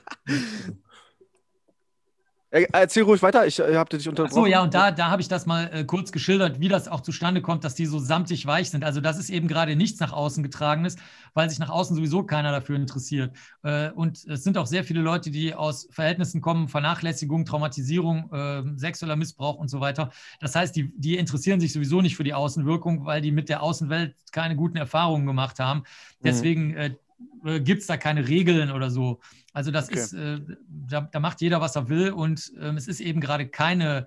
Ja. 2.52 2.66
Erzähl 2.72 3.04
ruhig 3.04 3.22
weiter, 3.22 3.46
ich 3.46 3.58
äh, 3.58 3.76
habe 3.76 3.96
dich 3.96 4.06
unterbrochen. 4.06 4.38
Achso, 4.38 4.46
ja, 4.46 4.62
und 4.62 4.74
da, 4.74 4.90
da 4.90 5.10
habe 5.10 5.22
ich 5.22 5.28
das 5.28 5.46
mal 5.46 5.70
äh, 5.72 5.84
kurz 5.84 6.12
geschildert, 6.12 6.60
wie 6.60 6.68
das 6.68 6.86
auch 6.86 7.00
zustande 7.00 7.40
kommt, 7.40 7.64
dass 7.64 7.74
die 7.74 7.86
so 7.86 7.98
samtig 7.98 8.44
weich 8.46 8.70
sind. 8.70 8.84
Also, 8.84 9.00
das 9.00 9.18
ist 9.18 9.30
eben 9.30 9.48
gerade 9.48 9.74
nichts 9.74 10.00
nach 10.00 10.12
außen 10.12 10.42
getragenes, 10.42 10.96
weil 11.32 11.48
sich 11.48 11.58
nach 11.58 11.70
außen 11.70 11.96
sowieso 11.96 12.24
keiner 12.24 12.52
dafür 12.52 12.76
interessiert. 12.76 13.34
Äh, 13.62 13.90
und 13.92 14.24
es 14.26 14.44
sind 14.44 14.58
auch 14.58 14.66
sehr 14.66 14.84
viele 14.84 15.00
Leute, 15.00 15.30
die 15.30 15.54
aus 15.54 15.88
Verhältnissen 15.90 16.42
kommen, 16.42 16.68
Vernachlässigung, 16.68 17.46
Traumatisierung, 17.46 18.30
äh, 18.32 18.62
sexueller 18.76 19.16
Missbrauch 19.16 19.56
und 19.56 19.68
so 19.68 19.80
weiter. 19.80 20.10
Das 20.38 20.54
heißt, 20.54 20.76
die, 20.76 20.92
die 20.94 21.16
interessieren 21.16 21.58
sich 21.58 21.72
sowieso 21.72 22.02
nicht 22.02 22.16
für 22.16 22.24
die 22.24 22.34
Außenwirkung, 22.34 23.06
weil 23.06 23.22
die 23.22 23.32
mit 23.32 23.48
der 23.48 23.62
Außenwelt 23.62 24.14
keine 24.30 24.56
guten 24.56 24.76
Erfahrungen 24.76 25.26
gemacht 25.26 25.58
haben. 25.58 25.80
Mhm. 25.80 25.84
Deswegen 26.22 26.96
äh, 27.44 27.60
gibt 27.60 27.82
es 27.82 27.86
da 27.86 27.96
keine 27.96 28.28
Regeln 28.28 28.70
oder 28.70 28.90
so. 28.90 29.20
Also 29.52 29.70
das 29.70 29.88
okay. 29.88 29.98
ist, 29.98 30.12
äh, 30.12 30.40
da, 30.68 31.02
da, 31.02 31.20
macht 31.20 31.40
jeder, 31.40 31.60
was 31.60 31.76
er 31.76 31.88
will 31.88 32.10
und 32.10 32.52
ähm, 32.60 32.76
es 32.76 32.88
ist 32.88 33.00
eben 33.00 33.20
gerade 33.20 33.46
keine, 33.48 34.06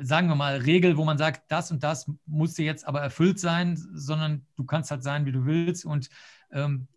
sagen 0.00 0.28
wir 0.28 0.36
mal, 0.36 0.56
Regel, 0.58 0.96
wo 0.96 1.04
man 1.04 1.18
sagt, 1.18 1.50
das 1.50 1.70
und 1.70 1.82
das 1.82 2.10
muss 2.26 2.54
dir 2.54 2.64
jetzt 2.64 2.86
aber 2.86 3.00
erfüllt 3.00 3.38
sein, 3.38 3.76
sondern 3.94 4.46
du 4.56 4.64
kannst 4.64 4.90
halt 4.90 5.02
sein, 5.02 5.26
wie 5.26 5.32
du 5.32 5.44
willst 5.44 5.84
und 5.84 6.08
ähm, 6.52 6.88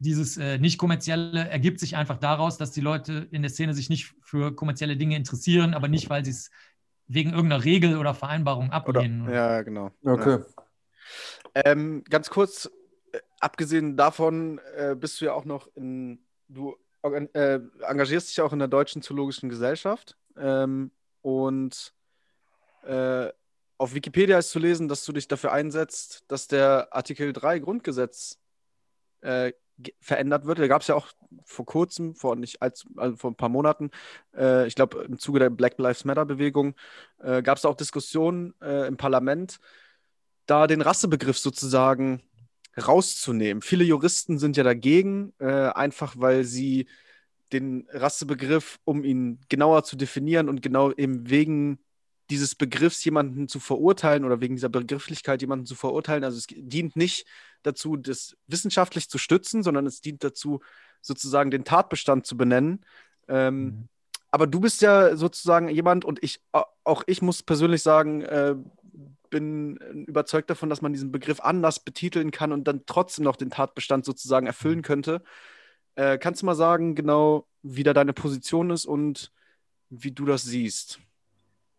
dieses 0.00 0.36
äh, 0.36 0.58
nicht 0.58 0.78
kommerzielle 0.78 1.48
ergibt 1.48 1.80
sich 1.80 1.96
einfach 1.96 2.18
daraus, 2.18 2.58
dass 2.58 2.72
die 2.72 2.80
Leute 2.80 3.28
in 3.30 3.42
der 3.42 3.50
Szene 3.50 3.74
sich 3.74 3.88
nicht 3.90 4.14
für 4.22 4.54
kommerzielle 4.54 4.96
Dinge 4.96 5.16
interessieren, 5.16 5.74
aber 5.74 5.88
nicht, 5.88 6.10
weil 6.10 6.24
sie 6.24 6.32
es 6.32 6.50
wegen 7.06 7.32
irgendeiner 7.32 7.64
Regel 7.64 7.96
oder 7.98 8.14
Vereinbarung 8.14 8.70
ablehnen. 8.70 9.22
Oder, 9.22 9.34
ja, 9.34 9.62
genau. 9.62 9.90
Okay. 10.04 10.38
Ja. 11.54 11.62
Ähm, 11.66 12.02
ganz 12.08 12.30
kurz, 12.30 12.70
abgesehen 13.40 13.96
davon 13.96 14.60
äh, 14.76 14.94
bist 14.94 15.20
du 15.20 15.26
ja 15.26 15.32
auch 15.32 15.44
noch 15.44 15.68
in 15.74 16.20
du 16.48 16.76
äh, 17.02 17.60
engagierst 17.82 18.30
dich 18.30 18.40
auch 18.40 18.52
in 18.52 18.58
der 18.58 18.68
Deutschen 18.68 19.02
Zoologischen 19.02 19.48
Gesellschaft 19.48 20.16
ähm, 20.36 20.90
und 21.22 21.94
äh, 22.86 23.28
auf 23.76 23.94
Wikipedia 23.94 24.38
ist 24.38 24.50
zu 24.50 24.58
lesen, 24.58 24.88
dass 24.88 25.04
du 25.04 25.12
dich 25.12 25.28
dafür 25.28 25.52
einsetzt, 25.52 26.24
dass 26.28 26.46
der 26.46 26.88
Artikel 26.92 27.32
3 27.32 27.58
Grundgesetz 27.58 28.38
äh, 29.20 29.52
verändert 30.00 30.46
wird. 30.46 30.60
Da 30.60 30.68
gab 30.68 30.82
es 30.82 30.88
ja 30.88 30.94
auch 30.94 31.08
vor 31.44 31.66
kurzem, 31.66 32.14
vor 32.14 32.36
nicht 32.36 32.62
als, 32.62 32.86
also 32.96 33.16
vor 33.16 33.32
ein 33.32 33.36
paar 33.36 33.48
Monaten, 33.48 33.90
äh, 34.36 34.66
ich 34.66 34.76
glaube 34.76 35.04
im 35.04 35.18
Zuge 35.18 35.40
der 35.40 35.50
Black 35.50 35.78
Lives 35.78 36.04
Matter 36.04 36.24
Bewegung, 36.24 36.74
äh, 37.18 37.42
gab 37.42 37.58
es 37.58 37.64
auch 37.64 37.74
Diskussionen 37.74 38.54
äh, 38.62 38.86
im 38.86 38.96
Parlament, 38.96 39.58
da 40.46 40.66
den 40.66 40.80
Rassebegriff 40.80 41.38
sozusagen 41.38 42.22
rauszunehmen. 42.76 43.62
Viele 43.62 43.84
Juristen 43.84 44.38
sind 44.38 44.56
ja 44.56 44.64
dagegen, 44.64 45.32
äh, 45.38 45.46
einfach 45.46 46.14
weil 46.18 46.44
sie 46.44 46.86
den 47.52 47.86
Rassebegriff, 47.90 48.78
um 48.84 49.04
ihn 49.04 49.40
genauer 49.48 49.84
zu 49.84 49.96
definieren 49.96 50.48
und 50.48 50.62
genau 50.62 50.92
eben 50.92 51.28
wegen 51.30 51.78
dieses 52.30 52.54
Begriffs 52.54 53.04
jemanden 53.04 53.48
zu 53.48 53.60
verurteilen 53.60 54.24
oder 54.24 54.40
wegen 54.40 54.56
dieser 54.56 54.70
Begrifflichkeit 54.70 55.42
jemanden 55.42 55.66
zu 55.66 55.74
verurteilen. 55.74 56.24
Also 56.24 56.38
es 56.38 56.46
dient 56.48 56.96
nicht 56.96 57.26
dazu, 57.62 57.96
das 57.96 58.36
wissenschaftlich 58.46 59.08
zu 59.10 59.18
stützen, 59.18 59.62
sondern 59.62 59.86
es 59.86 60.00
dient 60.00 60.24
dazu, 60.24 60.60
sozusagen 61.00 61.50
den 61.50 61.64
Tatbestand 61.64 62.26
zu 62.26 62.36
benennen. 62.36 62.84
Ähm, 63.28 63.64
mhm. 63.64 63.88
Aber 64.30 64.46
du 64.46 64.58
bist 64.58 64.82
ja 64.82 65.16
sozusagen 65.16 65.68
jemand 65.68 66.04
und 66.04 66.22
ich, 66.22 66.40
auch 66.82 67.04
ich 67.06 67.22
muss 67.22 67.42
persönlich 67.42 67.82
sagen, 67.82 68.22
äh, 68.22 68.56
bin 69.30 69.76
überzeugt 70.06 70.50
davon, 70.50 70.70
dass 70.70 70.82
man 70.82 70.92
diesen 70.92 71.12
Begriff 71.12 71.40
anders 71.40 71.80
betiteln 71.80 72.30
kann 72.30 72.52
und 72.52 72.64
dann 72.64 72.82
trotzdem 72.86 73.24
noch 73.24 73.36
den 73.36 73.50
Tatbestand 73.50 74.04
sozusagen 74.04 74.46
erfüllen 74.46 74.78
mhm. 74.78 74.82
könnte. 74.82 75.22
Äh, 75.96 76.18
kannst 76.18 76.42
du 76.42 76.46
mal 76.46 76.54
sagen, 76.54 76.94
genau, 76.94 77.46
wie 77.62 77.82
da 77.82 77.92
deine 77.92 78.12
Position 78.12 78.70
ist 78.70 78.86
und 78.86 79.32
wie 79.90 80.10
du 80.10 80.24
das 80.24 80.42
siehst? 80.42 80.98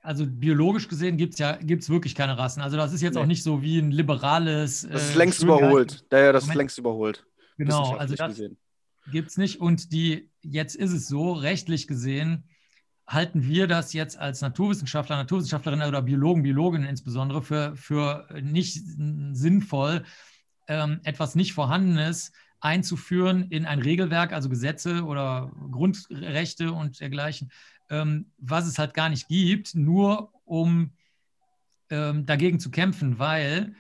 Also 0.01 0.25
biologisch 0.27 0.87
gesehen 0.87 1.17
gibt 1.17 1.33
es 1.33 1.39
ja 1.39 1.57
gibt's 1.57 1.89
wirklich 1.89 2.13
keine 2.13 2.37
Rassen. 2.37 2.61
Also 2.61 2.77
das 2.77 2.93
ist 2.93 3.01
jetzt 3.01 3.15
nee. 3.15 3.21
auch 3.21 3.25
nicht 3.25 3.43
so 3.43 3.61
wie 3.61 3.79
ein 3.79 3.91
liberales. 3.91 4.87
Das 4.87 5.09
ist 5.09 5.15
äh, 5.15 5.17
längst 5.17 5.41
überholt. 5.41 6.05
Ja, 6.11 6.19
ja, 6.19 6.31
das 6.31 6.47
ist 6.47 6.53
längst 6.53 6.77
überholt. 6.77 7.25
Genau, 7.57 7.95
also 7.95 8.15
das 8.15 8.39
gibt 9.11 9.29
es 9.29 9.37
nicht. 9.37 9.59
Und 9.59 9.91
die, 9.91 10.29
jetzt 10.41 10.75
ist 10.75 10.91
es 10.91 11.07
so, 11.07 11.33
rechtlich 11.33 11.87
gesehen, 11.87 12.43
halten 13.07 13.43
wir 13.43 13.67
das 13.67 13.93
jetzt 13.93 14.17
als 14.17 14.41
Naturwissenschaftler, 14.41 15.17
Naturwissenschaftlerin 15.17 15.81
oder 15.83 16.01
Biologen, 16.01 16.43
Biologinnen 16.43 16.87
insbesondere 16.87 17.41
für, 17.41 17.75
für 17.75 18.27
nicht 18.41 18.81
sinnvoll, 19.33 20.03
ähm, 20.67 20.99
etwas 21.03 21.35
nicht 21.35 21.53
Vorhandenes 21.53 22.31
einzuführen 22.59 23.47
in 23.49 23.65
ein 23.65 23.79
Regelwerk, 23.79 24.33
also 24.33 24.49
Gesetze 24.49 25.03
oder 25.03 25.51
Grundrechte 25.71 26.71
und 26.71 26.99
dergleichen, 26.99 27.51
ähm, 27.89 28.31
was 28.37 28.65
es 28.65 28.79
halt 28.79 28.95
gar 28.95 29.09
nicht 29.09 29.27
gibt, 29.27 29.75
nur 29.75 30.31
um 30.45 30.91
ähm, 31.91 32.25
dagegen 32.25 32.59
zu 32.59 32.71
kämpfen, 32.71 33.19
weil 33.19 33.75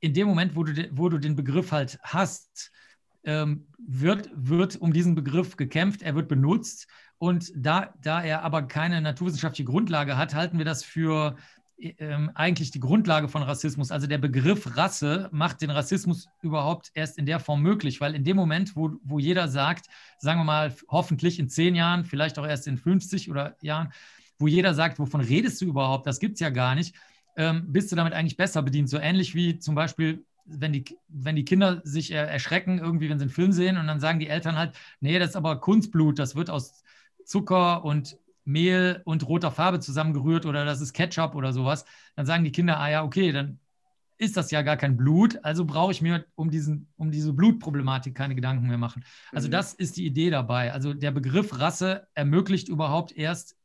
in 0.00 0.14
dem 0.14 0.26
Moment, 0.26 0.56
wo 0.56 0.64
du, 0.64 0.88
wo 0.92 1.08
du 1.08 1.18
den 1.18 1.36
Begriff 1.36 1.70
halt 1.70 1.98
hast, 2.02 2.72
ähm, 3.24 3.66
wird, 3.78 4.30
wird 4.34 4.76
um 4.76 4.92
diesen 4.92 5.14
Begriff 5.14 5.56
gekämpft, 5.56 6.02
er 6.02 6.14
wird 6.14 6.28
benutzt 6.28 6.88
und 7.18 7.52
da, 7.54 7.92
da 8.02 8.22
er 8.22 8.42
aber 8.42 8.62
keine 8.62 9.00
naturwissenschaftliche 9.00 9.64
Grundlage 9.64 10.16
hat, 10.16 10.34
halten 10.34 10.58
wir 10.58 10.64
das 10.64 10.84
für 10.84 11.36
ähm, 11.80 12.30
eigentlich 12.34 12.70
die 12.70 12.80
Grundlage 12.80 13.28
von 13.28 13.42
Rassismus. 13.42 13.90
Also 13.90 14.06
der 14.06 14.18
Begriff 14.18 14.76
Rasse 14.76 15.28
macht 15.32 15.60
den 15.60 15.70
Rassismus 15.70 16.28
überhaupt 16.42 16.90
erst 16.94 17.18
in 17.18 17.26
der 17.26 17.40
Form 17.40 17.62
möglich, 17.62 18.00
weil 18.00 18.14
in 18.14 18.24
dem 18.24 18.36
Moment, 18.36 18.74
wo, 18.76 18.92
wo 19.02 19.18
jeder 19.18 19.48
sagt, 19.48 19.86
sagen 20.18 20.40
wir 20.40 20.44
mal, 20.44 20.74
hoffentlich 20.88 21.38
in 21.38 21.48
zehn 21.48 21.74
Jahren, 21.74 22.04
vielleicht 22.04 22.38
auch 22.38 22.46
erst 22.46 22.66
in 22.66 22.78
50 22.78 23.30
oder 23.30 23.56
Jahren, 23.60 23.92
wo 24.38 24.46
jeder 24.46 24.74
sagt, 24.74 24.98
wovon 24.98 25.20
redest 25.20 25.60
du 25.60 25.66
überhaupt, 25.66 26.06
das 26.06 26.20
gibt 26.20 26.34
es 26.34 26.40
ja 26.40 26.50
gar 26.50 26.74
nicht, 26.74 26.94
ähm, 27.36 27.72
bist 27.72 27.90
du 27.92 27.96
damit 27.96 28.12
eigentlich 28.12 28.36
besser 28.36 28.62
bedient. 28.62 28.88
So 28.88 28.98
ähnlich 28.98 29.34
wie 29.34 29.58
zum 29.58 29.74
Beispiel 29.74 30.24
wenn 30.50 30.72
die, 30.72 30.84
wenn 31.08 31.36
die 31.36 31.44
Kinder 31.44 31.82
sich 31.84 32.10
erschrecken, 32.10 32.78
irgendwie, 32.78 33.10
wenn 33.10 33.18
sie 33.18 33.24
einen 33.24 33.30
Film 33.30 33.52
sehen 33.52 33.76
und 33.76 33.86
dann 33.86 34.00
sagen 34.00 34.18
die 34.18 34.28
Eltern 34.28 34.56
halt, 34.56 34.74
nee, 35.00 35.18
das 35.18 35.30
ist 35.30 35.36
aber 35.36 35.60
Kunstblut, 35.60 36.18
das 36.18 36.36
wird 36.36 36.48
aus 36.48 36.82
Zucker 37.28 37.84
und 37.84 38.16
Mehl 38.44 39.02
und 39.04 39.28
roter 39.28 39.50
Farbe 39.50 39.78
zusammengerührt 39.80 40.46
oder 40.46 40.64
das 40.64 40.80
ist 40.80 40.94
Ketchup 40.94 41.34
oder 41.34 41.52
sowas, 41.52 41.84
dann 42.16 42.24
sagen 42.24 42.44
die 42.44 42.52
Kinder, 42.52 42.80
ah 42.80 42.88
ja, 42.88 43.04
okay, 43.04 43.30
dann 43.30 43.60
ist 44.16 44.36
das 44.36 44.50
ja 44.50 44.62
gar 44.62 44.76
kein 44.78 44.96
Blut, 44.96 45.38
also 45.44 45.64
brauche 45.64 45.92
ich 45.92 46.00
mir 46.02 46.24
um, 46.34 46.50
diesen, 46.50 46.88
um 46.96 47.10
diese 47.12 47.32
Blutproblematik 47.34 48.14
keine 48.14 48.34
Gedanken 48.34 48.66
mehr 48.66 48.78
machen. 48.78 49.04
Also 49.32 49.46
Mhm. 49.48 49.52
das 49.52 49.74
ist 49.74 49.96
die 49.98 50.06
Idee 50.06 50.30
dabei. 50.30 50.72
Also 50.72 50.94
der 50.94 51.10
Begriff 51.12 51.60
Rasse 51.60 52.08
ermöglicht 52.14 52.68
überhaupt 52.68 53.12
erst 53.12 53.56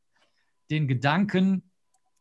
den 0.70 0.86
Gedanken 0.86 1.62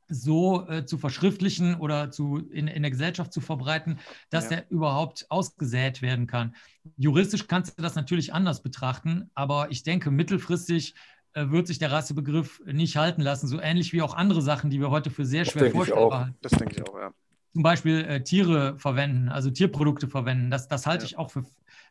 so 0.10 0.68
äh, 0.68 0.86
zu 0.86 0.98
verschriftlichen 0.98 1.76
oder 1.76 2.12
zu, 2.12 2.38
in, 2.38 2.68
in 2.68 2.82
der 2.84 2.92
Gesellschaft 2.92 3.34
zu 3.34 3.42
verbreiten, 3.42 4.00
dass 4.30 4.50
Ja. 4.50 4.58
er 4.58 4.72
überhaupt 4.72 5.26
ausgesät 5.30 6.02
werden 6.02 6.28
kann. 6.28 6.56
Juristisch 6.98 7.48
kannst 7.48 7.78
du 7.78 7.82
das 7.84 7.96
natürlich 7.96 8.34
anders 8.34 8.62
betrachten, 8.64 9.30
aber 9.34 9.72
ich 9.72 9.84
denke, 9.84 10.12
mittelfristig 10.12 10.94
wird 11.36 11.68
sich 11.68 11.80
der 11.80 11.92
Rassebegriff 11.92 12.62
nicht 12.66 12.98
halten 12.98 13.22
lassen, 13.22 13.48
so 13.48 13.60
ähnlich 13.60 13.94
wie 13.94 14.02
auch 14.02 14.14
andere 14.16 14.42
Sachen, 14.42 14.70
die 14.70 14.80
wir 14.80 14.90
heute 14.90 15.10
für 15.10 15.26
sehr 15.26 15.44
Das 15.46 15.54
schwer 15.54 15.72
vorstellbar 15.72 16.26
halten 16.26 16.38
Das 16.42 16.52
denke 16.54 16.76
ich 16.76 16.88
auch, 16.88 16.98
ja. 17.00 17.12
zum 17.54 17.64
Beispiel 17.64 18.00
äh, 18.06 18.24
Tiere 18.24 18.78
verwenden, 18.80 19.30
also 19.30 19.50
Tierprodukte 19.52 20.08
verwenden. 20.08 20.50
Das, 20.52 20.68
das 20.68 20.86
halte 20.86 21.04
Ja. 21.04 21.06
ich 21.06 21.18
auch 21.18 21.32
für, 21.32 21.44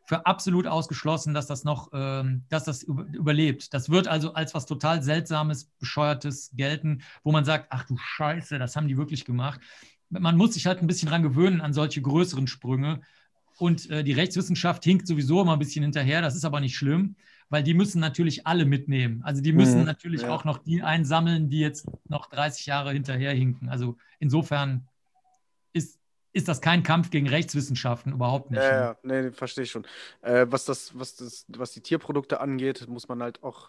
für 0.04 0.26
absolut 0.26 0.66
ausgeschlossen, 0.66 1.34
dass 1.34 1.46
das 1.46 1.64
noch, 1.64 1.90
ähm, 1.92 2.44
dass 2.48 2.64
das 2.64 2.82
über, 2.82 3.04
überlebt. 3.12 3.72
Das 3.74 3.90
wird 3.90 4.08
also 4.08 4.34
als 4.34 4.54
was 4.54 4.66
total 4.66 5.02
Seltsames, 5.02 5.66
Bescheuertes 5.78 6.50
gelten, 6.54 7.02
wo 7.22 7.32
man 7.32 7.44
sagt, 7.44 7.66
ach 7.70 7.84
du 7.86 7.96
Scheiße, 7.96 8.58
das 8.58 8.76
haben 8.76 8.88
die 8.88 8.96
wirklich 8.96 9.24
gemacht. 9.24 9.60
Man 10.10 10.36
muss 10.36 10.54
sich 10.54 10.66
halt 10.66 10.80
ein 10.80 10.86
bisschen 10.86 11.08
dran 11.08 11.22
gewöhnen 11.22 11.60
an 11.60 11.72
solche 11.72 12.02
größeren 12.02 12.46
Sprünge. 12.46 13.00
Und 13.58 13.88
äh, 13.90 14.02
die 14.02 14.12
Rechtswissenschaft 14.12 14.82
hinkt 14.84 15.06
sowieso 15.06 15.40
immer 15.42 15.52
ein 15.54 15.58
bisschen 15.58 15.84
hinterher. 15.84 16.20
Das 16.22 16.34
ist 16.34 16.44
aber 16.44 16.60
nicht 16.60 16.76
schlimm, 16.76 17.16
weil 17.52 17.62
die 17.62 17.74
müssen 17.74 18.00
natürlich 18.00 18.46
alle 18.46 18.64
mitnehmen. 18.64 19.22
Also 19.24 19.42
die 19.42 19.52
müssen 19.52 19.80
Mhm. 19.80 19.84
natürlich 19.84 20.22
Ja. 20.22 20.30
auch 20.30 20.44
noch 20.44 20.58
die 20.58 20.82
einsammeln, 20.82 21.50
die 21.50 21.60
jetzt 21.60 21.86
noch 22.08 22.26
30 22.30 22.64
Jahre 22.66 22.92
hinterher 22.92 23.32
hinken. 23.34 23.68
Also 23.68 23.96
insofern 24.18 24.88
ist, 25.74 26.00
ist 26.32 26.48
das 26.48 26.62
kein 26.62 26.82
Kampf 26.82 27.10
gegen 27.10 27.28
Rechtswissenschaften, 27.28 28.12
überhaupt 28.14 28.50
nicht. 28.50 28.62
Ja, 28.62 28.96
ne? 29.02 29.12
ja, 29.14 29.22
nee, 29.22 29.30
verstehe 29.32 29.64
ich 29.64 29.70
schon. 29.70 29.86
Äh, 30.22 30.46
was, 30.48 30.64
das, 30.64 30.98
was, 30.98 31.14
das, 31.16 31.44
was 31.48 31.72
die 31.72 31.82
Tierprodukte 31.82 32.40
angeht, 32.40 32.88
muss 32.88 33.06
man 33.08 33.22
halt 33.22 33.42
auch 33.42 33.68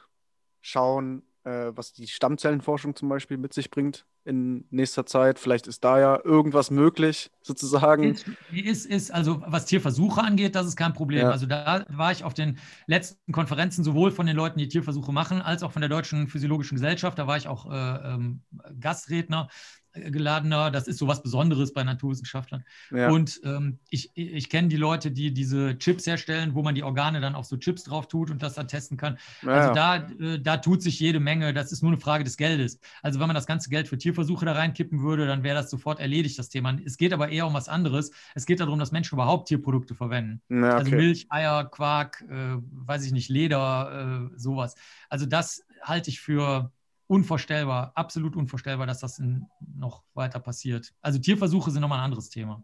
schauen, 0.62 1.24
äh, 1.44 1.72
was 1.76 1.94
die 1.94 2.08
Stammzellenforschung 2.08 2.96
zum 2.96 3.10
Beispiel 3.10 3.38
mit 3.38 3.54
sich 3.54 3.70
bringt 3.70 4.06
in 4.26 4.66
nächster 4.70 5.06
Zeit. 5.06 5.40
Vielleicht 5.40 5.68
ist 5.68 5.84
da 5.84 6.00
ja 6.00 6.20
irgendwas 6.24 6.72
möglich, 6.72 7.32
sozusagen. 7.42 8.04
Ist, 8.04 8.26
ist, 8.52 8.86
ist, 8.86 9.12
also 9.12 9.44
was 9.46 9.66
Tierversuche 9.66 10.22
angeht, 10.22 10.56
das 10.56 10.68
ist 10.68 10.76
kein 10.76 10.94
Problem. 10.94 11.24
Ja. 11.24 11.32
Also 11.32 11.46
da 11.46 11.86
war 11.90 12.12
ich 12.12 12.24
auf 12.24 12.34
den 12.34 12.60
letzten 12.88 13.34
Konferenzen 13.34 13.84
sowohl 13.84 14.12
von 14.12 14.26
den 14.26 14.36
Leuten, 14.36 14.60
die 14.60 14.68
Tierversuche 14.68 15.12
machen, 15.12 15.42
als 15.42 15.64
auch 15.64 15.72
von 15.72 15.82
der 15.82 15.90
Deutschen 15.90 16.28
Physiologischen 16.28 16.76
Gesellschaft. 16.76 17.20
Da 17.20 17.28
war 17.28 17.38
ich 17.38 17.48
auch 17.48 17.70
äh, 17.70 18.14
ähm, 18.14 18.42
Gastredner, 18.80 19.50
geladener. 19.94 20.72
Das 20.72 20.88
ist 20.88 20.98
so 20.98 21.08
was 21.08 21.22
Besonderes 21.22 21.74
bei 21.74 21.84
Naturwissenschaftlern. 21.84 22.64
Ja. 22.92 23.10
Und 23.10 23.40
ähm, 23.44 23.80
ich, 23.90 24.12
ich 24.16 24.50
kenne 24.50 24.68
die 24.68 24.78
Leute, 24.78 25.12
die 25.12 25.34
diese 25.34 25.78
Chips 25.78 26.08
herstellen, 26.08 26.56
wo 26.56 26.64
man 26.64 26.76
die 26.76 26.84
Organe 26.84 27.22
dann 27.22 27.36
auf 27.36 27.46
so 27.46 27.58
Chips 27.58 27.84
drauf 27.84 28.08
tut 28.08 28.32
und 28.32 28.42
das 28.42 28.56
dann 28.56 28.68
testen 28.68 28.98
kann. 28.98 29.18
ja, 29.42 29.50
Also 29.50 29.74
da, 29.74 29.96
äh, 30.20 30.40
da 30.40 30.58
tut 30.58 30.82
sich 30.82 31.00
jede 31.00 31.20
Menge. 31.20 31.54
Das 31.54 31.72
ist 31.72 31.82
nur 31.84 31.92
eine 31.92 32.02
Frage 32.02 32.24
des 32.24 32.38
Geldes. 32.38 32.80
Also 33.02 33.20
wenn 33.20 33.28
man 33.28 33.36
das 33.36 33.46
ganze 33.46 33.70
Geld 33.70 33.88
für 33.88 33.98
Tierversuche 33.98 34.46
da 34.46 34.54
reinkippen 34.54 35.02
würde, 35.02 35.28
dann 35.28 35.44
wäre 35.44 35.56
das 35.56 35.70
sofort 35.70 36.00
erledigt, 36.00 36.38
das 36.40 36.50
Thema. 36.50 36.76
Es 36.86 36.98
geht 36.98 37.14
aber 37.14 37.30
eher 37.30 37.46
um 37.48 37.54
was 37.54 37.70
anderes. 37.70 38.12
Es 38.36 38.46
geht 38.46 38.60
darum, 38.60 38.80
dass 38.80 38.92
Menschen 38.92 39.16
überhaupt 39.16 39.48
Tierprodukte 39.48 39.96
verwenden. 39.96 40.42
Ja, 40.50 40.76
Also 40.78 40.88
okay. 40.88 40.96
Milch, 40.96 41.26
Eier, 41.30 41.66
Quark, 41.66 42.24
äh, 42.30 42.56
weiß 42.72 43.06
ich 43.06 43.12
nicht, 43.12 43.30
Leder, 43.30 44.30
äh, 44.34 44.40
sowas. 44.40 44.76
Also 45.10 45.26
das 45.26 45.64
halte 45.82 46.10
ich 46.10 46.20
für 46.22 46.72
unvorstellbar, 47.14 47.92
absolut 47.94 48.36
unvorstellbar, 48.36 48.88
dass 48.88 49.00
das 49.00 49.20
in, 49.20 49.46
noch 49.78 50.04
weiter 50.16 50.40
passiert. 50.40 50.92
Also 51.02 51.20
Tierversuche 51.20 51.70
sind 51.70 51.82
nochmal 51.82 52.00
ein 52.00 52.06
anderes 52.06 52.30
Thema. 52.30 52.64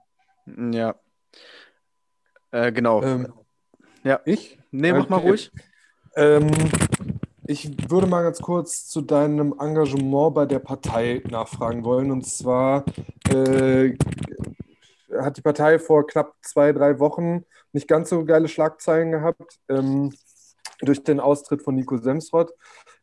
Ja. 0.72 0.95
Äh, 2.52 2.72
genau. 2.72 3.04
Ähm, 3.04 3.32
Ja. 4.04 4.20
Ich? 4.26 4.58
nee, 4.72 4.91
mach 4.91 5.08
mal 5.08 5.18
okay. 5.18 5.28
ruhig. 5.28 5.52
Ähm, 6.16 6.50
ich 7.45 7.89
würde 7.91 8.08
mal 8.08 8.24
ganz 8.24 8.39
kurz 8.39 8.88
zu 8.88 9.02
deinem 9.02 9.54
Engagement 9.60 10.34
bei 10.34 10.45
der 10.47 10.60
Partei 10.60 11.22
nachfragen 11.30 11.84
wollen. 11.84 12.10
Und 12.10 12.26
zwar 12.26 12.86
äh, 13.30 13.95
hat 15.20 15.38
die 15.38 15.41
Partei 15.41 15.78
vor 15.78 16.08
knapp 16.08 16.34
zwei, 16.41 16.72
drei 16.74 17.00
Wochen 17.00 17.45
nicht 17.72 17.88
ganz 17.88 18.10
so 18.10 18.26
geile 18.26 18.47
Schlagzeilen 18.47 19.12
gehabt 19.12 19.60
ähm, 19.70 20.12
durch 20.82 21.04
den 21.04 21.20
Austritt 21.20 21.62
von 21.62 21.76
Nico 21.76 21.97
Semsrott. 21.97 22.52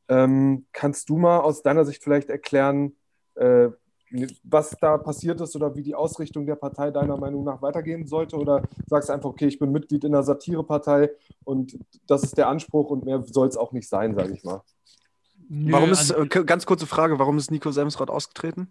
Ähm, 0.09 0.67
kannst 0.73 1.09
du 1.09 1.17
mal 1.17 1.41
aus 1.41 1.63
deiner 1.63 1.85
Sicht 1.85 2.03
vielleicht 2.03 2.31
erklären, 2.31 2.95
äh, 3.35 3.69
was 4.45 4.71
da 4.81 4.99
passiert 4.99 5.41
ist 5.41 5.57
oder 5.57 5.75
wie 5.75 5.83
die 5.83 5.95
Ausrichtung 5.97 6.47
der 6.47 6.55
Partei 6.55 6.93
deiner 6.93 7.17
Meinung 7.17 7.43
nach 7.43 7.61
weitergehen 7.61 8.07
sollte? 8.07 8.37
Oder 8.37 8.63
sagst 8.87 9.09
du 9.09 9.13
einfach, 9.13 9.31
okay, 9.31 9.47
ich 9.49 9.59
bin 9.59 9.73
Mitglied 9.73 10.05
in 10.05 10.15
einer 10.15 10.23
Satirepartei 10.23 11.11
und 11.45 11.77
das 12.07 12.23
ist 12.23 12.39
der 12.39 12.49
Anspruch 12.49 12.91
und 12.91 13.05
mehr 13.05 13.23
soll 13.25 13.49
es 13.49 13.57
auch 13.57 13.73
nicht 13.73 13.89
sein, 13.89 14.15
sage 14.15 14.33
ich 14.33 14.45
mal. 14.45 14.63
Nö, 15.49 15.73
Warum 15.73 15.91
ist, 15.91 16.13
also- 16.13 16.23
äh, 16.23 16.45
ganz 16.45 16.67
kurze 16.67 16.87
Frage, 16.87 17.19
warum 17.19 17.37
ist 17.37 17.51
Nico 17.51 17.73
Semsrott 17.73 18.11
ausgetreten? 18.11 18.69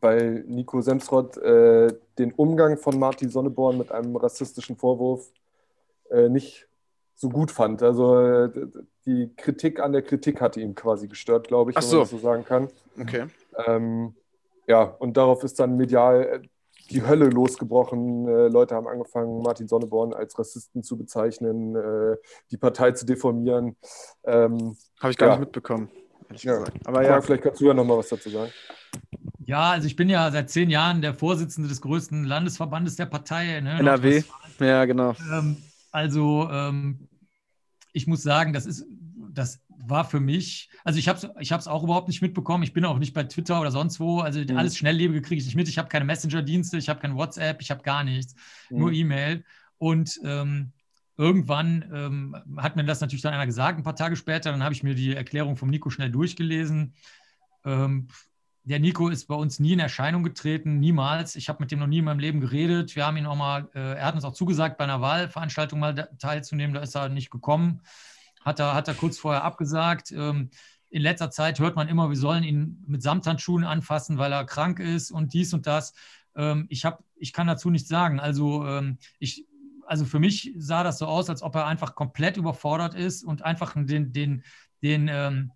Weil 0.00 0.44
Nico 0.46 0.80
Semsrott 0.80 1.36
äh, 1.38 1.92
den 2.18 2.32
Umgang 2.32 2.78
von 2.78 2.98
Martin 2.98 3.30
Sonneborn 3.30 3.78
mit 3.78 3.92
einem 3.92 4.16
rassistischen 4.16 4.76
Vorwurf 4.76 5.30
äh, 6.10 6.28
nicht 6.28 6.68
so 7.14 7.28
gut 7.28 7.50
fand. 7.50 7.82
Also 7.82 8.18
äh, 8.18 8.68
die 9.06 9.30
Kritik 9.36 9.80
an 9.80 9.92
der 9.92 10.02
Kritik 10.02 10.40
hatte 10.40 10.60
ihn 10.60 10.74
quasi 10.74 11.06
gestört, 11.08 11.48
glaube 11.48 11.70
ich, 11.70 11.76
Ach 11.76 11.82
wenn 11.82 11.88
so. 11.88 11.96
man 11.96 12.02
das 12.04 12.10
so 12.10 12.18
sagen 12.18 12.44
kann. 12.44 12.68
Okay. 13.00 13.26
Ähm, 13.66 14.14
ja, 14.66 14.82
und 14.82 15.16
darauf 15.16 15.44
ist 15.44 15.60
dann 15.60 15.76
medial 15.76 16.22
äh, 16.22 16.48
die 16.90 17.02
Hölle 17.06 17.26
losgebrochen. 17.26 18.26
Äh, 18.28 18.48
Leute 18.48 18.74
haben 18.74 18.88
angefangen, 18.88 19.42
Martin 19.42 19.68
Sonneborn 19.68 20.12
als 20.12 20.38
Rassisten 20.38 20.82
zu 20.82 20.96
bezeichnen, 20.96 21.76
äh, 21.76 22.16
die 22.50 22.56
Partei 22.56 22.92
zu 22.92 23.06
deformieren. 23.06 23.76
Ähm, 24.24 24.76
Habe 25.00 25.10
ich 25.12 25.16
gar 25.16 25.28
Ja. 25.28 25.34
nicht 25.36 25.40
mitbekommen, 25.40 25.88
Ja. 26.38 26.64
Aber 26.84 27.02
ja. 27.04 27.20
vielleicht 27.20 27.42
kannst 27.44 27.60
du 27.60 27.66
ja 27.66 27.74
noch 27.74 27.84
mal 27.84 27.98
was 27.98 28.08
dazu 28.08 28.28
sagen. 28.30 28.50
Ja, 29.44 29.70
also 29.70 29.86
ich 29.86 29.94
bin 29.94 30.08
ja 30.08 30.28
seit 30.32 30.50
zehn 30.50 30.70
Jahren 30.70 31.00
der 31.00 31.14
Vorsitzende 31.14 31.68
des 31.68 31.80
größten 31.80 32.24
Landesverbandes 32.24 32.96
der 32.96 33.06
Partei. 33.06 33.60
Ne, 33.60 33.78
NRW. 33.78 34.22
Ja, 34.58 34.84
genau. 34.84 35.14
Ähm, 35.32 35.58
also 35.92 36.48
ähm, 36.50 37.08
ich 37.96 38.06
muss 38.06 38.22
sagen, 38.22 38.52
das 38.52 38.66
ist, 38.66 38.86
das 39.32 39.62
war 39.68 40.04
für 40.04 40.20
mich, 40.20 40.68
also 40.84 40.98
ich 40.98 41.08
habe 41.08 41.18
es 41.18 41.28
ich 41.40 41.52
hab's 41.52 41.66
auch 41.66 41.82
überhaupt 41.82 42.08
nicht 42.08 42.20
mitbekommen. 42.20 42.62
Ich 42.62 42.72
bin 42.74 42.84
auch 42.84 42.98
nicht 42.98 43.14
bei 43.14 43.24
Twitter 43.24 43.58
oder 43.60 43.70
sonst 43.70 43.98
wo. 44.00 44.20
Also 44.20 44.40
Mhm. 44.40 44.56
alles 44.56 44.76
Schnelllebige 44.76 45.22
kriege 45.22 45.38
ich 45.40 45.46
nicht 45.46 45.56
mit. 45.56 45.68
Ich 45.68 45.78
habe 45.78 45.88
keine 45.88 46.04
Messenger-Dienste, 46.04 46.76
ich 46.76 46.88
habe 46.90 47.00
kein 47.00 47.16
WhatsApp, 47.16 47.62
ich 47.62 47.70
habe 47.70 47.82
gar 47.82 48.04
nichts, 48.04 48.34
nur 48.70 48.88
Mhm. 48.90 48.94
E-Mail. 48.94 49.44
Und 49.78 50.20
ähm, 50.24 50.72
irgendwann 51.16 51.90
ähm, 51.94 52.36
hat 52.58 52.76
mir 52.76 52.84
das 52.84 53.00
natürlich 53.00 53.22
dann 53.22 53.32
einer 53.32 53.46
gesagt, 53.46 53.78
ein 53.78 53.82
paar 53.82 53.96
Tage 53.96 54.16
später. 54.16 54.50
Dann 54.52 54.62
habe 54.62 54.74
ich 54.74 54.82
mir 54.82 54.94
die 54.94 55.14
Erklärung 55.14 55.56
vom 55.56 55.70
Nico 55.70 55.88
schnell 55.88 56.10
durchgelesen. 56.10 56.92
Ähm, 57.64 58.08
der 58.66 58.80
Nico 58.80 59.08
ist 59.08 59.26
bei 59.26 59.34
uns 59.36 59.60
nie 59.60 59.74
in 59.74 59.78
Erscheinung 59.78 60.24
getreten, 60.24 60.80
niemals. 60.80 61.36
Ich 61.36 61.48
habe 61.48 61.62
mit 61.62 61.70
dem 61.70 61.78
noch 61.78 61.86
nie 61.86 61.98
in 61.98 62.04
meinem 62.04 62.18
Leben 62.18 62.40
geredet. 62.40 62.96
Wir 62.96 63.06
haben 63.06 63.16
ihn 63.16 63.26
auch 63.26 63.36
mal, 63.36 63.68
äh, 63.74 63.94
er 63.94 64.04
hat 64.04 64.16
uns 64.16 64.24
auch 64.24 64.32
zugesagt, 64.32 64.76
bei 64.76 64.84
einer 64.84 65.00
Wahlveranstaltung 65.00 65.78
mal 65.78 65.94
teilzunehmen. 66.18 66.74
Da 66.74 66.80
ist 66.80 66.96
er 66.96 67.08
nicht 67.08 67.30
gekommen. 67.30 67.80
Hat 68.44 68.58
er, 68.58 68.74
hat 68.74 68.88
er 68.88 68.94
kurz 68.94 69.18
vorher 69.18 69.44
abgesagt. 69.44 70.10
Ähm, 70.10 70.50
in 70.90 71.00
letzter 71.00 71.30
Zeit 71.30 71.60
hört 71.60 71.76
man 71.76 71.86
immer, 71.86 72.08
wir 72.08 72.16
sollen 72.16 72.42
ihn 72.42 72.82
mit 72.88 73.02
Samthandschuhen 73.02 73.62
anfassen, 73.62 74.18
weil 74.18 74.32
er 74.32 74.44
krank 74.44 74.80
ist 74.80 75.12
und 75.12 75.32
dies 75.32 75.54
und 75.54 75.68
das. 75.68 75.94
Ähm, 76.34 76.66
ich, 76.68 76.84
hab, 76.84 77.04
ich 77.14 77.32
kann 77.32 77.46
dazu 77.46 77.70
nichts 77.70 77.88
sagen. 77.88 78.18
Also, 78.18 78.66
ähm, 78.66 78.98
ich, 79.20 79.46
also 79.86 80.04
für 80.04 80.18
mich 80.18 80.52
sah 80.58 80.82
das 80.82 80.98
so 80.98 81.06
aus, 81.06 81.30
als 81.30 81.42
ob 81.42 81.54
er 81.54 81.66
einfach 81.66 81.94
komplett 81.94 82.36
überfordert 82.36 82.96
ist 82.96 83.22
und 83.22 83.42
einfach 83.42 83.74
den, 83.76 84.12
den, 84.12 84.42
den 84.82 85.08
ähm, 85.08 85.52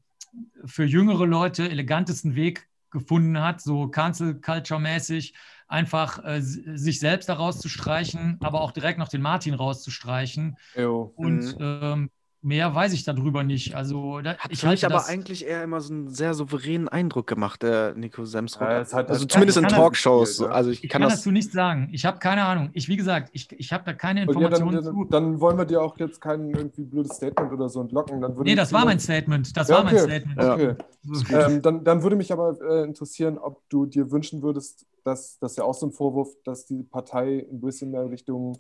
für 0.64 0.84
jüngere 0.84 1.26
Leute 1.26 1.68
elegantesten 1.68 2.36
Weg 2.36 2.69
gefunden 2.91 3.41
hat, 3.41 3.61
so 3.61 3.88
Cancel 3.88 4.41
Culture-mäßig, 4.41 5.34
einfach 5.68 6.24
äh, 6.24 6.41
sich 6.41 6.99
selbst 6.99 7.28
da 7.28 7.34
rauszustreichen, 7.34 8.38
aber 8.41 8.61
auch 8.61 8.72
direkt 8.72 8.99
noch 8.99 9.09
den 9.09 9.22
Martin 9.22 9.55
rauszustreichen. 9.55 10.57
Jo. 10.76 11.12
Und 11.16 11.57
ähm, 11.61 12.11
mehr 12.43 12.74
weiß 12.74 12.93
ich 12.93 13.05
darüber 13.05 13.43
nicht. 13.43 13.74
Also 13.74 14.20
da, 14.20 14.36
Hat 14.36 14.51
ich 14.51 14.61
für 14.61 14.68
mich 14.68 14.82
halte 14.82 14.86
aber 14.86 15.03
das, 15.03 15.09
eigentlich 15.09 15.47
eher 15.47 15.62
immer 15.62 15.80
so 15.80 15.93
einen 15.93 16.09
sehr 16.09 16.34
souveränen 16.34 16.88
Eindruck 16.88 17.26
gemacht, 17.26 17.62
der 17.62 17.95
Nico 17.95 18.24
Semsrott. 18.24 18.68
Ja, 18.68 18.99
also 18.99 19.24
es 19.24 19.28
zumindest 19.28 19.59
in 19.59 19.68
Talkshows. 19.68 20.38
Ja. 20.38 20.47
Also 20.47 20.70
ich, 20.70 20.82
ich 20.82 20.91
kann 20.91 21.03
kann 21.03 21.11
das. 21.11 21.20
dazu 21.20 21.30
nichts 21.30 21.53
sagen. 21.53 21.88
Ich 21.93 22.05
habe 22.05 22.18
keine 22.18 22.45
Ahnung. 22.45 22.70
Ich, 22.72 22.88
wie 22.88 22.97
gesagt, 22.97 23.30
ich, 23.32 23.51
ich 23.53 23.72
habe 23.72 23.84
da 23.84 23.93
keine 23.93 24.22
Und 24.22 24.28
ja, 24.28 24.32
Informationen 24.34 24.76
dann, 24.76 24.84
zu. 24.84 25.05
dann, 25.05 25.24
dann 25.32 25.41
wollen 25.41 25.59
wir 25.59 25.64
dir 25.64 25.82
auch 25.82 25.99
jetzt 25.99 26.20
kein 26.20 26.49
irgendwie 26.49 26.84
blödes 26.84 27.16
Statement 27.16 27.53
oder 27.53 27.68
so 27.68 27.82
entlocken. 27.82 28.20
Dann 28.20 28.36
würde 28.36 28.49
Nee, 28.49 28.57
das 28.57 28.72
war 28.72 28.84
mein 28.84 29.01
Statement. 29.01 29.57
Das 29.57 29.68
Ja, 29.68 29.76
war 29.76 29.84
mein 29.84 29.95
okay. 29.97 30.05
Statement. 30.05 30.38
Ja. 30.43 30.55
Okay. 30.55 30.74
So. 31.03 31.36
Ähm, 31.36 31.62
dann, 31.62 31.84
dann 31.84 32.03
würde 32.03 32.16
mich 32.16 32.32
aber 32.32 32.57
äh, 32.61 32.84
interessieren, 32.84 33.38
ob 33.38 33.68
du 33.68 33.86
dir 33.86 34.11
wünschen 34.11 34.43
würdest, 34.43 34.86
dass 35.05 35.38
das 35.38 35.57
ja 35.57 35.64
auch 35.64 35.74
so 35.74 35.86
ein 35.86 35.93
Vorwurf, 35.93 36.28
dass 36.45 36.66
die 36.66 36.82
Partei 36.82 37.47
ein 37.51 37.61
bisschen 37.61 37.91
mehr 37.91 38.09
Richtung 38.11 38.59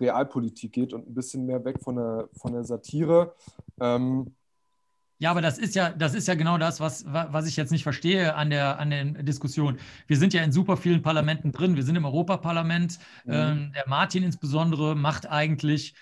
Realpolitik 0.00 0.72
geht 0.72 0.92
und 0.92 1.08
ein 1.08 1.14
bisschen 1.14 1.46
mehr 1.46 1.64
weg 1.64 1.80
von 1.80 1.96
der, 1.96 2.28
von 2.32 2.52
der 2.52 2.64
Satire. 2.64 3.34
Ähm, 3.80 4.34
Ja, 5.20 5.32
aber 5.32 5.42
das 5.42 5.58
ist 5.58 5.74
ja, 5.74 5.90
das 5.90 6.14
ist 6.14 6.28
ja 6.28 6.34
genau 6.34 6.58
das, 6.58 6.78
was, 6.78 7.04
was 7.04 7.46
ich 7.48 7.56
jetzt 7.56 7.72
nicht 7.72 7.82
verstehe 7.82 8.36
an 8.36 8.50
der, 8.50 8.78
an 8.78 8.90
der 8.90 9.04
Diskussion. 9.24 9.78
Wir 10.06 10.16
sind 10.16 10.32
ja 10.32 10.44
in 10.44 10.52
super 10.52 10.76
vielen 10.76 11.02
Parlamenten 11.02 11.50
drin. 11.50 11.74
Wir 11.74 11.82
sind 11.82 11.96
im 11.96 12.04
Europaparlament. 12.04 13.00
Mhm. 13.24 13.32
Ähm, 13.32 13.72
der 13.74 13.88
Martin 13.88 14.22
insbesondere 14.22 14.94
macht 14.94 15.26
eigentlich, 15.28 15.94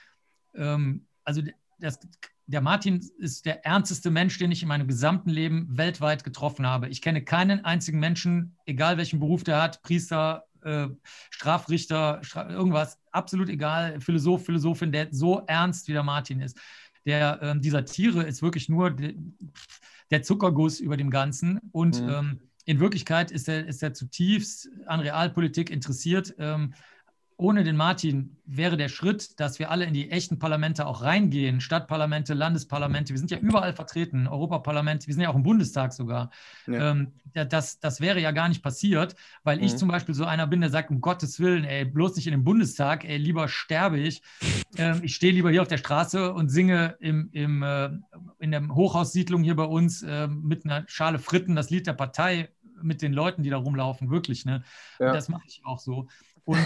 ähm, 0.55 1.07
also 1.25 1.41
das, 1.79 1.99
der 2.47 2.61
Martin 2.61 3.01
ist 3.19 3.47
der 3.47 3.65
ernsteste 3.65 4.11
Mensch, 4.11 4.39
den 4.39 4.53
ich 4.53 4.63
in 4.63 4.69
meinem 4.69 4.87
gesamten 4.87 5.31
Leben 5.31 5.67
weltweit 5.71 6.23
getroffen 6.23 6.67
habe. 6.67 6.89
Ich 6.89 7.01
kenne 7.01 7.25
keinen 7.25 7.65
einzigen 7.65 7.99
Menschen, 7.99 8.57
egal 8.67 8.99
welchen 8.99 9.19
Beruf 9.19 9.45
der 9.45 9.63
hat, 9.63 9.83
Priester, 9.83 10.45
äh, 10.67 10.89
Strafrichter, 11.31 12.21
Stra 12.23 12.51
irgendwas, 12.51 12.99
absolut 13.13 13.49
egal, 13.49 14.01
Philosoph, 14.01 14.45
Philosophin, 14.45 14.93
der 14.93 15.09
so 15.11 15.43
ernst 15.47 15.89
wie 15.89 15.93
der 15.93 16.03
Martin 16.03 16.41
ist 16.41 16.59
der, 17.07 17.39
ähm, 17.41 17.63
dieser 17.63 17.85
Tiere 17.85 18.25
ist 18.25 18.43
wirklich 18.43 18.69
nur 18.69 18.91
de, 18.91 19.17
der 20.11 20.23
Zuckerguss 20.23 20.81
über 20.81 20.97
dem 20.97 21.11
Ganzen. 21.11 21.61
Und 21.73 22.03
mhm. 22.03 22.09
ähm, 22.09 22.41
in 22.65 22.81
Wirklichkeit 22.81 23.31
ist 23.31 23.49
er, 23.49 23.67
ist 23.67 23.83
er 23.83 23.95
zutiefst 23.95 24.69
an 24.87 25.01
Realpolitik 25.01 25.71
interessiert. 25.71 26.35
Ähm, 26.39 26.75
ohne 27.39 27.65
den 27.65 27.77
Martin 27.77 28.39
wäre 28.47 28.79
der 28.79 28.89
Schritt, 28.89 29.39
dass 29.41 29.59
wir 29.59 29.71
alle 29.71 29.85
in 29.85 29.93
die 29.93 30.11
echten 30.11 30.39
Parlamente 30.39 30.87
auch 30.87 31.03
reingehen, 31.03 31.61
Stadtparlamente, 31.61 32.33
Landesparlamente, 32.33 33.13
wir 33.13 33.19
sind 33.19 33.31
ja 33.31 33.39
überall 33.39 33.75
vertreten, 33.75 34.27
Europaparlament, 34.27 35.07
wir 35.07 35.13
sind 35.13 35.23
ja 35.23 35.29
auch 35.29 35.35
im 35.35 35.43
Bundestag 35.43 35.93
sogar. 35.93 36.31
Ja. 36.67 36.93
Ähm, 36.93 37.13
das, 37.35 37.79
das 37.79 38.01
wäre 38.01 38.21
ja 38.21 38.31
gar 38.31 38.49
nicht 38.49 38.63
passiert, 38.63 39.17
weil 39.45 39.59
mhm. 39.59 39.65
ich 39.65 39.77
zum 39.77 39.89
Beispiel 39.89 40.15
so 40.15 40.25
einer 40.25 40.47
bin, 40.47 40.63
der 40.63 40.71
sagt, 40.71 40.91
um 40.91 41.03
Gottes 41.03 41.39
Willen, 41.39 41.65
ey, 41.65 41.85
bloß 41.85 42.17
nicht 42.17 42.27
in 42.27 42.33
den 42.33 42.45
Bundestag, 42.45 43.05
ey, 43.05 43.19
lieber 43.19 43.49
sterbe 43.49 43.99
ich. 43.99 44.23
Ähm, 44.79 45.01
ich 45.03 45.15
stehe 45.15 45.33
lieber 45.33 45.51
hier 45.51 45.63
auf 45.63 45.69
der 45.69 45.79
Straße 45.79 46.33
und 46.33 46.49
singe 46.49 46.97
im, 47.01 47.29
im, 47.33 47.63
äh, 47.63 47.91
in 48.39 48.51
der 48.51 48.67
Hochhaussiedlung 48.69 49.43
hier 49.43 49.57
bei 49.57 49.65
uns 49.65 50.03
äh, 50.03 50.29
mit 50.29 50.65
einer 50.65 50.85
Schale 50.87 51.19
Fritten 51.19 51.55
das 51.55 51.69
Lied 51.69 51.87
der 51.87 51.93
Partei 51.93 52.49
mit 52.83 53.03
den 53.03 53.13
Leuten, 53.13 53.43
die 53.43 53.51
da 53.51 53.57
rumlaufen, 53.57 54.11
wirklich. 54.11 54.45
Ne? 54.45 54.63
Ja. 54.99 55.13
das 55.13 55.29
mache 55.29 55.45
ich 55.47 55.63
auch 55.65 55.79
so. 55.79 56.09
Und 56.47 56.65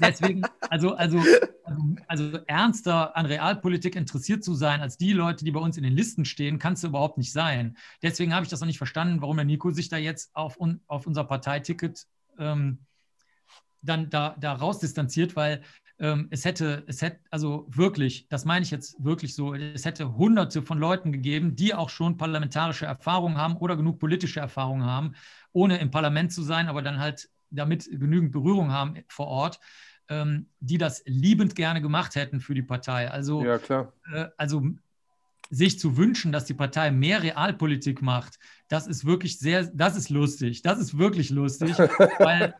deswegen, 0.00 0.42
also, 0.70 0.94
also, 0.94 1.18
also, 1.64 1.82
also, 2.06 2.38
ernster 2.46 3.16
an 3.16 3.26
Realpolitik 3.26 3.96
interessiert 3.96 4.44
zu 4.44 4.54
sein, 4.54 4.80
als 4.80 4.96
die 4.96 5.12
Leute, 5.12 5.44
die 5.44 5.50
bei 5.50 5.58
uns 5.58 5.76
in 5.76 5.82
den 5.82 5.92
Listen 5.92 6.24
stehen, 6.24 6.60
kannst 6.60 6.84
du 6.84 6.88
überhaupt 6.88 7.18
nicht 7.18 7.32
sein. 7.32 7.76
Deswegen 8.02 8.32
habe 8.32 8.44
ich 8.44 8.50
das 8.50 8.60
noch 8.60 8.68
nicht 8.68 8.78
verstanden, 8.78 9.20
warum 9.20 9.36
der 9.36 9.44
Nico 9.44 9.72
sich 9.72 9.88
da 9.88 9.96
jetzt 9.96 10.30
auf, 10.36 10.58
auf 10.86 11.06
unser 11.08 11.24
Parteiticket 11.24 12.06
ähm, 12.38 12.78
dann 13.82 14.10
da, 14.10 14.36
da 14.38 14.52
rausdistanziert, 14.52 15.34
weil 15.34 15.62
ähm, 15.98 16.28
es 16.30 16.44
hätte, 16.44 16.84
es 16.86 17.02
hätte, 17.02 17.18
also 17.30 17.66
wirklich, 17.68 18.28
das 18.28 18.44
meine 18.44 18.64
ich 18.64 18.70
jetzt 18.70 19.02
wirklich 19.02 19.34
so, 19.34 19.54
es 19.54 19.84
hätte 19.84 20.16
hunderte 20.16 20.62
von 20.62 20.78
Leuten 20.78 21.10
gegeben, 21.10 21.56
die 21.56 21.74
auch 21.74 21.90
schon 21.90 22.16
parlamentarische 22.16 22.86
Erfahrungen 22.86 23.38
haben 23.38 23.56
oder 23.56 23.76
genug 23.76 23.98
politische 23.98 24.38
Erfahrungen 24.38 24.84
haben, 24.84 25.14
ohne 25.52 25.78
im 25.78 25.90
Parlament 25.90 26.32
zu 26.32 26.42
sein, 26.42 26.68
aber 26.68 26.82
dann 26.82 27.00
halt 27.00 27.28
damit 27.54 27.88
genügend 27.90 28.32
Berührung 28.32 28.72
haben 28.72 28.96
vor 29.08 29.26
Ort, 29.26 29.60
ähm, 30.08 30.46
die 30.60 30.78
das 30.78 31.02
liebend 31.06 31.54
gerne 31.54 31.80
gemacht 31.80 32.14
hätten 32.14 32.40
für 32.40 32.54
die 32.54 32.62
Partei. 32.62 33.10
Also, 33.10 33.44
ja. 33.44 33.58
Äh, 34.12 34.28
also 34.36 34.62
sich 35.50 35.78
zu 35.78 35.96
wünschen, 35.96 36.32
dass 36.32 36.44
die 36.44 36.54
Partei 36.54 36.90
mehr 36.90 37.22
Realpolitik 37.22 38.02
macht, 38.02 38.38
das 38.68 38.86
ist 38.86 39.04
wirklich 39.04 39.38
sehr, 39.38 39.64
das 39.64 39.96
ist 39.96 40.10
lustig. 40.10 40.62
Das 40.62 40.78
ist 40.78 40.98
wirklich 40.98 41.30
lustig, 41.30 41.76
weil, 42.18 42.54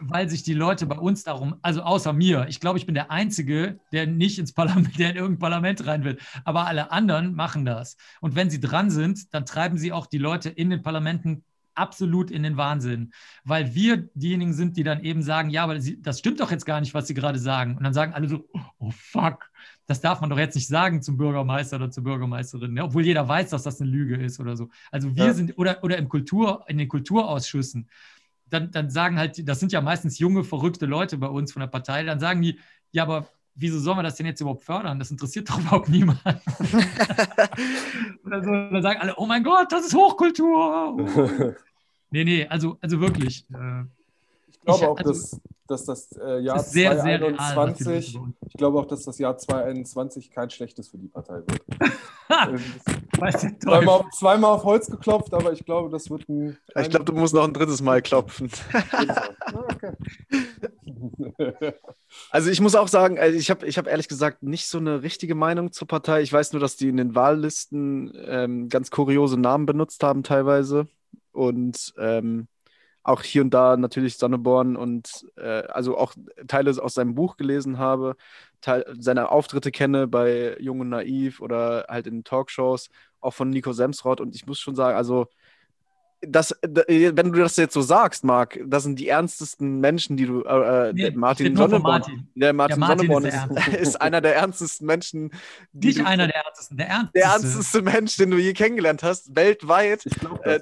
weil 0.00 0.28
sich 0.28 0.42
die 0.42 0.54
Leute 0.54 0.86
bei 0.86 0.98
uns 0.98 1.22
darum, 1.22 1.56
also 1.62 1.82
außer 1.82 2.12
mir, 2.12 2.46
ich 2.48 2.60
glaube, 2.60 2.78
ich 2.78 2.86
bin 2.86 2.94
der 2.94 3.10
Einzige, 3.10 3.78
der 3.92 4.06
nicht 4.06 4.38
ins 4.38 4.52
Parlament, 4.52 4.98
der 4.98 5.10
in 5.10 5.16
irgendein 5.16 5.38
Parlament 5.38 5.86
rein 5.86 6.04
will. 6.04 6.18
Aber 6.44 6.66
alle 6.66 6.92
anderen 6.92 7.34
machen 7.34 7.64
das. 7.64 7.96
Und 8.20 8.34
wenn 8.34 8.50
sie 8.50 8.60
dran 8.60 8.90
sind, 8.90 9.32
dann 9.32 9.46
treiben 9.46 9.78
sie 9.78 9.92
auch 9.92 10.06
die 10.06 10.18
Leute 10.18 10.50
in 10.50 10.70
den 10.70 10.82
Parlamenten 10.82 11.44
absolut 11.74 12.30
in 12.30 12.42
den 12.42 12.56
Wahnsinn, 12.56 13.12
weil 13.44 13.74
wir 13.74 14.08
diejenigen 14.14 14.52
sind, 14.52 14.76
die 14.76 14.84
dann 14.84 15.02
eben 15.02 15.22
sagen, 15.22 15.50
ja, 15.50 15.64
aber 15.64 15.78
das 15.78 16.18
stimmt 16.18 16.40
doch 16.40 16.50
jetzt 16.50 16.66
gar 16.66 16.80
nicht, 16.80 16.94
was 16.94 17.06
sie 17.06 17.14
gerade 17.14 17.38
sagen. 17.38 17.76
Und 17.76 17.84
dann 17.84 17.94
sagen 17.94 18.14
alle 18.14 18.28
so, 18.28 18.48
oh 18.52 18.90
fuck, 18.90 19.50
das 19.86 20.00
darf 20.00 20.20
man 20.20 20.30
doch 20.30 20.38
jetzt 20.38 20.54
nicht 20.54 20.68
sagen 20.68 21.02
zum 21.02 21.16
Bürgermeister 21.16 21.76
oder 21.76 21.90
zur 21.90 22.04
Bürgermeisterin, 22.04 22.74
ne? 22.74 22.84
obwohl 22.84 23.04
jeder 23.04 23.28
weiß, 23.28 23.50
dass 23.50 23.62
das 23.62 23.80
eine 23.80 23.90
Lüge 23.90 24.16
ist 24.16 24.40
oder 24.40 24.56
so. 24.56 24.70
Also 24.90 25.14
wir 25.14 25.26
ja. 25.26 25.34
sind, 25.34 25.58
oder, 25.58 25.82
oder 25.82 25.98
im 25.98 26.08
Kultur, 26.08 26.64
in 26.68 26.78
den 26.78 26.88
Kulturausschüssen, 26.88 27.88
dann, 28.48 28.70
dann 28.70 28.90
sagen 28.90 29.18
halt, 29.18 29.46
das 29.48 29.60
sind 29.60 29.72
ja 29.72 29.80
meistens 29.80 30.18
junge, 30.18 30.44
verrückte 30.44 30.86
Leute 30.86 31.18
bei 31.18 31.26
uns 31.26 31.52
von 31.52 31.60
der 31.60 31.66
Partei, 31.66 32.04
dann 32.04 32.20
sagen 32.20 32.40
die, 32.40 32.58
ja, 32.92 33.02
aber 33.02 33.28
wieso 33.54 33.78
sollen 33.78 33.98
wir 33.98 34.02
das 34.02 34.16
denn 34.16 34.26
jetzt 34.26 34.40
überhaupt 34.40 34.64
fördern? 34.64 34.98
Das 34.98 35.10
interessiert 35.10 35.48
doch 35.48 35.58
überhaupt 35.60 35.88
niemand. 35.88 36.20
Oder 38.24 38.42
so, 38.42 38.50
dann 38.50 38.82
sagen 38.82 39.00
alle, 39.00 39.14
oh 39.16 39.26
mein 39.26 39.44
Gott, 39.44 39.70
das 39.70 39.86
ist 39.86 39.94
Hochkultur. 39.94 40.96
nee, 42.10 42.24
nee, 42.24 42.46
also, 42.48 42.76
also 42.80 43.00
wirklich. 43.00 43.46
Äh, 43.52 43.82
ich 44.48 44.60
glaube 44.60 44.80
ich, 44.80 44.86
auch, 44.86 44.96
also, 44.98 45.10
dass, 45.12 45.40
dass 45.66 45.84
das 45.84 46.12
äh, 46.16 46.40
Jahr 46.40 46.56
das 46.56 46.72
sehr, 46.72 46.98
2021, 46.98 47.84
sehr 48.12 48.20
real, 48.20 48.32
ich 48.46 48.54
glaube 48.54 48.78
auch, 48.78 48.86
dass 48.86 49.02
das 49.04 49.18
Jahr 49.18 49.36
2021 49.36 50.30
kein 50.30 50.48
schlechtes 50.50 50.88
für 50.88 50.98
die 50.98 51.08
Partei 51.08 51.42
wird. 51.46 51.62
zweimal, 53.62 54.04
zweimal 54.12 54.52
auf 54.52 54.64
Holz 54.64 54.86
geklopft, 54.86 55.34
aber 55.34 55.52
ich 55.52 55.64
glaube, 55.64 55.90
das 55.90 56.08
wird 56.08 56.26
ein. 56.28 56.56
Ich 56.80 56.88
glaube, 56.88 57.04
du 57.04 57.12
musst 57.12 57.34
noch 57.34 57.44
ein 57.44 57.52
drittes 57.52 57.82
Mal 57.82 58.00
klopfen. 58.00 58.50
okay. 59.52 59.92
Also 62.30 62.50
ich 62.50 62.60
muss 62.60 62.74
auch 62.74 62.88
sagen, 62.88 63.18
also 63.18 63.36
ich 63.38 63.50
habe 63.50 63.66
ich 63.66 63.78
hab 63.78 63.86
ehrlich 63.86 64.08
gesagt 64.08 64.42
nicht 64.42 64.68
so 64.68 64.78
eine 64.78 65.02
richtige 65.02 65.34
Meinung 65.34 65.72
zur 65.72 65.88
Partei. 65.88 66.22
Ich 66.22 66.32
weiß 66.32 66.52
nur, 66.52 66.60
dass 66.60 66.76
die 66.76 66.88
in 66.88 66.96
den 66.96 67.14
Wahllisten 67.14 68.12
ähm, 68.26 68.68
ganz 68.68 68.90
kuriose 68.90 69.38
Namen 69.38 69.66
benutzt 69.66 70.02
haben 70.02 70.22
teilweise. 70.22 70.86
Und 71.32 71.92
ähm, 71.98 72.46
auch 73.02 73.22
hier 73.22 73.42
und 73.42 73.50
da 73.52 73.76
natürlich 73.76 74.16
Sonneborn 74.16 74.76
und 74.76 75.26
äh, 75.36 75.64
also 75.68 75.98
auch 75.98 76.14
Teile 76.48 76.70
aus 76.82 76.94
seinem 76.94 77.14
Buch 77.14 77.36
gelesen 77.36 77.78
habe, 77.78 78.16
Teil, 78.60 78.84
seine 78.98 79.30
Auftritte 79.30 79.70
kenne 79.70 80.08
bei 80.08 80.56
Jung 80.58 80.80
und 80.80 80.88
Naiv 80.88 81.40
oder 81.40 81.86
halt 81.88 82.06
in 82.06 82.24
Talkshows, 82.24 82.88
auch 83.20 83.34
von 83.34 83.50
Nico 83.50 83.72
Semsrott. 83.72 84.20
Und 84.20 84.34
ich 84.34 84.46
muss 84.46 84.58
schon 84.58 84.74
sagen, 84.74 84.96
also 84.96 85.28
das, 86.28 86.54
wenn 86.62 87.32
du 87.32 87.38
das 87.38 87.56
jetzt 87.56 87.74
so 87.74 87.80
sagst, 87.80 88.24
Marc, 88.24 88.58
das 88.66 88.82
sind 88.82 88.98
die 88.98 89.08
ernstesten 89.08 89.80
Menschen, 89.80 90.16
die 90.16 90.26
du. 90.26 90.42
Äh, 90.42 90.88
äh 90.88 90.92
nee, 90.92 91.10
Martin 91.10 91.56
Sonneborn. 91.56 91.82
Martin. 91.82 92.28
Der 92.34 92.52
Martin, 92.52 92.80
Martin 92.80 92.98
Sonneborn 92.98 93.24
ist, 93.24 93.68
ist, 93.68 93.76
ist, 93.80 93.96
einer 93.96 94.20
der 94.20 94.36
ernstesten 94.36 94.86
Menschen. 94.86 95.30
Nicht 95.72 95.98
du, 95.98 96.06
einer 96.06 96.26
der 96.26 96.36
ernstesten, 96.36 96.76
der 96.76 96.88
ernsteste. 96.88 97.18
Der 97.18 97.32
ernsteste 97.32 97.82
Mensch, 97.82 98.16
den 98.16 98.30
du 98.30 98.38
je 98.38 98.52
kennengelernt 98.52 99.02
hast, 99.02 99.34
weltweit. 99.34 100.06
Ich 100.06 100.16
äh, 100.44 100.60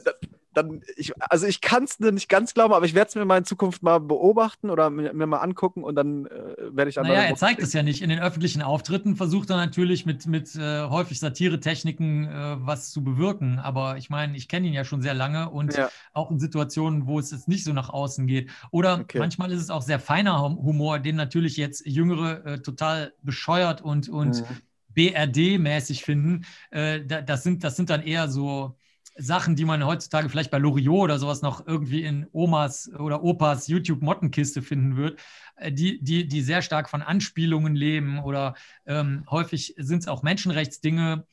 dann, 0.54 0.82
ich, 0.96 1.12
also 1.18 1.46
ich 1.46 1.60
kann 1.60 1.84
es 1.84 1.98
nicht 1.98 2.28
ganz 2.28 2.54
glauben, 2.54 2.74
aber 2.74 2.84
ich 2.84 2.94
werde 2.94 3.08
es 3.08 3.14
mir 3.14 3.24
mal 3.24 3.38
in 3.38 3.44
Zukunft 3.44 3.82
mal 3.82 3.98
beobachten 3.98 4.70
oder 4.70 4.90
mir, 4.90 5.12
mir 5.12 5.26
mal 5.26 5.38
angucken 5.38 5.82
und 5.82 5.94
dann 5.94 6.26
äh, 6.26 6.30
werde 6.70 6.88
ich 6.88 6.96
dann. 6.96 7.06
Naja, 7.06 7.22
er 7.22 7.36
zeigt 7.36 7.62
es 7.62 7.72
ja 7.72 7.82
nicht. 7.82 8.02
In 8.02 8.10
den 8.10 8.20
öffentlichen 8.20 8.62
Auftritten 8.62 9.16
versucht 9.16 9.50
er 9.50 9.56
natürlich 9.56 10.06
mit, 10.06 10.26
mit 10.26 10.54
äh, 10.54 10.82
häufig 10.88 11.20
Satiretechniken 11.20 12.28
äh, 12.28 12.56
was 12.60 12.90
zu 12.90 13.02
bewirken. 13.02 13.58
Aber 13.58 13.96
ich 13.96 14.10
meine, 14.10 14.36
ich 14.36 14.48
kenne 14.48 14.66
ihn 14.66 14.74
ja 14.74 14.84
schon 14.84 15.02
sehr 15.02 15.14
lange 15.14 15.50
und 15.50 15.74
ja. 15.74 15.88
auch 16.12 16.30
in 16.30 16.38
Situationen, 16.38 17.06
wo 17.06 17.18
es 17.18 17.30
jetzt 17.30 17.48
nicht 17.48 17.64
so 17.64 17.72
nach 17.72 17.88
außen 17.88 18.26
geht. 18.26 18.50
Oder 18.70 19.00
okay. 19.00 19.18
manchmal 19.18 19.50
ist 19.52 19.60
es 19.60 19.70
auch 19.70 19.82
sehr 19.82 20.00
feiner 20.00 20.42
Humor, 20.42 20.98
den 20.98 21.16
natürlich 21.16 21.56
jetzt 21.56 21.86
Jüngere 21.86 22.44
äh, 22.44 22.58
total 22.60 23.12
bescheuert 23.22 23.80
und, 23.80 24.08
und 24.08 24.40
mhm. 24.40 24.56
BRD-mäßig 24.94 26.04
finden. 26.04 26.44
Äh, 26.70 27.00
das, 27.04 27.42
sind, 27.42 27.64
das 27.64 27.76
sind 27.76 27.90
dann 27.90 28.02
eher 28.02 28.28
so 28.28 28.76
Sachen, 29.16 29.56
die 29.56 29.64
man 29.64 29.84
heutzutage 29.84 30.28
vielleicht 30.28 30.50
bei 30.50 30.58
Loriot 30.58 31.04
oder 31.04 31.18
sowas 31.18 31.42
noch 31.42 31.66
irgendwie 31.66 32.02
in 32.02 32.26
Omas 32.32 32.90
oder 32.98 33.22
Opas 33.22 33.68
YouTube-Mottenkiste 33.68 34.62
finden 34.62 34.96
wird, 34.96 35.20
äh, 35.56 35.72
die, 35.72 36.02
die, 36.02 36.26
die 36.26 36.40
sehr 36.42 36.62
stark 36.62 36.88
von 36.88 37.02
Anspielungen 37.02 37.74
leben 37.74 38.20
oder 38.20 38.54
ähm, 38.86 39.24
häufig 39.30 39.74
sind 39.76 39.98
es 39.98 40.08
auch 40.08 40.22
Menschenrechtsdinge, 40.22 41.26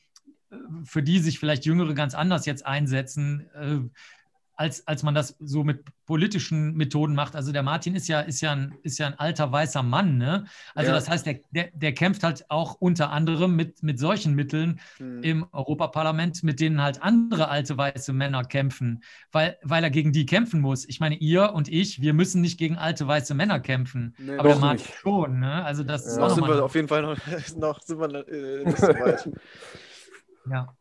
äh, 0.50 0.56
für 0.84 1.02
die 1.02 1.18
sich 1.18 1.38
vielleicht 1.38 1.64
Jüngere 1.64 1.94
ganz 1.94 2.14
anders 2.14 2.46
jetzt 2.46 2.66
einsetzen. 2.66 3.48
Äh, 3.54 3.88
als, 4.60 4.86
als 4.86 5.02
man 5.02 5.14
das 5.14 5.36
so 5.40 5.64
mit 5.64 5.86
politischen 6.04 6.74
Methoden 6.74 7.14
macht. 7.14 7.34
Also 7.34 7.50
der 7.50 7.62
Martin 7.62 7.94
ist 7.94 8.08
ja, 8.08 8.20
ist 8.20 8.42
ja, 8.42 8.52
ein, 8.52 8.74
ist 8.82 8.98
ja 8.98 9.06
ein 9.06 9.18
alter 9.18 9.50
weißer 9.50 9.82
Mann. 9.82 10.18
Ne? 10.18 10.44
Also 10.74 10.90
ja. 10.90 10.96
das 10.96 11.08
heißt, 11.08 11.24
der, 11.24 11.40
der, 11.50 11.70
der, 11.72 11.94
kämpft 11.94 12.22
halt 12.22 12.44
auch 12.50 12.74
unter 12.74 13.10
anderem 13.10 13.56
mit, 13.56 13.82
mit 13.82 13.98
solchen 13.98 14.34
Mitteln 14.34 14.78
hm. 14.98 15.22
im 15.22 15.46
Europaparlament, 15.52 16.42
mit 16.42 16.60
denen 16.60 16.82
halt 16.82 17.02
andere 17.02 17.48
alte 17.48 17.78
weiße 17.78 18.12
Männer 18.12 18.44
kämpfen, 18.44 19.02
weil, 19.32 19.56
weil 19.62 19.82
er 19.82 19.90
gegen 19.90 20.12
die 20.12 20.26
kämpfen 20.26 20.60
muss. 20.60 20.86
Ich 20.86 21.00
meine, 21.00 21.14
ihr 21.14 21.54
und 21.54 21.68
ich, 21.68 22.02
wir 22.02 22.12
müssen 22.12 22.42
nicht 22.42 22.58
gegen 22.58 22.76
alte 22.76 23.08
weiße 23.08 23.32
Männer 23.32 23.60
kämpfen. 23.60 24.14
Nee, 24.18 24.36
aber 24.36 24.50
der 24.50 24.58
Martin 24.58 24.84
nicht. 24.84 24.94
schon. 24.94 25.40
Ne? 25.40 25.64
Also 25.64 25.84
das 25.84 26.04
ja. 26.04 26.12
ist 26.12 26.18
auch 26.18 26.34
sind 26.34 26.46
wir 26.46 26.62
auf 26.62 26.74
jeden 26.74 26.88
Fall 26.88 27.00
noch, 27.00 27.16
noch 27.56 27.80
sind 27.80 27.98
wir 27.98 28.28
äh, 28.28 28.64
nicht 28.66 28.76
so 28.76 28.88
weit. 28.88 29.30
ja. 30.50 30.76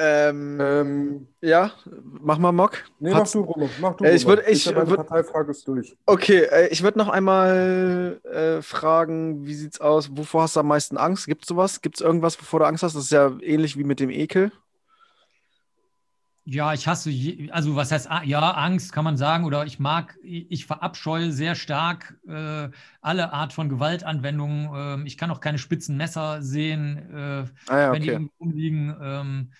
Ähm, 0.00 0.58
Ähm, 0.60 1.28
ja, 1.40 1.72
mach 2.20 2.38
mal 2.38 2.52
Mock. 2.52 2.84
nee, 3.00 3.12
Hat's- 3.12 3.34
mach 3.34 3.42
du, 3.44 3.50
Roman. 3.50 3.70
Mach 3.80 3.96
du, 3.96 4.04
Äh, 4.04 4.14
ich 4.14 4.24
Roman. 4.24 4.38
würd- 4.38 4.48
ich 4.48 4.64
Bitte, 4.64 4.76
meine 4.76 4.90
würd- 4.90 4.96
Parteifrage 4.96 5.50
ist 5.50 5.66
durch. 5.66 5.96
Okay, 6.06 6.42
äh, 6.44 6.68
ich 6.68 6.82
würde 6.84 6.98
noch 6.98 7.08
einmal 7.08 8.20
äh, 8.24 8.62
fragen, 8.62 9.44
wie 9.44 9.54
sieht's 9.54 9.80
aus? 9.80 10.16
Wovor 10.16 10.42
hast 10.42 10.54
du 10.56 10.60
am 10.60 10.68
meisten 10.68 10.96
Angst? 10.96 11.26
Gibt's 11.26 11.48
sowas? 11.48 11.80
Gibt's 11.82 12.00
irgendwas, 12.00 12.40
wovor 12.40 12.60
du 12.60 12.66
Angst 12.66 12.84
hast? 12.84 12.94
Das 12.94 13.04
ist 13.04 13.10
ja 13.12 13.32
ähnlich 13.40 13.76
wie 13.76 13.84
mit 13.84 13.98
dem 13.98 14.10
Ekel. 14.10 14.52
Ja, 16.50 16.72
ich 16.72 16.86
hasse, 16.88 17.10
je, 17.10 17.50
also 17.50 17.76
was 17.76 17.92
heißt, 17.92 18.10
A- 18.10 18.22
ja, 18.22 18.52
Angst 18.52 18.90
kann 18.92 19.04
man 19.04 19.18
sagen, 19.18 19.44
oder 19.44 19.66
ich 19.66 19.78
mag, 19.78 20.16
ich 20.22 20.64
verabscheue 20.64 21.30
sehr 21.30 21.54
stark 21.54 22.18
äh, 22.26 22.70
alle 23.02 23.34
Art 23.34 23.52
von 23.52 23.68
Gewaltanwendungen. 23.68 24.70
Ähm, 24.74 25.06
ich 25.06 25.18
kann 25.18 25.30
auch 25.30 25.40
keine 25.40 25.58
spitzen 25.58 25.98
Messer 25.98 26.40
sehen, 26.40 26.96
äh, 27.14 27.44
Ah 27.66 27.78
ja, 27.78 27.92
wenn 27.92 28.00
die 28.02 28.08
okay. 28.08 28.12
irgendwo 28.12 28.32
rumliegen. 28.40 28.96
Ähm, 29.02 29.52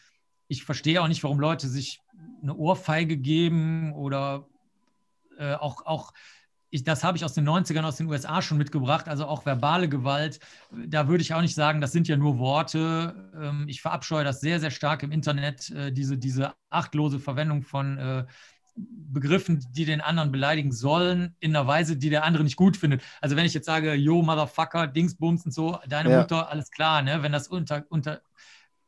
ich 0.49 0.65
verstehe 0.65 1.03
auch 1.03 1.09
nicht, 1.09 1.23
warum 1.23 1.41
Leute 1.41 1.69
sich 1.69 2.01
eine 2.43 2.55
Ohrfeige 2.57 3.17
geben 3.17 3.93
oder 3.93 4.47
äh, 5.39 5.55
auch, 5.55 5.87
auch 5.87 6.13
ich, 6.71 6.85
das 6.85 7.03
habe 7.03 7.17
ich 7.17 7.25
aus 7.25 7.33
den 7.33 7.49
90ern 7.49 7.83
aus 7.83 7.97
den 7.97 8.09
USA 8.09 8.43
schon 8.43 8.59
mitgebracht, 8.59 9.09
also 9.09 9.27
auch 9.27 9.47
verbale 9.47 9.89
Gewalt. 9.89 10.39
Da 10.71 11.09
würde 11.09 11.23
ich 11.23 11.33
auch 11.33 11.41
nicht 11.41 11.55
sagen, 11.55 11.81
das 11.81 11.93
sind 11.93 12.09
ja 12.09 12.17
nur 12.17 12.39
Worte. 12.39 13.31
Ähm, 13.35 13.65
ich 13.69 13.81
verabscheue 13.81 14.25
das 14.25 14.41
sehr, 14.41 14.61
sehr 14.61 14.71
stark 14.71 15.03
im 15.03 15.13
Internet, 15.13 15.71
äh, 15.71 15.93
diese, 15.93 16.19
diese 16.19 16.55
achtlose 16.69 17.21
Verwendung 17.21 17.63
von 17.63 17.97
äh, 17.97 18.27
Begriffen, 18.77 19.67
die 19.73 19.87
den 19.87 20.01
anderen 20.01 20.31
beleidigen 20.31 20.71
sollen, 20.71 21.35
in 21.41 21.57
einer 21.57 21.67
Weise, 21.67 21.97
die 21.97 22.11
der 22.11 22.25
andere 22.25 22.45
nicht 22.45 22.57
gut 22.57 22.77
findet. 22.77 23.03
Also 23.21 23.35
wenn 23.35 23.47
ich 23.47 23.55
jetzt 23.55 23.67
sage, 23.67 23.95
yo, 23.95 24.23
Motherfucker, 24.23 24.87
Dingsbums 24.87 25.47
und 25.47 25.53
so, 25.53 25.79
deine 25.89 26.11
Ja. 26.11 26.21
Mutter, 26.21 26.49
alles 26.51 26.71
klar, 26.71 27.03
ne? 27.03 27.23
wenn 27.23 27.33
das 27.33 27.49
unter, 27.49 27.87
unter 27.89 28.21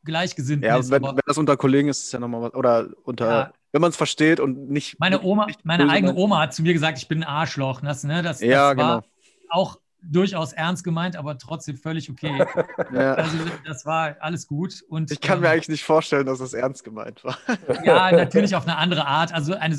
Gleichgesinnten 0.03 0.67
Ja, 0.67 0.77
ist. 0.77 0.89
wenn, 0.91 1.03
wenn 1.03 1.19
das 1.25 1.37
unter 1.37 1.57
Kollegen 1.57 1.89
ist, 1.89 1.99
ist 1.99 2.05
es 2.05 2.11
ja 2.11 2.19
nochmal 2.19 2.41
was. 2.43 2.53
Oder 2.53 2.89
unter, 3.03 3.29
Ja. 3.29 3.53
wenn 3.71 3.81
man 3.81 3.89
es 3.91 3.97
versteht 3.97 4.39
und 4.39 4.69
nicht. 4.69 4.99
meine 4.99 5.21
Oma, 5.21 5.45
nicht 5.45 5.63
meine 5.65 5.89
eigene. 5.89 6.15
Oma 6.15 6.39
hat 6.41 6.53
zu 6.53 6.61
mir 6.63 6.73
gesagt, 6.73 6.97
ich 6.97 7.07
bin 7.07 7.23
ein 7.23 7.29
Arschloch. 7.29 7.81
Das, 7.81 8.03
ne, 8.03 8.21
das, 8.23 8.39
das 8.39 8.47
Ja, 8.47 8.67
war 8.67 8.75
genau. 8.75 9.01
auch 9.49 9.79
durchaus 10.03 10.53
ernst 10.53 10.83
gemeint, 10.83 11.15
aber 11.15 11.37
trotzdem 11.37 11.77
völlig 11.77 12.09
okay. 12.09 12.43
Ja. 12.93 13.13
Also 13.13 13.37
das 13.65 13.85
war 13.85 14.15
alles 14.19 14.47
gut. 14.47 14.83
Und, 14.89 15.11
Ich 15.11 15.21
kann 15.21 15.37
ähm, 15.37 15.41
mir 15.43 15.49
eigentlich 15.49 15.69
nicht 15.69 15.83
vorstellen, 15.83 16.25
dass 16.25 16.39
das 16.39 16.53
ernst 16.53 16.83
gemeint 16.83 17.23
war. 17.23 17.37
Ja, 17.85 18.11
natürlich 18.11 18.55
auf 18.55 18.63
eine 18.67 18.77
andere 18.77 19.05
Art. 19.05 19.31
Also 19.33 19.53
eine, 19.53 19.77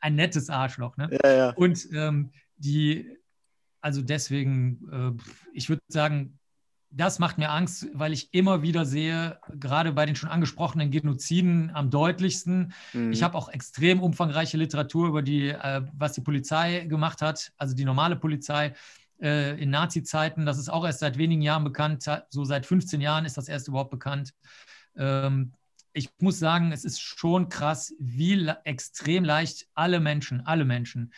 ein 0.00 0.16
nettes 0.16 0.50
Arschloch. 0.50 0.96
Ne? 0.96 1.16
Ja, 1.22 1.30
ja. 1.32 1.50
Und 1.50 1.86
ähm, 1.92 2.32
die, 2.56 3.16
also 3.80 4.02
deswegen, 4.02 5.16
äh, 5.16 5.22
ich 5.54 5.68
würde 5.68 5.82
sagen, 5.86 6.39
das 6.90 7.18
macht 7.18 7.38
mir 7.38 7.50
Angst, 7.50 7.86
weil 7.92 8.12
ich 8.12 8.34
immer 8.34 8.62
wieder 8.62 8.84
sehe, 8.84 9.38
gerade 9.58 9.92
bei 9.92 10.06
den 10.06 10.16
schon 10.16 10.28
angesprochenen 10.28 10.90
Genoziden 10.90 11.70
am 11.72 11.90
deutlichsten. 11.90 12.72
Mhm. 12.92 13.12
Ich 13.12 13.22
habe 13.22 13.38
auch 13.38 13.48
extrem 13.48 14.00
umfangreiche 14.00 14.56
Literatur 14.56 15.08
über 15.08 15.22
die, 15.22 15.48
äh, 15.48 15.82
was 15.96 16.12
die 16.14 16.20
Polizei 16.20 16.80
gemacht 16.80 17.22
hat, 17.22 17.52
also 17.56 17.74
die 17.74 17.84
normale 17.84 18.16
Polizei 18.16 18.74
äh, 19.20 19.60
in 19.62 19.70
Nazi-Zeiten. 19.70 20.46
Das 20.46 20.58
ist 20.58 20.68
auch 20.68 20.84
erst 20.84 21.00
seit 21.00 21.16
wenigen 21.16 21.42
Jahren 21.42 21.64
bekannt. 21.64 22.04
So 22.30 22.44
seit 22.44 22.66
15 22.66 23.00
Jahren 23.00 23.24
ist 23.24 23.36
das 23.36 23.48
erst 23.48 23.68
überhaupt 23.68 23.90
bekannt. 23.90 24.34
Ähm, 24.96 25.52
ich 25.92 26.10
muss 26.18 26.38
sagen, 26.38 26.72
es 26.72 26.84
ist 26.84 27.00
schon 27.00 27.48
krass, 27.48 27.94
wie 27.98 28.48
extrem 28.64 29.24
leicht 29.24 29.68
alle 29.74 30.00
Menschen, 30.00 30.40
alle 30.40 30.64
Menschen, 30.64 31.12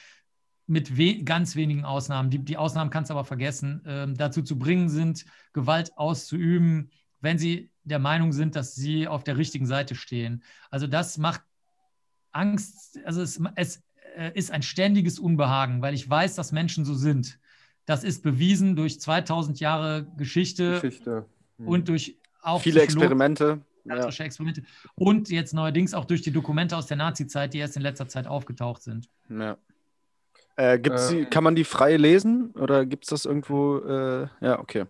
mit 0.66 0.96
we 0.96 1.22
ganz 1.24 1.56
wenigen 1.56 1.84
Ausnahmen, 1.84 2.30
die, 2.30 2.38
die 2.38 2.56
Ausnahmen 2.56 2.90
kannst 2.90 3.10
du 3.10 3.14
aber 3.14 3.24
vergessen, 3.24 3.82
ähm, 3.86 4.16
dazu 4.16 4.42
zu 4.42 4.58
bringen 4.58 4.88
sind, 4.88 5.24
Gewalt 5.52 5.96
auszuüben, 5.96 6.90
wenn 7.20 7.38
sie 7.38 7.70
der 7.84 7.98
Meinung 7.98 8.32
sind, 8.32 8.56
dass 8.56 8.74
sie 8.74 9.08
auf 9.08 9.24
der 9.24 9.36
richtigen 9.36 9.66
Seite 9.66 9.94
stehen. 9.94 10.42
Also 10.70 10.86
das 10.86 11.18
macht 11.18 11.42
Angst, 12.30 12.98
also 13.04 13.22
es, 13.22 13.40
es 13.56 13.82
äh, 14.16 14.30
ist 14.34 14.50
ein 14.50 14.62
ständiges 14.62 15.18
Unbehagen, 15.18 15.82
weil 15.82 15.94
ich 15.94 16.08
weiß, 16.08 16.34
dass 16.34 16.52
Menschen 16.52 16.84
so 16.84 16.94
sind. 16.94 17.38
Das 17.84 18.04
ist 18.04 18.22
bewiesen 18.22 18.76
durch 18.76 19.00
2000 19.00 19.60
Jahre 19.60 20.06
Geschichte 20.16 20.80
Geschichte. 20.80 21.26
Hm. 21.58 21.66
und 21.66 21.88
durch 21.88 22.18
auch 22.40 22.60
Viele 22.62 22.82
Experimente. 22.82 23.60
Ja. 23.84 24.06
Experimente 24.06 24.62
und 24.94 25.28
jetzt 25.28 25.54
neuerdings 25.54 25.92
auch 25.92 26.04
durch 26.04 26.22
die 26.22 26.30
Dokumente 26.30 26.76
aus 26.76 26.86
der 26.86 26.96
Nazi-Zeit, 26.96 27.52
die 27.52 27.58
erst 27.58 27.76
in 27.76 27.82
letzter 27.82 28.06
Zeit 28.06 28.28
aufgetaucht 28.28 28.82
sind. 28.82 29.08
Ja. 29.28 29.58
Äh, 30.56 30.78
gibt's 30.78 31.08
die, 31.08 31.20
Ähm. 31.20 31.30
kann 31.30 31.44
man 31.44 31.54
die 31.54 31.64
frei 31.64 31.96
lesen 31.96 32.52
oder 32.52 32.84
gibt 32.86 33.04
es 33.04 33.10
das 33.10 33.24
irgendwo? 33.24 33.78
Äh, 33.78 34.28
ja, 34.40 34.58
okay. 34.58 34.86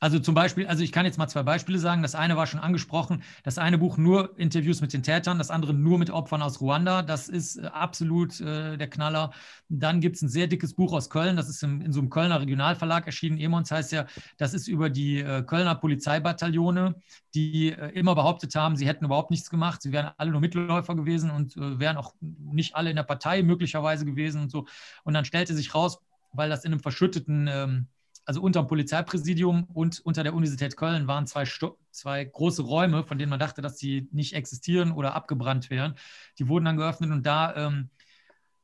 Also 0.00 0.18
zum 0.18 0.34
Beispiel, 0.34 0.66
also 0.66 0.82
ich 0.82 0.92
kann 0.92 1.04
jetzt 1.04 1.18
mal 1.18 1.28
zwei 1.28 1.42
Beispiele 1.42 1.78
sagen. 1.78 2.00
Das 2.00 2.14
eine 2.14 2.34
war 2.34 2.46
schon 2.46 2.58
angesprochen. 2.58 3.22
Das 3.44 3.58
eine 3.58 3.76
Buch 3.76 3.98
nur 3.98 4.38
Interviews 4.38 4.80
mit 4.80 4.94
den 4.94 5.02
Tätern, 5.02 5.36
das 5.36 5.50
andere 5.50 5.74
nur 5.74 5.98
mit 5.98 6.08
Opfern 6.08 6.40
aus 6.40 6.62
Ruanda. 6.62 7.02
Das 7.02 7.28
ist 7.28 7.56
äh, 7.56 7.66
absolut 7.66 8.40
äh, 8.40 8.78
der 8.78 8.88
Knaller. 8.88 9.32
Dann 9.68 10.00
gibt 10.00 10.16
es 10.16 10.22
ein 10.22 10.30
sehr 10.30 10.46
dickes 10.46 10.72
Buch 10.72 10.94
aus 10.94 11.10
Köln. 11.10 11.36
Das 11.36 11.50
ist 11.50 11.62
in, 11.62 11.82
in 11.82 11.92
so 11.92 12.00
einem 12.00 12.08
Kölner 12.08 12.40
Regionalverlag 12.40 13.04
erschienen. 13.06 13.38
Emons 13.38 13.70
heißt 13.70 13.92
ja, 13.92 14.06
das 14.38 14.54
ist 14.54 14.68
über 14.68 14.88
die 14.88 15.20
äh, 15.20 15.42
Kölner 15.42 15.74
Polizeibataillone, 15.74 16.94
die 17.34 17.72
äh, 17.72 17.90
immer 17.90 18.14
behauptet 18.14 18.54
haben, 18.54 18.76
sie 18.76 18.86
hätten 18.86 19.04
überhaupt 19.04 19.30
nichts 19.30 19.50
gemacht. 19.50 19.82
Sie 19.82 19.92
wären 19.92 20.12
alle 20.16 20.30
nur 20.30 20.40
Mitläufer 20.40 20.94
gewesen 20.94 21.30
und 21.30 21.58
äh, 21.58 21.78
wären 21.78 21.98
auch 21.98 22.14
nicht 22.20 22.74
alle 22.74 22.88
in 22.88 22.96
der 22.96 23.02
Partei 23.02 23.42
möglicherweise 23.42 24.06
gewesen 24.06 24.40
und 24.40 24.50
so. 24.50 24.66
Und 25.04 25.12
dann 25.12 25.26
stellte 25.26 25.54
sich 25.54 25.74
raus, 25.74 26.00
weil 26.32 26.48
das 26.48 26.64
in 26.64 26.72
einem 26.72 26.80
verschütteten 26.80 27.48
ähm, 27.48 27.86
also 28.30 28.42
unter 28.42 28.62
dem 28.62 28.68
Polizeipräsidium 28.68 29.64
und 29.74 29.98
unter 30.04 30.22
der 30.22 30.34
Universität 30.34 30.76
Köln 30.76 31.08
waren 31.08 31.26
zwei, 31.26 31.42
zwei 31.90 32.24
große 32.24 32.62
Räume, 32.62 33.02
von 33.02 33.18
denen 33.18 33.28
man 33.28 33.40
dachte, 33.40 33.60
dass 33.60 33.76
sie 33.76 34.08
nicht 34.12 34.34
existieren 34.34 34.92
oder 34.92 35.16
abgebrannt 35.16 35.68
wären. 35.68 35.96
Die 36.38 36.46
wurden 36.46 36.66
dann 36.66 36.76
geöffnet 36.76 37.10
und 37.10 37.26
da 37.26 37.56
ähm, 37.56 37.90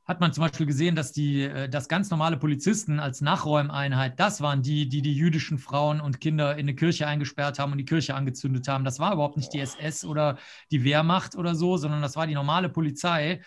hat 0.04 0.20
man 0.20 0.32
zum 0.32 0.42
Beispiel 0.42 0.66
gesehen, 0.66 0.94
dass 0.94 1.10
die, 1.10 1.42
äh, 1.42 1.68
dass 1.68 1.88
ganz 1.88 2.10
normale 2.10 2.36
Polizisten 2.36 3.00
als 3.00 3.22
Nachräumeinheit, 3.22 4.20
das 4.20 4.40
waren 4.40 4.62
die, 4.62 4.88
die 4.88 5.02
die 5.02 5.14
jüdischen 5.16 5.58
Frauen 5.58 6.00
und 6.00 6.20
Kinder 6.20 6.52
in 6.52 6.60
eine 6.60 6.76
Kirche 6.76 7.08
eingesperrt 7.08 7.58
haben 7.58 7.72
und 7.72 7.78
die 7.78 7.84
Kirche 7.84 8.14
angezündet 8.14 8.68
haben. 8.68 8.84
Das 8.84 9.00
war 9.00 9.14
überhaupt 9.14 9.36
nicht 9.36 9.52
die 9.52 9.58
SS 9.58 10.04
oder 10.04 10.38
die 10.70 10.84
Wehrmacht 10.84 11.34
oder 11.34 11.56
so, 11.56 11.76
sondern 11.76 12.02
das 12.02 12.14
war 12.14 12.28
die 12.28 12.34
normale 12.34 12.68
Polizei. 12.68 13.40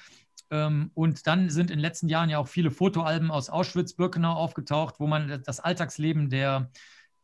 Ähm, 0.52 0.92
und 0.94 1.28
dann 1.28 1.50
sind 1.50 1.72
in 1.72 1.78
den 1.78 1.82
letzten 1.82 2.10
Jahren 2.10 2.30
ja 2.30 2.40
auch 2.40 2.48
viele 2.48 2.72
Fotoalben 2.72 3.32
aus 3.32 3.50
Auschwitz-Birkenau 3.50 4.34
aufgetaucht, 4.34 4.96
wo 5.00 5.08
man 5.08 5.42
das 5.46 5.60
Alltagsleben 5.60 6.30
der, 6.30 6.72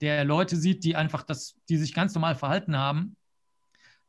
der 0.01 0.23
Leute 0.25 0.55
sieht, 0.57 0.83
die 0.83 0.95
einfach 0.95 1.23
das, 1.23 1.55
die 1.69 1.77
sich 1.77 1.93
ganz 1.93 2.13
normal 2.13 2.35
verhalten 2.35 2.77
haben. 2.77 3.15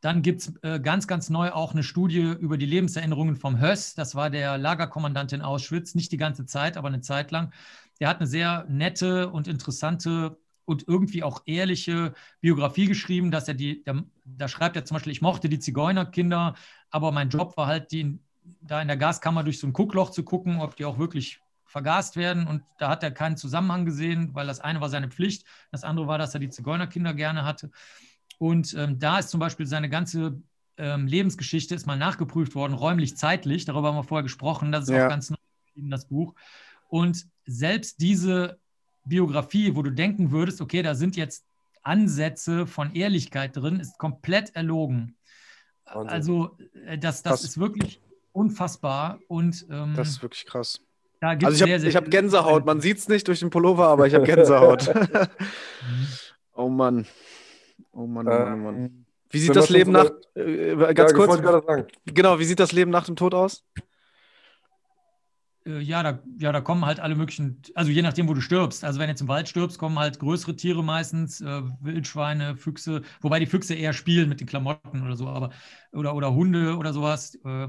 Dann 0.00 0.22
gibt 0.22 0.42
es 0.42 0.52
äh, 0.62 0.78
ganz, 0.78 1.06
ganz 1.06 1.30
neu 1.30 1.50
auch 1.50 1.72
eine 1.72 1.82
Studie 1.82 2.36
über 2.38 2.58
die 2.58 2.66
Lebenserinnerungen 2.66 3.36
vom 3.36 3.60
Höss. 3.60 3.94
Das 3.94 4.14
war 4.14 4.30
der 4.30 4.58
Lagerkommandant 4.58 5.32
in 5.32 5.42
Auschwitz, 5.42 5.94
nicht 5.94 6.12
die 6.12 6.18
ganze 6.18 6.46
Zeit, 6.46 6.76
aber 6.76 6.88
eine 6.88 7.00
Zeit 7.00 7.30
lang. 7.30 7.52
Der 7.98 8.08
hat 8.08 8.18
eine 8.18 8.26
sehr 8.26 8.66
nette 8.68 9.30
und 9.30 9.48
interessante 9.48 10.38
und 10.66 10.86
irgendwie 10.86 11.22
auch 11.22 11.42
ehrliche 11.46 12.12
Biografie 12.40 12.86
geschrieben, 12.86 13.30
dass 13.30 13.48
er 13.48 13.54
die, 13.54 13.84
da 14.24 14.48
schreibt 14.48 14.76
er 14.76 14.84
zum 14.84 14.96
Beispiel, 14.96 15.12
ich 15.12 15.22
mochte 15.22 15.48
die 15.48 15.60
Zigeunerkinder, 15.60 16.54
aber 16.90 17.12
mein 17.12 17.30
Job 17.30 17.56
war 17.56 17.66
halt, 17.66 17.92
die 17.92 18.18
da 18.60 18.80
in 18.80 18.88
der 18.88 18.96
Gaskammer 18.96 19.44
durch 19.44 19.58
so 19.58 19.66
ein 19.66 19.72
Guckloch 19.72 20.10
zu 20.10 20.22
gucken, 20.24 20.60
ob 20.60 20.76
die 20.76 20.84
auch 20.84 20.98
wirklich 20.98 21.40
vergast 21.64 22.16
werden. 22.16 22.46
Und 22.46 22.62
da 22.78 22.88
hat 22.88 23.02
er 23.02 23.10
keinen 23.10 23.36
Zusammenhang 23.36 23.84
gesehen, 23.84 24.30
weil 24.34 24.46
das 24.46 24.60
eine 24.60 24.80
war 24.80 24.88
seine 24.88 25.08
Pflicht, 25.08 25.44
das 25.72 25.84
andere 25.84 26.06
war, 26.06 26.18
dass 26.18 26.34
er 26.34 26.40
die 26.40 26.48
Zigeunerkinder 26.48 27.14
gerne 27.14 27.44
hatte. 27.44 27.70
Und 28.38 28.74
ähm, 28.74 28.98
da 28.98 29.18
ist 29.18 29.30
zum 29.30 29.40
Beispiel 29.40 29.66
seine 29.66 29.88
ganze 29.88 30.40
ähm, 30.78 31.06
Lebensgeschichte 31.06 31.74
ist 31.74 31.86
mal 31.86 31.96
nachgeprüft 31.96 32.54
worden, 32.54 32.74
räumlich, 32.74 33.16
zeitlich. 33.16 33.64
Darüber 33.64 33.88
haben 33.88 33.96
wir 33.96 34.04
vorher 34.04 34.22
gesprochen. 34.22 34.72
Das 34.72 34.84
ist 34.84 34.90
Ja. 34.90 35.06
auch 35.06 35.10
ganz 35.10 35.30
neu 35.30 35.36
in 35.74 35.90
das 35.90 36.06
Buch. 36.06 36.34
Und 36.88 37.26
selbst 37.46 38.00
diese 38.00 38.58
Biografie, 39.04 39.74
wo 39.74 39.82
du 39.82 39.90
denken 39.90 40.30
würdest, 40.30 40.60
okay, 40.60 40.82
da 40.82 40.94
sind 40.94 41.16
jetzt 41.16 41.46
Ansätze 41.82 42.66
von 42.66 42.94
Ehrlichkeit 42.94 43.56
drin, 43.56 43.80
ist 43.80 43.98
komplett 43.98 44.54
erlogen. 44.54 45.16
Wahnsinn. 45.86 46.10
Also 46.10 46.58
äh, 46.84 46.98
das, 46.98 47.22
das 47.22 47.40
Krass. 47.40 47.44
ist 47.44 47.58
wirklich 47.58 48.00
unfassbar 48.36 49.18
und 49.28 49.66
ähm, 49.70 49.94
Das 49.96 50.08
ist 50.08 50.22
wirklich 50.22 50.44
krass. 50.46 50.80
Also 51.20 51.64
ich 51.64 51.72
habe 51.72 52.06
hab 52.06 52.10
Gänsehaut. 52.10 52.66
Man 52.66 52.80
sieht 52.80 52.98
es 52.98 53.08
nicht 53.08 53.26
durch 53.26 53.40
den 53.40 53.50
Pullover, 53.50 53.88
aber 53.88 54.06
ich 54.06 54.14
habe 54.14 54.24
Gänsehaut. 54.24 54.88
oh 56.54 56.68
Mann. 56.68 57.06
Oh 57.92 58.06
Mann, 58.06 58.26
oh 58.26 58.30
Mann, 58.30 58.52
oh 58.52 58.56
Mann. 58.64 58.76
Ähm, 58.76 59.06
Wie 59.30 59.38
sieht 59.38 59.56
das 59.56 59.70
Leben 59.70 59.92
so- 59.92 59.98
nach, 59.98 60.10
äh, 60.36 60.70
ja, 60.78 60.92
ganz 60.92 61.12
ich 61.12 61.16
kurz, 61.16 61.28
wollte 61.30 61.42
gerade 61.42 61.66
sagen. 61.66 61.86
genau, 62.04 62.38
wie 62.38 62.44
sieht 62.44 62.60
das 62.60 62.72
Leben 62.72 62.90
nach 62.90 63.04
dem 63.06 63.16
Tod 63.16 63.32
aus? 63.34 63.64
Äh, 65.66 65.80
Ja 65.80 66.02
da, 66.02 66.18
ja, 66.38 66.52
da 66.52 66.60
kommen 66.60 66.84
halt 66.84 67.00
alle 67.00 67.14
möglichen, 67.14 67.62
also 67.74 67.90
je 67.90 68.02
nachdem, 68.02 68.28
wo 68.28 68.34
du 68.34 68.40
stirbst. 68.42 68.84
Also 68.84 68.98
wenn 69.00 69.06
du 69.06 69.12
jetzt 69.12 69.22
im 69.22 69.28
Wald 69.28 69.48
stirbst, 69.48 69.78
kommen 69.78 69.98
halt 69.98 70.18
größere 70.18 70.54
Tiere 70.56 70.84
meistens, 70.84 71.40
äh, 71.40 71.62
Wildschweine, 71.80 72.56
Füchse, 72.56 73.00
wobei 73.22 73.40
die 73.40 73.46
Füchse 73.46 73.74
eher 73.74 73.94
spielen 73.94 74.28
mit 74.28 74.40
den 74.40 74.46
Klamotten 74.46 75.02
oder 75.02 75.16
so, 75.16 75.26
aber 75.26 75.50
oder, 75.92 76.14
oder 76.14 76.34
Hunde 76.34 76.76
oder 76.76 76.92
sowas, 76.92 77.34
äh, 77.44 77.68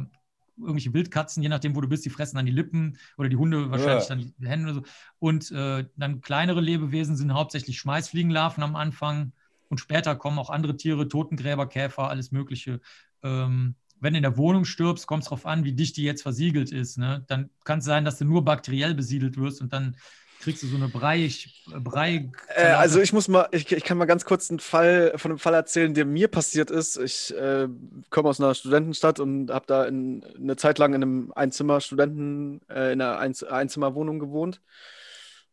irgendwelche 0.58 0.94
Wildkatzen, 0.94 1.44
je 1.44 1.50
nachdem, 1.50 1.76
wo 1.76 1.82
du 1.82 1.88
bist, 1.88 2.06
die 2.06 2.10
fressen 2.10 2.36
dann 2.38 2.46
die 2.46 2.52
Lippen 2.52 2.98
oder 3.18 3.30
die 3.30 3.36
Hunde 3.36 3.70
wahrscheinlich 3.72 4.08
Ja. 4.10 4.16
dann 4.16 4.34
die 4.38 4.48
Hände 4.48 4.66
oder 4.66 4.74
so. 4.76 4.84
Und 5.20 5.52
äh, 5.52 5.86
dann 5.96 6.22
kleinere 6.22 6.62
Lebewesen 6.62 7.16
sind 7.16 7.34
hauptsächlich 7.34 7.78
Schmeißfliegenlarven 7.80 8.64
am 8.64 8.76
Anfang. 8.76 9.34
und 9.70 9.80
später 9.80 10.16
kommen 10.16 10.40
auch 10.40 10.50
andere 10.50 10.78
Tiere, 10.78 11.08
Totengräber, 11.10 11.68
Käfer, 11.68 12.10
alles 12.10 12.32
Mögliche. 12.32 12.80
Ähm, 13.24 13.76
wenn 14.00 14.14
du 14.14 14.18
in 14.18 14.24
der 14.24 14.38
Wohnung 14.38 14.64
stirbst, 14.64 15.08
kommt 15.08 15.24
es 15.24 15.30
darauf 15.30 15.46
an, 15.46 15.64
wie 15.64 15.74
dicht 15.74 15.98
die 15.98 16.04
jetzt 16.04 16.22
versiegelt 16.22 16.72
ist. 16.72 16.98
Ne? 16.98 17.26
Dann 17.28 17.50
kann 17.66 17.80
es 17.80 17.86
sein, 17.86 18.06
dass 18.06 18.18
du 18.18 18.26
nur 18.26 18.46
bakteriell 18.46 18.94
besiedelt 18.94 19.38
wirst 19.38 19.60
und 19.62 19.74
dann 19.74 19.98
kriegst 20.40 20.64
du 20.64 20.68
so 20.68 20.76
eine 20.76 20.88
Brei. 20.88 21.30
Brei 21.84 22.30
äh, 22.56 22.68
also 22.68 23.02
ich 23.02 23.14
muss 23.14 23.28
mal, 23.28 23.48
ich, 23.52 23.72
ich, 23.72 23.84
kann 23.84 23.98
mal 23.98 24.06
ganz 24.06 24.26
kurz 24.26 24.50
einen 24.50 24.60
Fall 24.60 25.14
von 25.16 25.32
einem 25.32 25.40
Fall 25.40 25.54
erzählen, 25.54 25.94
der 25.94 26.06
mir 26.06 26.28
passiert 26.28 26.72
ist. 26.72 26.98
Ich 26.98 27.36
äh, 27.36 27.68
komme 28.10 28.30
aus 28.30 28.40
einer 28.40 28.54
Studentenstadt 28.54 29.20
und 29.20 29.52
habe 29.52 29.66
da 29.68 29.86
in, 29.86 30.24
eine 30.36 30.56
Zeit 30.56 30.78
lang 30.78 30.94
in 30.94 31.04
einem 31.04 31.34
Einzimmer-Studenten, 31.36 32.62
äh, 32.70 32.94
in 32.94 33.02
einer 33.02 33.18
Einz 33.20 33.44
Einzimmerwohnung 33.44 34.20
gewohnt. 34.20 34.62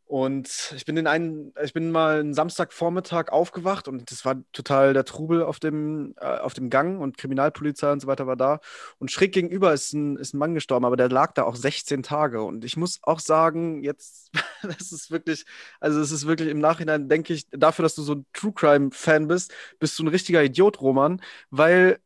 Und 0.07 0.75
ich 0.77 0.85
bin 0.85 0.99
in 0.99 1.07
einen, 1.07 1.55
ich 1.63 1.73
bin 1.73 1.91
mal 1.91 2.21
einen 2.21 2.35
Samstagvormittag 2.35 3.31
aufgewacht 3.33 3.89
und 3.89 4.11
das 4.11 4.25
war 4.27 4.37
total 4.53 4.93
der 4.93 5.07
Trubel 5.07 5.43
auf 5.43 5.59
dem, 5.61 6.15
äh, 6.21 6.27
auf 6.27 6.53
dem 6.53 6.69
Gang 6.69 7.01
und 7.01 7.17
Kriminalpolizei 7.17 7.91
und 7.91 8.01
so 8.01 8.07
weiter 8.07 8.27
war 8.27 8.37
da. 8.37 8.61
Und 8.99 9.11
schräg 9.11 9.33
gegenüber 9.33 9.73
ist 9.73 9.95
ein, 9.95 10.17
ist 10.17 10.35
ein 10.35 10.39
Mann 10.39 10.55
gestorben, 10.55 10.85
aber 10.85 10.97
der 10.97 11.09
lag 11.09 11.33
da 11.33 11.45
auch 11.45 11.57
16 11.57 12.03
Tage. 12.03 12.43
Und 12.43 12.65
ich 12.67 12.77
muss 12.77 13.01
auch 13.03 13.19
sagen, 13.19 13.83
jetzt, 13.83 14.31
das 14.63 14.93
ist 14.93 15.11
wirklich, 15.11 15.47
also 15.81 16.01
es 16.01 16.13
ist 16.13 16.27
wirklich 16.27 16.51
im 16.51 16.59
Nachhinein, 16.61 17.09
denke 17.09 17.33
ich, 17.33 17.49
dafür, 17.51 17.85
dass 17.85 17.95
du 17.95 18.03
so 18.03 18.17
ein 18.17 18.27
True 18.35 18.53
Crime-Fan 18.53 19.27
bist, 19.27 19.55
bist 19.79 19.99
du 19.99 20.05
ein 20.05 20.09
richtiger 20.09 20.45
Idiot, 20.45 20.83
Roman, 20.83 21.23
weil 21.51 21.99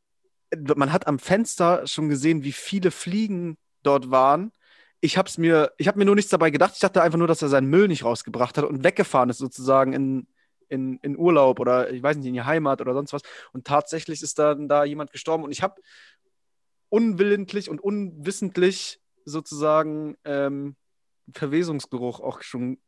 man 0.76 0.92
hat 0.92 1.06
am 1.06 1.18
Fenster 1.18 1.86
schon 1.86 2.08
gesehen, 2.08 2.44
wie 2.44 2.52
viele 2.52 2.90
Fliegen 2.90 3.58
dort 3.82 4.10
waren 4.10 4.52
ich 5.00 5.16
habe 5.16 5.30
mir, 5.38 5.72
ich 5.78 5.94
mir 5.94 6.04
nur 6.04 6.14
nichts 6.14 6.30
dabei 6.30 6.50
gedacht. 6.50 6.72
Ich 6.74 6.80
dachte 6.80 7.02
einfach 7.02 7.18
nur, 7.18 7.28
dass 7.28 7.42
er 7.42 7.48
seinen 7.48 7.70
Müll 7.70 7.88
nicht 7.88 8.04
rausgebracht 8.04 8.58
hat 8.58 8.64
und 8.64 8.84
weggefahren 8.84 9.30
ist 9.30 9.38
sozusagen 9.38 9.92
in, 9.92 10.26
in, 10.68 10.98
in 10.98 11.16
Urlaub 11.16 11.60
oder 11.60 11.90
ich 11.90 12.02
weiß 12.02 12.16
nicht, 12.16 12.26
in 12.26 12.34
die 12.34 12.42
Heimat 12.42 12.80
oder 12.80 12.94
sonst 12.94 13.12
was. 13.12 13.22
Und 13.52 13.66
tatsächlich 13.66 14.22
ist 14.22 14.38
dann 14.38 14.68
da 14.68 14.84
jemand 14.84 15.12
gestorben 15.12 15.44
und 15.44 15.52
ich 15.52 15.62
habe 15.62 15.80
unwillentlich 16.88 17.70
und 17.70 17.80
unwissentlich 17.80 19.00
sozusagen 19.24 20.16
ähm, 20.24 20.74
Verwesungsgeruch 21.32 22.20
auch 22.20 22.42
schon 22.42 22.78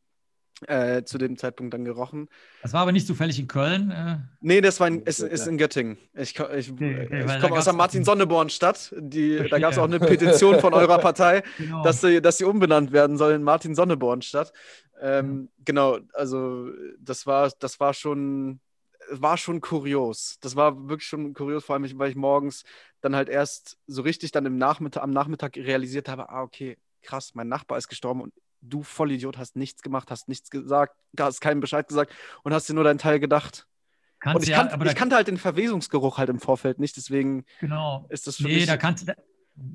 äh, 0.67 1.05
zu 1.05 1.19
dem 1.19 1.37
Zeitpunkt 1.37 1.75
dann 1.75 1.85
gerochen. 1.85 2.29
Das 2.63 2.73
war 2.73 2.83
aber 2.83 2.93
nicht 2.93 3.07
zufällig 3.07 3.39
in 3.39 3.47
Köln? 3.47 3.91
Äh? 3.91 4.19
Nee, 4.41 4.61
das 4.61 4.81
war 4.81 4.89
in, 4.89 5.03
ist, 5.03 5.21
ist 5.21 5.47
in 5.47 5.59
Göttingen. 5.59 5.99
Ich, 6.15 6.39
ich, 6.39 6.71
okay, 6.71 7.07
okay, 7.07 7.25
ich 7.27 7.41
komme 7.41 7.59
aus 7.59 7.65
der 7.65 7.75
Martin-Sonneborn-Stadt. 7.75 8.95
Da 9.51 9.59
gab 9.59 9.73
es 9.73 9.79
auch 9.79 9.85
eine 9.85 9.99
Petition 9.99 10.61
von 10.61 10.75
eurer 10.75 10.99
Partei, 10.99 11.43
genau. 11.59 11.83
dass, 11.83 12.01
sie, 12.01 12.21
dass 12.21 12.39
sie 12.39 12.45
umbenannt 12.45 12.93
werden 12.93 13.17
soll 13.17 13.33
in 13.33 13.43
Martin-Sonneborn-Stadt. 13.43 14.53
Ähm, 15.01 15.49
ja. 15.57 15.63
Genau, 15.65 15.99
also 16.13 16.69
das 16.99 17.27
war, 17.27 17.51
das 17.59 17.81
war 17.81 17.95
schon 17.95 18.61
war 19.11 19.37
schon 19.37 19.61
kurios. 19.61 20.37
Das 20.41 20.57
war 20.57 20.89
wirklich 20.89 21.09
schon 21.09 21.35
kurios, 21.35 21.65
vor 21.65 21.75
allem, 21.75 21.99
weil 21.99 22.11
ich 22.11 22.17
morgens 22.17 22.65
dann 23.01 23.17
halt 23.17 23.29
erst 23.29 23.79
so 23.87 24.03
richtig 24.03 24.31
dann 24.31 24.47
im 24.47 24.57
Nachmittag, 24.57 25.03
am 25.03 25.11
Nachmittag 25.11 25.57
realisiert 25.57 26.09
habe, 26.09 26.29
ah, 26.29 26.43
okay, 26.43 26.77
krass, 27.03 27.35
mein 27.35 27.49
Nachbar 27.49 27.79
ist 27.79 27.89
gestorben 27.89 28.21
und 28.21 28.33
du 28.63 28.83
Vollidiot 28.83 29.39
hast 29.39 29.57
nichts 29.57 29.83
gemacht, 29.83 30.11
hast 30.11 30.29
nichts 30.29 30.51
gesagt, 30.51 30.97
hast 31.19 31.41
keinen 31.41 31.61
Bescheid 31.61 31.89
gesagt 31.89 32.13
und 32.43 32.53
hast 32.53 32.69
dir 32.69 32.75
nur 32.75 32.85
deinen 32.85 32.99
Teil 32.99 33.21
gedacht. 33.21 33.67
Kannst 34.19 34.37
und 34.37 34.43
ich, 34.43 34.49
ja, 34.51 34.67
kan 34.67 34.87
ich 34.87 34.95
kannte 34.95 35.17
halt 35.17 35.29
den 35.29 35.39
Verwesungsgeruch 35.39 36.19
halt 36.19 36.29
im 36.29 36.41
Vorfeld 36.41 36.79
nicht, 36.79 36.97
deswegen 36.97 37.45
genau. 37.61 38.07
ist 38.11 38.27
das 38.27 38.37
für 38.37 38.45
nee, 38.45 38.57
mich... 38.57 38.67
da 38.67 38.77
kannst 38.77 39.09
du... 39.09 39.15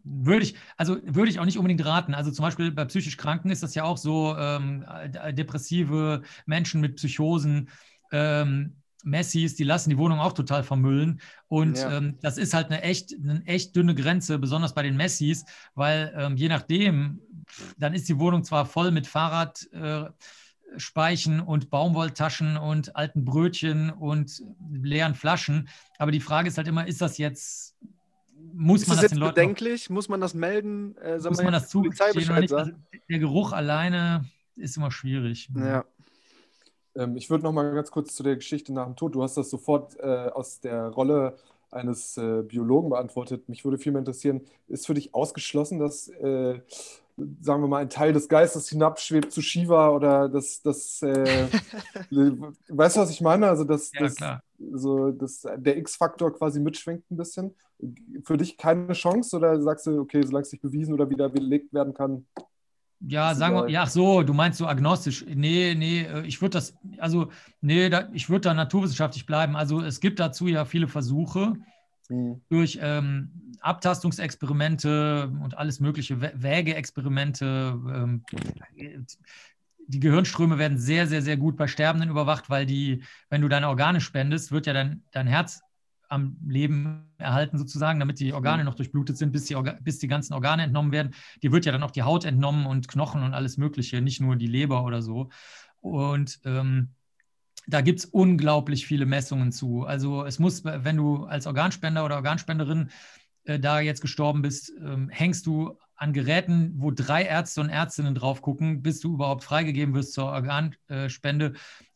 Würde 0.04 0.46
ich, 0.46 0.56
also 0.78 0.98
würde 1.04 1.30
ich 1.30 1.40
auch 1.40 1.46
nicht 1.46 1.58
unbedingt 1.58 1.86
raten. 1.86 2.16
Also 2.16 2.32
zum 2.32 2.44
Beispiel 2.44 2.72
bei 2.72 2.86
psychisch 2.86 3.18
Kranken 3.18 3.52
ist 3.52 3.62
das 3.62 3.76
ja 3.76 3.84
auch 3.84 3.98
so, 3.98 4.36
ähm, 4.36 4.84
depressive 5.32 6.24
Menschen 6.48 6.82
mit 6.82 6.96
Psychosen, 6.96 7.70
ähm, 8.12 8.78
Messis, 9.06 9.56
die 9.56 9.64
lassen 9.64 9.90
die 9.90 9.98
Wohnung 9.98 10.20
auch 10.20 10.34
total 10.34 10.64
vermüllen. 10.64 11.22
Und 11.48 11.78
ja. 11.78 11.98
ähm, 11.98 12.18
das 12.22 12.38
ist 12.38 12.54
halt 12.54 12.68
eine 12.68 12.82
echt, 12.82 13.14
eine 13.14 13.42
echt 13.46 13.76
dünne 13.76 13.96
Grenze, 13.96 14.40
besonders 14.40 14.74
bei 14.74 14.84
den 14.84 14.98
Messis, 14.98 15.46
weil 15.76 16.14
ähm, 16.18 16.36
je 16.36 16.50
nachdem, 16.50 17.22
dann 17.78 17.94
ist 17.94 18.10
die 18.10 18.20
Wohnung 18.20 18.44
zwar 18.44 18.66
voll 18.66 18.92
mit 18.92 19.08
Fahrradspeichen 19.08 21.40
äh, 21.40 21.44
und 21.44 21.70
Baumwolltaschen 21.70 22.58
und 22.58 22.96
alten 22.96 23.24
Brötchen 23.24 23.92
und 23.92 24.44
leeren 24.72 25.16
Flaschen, 25.16 25.70
aber 26.00 26.12
die 26.12 26.20
Frage 26.20 26.48
ist 26.48 26.58
halt 26.58 26.68
immer, 26.68 26.88
ist 26.88 27.02
das 27.02 27.18
jetzt 27.18 27.76
muss 28.54 28.84
ist 28.84 28.88
man 28.88 28.98
das, 28.98 29.06
das 29.06 29.12
jetzt 29.12 29.20
bedenklich? 29.20 29.90
Muss 29.90 30.10
man 30.10 30.22
das 30.22 30.34
melden? 30.34 30.98
Äh, 30.98 31.18
muss 31.18 31.42
man 31.42 31.54
das 31.54 31.70
zugestehen? 31.70 32.32
Also 32.32 32.72
der 33.10 33.20
Geruch 33.20 33.54
alleine 33.54 34.26
ist 34.56 34.78
immer 34.78 34.92
schwierig. 34.92 35.50
Ja. 35.56 35.86
Ähm, 36.96 37.18
ich 37.18 37.30
würde 37.30 37.44
noch 37.44 37.52
mal 37.52 37.74
ganz 37.74 37.92
kurz 37.92 38.16
zu 38.16 38.24
der 38.24 38.36
Geschichte 38.36 38.74
nach 38.74 38.86
dem 38.86 38.96
Tod. 38.96 39.16
Du 39.16 39.24
hast 39.24 39.38
das 39.38 39.50
sofort 39.50 40.00
äh, 40.00 40.30
aus 40.34 40.60
der 40.60 40.88
Rolle 40.90 41.36
eines 41.72 42.18
äh, 42.18 42.42
Biologen 42.44 42.90
beantwortet. 42.90 43.50
Mich 43.50 43.66
würde 43.66 43.78
vielmehr 43.78 44.00
interessieren, 44.00 44.42
ist 44.68 44.88
für 44.88 44.94
dich 44.94 45.14
ausgeschlossen, 45.14 45.80
dass, 45.80 46.08
äh, 46.08 46.60
sagen 47.42 47.62
wir 47.62 47.68
mal, 47.68 47.82
ein 47.82 47.90
Teil 47.90 48.14
des 48.14 48.30
Geistes 48.30 48.70
hinabschwebt 48.70 49.32
zu 49.32 49.42
Shiva 49.42 49.90
oder 49.90 50.30
dass 50.30 50.62
das, 50.62 51.02
äh, 51.02 51.48
weißt 52.70 52.96
du, 52.96 53.02
was 53.02 53.10
ich 53.10 53.22
meine? 53.22 53.48
Also, 53.48 53.64
dass, 53.64 53.92
ja, 53.94 54.02
das, 54.02 54.16
so, 54.74 55.12
dass 55.12 55.46
der 55.58 55.78
X-Faktor 55.78 56.34
quasi 56.34 56.60
mitschwingt 56.60 57.10
ein 57.12 57.18
bisschen. 57.18 57.54
Für 58.24 58.38
dich 58.38 58.58
keine 58.58 58.94
Chance 58.94 59.36
oder 59.36 59.62
sagst 59.62 59.88
du, 59.88 60.00
okay, 60.00 60.24
solange 60.26 60.44
es 60.44 60.52
nicht 60.52 60.62
bewiesen 60.62 60.94
oder 60.94 61.10
wieder 61.10 61.28
belegt 61.30 61.74
werden 61.74 61.94
kann, 61.94 62.26
ja, 63.08 63.36
sagen 63.36 63.56
wir, 63.56 63.70
ja, 63.70 63.84
ach 63.84 63.90
so, 63.90 64.24
du 64.24 64.34
meinst 64.34 64.58
so 64.58 64.68
agnostisch. 64.68 65.26
Nee, 65.28 65.76
nee, 65.76 66.02
äh, 66.02 66.26
ich 66.26 66.42
würde 66.42 66.54
das, 66.54 66.76
also, 66.98 67.32
nee, 67.62 67.90
da, 67.90 68.10
ich 68.14 68.30
würde 68.30 68.42
da 68.42 68.54
naturwissenschaftlich 68.54 69.26
bleiben. 69.26 69.56
Also, 69.56 69.82
es 69.82 70.00
gibt 70.00 70.20
dazu 70.20 70.48
ja 70.48 70.66
viele 70.66 70.88
Versuche 70.88 71.54
mhm. 72.10 72.42
durch 72.50 72.80
ähm, 72.82 73.58
Abtastungsexperimente 73.60 75.32
und 75.44 75.58
alles 75.58 75.80
mögliche, 75.80 76.20
Wägeexperimente. 76.22 77.80
Ähm, 77.94 78.24
die 79.88 80.00
Gehirnströme 80.00 80.58
werden 80.58 80.80
sehr, 80.80 81.06
sehr, 81.08 81.22
sehr 81.22 81.38
gut 81.38 81.58
bei 81.58 81.68
Sterbenden 81.68 82.10
überwacht, 82.10 82.50
weil 82.50 82.66
die, 82.66 83.04
wenn 83.30 83.42
du 83.42 83.48
deine 83.48 83.70
Organe 83.70 84.02
spendest, 84.02 84.52
wird 84.52 84.66
ja 84.66 84.74
dein, 84.74 85.04
dein 85.12 85.28
Herz 85.28 85.62
am 86.10 86.38
Leben 86.48 87.12
erhalten, 87.18 87.58
sozusagen, 87.58 88.00
damit 88.00 88.20
die 88.20 88.34
Organe 88.34 88.64
mhm. 88.64 88.66
noch 88.66 88.76
durchblutet 88.76 89.18
sind, 89.18 89.32
bis 89.32 89.46
die, 89.46 89.56
bis 89.82 90.00
die 90.00 90.08
ganzen 90.08 90.34
Organe 90.34 90.64
entnommen 90.64 90.92
werden. 90.92 91.14
Die 91.44 91.52
wird 91.52 91.66
ja 91.66 91.72
dann 91.72 91.84
auch 91.84 91.92
die 91.92 92.04
Haut 92.04 92.26
entnommen 92.26 92.66
und 92.66 92.88
Knochen 92.88 93.24
und 93.24 93.34
alles 93.34 93.58
Mögliche, 93.58 94.02
nicht 94.02 94.22
nur 94.22 94.36
die 94.36 94.48
Leber 94.48 94.84
oder 94.84 95.02
so. 95.02 95.30
Und 95.82 96.40
ähm, 96.46 96.90
da 97.68 97.82
gibt 97.82 98.00
es 98.00 98.06
unglaublich 98.06 98.86
viele 98.86 99.06
Messungen 99.06 99.52
zu. 99.52 99.86
Also 99.86 100.26
es 100.26 100.40
muss, 100.40 100.64
wenn 100.64 100.98
du 100.98 101.26
als 101.26 101.48
Organspender 101.48 102.06
oder 102.06 102.16
Organspenderin 102.16 102.90
äh, 103.46 103.60
da 103.60 103.80
jetzt 103.80 104.02
gestorben 104.02 104.42
bist, 104.42 104.72
ähm, 104.84 105.10
hängst 105.10 105.46
du 105.46 105.78
an 105.96 106.14
Geräten, 106.14 106.74
wo 106.78 106.92
drei 106.92 107.24
Ärzte 107.24 107.62
und 107.62 107.70
Ärztinnen 107.70 108.16
drauf 108.16 108.42
gucken, 108.42 108.82
bis 108.82 109.00
du 109.00 109.14
überhaupt 109.14 109.44
freigegeben 109.44 109.96
wirst 109.96 110.14
zur 110.14 110.26
Organspende. 110.26 111.54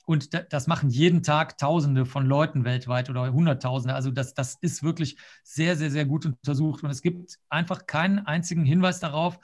Und 0.10 0.32
das 0.52 0.66
machen 0.66 0.90
jeden 0.90 1.22
Tag 1.22 1.60
Tausende 1.60 2.04
von 2.04 2.26
Leuten 2.26 2.66
weltweit 2.66 3.12
oder 3.12 3.32
Hunderttausende. 3.32 3.94
Also 3.94 4.10
das, 4.10 4.34
das 4.34 4.58
ist 4.60 4.82
wirklich 4.82 5.18
sehr, 5.44 5.76
sehr, 5.76 5.92
sehr 5.92 6.06
gut 6.06 6.26
untersucht. 6.26 6.84
Und 6.84 6.90
es 6.90 7.04
gibt 7.04 7.38
einfach 7.48 7.86
keinen 7.86 8.18
einzigen 8.18 8.66
Hinweis 8.66 9.00
darauf, 9.00 9.40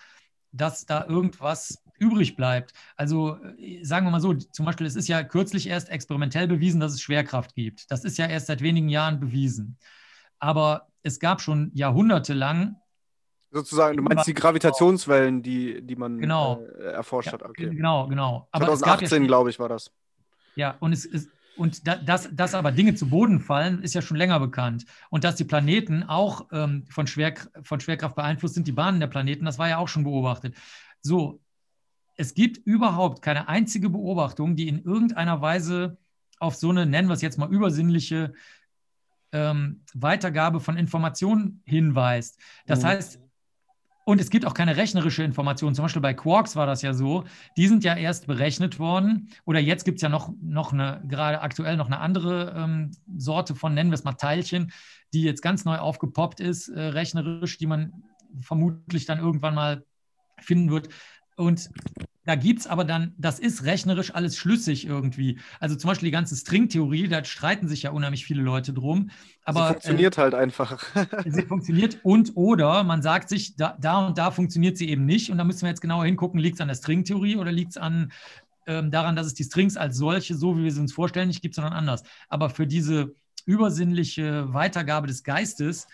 dass 0.52 0.88
da 0.88 1.06
irgendwas 1.06 1.84
übrig 2.00 2.36
bleibt. 2.36 2.74
Also 2.96 3.38
äh, 3.60 3.84
sagen 3.84 4.08
wir 4.08 4.12
mal 4.12 4.20
so, 4.20 4.34
zum 4.34 4.66
Beispiel, 4.66 4.88
es 4.88 4.96
ist 4.96 5.08
ja 5.08 5.22
kürzlich 5.22 5.68
erst 5.68 5.90
experimentell 5.90 6.48
bewiesen, 6.48 6.80
dass 6.80 6.94
es 6.94 7.02
Schwerkraft 7.02 7.54
gibt. 7.54 7.92
Das 7.92 8.04
ist 8.04 8.18
ja 8.18 8.26
erst 8.26 8.48
seit 8.48 8.62
wenigen 8.62 8.90
Jahren 8.90 9.20
bewiesen. 9.20 9.78
Aber 10.40 10.88
es 11.04 11.20
gab 11.20 11.42
schon 11.42 11.70
jahrhundertelang 11.76 12.78
Sozusagen, 13.52 13.96
du 13.98 14.04
meinst 14.04 14.26
die 14.26 14.34
Gravitationswellen, 14.34 15.44
die, 15.44 15.86
die 15.86 15.96
man 15.96 16.18
genau. 16.18 16.66
äh, 16.80 16.94
erforscht 16.94 17.28
ja, 17.28 17.34
hat. 17.34 17.44
Okay. 17.44 17.70
Genau, 17.70 18.08
genau. 18.08 18.50
Aber 18.52 18.66
2018, 18.66 19.22
ja 19.22 19.28
glaube 19.28 19.52
ich, 19.52 19.60
war 19.60 19.70
das. 19.70 19.92
Ja, 20.56 20.76
und 20.80 20.94
es 20.94 21.06
ist, 21.06 21.30
und 21.58 21.88
dass, 21.88 22.30
dass 22.34 22.54
aber 22.54 22.72
Dinge 22.72 22.96
zu 22.96 23.10
Boden 23.10 23.40
fallen, 23.40 23.82
ist 23.82 23.94
ja 23.94 24.02
schon 24.02 24.18
länger 24.18 24.40
bekannt. 24.40 24.86
Und 25.10 25.24
dass 25.24 25.36
die 25.36 25.46
Planeten 25.46 26.04
auch 26.04 26.48
ähm, 26.52 26.86
von, 26.90 27.08
Schwer, 27.08 27.34
von 27.64 27.80
Schwerkraft 27.80 28.16
beeinflusst 28.16 28.56
sind, 28.56 28.68
die 28.68 28.74
Bahnen 28.74 29.00
der 29.00 29.08
Planeten, 29.08 29.46
das 29.46 29.58
war 29.58 29.70
ja 29.70 29.78
auch 29.78 29.88
schon 29.88 30.04
beobachtet. 30.04 30.56
So, 31.02 31.40
es 32.18 32.34
gibt 32.34 32.58
überhaupt 32.66 33.22
keine 33.22 33.48
einzige 33.48 33.90
Beobachtung, 33.90 34.56
die 34.56 34.68
in 34.68 34.84
irgendeiner 34.84 35.42
Weise 35.42 35.98
auf 36.40 36.56
so 36.56 36.70
eine, 36.70 36.86
nennen 36.86 37.08
wir 37.08 37.14
es 37.14 37.22
jetzt 37.22 37.38
mal, 37.38 37.52
übersinnliche 37.52 38.34
ähm, 39.32 39.82
Weitergabe 39.94 40.60
von 40.60 40.78
Informationen 40.78 41.62
hinweist. 41.66 42.40
Das 42.66 42.82
mhm. 42.82 42.88
heißt, 42.88 43.20
und 44.06 44.22
es 44.22 44.30
gibt 44.30 44.46
auch 44.46 44.54
keine 44.54 44.78
rechnerische 44.78 45.24
Information. 45.24 45.74
Zum 45.74 45.84
Beispiel 45.84 46.02
bei 46.02 46.14
Quarks 46.14 46.56
war 46.56 46.68
das 46.68 46.84
ja 46.84 46.94
so. 46.94 47.26
Die 47.58 47.68
sind 47.68 47.84
ja 47.84 47.96
erst 47.96 48.28
berechnet 48.28 48.78
worden. 48.78 49.30
Oder 49.46 49.60
jetzt 49.60 49.84
gibt 49.84 49.98
es 49.98 50.04
ja 50.04 50.10
noch, 50.10 50.32
noch 50.42 50.72
eine, 50.72 51.04
gerade 51.08 51.42
aktuell 51.42 51.76
noch 51.76 51.88
eine 51.88 52.00
andere 52.00 52.54
ähm, 52.56 52.92
Sorte 53.18 53.56
von, 53.56 53.74
nennen 53.74 53.90
wir 53.90 53.96
es 53.96 54.04
mal 54.04 54.14
Teilchen, 54.14 54.72
die 55.14 55.24
jetzt 55.24 55.42
ganz 55.42 55.66
neu 55.66 55.78
aufgepoppt 55.78 56.40
ist, 56.40 56.70
äh, 56.70 56.80
rechnerisch, 56.80 57.58
die 57.58 57.66
man 57.66 58.04
vermutlich 58.42 59.06
dann 59.06 59.18
irgendwann 59.18 59.56
mal 59.56 59.84
finden 60.40 60.70
wird. 60.70 60.90
Und 61.36 61.72
da 62.26 62.36
gibt 62.36 62.62
es 62.62 62.68
aber 62.68 62.84
dann, 62.84 63.14
das 63.18 63.40
ist 63.40 63.64
rechnerisch 63.66 64.14
alles 64.14 64.36
schlüssig 64.36 64.86
irgendwie. 64.86 65.40
Also 65.60 65.76
zum 65.76 65.90
Beispiel 65.90 66.08
die 66.08 66.12
ganze 66.12 66.36
Stringtheorie, 66.36 67.08
da 67.08 67.24
streiten 67.24 67.68
sich 67.68 67.84
ja 67.84 67.92
unheimlich 67.92 68.26
viele 68.26 68.42
Leute 68.42 68.74
drum. 68.74 69.12
Aber, 69.44 69.68
sie 69.68 69.74
funktioniert 69.74 70.18
äh, 70.18 70.22
halt 70.22 70.34
einfach. 70.34 70.84
sie 71.26 71.44
funktioniert 71.44 72.00
und 72.04 72.32
oder 72.36 72.84
man 72.84 73.04
sagt 73.04 73.30
sich, 73.30 73.56
da, 73.56 73.78
da 73.80 74.08
und 74.08 74.18
da 74.18 74.32
funktioniert 74.32 74.78
sie 74.78 74.90
eben 74.90 75.06
nicht. 75.06 75.30
Und 75.30 75.38
da 75.38 75.44
müssen 75.44 75.62
wir 75.62 75.70
jetzt 75.70 75.82
genauer 75.82 76.06
hingucken, 76.06 76.40
liegt 76.40 76.56
es 76.56 76.62
an 76.62 76.68
der 76.68 76.76
Stringtheorie 76.76 77.38
oder 77.38 77.52
liegt 77.52 77.72
es 77.72 77.78
an 77.78 78.12
ähm, 78.66 78.90
daran, 78.90 79.16
dass 79.16 79.28
es 79.28 79.36
die 79.36 79.44
Strings 79.44 79.78
als 79.78 79.96
solche, 79.96 80.36
so 80.36 80.58
wie 80.58 80.64
wir 80.64 80.72
sie 80.72 80.82
uns 80.82 80.94
vorstellen, 80.94 81.28
nicht 81.28 81.44
gibt, 81.44 81.54
sondern 81.54 81.74
anders. 81.74 82.04
Aber 82.28 82.50
für 82.50 82.66
diese 82.66 83.14
übersinnliche 83.46 84.52
Weitergabe 84.52 85.06
des 85.06 85.24
Geistes 85.24 85.88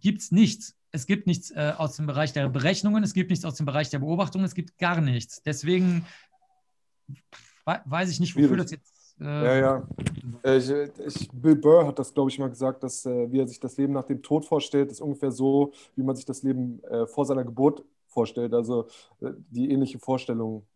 gibt 0.00 0.22
es 0.22 0.32
nichts 0.32 0.74
es 0.92 1.06
gibt 1.06 1.26
nichts 1.26 1.50
äh, 1.50 1.72
aus 1.76 1.96
dem 1.96 2.06
Bereich 2.06 2.32
der 2.32 2.48
Berechnungen, 2.48 3.02
es 3.02 3.14
gibt 3.14 3.30
nichts 3.30 3.44
aus 3.44 3.54
dem 3.54 3.66
Bereich 3.66 3.90
der 3.90 4.00
Beobachtung, 4.00 4.42
es 4.44 4.54
gibt 4.54 4.78
gar 4.78 5.00
nichts. 5.00 5.42
Deswegen 5.42 6.04
weiß 7.64 8.10
ich 8.10 8.20
nicht, 8.20 8.36
wofür 8.36 8.56
das 8.56 8.70
jetzt. 8.70 9.16
Äh, 9.20 9.24
ja, 9.24 9.56
ja. 9.56 9.88
Äh, 10.42 10.56
ich, 10.56 10.70
ich, 10.70 11.28
Bill 11.32 11.56
Burr 11.56 11.86
hat 11.86 11.98
das, 11.98 12.12
glaube 12.12 12.30
ich, 12.30 12.38
mal 12.38 12.48
gesagt, 12.48 12.82
dass 12.82 13.04
äh, 13.04 13.30
wie 13.30 13.40
er 13.40 13.46
sich 13.46 13.60
das 13.60 13.76
Leben 13.76 13.92
nach 13.92 14.04
dem 14.04 14.22
Tod 14.22 14.46
vorstellt, 14.46 14.90
ist 14.90 15.00
ungefähr 15.00 15.30
so, 15.30 15.72
wie 15.94 16.02
man 16.02 16.16
sich 16.16 16.24
das 16.24 16.42
Leben 16.42 16.82
äh, 16.84 17.06
vor 17.06 17.26
seiner 17.26 17.44
Geburt 17.44 17.84
vorstellt. 18.06 18.54
Also 18.54 18.86
äh, 19.20 19.32
die 19.50 19.70
ähnliche 19.70 19.98
Vorstellung 19.98 20.66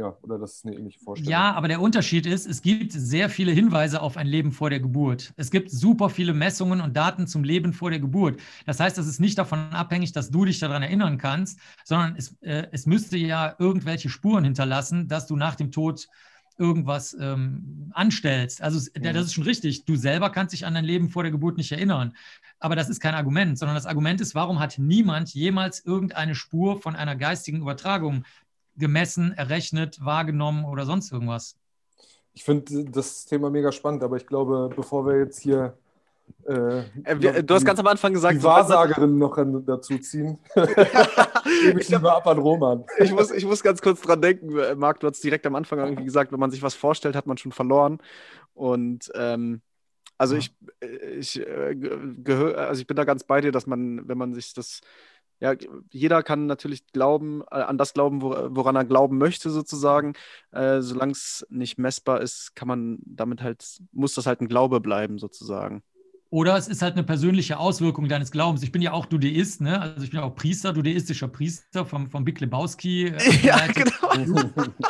ja, 0.00 0.16
oder 0.22 0.38
das 0.38 0.54
ist 0.54 0.66
eine 0.66 0.76
ähnliche 0.76 0.98
Vorstellung. 0.98 1.30
Ja, 1.30 1.52
aber 1.52 1.68
der 1.68 1.80
Unterschied 1.80 2.24
ist, 2.24 2.46
es 2.46 2.62
gibt 2.62 2.92
sehr 2.92 3.28
viele 3.28 3.52
Hinweise 3.52 4.00
auf 4.00 4.16
ein 4.16 4.26
Leben 4.26 4.50
vor 4.50 4.70
der 4.70 4.80
Geburt. 4.80 5.34
Es 5.36 5.50
gibt 5.50 5.70
super 5.70 6.08
viele 6.08 6.32
Messungen 6.32 6.80
und 6.80 6.96
Daten 6.96 7.26
zum 7.26 7.44
Leben 7.44 7.74
vor 7.74 7.90
der 7.90 8.00
Geburt. 8.00 8.40
Das 8.64 8.80
heißt, 8.80 8.96
es 8.96 9.06
ist 9.06 9.20
nicht 9.20 9.36
davon 9.36 9.58
abhängig, 9.72 10.12
dass 10.12 10.30
du 10.30 10.46
dich 10.46 10.58
daran 10.58 10.82
erinnern 10.82 11.18
kannst, 11.18 11.60
sondern 11.84 12.16
es, 12.16 12.34
äh, 12.40 12.66
es 12.72 12.86
müsste 12.86 13.18
ja 13.18 13.54
irgendwelche 13.58 14.08
Spuren 14.08 14.44
hinterlassen, 14.44 15.06
dass 15.06 15.26
du 15.26 15.36
nach 15.36 15.54
dem 15.54 15.70
Tod 15.70 16.08
irgendwas 16.56 17.14
ähm, 17.20 17.90
anstellst. 17.92 18.62
Also 18.62 18.90
das 18.94 19.26
ist 19.26 19.34
schon 19.34 19.44
richtig. 19.44 19.84
Du 19.84 19.96
selber 19.96 20.30
kannst 20.30 20.54
dich 20.54 20.64
an 20.64 20.74
dein 20.74 20.84
Leben 20.84 21.10
vor 21.10 21.24
der 21.24 21.32
Geburt 21.32 21.58
nicht 21.58 21.72
erinnern. 21.72 22.14
Aber 22.58 22.74
das 22.74 22.88
ist 22.88 23.00
kein 23.00 23.14
Argument, 23.14 23.58
sondern 23.58 23.74
das 23.74 23.86
Argument 23.86 24.20
ist, 24.20 24.34
warum 24.34 24.60
hat 24.60 24.78
niemand 24.78 25.34
jemals 25.34 25.84
irgendeine 25.84 26.34
Spur 26.34 26.80
von 26.80 26.96
einer 26.96 27.16
geistigen 27.16 27.60
Übertragung 27.60 28.24
gemessen, 28.80 29.32
errechnet, 29.32 30.04
wahrgenommen 30.04 30.64
oder 30.64 30.84
sonst 30.84 31.12
irgendwas? 31.12 31.56
Ich 32.32 32.42
finde 32.42 32.84
das 32.84 33.26
Thema 33.26 33.50
mega 33.50 33.70
spannend, 33.70 34.02
aber 34.02 34.16
ich 34.16 34.26
glaube, 34.26 34.70
bevor 34.74 35.06
wir 35.06 35.18
jetzt 35.18 35.40
hier 35.40 35.76
äh, 36.46 36.78
äh, 37.04 37.20
wir, 37.20 37.42
du 37.42 37.54
hast 37.54 37.64
ganz 37.64 37.78
am 37.78 37.86
Anfang 37.86 38.12
gesagt, 38.12 38.36
die 38.36 38.42
Wahrsagerin 38.42 39.18
noch 39.18 39.36
an, 39.36 39.64
dazu 39.64 39.98
ziehen. 39.98 40.38
Gebe 40.54 41.80
ich 41.80 41.88
lieber 41.88 42.16
ab 42.16 42.26
an 42.26 42.38
Roman. 42.38 42.84
ich, 42.98 43.12
muss, 43.12 43.30
ich 43.30 43.44
muss 43.44 43.62
ganz 43.62 43.82
kurz 43.82 44.00
dran 44.00 44.20
denken, 44.20 44.56
äh, 44.58 44.74
Marc, 44.74 45.00
du 45.00 45.08
hast 45.08 45.22
direkt 45.22 45.46
am 45.46 45.54
Anfang 45.54 45.78
irgendwie 45.78 46.04
gesagt, 46.04 46.32
wenn 46.32 46.40
man 46.40 46.50
sich 46.50 46.62
was 46.62 46.74
vorstellt, 46.74 47.16
hat 47.16 47.26
man 47.26 47.36
schon 47.36 47.52
verloren. 47.52 47.98
Und 48.54 49.10
ähm, 49.14 49.60
also 50.18 50.36
ich, 50.36 50.54
äh, 50.80 50.86
ich, 51.18 51.40
äh, 51.40 51.74
gehör, 51.74 52.68
also 52.68 52.80
ich 52.80 52.86
bin 52.86 52.96
da 52.96 53.04
ganz 53.04 53.24
bei 53.24 53.40
dir, 53.40 53.52
dass 53.52 53.66
man, 53.66 54.06
wenn 54.08 54.18
man 54.18 54.34
sich 54.34 54.52
das 54.54 54.80
ja, 55.40 55.54
jeder 55.90 56.22
kann 56.22 56.46
natürlich 56.46 56.86
glauben, 56.92 57.42
äh, 57.50 57.56
an 57.56 57.78
das 57.78 57.94
glauben, 57.94 58.22
woran 58.22 58.76
er 58.76 58.84
glauben 58.84 59.18
möchte, 59.18 59.50
sozusagen. 59.50 60.14
Äh, 60.52 60.80
Solange 60.82 61.12
es 61.12 61.46
nicht 61.50 61.78
messbar 61.78 62.20
ist, 62.20 62.54
kann 62.54 62.68
man 62.68 62.98
damit 63.04 63.42
halt, 63.42 63.64
muss 63.92 64.14
das 64.14 64.26
halt 64.26 64.40
ein 64.42 64.48
Glaube 64.48 64.80
bleiben, 64.80 65.18
sozusagen. 65.18 65.82
Oder 66.32 66.56
es 66.56 66.68
ist 66.68 66.80
halt 66.80 66.94
eine 66.94 67.02
persönliche 67.02 67.58
Auswirkung 67.58 68.06
deines 68.06 68.30
Glaubens. 68.30 68.62
Ich 68.62 68.70
bin 68.70 68.80
ja 68.82 68.92
auch 68.92 69.06
Dudeist, 69.06 69.60
ne? 69.60 69.80
Also 69.80 70.04
ich 70.04 70.10
bin 70.10 70.20
auch 70.20 70.32
Priester, 70.36 70.72
dudeistischer 70.72 71.26
Priester 71.26 71.84
vom, 71.84 72.08
vom 72.08 72.24
Big 72.24 72.38
Lebowski. 72.38 73.08
Äh, 73.08 73.36
ja, 73.42 73.58
genau. 73.66 74.36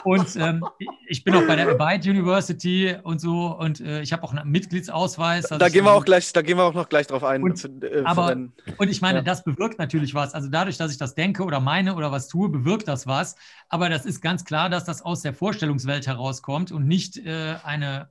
Und 0.05 0.37
ähm, 0.37 0.62
ich 1.09 1.25
bin 1.25 1.35
auch 1.35 1.47
bei 1.47 1.57
der 1.57 1.71
Abide 1.71 2.11
University 2.11 2.95
und 3.03 3.23
so 3.23 3.57
und 3.59 3.81
äh, 3.81 4.03
ich 4.03 4.12
habe 4.12 4.23
auch 4.23 4.35
einen 4.35 4.51
Mitgliedsausweis. 4.51 5.47
Also 5.47 5.57
da 5.57 5.71
gehen 5.71 5.85
wir 5.85 5.93
auch 5.93 6.05
gleich, 6.05 6.31
da 6.35 6.43
gehen 6.43 6.59
wir 6.59 6.65
auch 6.65 6.75
noch 6.75 6.91
gleich 6.91 7.07
drauf 7.07 7.25
ein. 7.25 7.43
Und, 7.43 7.59
für, 7.59 7.69
äh, 7.69 8.05
aber, 8.05 8.37
und 8.77 8.91
ich 8.91 9.01
meine, 9.01 9.21
ja. 9.21 9.23
das 9.23 9.43
bewirkt 9.43 9.79
natürlich 9.79 10.12
was. 10.12 10.35
Also 10.35 10.51
dadurch, 10.51 10.77
dass 10.77 10.93
ich 10.93 10.99
das 10.99 11.15
denke 11.15 11.45
oder 11.45 11.59
meine 11.59 11.95
oder 11.95 12.12
was 12.12 12.29
tue, 12.29 12.51
bewirkt 12.51 12.87
das 12.87 13.07
was. 13.07 13.37
Aber 13.71 13.89
das 13.89 14.05
ist 14.05 14.21
ganz 14.21 14.45
klar, 14.45 14.69
dass 14.69 14.85
das 14.85 15.01
aus 15.01 15.23
der 15.23 15.33
Vorstellungswelt 15.33 16.07
herauskommt 16.07 16.71
und 16.71 16.87
nicht 16.87 17.17
äh, 17.17 17.55
eine, 17.65 18.11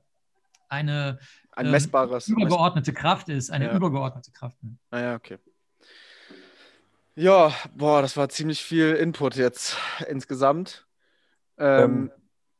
eine 0.68 1.20
ein 1.52 1.66
ähm, 1.66 1.72
messbares. 1.72 2.28
Übergeordnete 2.28 2.92
Kraft 2.92 3.28
ist, 3.28 3.50
eine 3.50 3.66
ja. 3.66 3.76
übergeordnete 3.76 4.30
Kraft. 4.32 4.56
Ah 4.90 5.00
ja, 5.00 5.14
okay. 5.14 5.38
Ja, 7.16 7.52
boah, 7.74 8.02
das 8.02 8.16
war 8.16 8.28
ziemlich 8.28 8.62
viel 8.62 8.94
Input 8.94 9.36
jetzt 9.36 9.76
insgesamt. 10.08 10.86
Ähm, 11.58 11.82
ähm, 11.82 12.10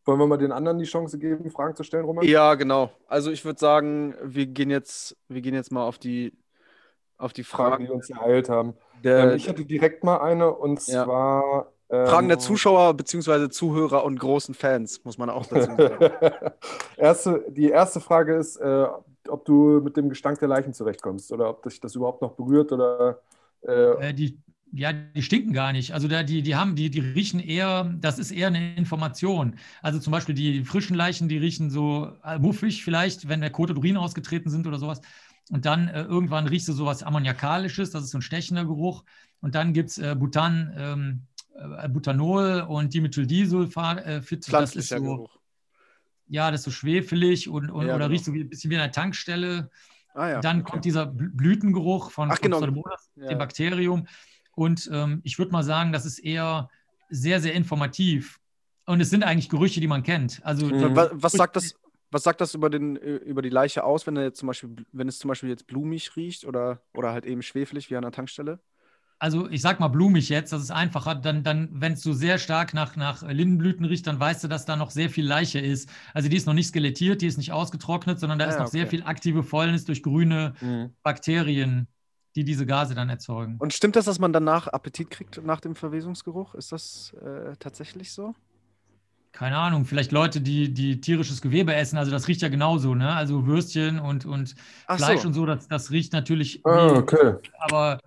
wollen 0.05 0.19
wir 0.19 0.27
mal 0.27 0.37
den 0.39 0.53
anderen 0.53 0.79
die 0.79 0.85
Chance 0.85 1.19
geben, 1.19 1.51
Fragen 1.51 1.77
zu 1.77 1.85
stellen, 1.85 2.05
Roman? 2.05 2.25
Ja, 2.27 2.55
genau. 2.55 2.91
Also 3.07 3.31
ich 3.31 3.45
würde 3.45 3.59
sagen, 3.59 4.15
wir 4.23 4.47
gehen 4.47 4.71
jetzt, 4.71 5.17
wir 5.29 5.41
gehen 5.41 5.55
jetzt 5.55 5.73
mal 5.73 5.85
auf 5.85 5.99
die, 5.99 6.37
auf 7.17 7.33
die 7.33 7.45
Fragen, 7.45 7.71
Fragen 7.71 7.85
die 7.85 7.91
uns 7.91 8.11
ereilt 8.11 8.49
haben. 8.49 8.75
Der, 9.05 9.31
ähm, 9.31 9.37
ich 9.37 9.49
hatte 9.49 9.65
direkt 9.65 10.05
mal 10.05 10.19
eine 10.19 10.53
und 10.53 10.85
ja. 10.89 11.05
zwar 11.05 11.73
Fragen 11.91 12.29
der 12.29 12.37
ähm, 12.37 12.41
Zuschauer 12.41 12.95
bzw. 12.95 13.49
Zuhörer 13.49 14.05
und 14.05 14.19
großen 14.21 14.55
Fans, 14.55 15.05
muss 15.05 15.19
man 15.19 15.29
auch 15.29 15.45
dazu 15.47 15.75
sagen. 15.75 15.99
erste, 16.97 17.45
die 17.49 17.69
erste 17.69 18.01
Frage 18.01 18.37
ist, 18.37 18.57
äh, 18.59 18.87
ob 19.29 19.45
du 19.45 19.81
mit 19.83 19.97
dem 19.97 20.09
Gestank 20.09 20.39
der 20.39 20.49
Leichen 20.49 20.73
zurechtkommst 20.73 21.33
oder 21.33 21.51
ob 21.51 21.65
dich 21.65 21.81
das 21.81 21.97
überhaupt 21.97 22.23
noch 22.23 22.33
berührt 22.33 22.71
oder. 22.71 23.21
Äh, 23.67 23.73
äh, 23.73 24.15
die, 24.15 24.39
ja, 24.73 24.93
die 24.93 25.23
stinken 25.23 25.53
gar 25.53 25.73
nicht. 25.73 25.93
Also 25.93 26.07
da, 26.07 26.23
die, 26.23 26.43
die 26.43 26.55
haben, 26.55 26.77
die, 26.77 26.91
die 26.91 27.01
riechen 27.01 27.41
eher, 27.41 27.93
das 28.01 28.21
ist 28.21 28.31
eher 28.31 28.47
eine 28.47 28.77
Information. 28.77 29.57
Also 29.83 29.99
zum 29.99 30.12
Beispiel 30.12 30.37
die 30.37 30.65
frischen 30.65 30.95
Leichen, 30.95 31.29
die 31.29 31.39
riechen 31.39 31.71
so 31.71 32.12
äh, 32.25 32.39
muffig 32.39 32.85
vielleicht, 32.85 33.29
wenn 33.29 33.41
der 33.41 33.51
Kot 33.51 33.71
und 33.71 33.79
Urin 33.79 33.97
ausgetreten 33.97 34.49
sind 34.49 34.67
oder 34.69 34.79
sowas. 34.79 35.01
Und 35.51 35.67
dann 35.67 35.89
äh, 35.89 36.03
irgendwann 36.03 36.47
riechst 36.47 36.69
du 36.69 36.73
sowas 36.73 37.03
Ammoniakalisches, 37.03 37.91
das 37.91 38.05
ist 38.05 38.11
so 38.11 38.19
ein 38.19 38.23
stechender 38.23 38.65
Geruch. 38.65 39.03
Und 39.41 39.55
dann 39.55 39.73
gibt 39.73 39.91
es 39.91 39.99
äh, 39.99 40.15
Butan, 40.15 40.73
ähm, 40.77 41.23
äh, 41.30 41.30
Butanol 41.89 42.66
und 42.69 42.95
Dimethyldisulfid. 42.95 44.49
Äh, 44.49 44.51
das 44.51 44.77
ist 44.77 44.89
so, 44.89 44.97
Geruch. 44.97 45.39
Ja, 46.28 46.51
das 46.51 46.61
ist 46.61 46.65
so 46.65 46.70
schwefelig 46.70 47.49
und, 47.49 47.70
und 47.70 47.87
ja, 47.87 47.95
oder 47.95 48.05
genau. 48.05 48.11
riecht 48.12 48.24
so 48.24 48.32
ein 48.32 48.49
bisschen 48.49 48.70
wie 48.70 48.74
in 48.74 48.81
einer 48.81 48.93
Tankstelle. 48.93 49.70
Ah, 50.15 50.28
ja. 50.28 50.41
Dann 50.41 50.65
kommt 50.65 50.85
dieser 50.85 51.07
Blütengeruch 51.07 52.11
von, 52.11 52.31
Ach, 52.31 52.39
von 52.39 52.51
genau. 52.51 52.85
ja. 53.16 53.28
dem 53.28 53.39
Bakterium. 53.39 54.07
Und 54.55 54.91
ähm, 54.93 55.20
ich 55.24 55.39
würde 55.39 55.53
mal 55.53 55.62
sagen, 55.62 55.93
das 55.93 56.05
ist 56.05 56.19
eher 56.19 56.69
sehr, 57.09 57.41
sehr 57.41 57.55
informativ. 57.55 58.39
Und 58.87 59.01
es 59.01 59.11
sind 59.11 59.23
eigentlich 59.23 59.49
Gerüche, 59.49 59.81
die 59.81 59.87
man 59.87 60.03
kennt. 60.03 60.41
Also, 60.45 60.66
mhm. 60.66 60.97
was, 60.97 61.11
was, 61.12 61.32
sagt 61.32 61.57
das, 61.57 61.74
was 62.11 62.23
sagt 62.23 62.41
das 62.41 62.55
über, 62.55 62.70
den, 62.70 62.97
über 62.97 63.43
die 63.43 63.49
Leiche 63.49 63.85
aus, 63.85 64.07
wenn, 64.07 64.16
jetzt 64.16 64.39
zum 64.39 64.49
Beispiel, 64.49 64.74
wenn 64.93 65.09
es 65.09 65.19
zum 65.19 65.28
Beispiel 65.28 65.49
jetzt 65.49 65.66
blumig 65.66 66.16
riecht 66.16 66.45
oder, 66.45 66.82
oder 66.95 67.12
halt 67.12 67.24
eben 67.24 67.43
schwefelig 67.43 67.91
wie 67.91 67.97
an 67.97 68.03
der 68.03 68.12
Tankstelle? 68.12 68.61
Also 69.21 69.49
ich 69.51 69.61
sag 69.61 69.79
mal 69.81 69.89
blumig 69.89 70.31
jetzt, 70.31 70.53
das 70.53 70.63
ist 70.63 70.71
einfacher, 70.71 71.15
dann, 71.15 71.45
dann 71.45 71.69
wenn 71.73 71.93
es 71.93 72.03
so 72.03 72.15
sehr 72.15 72.39
stark 72.39 72.73
nach, 72.73 72.97
nach 72.97 73.23
Lindenblüten 73.23 73.85
riecht, 73.85 74.07
dann 74.07 74.19
weißt 74.19 74.43
du, 74.43 74.49
dass 74.49 74.65
da 74.65 74.77
noch 74.77 74.91
sehr 74.91 75.11
viel 75.11 75.27
Leiche 75.27 75.61
ist. 75.61 75.91
Also 76.15 76.29
die 76.31 76.37
ist 76.37 76.47
noch 76.47 76.55
nicht 76.55 76.69
skelettiert, 76.69 77.21
die 77.21 77.27
ist 77.27 77.37
nicht 77.37 77.53
ausgetrocknet, 77.53 78.19
sondern 78.19 78.39
da 78.39 78.47
ah, 78.47 78.49
ist 78.49 78.59
noch 78.59 78.67
okay. 78.67 78.79
sehr 78.79 78.87
viel 78.87 79.03
aktive 79.03 79.43
Fäulnis 79.43 79.85
durch 79.85 80.03
grüne 80.03 80.55
mhm. 80.61 80.95
Bakterien, 81.03 81.87
die 82.35 82.45
diese 82.45 82.65
Gase 82.65 82.95
dann 82.95 83.11
erzeugen. 83.11 83.57
Und 83.59 83.75
stimmt 83.75 83.97
das, 83.97 84.07
dass 84.07 84.19
man 84.19 84.33
danach 84.33 84.69
Appetit 84.69 85.11
kriegt 85.11 85.45
nach 85.45 85.61
dem 85.61 85.77
Verwesungsgeruch? 85.77 86.55
Ist 86.55 86.73
das 86.73 87.15
äh, 87.23 87.57
tatsächlich 87.59 88.13
so? 88.13 88.35
keine 89.33 89.57
Ahnung, 89.57 89.85
vielleicht 89.85 90.11
Leute, 90.11 90.41
die, 90.41 90.75
die 90.75 91.01
tierisches 91.01 91.41
Gewebe 91.41 91.73
essen, 91.73 91.99
also 91.99 92.11
das 92.11 92.27
riecht 92.27 92.43
ja 92.43 92.49
genauso, 92.49 92.97
ne? 92.97 93.15
Also 93.15 93.47
Würstchen 93.47 94.01
und, 94.01 94.27
und 94.27 94.57
Fleisch 94.89 95.21
so. 95.21 95.29
und 95.29 95.35
so, 95.35 95.47
das, 95.47 95.69
das 95.69 95.93
riecht 95.93 96.13
natürlich. 96.13 96.67
Ah, 96.67 96.95
okay. 96.95 97.35
Aber 97.61 98.01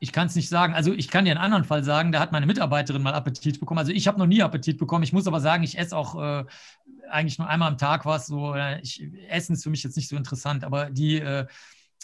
ich 0.00 0.12
kann 0.12 0.26
es 0.26 0.34
nicht 0.34 0.48
sagen. 0.48 0.74
Also 0.74 0.92
ich 0.92 1.08
kann 1.08 1.24
dir 1.24 1.30
einen 1.32 1.40
anderen 1.40 1.64
Fall 1.64 1.84
sagen, 1.84 2.12
da 2.12 2.20
hat 2.20 2.32
meine 2.32 2.46
Mitarbeiterin 2.46 3.02
mal 3.02 3.14
Appetit 3.14 3.60
bekommen. 3.60 3.78
Also 3.78 3.92
ich 3.92 4.06
habe 4.06 4.18
noch 4.18 4.26
nie 4.26 4.42
Appetit 4.42 4.78
bekommen. 4.78 5.04
Ich 5.04 5.12
muss 5.12 5.26
aber 5.26 5.40
sagen, 5.40 5.62
ich 5.62 5.78
esse 5.78 5.96
auch 5.96 6.20
äh, 6.20 6.44
eigentlich 7.10 7.38
nur 7.38 7.48
einmal 7.48 7.68
am 7.68 7.78
Tag 7.78 8.04
was. 8.04 8.26
So, 8.26 8.54
ich, 8.82 9.02
Essen 9.28 9.54
ist 9.54 9.62
für 9.62 9.70
mich 9.70 9.82
jetzt 9.82 9.96
nicht 9.96 10.08
so 10.08 10.16
interessant, 10.16 10.64
aber 10.64 10.90
die 10.90 11.20
äh, 11.20 11.46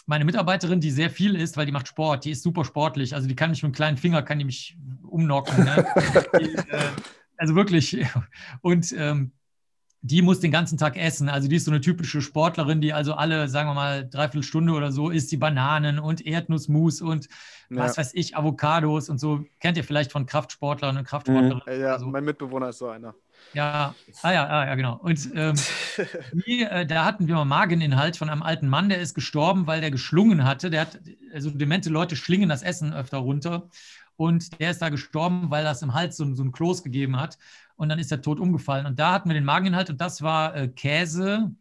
meine 0.05 0.25
Mitarbeiterin, 0.25 0.79
die 0.79 0.91
sehr 0.91 1.09
viel 1.09 1.35
isst, 1.35 1.57
weil 1.57 1.65
die 1.65 1.71
macht 1.71 1.87
Sport, 1.87 2.25
die 2.25 2.31
ist 2.31 2.43
super 2.43 2.65
sportlich. 2.65 3.13
Also 3.13 3.27
die 3.27 3.35
kann 3.35 3.49
mich 3.49 3.61
mit 3.61 3.67
einem 3.67 3.75
kleinen 3.75 3.97
Finger, 3.97 4.21
kann 4.23 4.39
die 4.39 4.45
mich 4.45 4.77
umnocken. 5.03 5.63
Ne? 5.63 5.85
die, 6.39 6.55
äh, 6.55 6.89
also 7.37 7.55
wirklich. 7.55 7.97
Und 8.61 8.93
ähm, 8.97 9.31
die 10.01 10.21
muss 10.21 10.39
den 10.39 10.51
ganzen 10.51 10.77
Tag 10.77 10.97
essen. 10.97 11.29
Also 11.29 11.47
die 11.47 11.55
ist 11.55 11.65
so 11.65 11.71
eine 11.71 11.81
typische 11.81 12.21
Sportlerin, 12.21 12.81
die 12.81 12.93
also 12.93 13.13
alle, 13.13 13.47
sagen 13.47 13.69
wir 13.69 13.75
mal, 13.75 14.09
dreiviertel 14.09 14.43
Stunde 14.43 14.73
oder 14.73 14.91
so 14.91 15.09
isst 15.09 15.31
die 15.31 15.37
Bananen 15.37 15.99
und 15.99 16.25
Erdnussmus 16.25 17.01
und. 17.01 17.27
Was 17.77 17.97
weiß 17.97 18.13
ich, 18.13 18.35
Avocados 18.35 19.09
und 19.09 19.19
so. 19.19 19.45
Kennt 19.59 19.77
ihr 19.77 19.83
vielleicht 19.83 20.11
von 20.11 20.25
Kraftsportlern 20.25 20.97
und 20.97 21.03
Kraftsportlerinnen? 21.05 21.61
Mhm. 21.65 21.81
Ja, 21.81 21.97
so. 21.99 22.05
mein 22.07 22.23
Mitbewohner 22.23 22.69
ist 22.69 22.79
so 22.79 22.89
einer. 22.89 23.15
Ja, 23.53 23.95
ah 24.21 24.31
ja, 24.31 24.47
ah, 24.47 24.65
ja, 24.67 24.75
genau. 24.75 24.97
Und 24.97 25.29
ähm, 25.35 25.55
die, 26.45 26.63
äh, 26.63 26.85
da 26.85 27.05
hatten 27.05 27.27
wir 27.27 27.35
mal 27.35 27.45
Mageninhalt 27.45 28.17
von 28.17 28.29
einem 28.29 28.43
alten 28.43 28.67
Mann, 28.67 28.89
der 28.89 28.99
ist 28.99 29.13
gestorben, 29.13 29.67
weil 29.67 29.81
der 29.81 29.91
geschlungen 29.91 30.43
hatte. 30.45 30.69
Der 30.69 30.81
hat, 30.81 30.99
also 31.33 31.49
demente 31.49 31.89
Leute 31.89 32.15
schlingen 32.15 32.49
das 32.49 32.63
Essen 32.63 32.93
öfter 32.93 33.17
runter. 33.17 33.69
Und 34.15 34.59
der 34.59 34.71
ist 34.71 34.81
da 34.81 34.89
gestorben, 34.89 35.49
weil 35.49 35.63
das 35.63 35.81
im 35.81 35.93
Hals 35.93 36.17
so, 36.17 36.33
so 36.35 36.43
ein 36.43 36.51
Kloß 36.51 36.83
gegeben 36.83 37.19
hat. 37.19 37.37
und 37.75 37.89
dann 37.89 37.97
ist 37.97 38.11
er 38.11 38.21
tot 38.21 38.39
umgefallen. 38.39 38.85
Und 38.85 38.99
da 38.99 39.11
hatten 39.11 39.29
wir 39.29 39.33
den 39.33 39.45
Mageninhalt 39.45 39.89
und 39.89 39.99
das 39.99 40.21
war 40.21 40.55
äh, 40.55 40.67
Käse, 40.67 41.51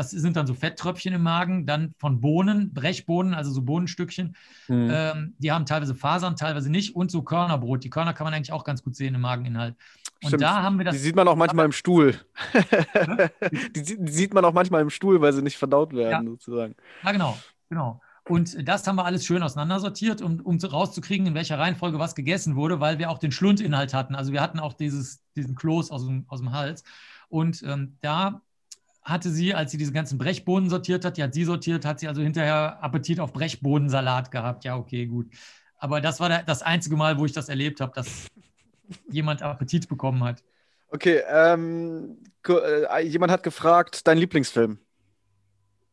das 0.00 0.10
sind 0.10 0.34
dann 0.36 0.46
so 0.46 0.54
Fetttröpfchen 0.54 1.12
im 1.12 1.22
Magen, 1.22 1.66
dann 1.66 1.94
von 1.98 2.20
Bohnen, 2.20 2.72
Brechbohnen, 2.72 3.34
also 3.34 3.52
so 3.52 3.60
Bohnenstückchen. 3.60 4.34
Mhm. 4.68 4.88
Ähm, 4.90 5.34
die 5.38 5.52
haben 5.52 5.66
teilweise 5.66 5.94
Fasern, 5.94 6.36
teilweise 6.36 6.70
nicht 6.70 6.96
und 6.96 7.10
so 7.10 7.20
Körnerbrot. 7.22 7.84
Die 7.84 7.90
Körner 7.90 8.14
kann 8.14 8.24
man 8.24 8.32
eigentlich 8.32 8.52
auch 8.52 8.64
ganz 8.64 8.82
gut 8.82 8.96
sehen 8.96 9.14
im 9.14 9.20
Mageninhalt. 9.20 9.76
Und 10.22 10.28
Stimmt. 10.28 10.42
da 10.42 10.62
haben 10.62 10.78
wir 10.78 10.86
das. 10.86 10.94
Die 10.94 11.00
sieht 11.00 11.16
man 11.16 11.28
auch 11.28 11.36
manchmal 11.36 11.66
im 11.66 11.72
Stuhl. 11.72 12.18
die, 13.74 13.82
die 13.82 14.12
sieht 14.12 14.32
man 14.32 14.42
auch 14.46 14.54
manchmal 14.54 14.80
im 14.80 14.90
Stuhl, 14.90 15.20
weil 15.20 15.34
sie 15.34 15.42
nicht 15.42 15.58
verdaut 15.58 15.92
werden, 15.92 16.28
sozusagen. 16.28 16.74
Ja, 17.04 17.12
genau, 17.12 17.36
genau. 17.68 18.00
Und 18.26 18.66
das 18.66 18.86
haben 18.86 18.96
wir 18.96 19.04
alles 19.04 19.26
schön 19.26 19.42
auseinandersortiert, 19.42 20.22
um, 20.22 20.40
um 20.40 20.58
rauszukriegen, 20.58 21.26
in 21.26 21.34
welcher 21.34 21.58
Reihenfolge 21.58 21.98
was 21.98 22.14
gegessen 22.14 22.56
wurde, 22.56 22.80
weil 22.80 22.98
wir 22.98 23.10
auch 23.10 23.18
den 23.18 23.32
Schlundinhalt 23.32 23.92
hatten. 23.92 24.14
Also 24.14 24.32
wir 24.32 24.40
hatten 24.40 24.60
auch 24.60 24.72
dieses, 24.72 25.22
diesen 25.36 25.56
Kloß 25.56 25.90
aus 25.90 26.06
dem, 26.06 26.24
aus 26.28 26.40
dem 26.40 26.52
Hals. 26.52 26.84
Und 27.28 27.62
ähm, 27.62 27.98
da 28.00 28.40
hatte 29.02 29.30
sie, 29.30 29.54
als 29.54 29.70
sie 29.70 29.78
diese 29.78 29.92
ganzen 29.92 30.18
Brechbohnen 30.18 30.68
sortiert 30.68 31.04
hat, 31.04 31.16
die 31.16 31.22
hat 31.22 31.34
sie 31.34 31.44
sortiert, 31.44 31.84
hat 31.84 32.00
sie 32.00 32.08
also 32.08 32.22
hinterher 32.22 32.82
Appetit 32.82 33.20
auf 33.20 33.32
Brechbohnensalat 33.32 34.30
gehabt. 34.30 34.64
Ja, 34.64 34.76
okay, 34.76 35.06
gut. 35.06 35.26
Aber 35.78 36.00
das 36.00 36.20
war 36.20 36.42
das 36.42 36.62
einzige 36.62 36.96
Mal, 36.96 37.18
wo 37.18 37.24
ich 37.24 37.32
das 37.32 37.48
erlebt 37.48 37.80
habe, 37.80 37.92
dass 37.94 38.26
jemand 39.10 39.42
Appetit 39.42 39.88
bekommen 39.88 40.22
hat. 40.22 40.42
Okay, 40.88 41.22
ähm, 41.28 42.18
äh, 42.48 43.06
jemand 43.06 43.32
hat 43.32 43.42
gefragt, 43.42 44.06
dein 44.06 44.18
Lieblingsfilm? 44.18 44.78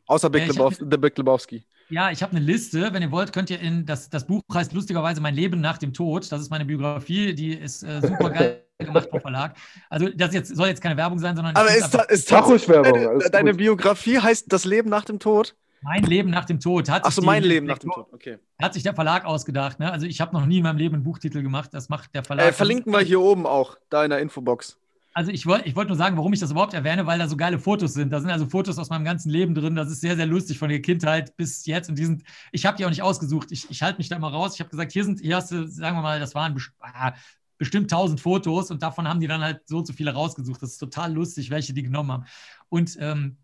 Außer 0.07 0.29
Big 0.29 0.41
Ja, 0.41 0.47
ich 0.47 0.53
Lebowski, 0.55 0.85
The 0.89 0.97
Big 0.97 1.17
Lebowski. 1.17 1.63
Ja, 1.89 2.11
ich 2.11 2.21
habe 2.21 2.35
eine 2.35 2.43
Liste. 2.43 2.93
Wenn 2.93 3.01
ihr 3.01 3.11
wollt, 3.11 3.31
könnt 3.31 3.49
ihr 3.49 3.59
in 3.59 3.85
das, 3.85 4.09
das 4.09 4.25
Buch 4.25 4.41
heißt 4.53 4.73
lustigerweise 4.73 5.21
Mein 5.21 5.35
Leben 5.35 5.61
nach 5.61 5.77
dem 5.77 5.93
Tod. 5.93 6.29
Das 6.31 6.41
ist 6.41 6.49
meine 6.49 6.65
Biografie, 6.65 7.33
die 7.33 7.53
ist 7.53 7.83
äh, 7.83 8.01
super 8.01 8.29
geil 8.29 8.63
gemacht 8.85 9.09
vom 9.09 9.21
Verlag. 9.21 9.55
Also 9.89 10.09
das 10.09 10.33
jetzt, 10.33 10.55
soll 10.55 10.67
jetzt 10.67 10.81
keine 10.81 10.97
Werbung 10.97 11.19
sein, 11.19 11.35
sondern 11.35 11.55
Aber 11.55 11.69
ist, 11.75 11.95
einfach, 11.95 12.07
ist 12.09 12.29
tatsächlich 12.29 12.69
Werbung, 12.69 12.93
deine, 12.93 13.29
deine. 13.29 13.53
Biografie 13.53 14.19
heißt 14.19 14.51
Das 14.51 14.65
Leben 14.65 14.89
nach 14.89 15.05
dem 15.05 15.19
Tod? 15.19 15.55
mein 15.81 16.03
Leben 16.03 16.29
nach 16.29 16.45
dem 16.45 16.59
Tod. 16.59 16.89
Hat 16.89 17.03
Ach 17.03 17.11
sich 17.11 17.15
so, 17.15 17.21
mein 17.21 17.43
Leben 17.43 17.65
nach 17.65 17.77
dem 17.77 17.91
Tod. 17.91 18.07
Okay. 18.11 18.39
Hat 18.61 18.73
sich 18.73 18.83
der 18.83 18.95
Verlag 18.95 19.25
ausgedacht. 19.25 19.79
Ne? 19.79 19.91
Also 19.91 20.05
ich 20.05 20.19
habe 20.21 20.35
noch 20.35 20.45
nie 20.45 20.57
in 20.57 20.63
meinem 20.63 20.77
Leben 20.77 20.95
einen 20.95 21.03
Buchtitel 21.03 21.41
gemacht. 21.43 21.69
Das 21.73 21.87
macht 21.87 22.13
der 22.15 22.23
Verlag. 22.23 22.47
Äh, 22.47 22.51
verlinken 22.51 22.91
wir 22.91 22.99
hier 22.99 23.21
oben 23.21 23.45
auch, 23.45 23.77
da 23.89 24.03
in 24.03 24.09
der 24.09 24.19
Infobox. 24.19 24.77
Also 25.13 25.31
ich 25.31 25.47
wollte 25.47 25.67
ich 25.67 25.75
wollt 25.75 25.87
nur 25.87 25.97
sagen, 25.97 26.15
warum 26.15 26.31
ich 26.33 26.39
das 26.39 26.51
überhaupt 26.51 26.75
erwähne, 26.75 27.07
weil 27.07 27.17
da 27.17 27.27
so 27.27 27.35
geile 27.37 27.57
Fotos 27.57 27.93
sind. 27.93 28.11
Da 28.11 28.19
sind 28.19 28.29
also 28.29 28.45
Fotos 28.45 28.77
aus 28.77 28.89
meinem 28.89 29.03
ganzen 29.03 29.31
Leben 29.31 29.55
drin. 29.55 29.75
Das 29.75 29.89
ist 29.89 30.01
sehr, 30.01 30.15
sehr 30.15 30.27
lustig 30.27 30.59
von 30.59 30.69
der 30.69 30.81
Kindheit 30.81 31.35
bis 31.37 31.65
jetzt. 31.65 31.89
Und 31.89 31.97
die 31.97 32.05
sind, 32.05 32.23
ich 32.51 32.65
habe 32.65 32.77
die 32.77 32.85
auch 32.85 32.89
nicht 32.89 33.01
ausgesucht. 33.01 33.51
Ich, 33.51 33.69
ich 33.71 33.81
halte 33.81 33.97
mich 33.97 34.09
da 34.09 34.15
immer 34.15 34.31
raus. 34.31 34.53
Ich 34.53 34.59
habe 34.59 34.69
gesagt, 34.69 34.91
hier 34.91 35.03
sind, 35.03 35.19
hier 35.19 35.37
hast 35.37 35.51
du, 35.51 35.67
sagen 35.67 35.97
wir 35.97 36.03
mal, 36.03 36.19
das 36.19 36.35
waren 36.35 36.55
ah, 36.81 37.13
bestimmt 37.57 37.91
1000 37.91 38.19
Fotos 38.19 38.71
und 38.71 38.83
davon 38.83 39.07
haben 39.07 39.19
die 39.19 39.27
dann 39.27 39.41
halt 39.41 39.61
so 39.65 39.77
und 39.79 39.87
so 39.87 39.93
viele 39.93 40.13
rausgesucht. 40.13 40.61
Das 40.61 40.71
ist 40.71 40.77
total 40.77 41.13
lustig, 41.13 41.49
welche 41.49 41.73
die 41.73 41.83
genommen 41.83 42.11
haben. 42.11 42.25
Und 42.69 42.97
ähm, 42.99 43.37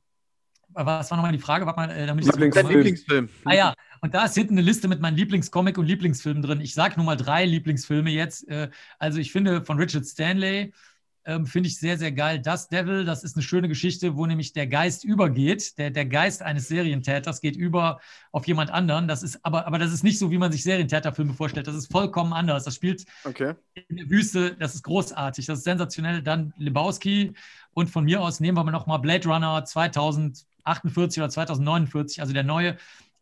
was 0.75 1.11
war 1.11 1.17
nochmal 1.17 1.31
die 1.31 1.39
Frage? 1.39 1.65
Warte 1.65 1.79
mal, 1.79 1.89
äh, 1.91 2.07
damit 2.07 2.25
Lieblings- 2.25 2.55
Dein. 2.55 2.67
Lieblingsfilm. 2.67 3.29
Ah 3.45 3.53
ja, 3.53 3.73
und 4.01 4.13
da 4.13 4.25
ist 4.25 4.33
hinten 4.35 4.53
eine 4.55 4.61
Liste 4.61 4.87
mit 4.87 5.01
meinen 5.01 5.15
Lieblingscomic 5.17 5.77
und 5.77 5.85
Lieblingsfilmen 5.85 6.41
drin. 6.41 6.61
Ich 6.61 6.73
sage 6.73 6.95
nur 6.97 7.05
mal 7.05 7.15
drei 7.15 7.45
Lieblingsfilme 7.45 8.09
jetzt. 8.09 8.47
Äh, 8.47 8.69
Also 8.97 9.19
ich 9.19 9.31
finde 9.31 9.63
von 9.63 9.77
Richard 9.77 10.05
Stanley, 10.05 10.73
ähm, 11.25 11.45
finde 11.45 11.67
ich 11.69 11.77
sehr, 11.77 11.97
sehr 11.97 12.11
geil. 12.11 12.39
Das 12.39 12.67
Devil, 12.67 13.05
das 13.05 13.23
ist 13.23 13.35
eine 13.35 13.43
schöne 13.43 13.67
Geschichte, 13.67 14.15
wo 14.17 14.25
nämlich 14.25 14.53
der 14.53 14.67
Geist 14.67 15.03
übergeht. 15.03 15.77
Der, 15.77 15.89
der 15.89 16.05
Geist 16.05 16.41
eines 16.41 16.67
Serientäters 16.67 17.39
geht 17.41 17.55
über 17.55 17.99
auf 18.31 18.45
jemand 18.47 18.71
anderen. 18.71 19.07
Das 19.07 19.23
ist 19.23 19.39
aber, 19.45 19.65
aber 19.67 19.79
das 19.79 19.93
ist 19.93 20.03
nicht 20.03 20.19
so, 20.19 20.31
wie 20.31 20.37
man 20.37 20.51
sich 20.51 20.63
Serientäterfilme 20.63 21.33
vorstellt. 21.33 21.67
Das 21.67 21.75
ist 21.75 21.91
vollkommen 21.91 22.33
anders. 22.33 22.65
Das 22.65 22.75
spielt 22.75 23.05
Okay. 23.23 23.53
in 23.73 23.95
der 23.97 24.09
Wüste, 24.09 24.55
das 24.59 24.75
ist 24.75 24.83
großartig, 24.83 25.45
das 25.45 25.59
ist 25.59 25.63
sensationell. 25.63 26.21
Dann 26.21 26.53
Lebowski 26.57 27.33
und 27.73 27.89
von 27.89 28.03
mir 28.03 28.21
aus 28.21 28.39
nehmen 28.39 28.57
wir 28.57 28.63
nochmal 28.71 28.99
Blade 28.99 29.27
Runner 29.27 29.63
2048 29.63 31.21
oder 31.21 31.29
2049, 31.29 32.21
also 32.21 32.33
der 32.33 32.43
neue. 32.43 32.77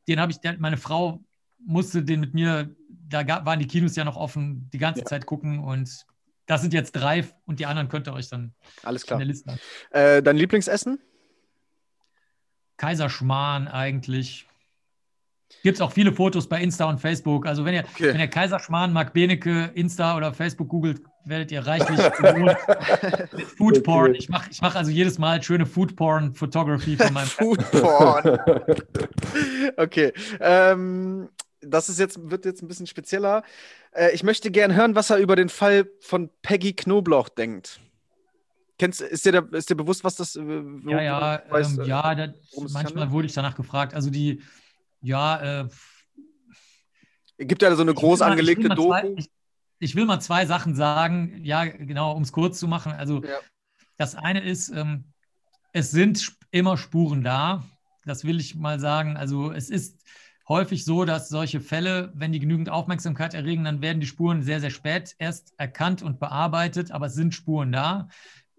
Den 0.08 0.20
habe 0.20 0.32
ich, 0.32 0.40
der, 0.40 0.58
meine 0.60 0.78
Frau 0.78 1.24
musste 1.64 2.04
den 2.04 2.20
mit 2.20 2.34
mir, 2.34 2.76
da 3.08 3.24
gab, 3.24 3.46
waren 3.46 3.60
die 3.60 3.68
Kinos 3.68 3.96
ja 3.96 4.04
noch 4.04 4.18
offen, 4.18 4.70
die 4.74 4.78
ganze 4.80 5.02
Ja. 5.02 5.06
Zeit 5.06 5.26
gucken 5.26 5.60
und 5.60 6.06
das 6.48 6.62
sind 6.62 6.74
jetzt 6.74 6.92
drei 6.94 7.24
und 7.46 7.60
die 7.60 7.66
anderen 7.66 7.88
könnt 7.90 8.08
ihr 8.08 8.14
euch 8.14 8.30
dann 8.30 8.54
Alles 8.84 9.04
in 9.04 9.08
klar. 9.08 9.20
der 9.20 9.28
Liste. 9.28 9.60
Äh, 9.92 10.22
dein 10.24 10.38
Lieblingsessen? 10.38 11.00
Kaiserschmarrn 12.78 13.68
eigentlich. 13.68 14.48
Gibt 15.64 15.76
es 15.76 15.82
auch 15.82 15.92
viele 15.92 16.14
Fotos 16.14 16.48
bei 16.48 16.62
Insta 16.62 16.86
und 16.86 17.00
Facebook. 17.00 17.46
Also 17.46 17.66
wenn 17.66 17.74
ihr, 17.76 17.84
Okay. 17.94 18.14
wenn 18.14 18.20
ihr 18.22 18.28
Kaiserschmarrn, 18.28 18.94
Marc 18.94 19.14
Benecke, 19.14 19.70
Insta 19.76 20.16
oder 20.18 20.34
Facebook 20.34 20.70
googelt, 20.70 21.02
werdet 21.26 21.52
ihr 21.52 21.66
reichlich 21.68 22.00
mit 23.36 23.48
Food. 23.58 23.84
Porn. 23.84 24.16
Ich 24.16 24.30
mache 24.30 24.50
ich 24.50 24.62
mach 24.62 24.74
also 24.76 24.90
jedes 24.90 25.20
Mal 25.20 25.44
schöne 25.44 25.66
Food 25.68 25.96
Porn 25.96 26.34
Photography 26.34 26.96
von 26.98 27.14
meinem 27.14 27.28
Food 27.28 27.60
Porn. 27.72 28.40
Okay. 29.78 30.12
Ähm, 30.40 31.30
das 31.62 31.90
ist 31.90 32.00
jetzt, 32.00 32.20
wird 32.30 32.46
jetzt 32.46 32.62
ein 32.62 32.68
bisschen 32.68 32.88
spezieller. 32.88 33.44
Äh, 33.92 34.12
ich 34.14 34.24
möchte 34.24 34.52
gern 34.52 34.74
hören, 34.76 34.96
was 34.96 35.10
er 35.10 35.18
über 35.18 35.36
den 35.36 35.50
Fall 35.50 35.90
von 36.02 36.30
Peggy 36.42 36.74
Knoblauch 36.74 37.30
denkt. 37.30 37.80
Kennst, 38.78 39.02
ist, 39.02 39.26
dir 39.26 39.32
da, 39.32 39.58
ist 39.58 39.70
dir 39.70 39.76
bewusst, 39.76 40.04
was 40.04 40.16
das 40.16 40.36
äh, 40.36 40.42
Ja, 40.88 41.02
ja, 41.02 41.44
weißt, 41.50 41.78
ähm, 41.78 41.84
äh, 41.84 41.88
ja, 41.88 42.16
da, 42.16 42.34
worum 42.52 42.66
es 42.66 42.72
sich 42.72 42.74
manchmal 42.74 43.02
handelt? 43.04 43.12
wurde 43.12 43.28
ich 43.28 43.34
danach 43.34 43.56
gefragt. 43.56 43.94
Also 43.94 44.10
die, 44.10 44.42
ja, 45.02 45.62
äh, 45.64 45.70
Gibt 47.38 47.62
ja 47.62 47.76
so 47.76 47.82
eine 47.82 47.92
Ich 47.92 47.98
groß 47.98 48.20
mal- 48.20 48.26
ich 48.28 48.32
angelegte 48.32 48.68
mal 48.68 48.76
zwei- 48.78 49.02
Doku. 49.02 49.16
Ich, 49.18 49.30
ich 49.80 49.96
will 49.96 50.06
mal 50.06 50.20
zwei 50.20 50.46
Sachen 50.46 50.76
sagen, 50.76 51.40
ja, 51.44 51.66
genau, 51.66 52.14
um 52.16 52.22
es 52.24 52.32
kurz 52.32 52.60
zu 52.60 52.68
machen. 52.68 52.92
Also, 52.92 53.24
Ja. 53.24 53.40
das 53.98 54.16
eine 54.16 54.44
ist, 54.44 54.70
ähm, 54.70 55.06
es 55.74 55.92
sind 55.92 56.34
immer 56.52 56.78
Spuren 56.78 57.24
da. 57.24 57.64
Das 58.06 58.24
will 58.26 58.40
ich 58.40 58.56
mal 58.56 58.80
sagen. 58.80 59.18
Also, 59.18 59.52
es 59.52 59.70
ist 59.70 60.04
häufig 60.52 60.84
so, 60.84 61.06
dass 61.06 61.30
solche 61.30 61.62
Fälle, 61.62 62.12
wenn 62.14 62.34
die 62.34 62.40
genügend 62.40 62.70
Aufmerksamkeit 62.70 63.34
erregen, 63.34 63.64
dann 63.64 63.82
werden 63.82 64.02
die 64.02 64.06
Spuren 64.06 64.44
sehr, 64.44 64.60
sehr 64.60 64.70
spät 64.70 65.16
erst 65.18 65.54
erkannt 65.58 66.02
und 66.02 66.20
bearbeitet, 66.20 66.92
aber 66.92 67.06
es 67.08 67.14
sind 67.14 67.34
Spuren 67.34 67.72
da. 67.72 68.10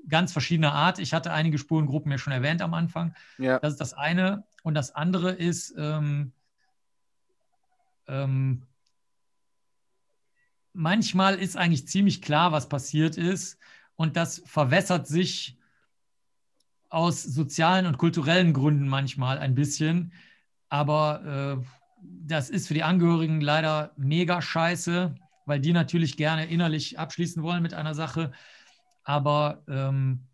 Ganz 0.09 0.33
verschiedener 0.33 0.73
Art. 0.73 0.99
Ich 0.99 1.13
hatte 1.13 1.33
einige 1.33 1.59
Spurengruppen 1.59 2.11
ja 2.11 2.19
schon 2.19 2.33
erwähnt 2.33 2.63
am 2.63 2.73
Anfang. 2.73 3.15
Ja. 3.37 3.59
Das 3.59 3.75
ist 3.75 3.81
das 3.81 3.93
eine. 3.93 4.45
Und 4.63 4.75
das 4.75 4.95
andere 4.95 5.33
ist, 5.33 5.75
ähm, 5.77 6.33
ähm, 8.09 8.63
manchmal 10.73 11.35
ist 11.37 11.57
eigentlich 11.57 11.87
ziemlich 11.87 12.23
klar, 12.23 12.53
was 12.53 12.69
passiert 12.71 13.17
ist. 13.19 13.59
Und 13.97 14.17
das 14.17 14.43
verwässert 14.47 15.07
sich 15.07 15.59
aus 16.89 17.23
sozialen 17.23 17.87
und 17.87 17.99
kulturellen 17.99 18.55
Gründen 18.55 18.89
manchmal 18.89 19.39
ein 19.39 19.55
bisschen. 19.55 20.13
Aber 20.69 21.61
äh, 21.61 21.82
das 22.03 22.51
ist 22.51 22.69
für 22.69 22.75
die 22.75 22.83
Angehörigen 22.83 23.41
leider 23.41 23.93
mega 23.97 24.43
scheiße, 24.43 25.15
weil 25.47 25.61
die 25.61 25.73
natürlich 25.73 26.17
gerne 26.17 26.47
innerlich 26.47 26.99
abschließen 26.99 27.43
wollen 27.43 27.63
mit 27.63 27.75
einer 27.75 27.95
Sache. 27.95 28.33
Aber 29.05 29.63
ähm, 29.69 30.27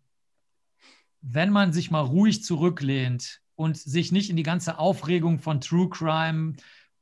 wenn 1.21 1.51
man 1.51 1.73
sich 1.73 1.91
mal 1.91 2.01
ruhig 2.01 2.43
zurücklehnt 2.43 3.41
und 3.55 3.77
sich 3.77 4.11
nicht 4.11 4.29
in 4.29 4.37
die 4.37 4.43
ganze 4.43 4.79
Aufregung 4.79 5.39
von 5.39 5.61
True 5.61 5.89
Crime, 5.89 6.53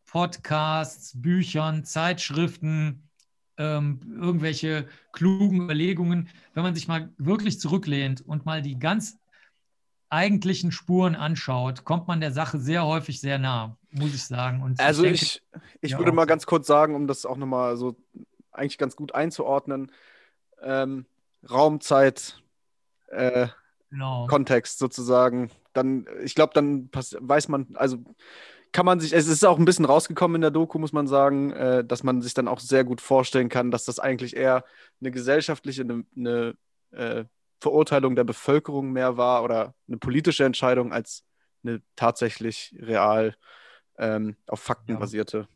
Podcasts, 0.05 1.19
Büchern, 1.21 1.83
Zeitschriften, 1.83 3.09
ähm, 3.57 3.99
irgendwelche 4.19 4.87
klugen 5.11 5.63
Überlegungen, 5.63 6.29
wenn 6.53 6.63
man 6.63 6.75
sich 6.75 6.87
mal 6.87 7.13
wirklich 7.17 7.59
zurücklehnt 7.59 8.21
und 8.21 8.45
mal 8.45 8.61
die 8.61 8.79
ganz 8.79 9.19
eigentlichen 10.09 10.71
Spuren 10.71 11.15
anschaut, 11.15 11.83
kommt 11.83 12.07
man 12.07 12.21
der 12.21 12.31
Sache 12.31 12.59
sehr 12.59 12.85
häufig 12.85 13.19
sehr 13.19 13.39
nah, 13.39 13.77
muss 13.97 14.13
ich 14.13 14.23
sagen. 14.25 14.61
Und 14.61 14.79
Also 14.79 15.03
denke, 15.03 15.25
ich, 15.25 15.41
ich 15.81 15.91
Ja, 15.91 15.97
würde 15.97 16.11
auch 16.11 16.15
mal 16.15 16.25
ganz 16.25 16.45
kurz 16.45 16.67
sagen, 16.67 16.95
um 16.95 17.07
das 17.07 17.25
auch 17.25 17.37
nochmal 17.37 17.77
so 17.77 17.95
eigentlich 18.51 18.77
ganz 18.77 18.95
gut 18.95 19.13
einzuordnen. 19.15 19.91
Ähm, 20.61 21.05
Raumzeit, 21.49 22.41
äh, 23.09 23.47
genau. 23.89 24.27
Kontext 24.27 24.79
sozusagen. 24.79 25.51
Dann, 25.73 26.07
ich 26.23 26.35
glaube, 26.35 26.53
dann 26.55 26.89
weiß 26.93 27.49
man, 27.49 27.67
also 27.75 27.99
kann 28.73 28.85
man 28.85 28.99
sich, 28.99 29.13
es 29.13 29.27
ist 29.27 29.45
auch 29.45 29.59
ein 29.59 29.65
bisschen 29.65 29.85
rausgekommen 29.85 30.35
in 30.35 30.41
der 30.41 30.51
Doku, 30.51 30.79
muss 30.79 30.93
man 30.93 31.07
sagen, 31.07 31.51
äh, 31.53 31.85
dass 31.85 32.03
man 32.03 32.21
sich 32.21 32.33
dann 32.33 32.47
auch 32.47 32.59
sehr 32.59 32.83
gut 32.83 33.01
vorstellen 33.01 33.49
kann, 33.49 33.71
dass 33.71 33.85
das 33.85 33.99
eigentlich 33.99 34.35
eher 34.37 34.65
eine 35.01 35.11
gesellschaftliche, 35.11 35.83
eine, 35.83 36.05
eine 36.15 36.55
äh, 36.91 37.25
Verurteilung 37.61 38.15
der 38.15 38.23
Bevölkerung 38.25 38.91
mehr 38.91 39.17
war 39.17 39.43
oder 39.43 39.75
eine 39.87 39.97
politische 39.97 40.45
Entscheidung 40.45 40.93
als 40.93 41.25
eine 41.63 41.81
tatsächlich 41.95 42.75
real 42.79 43.35
ähm, 43.97 44.35
auf 44.47 44.59
Fakten 44.59 44.93
Ja. 44.93 44.97
basierte. 44.99 45.47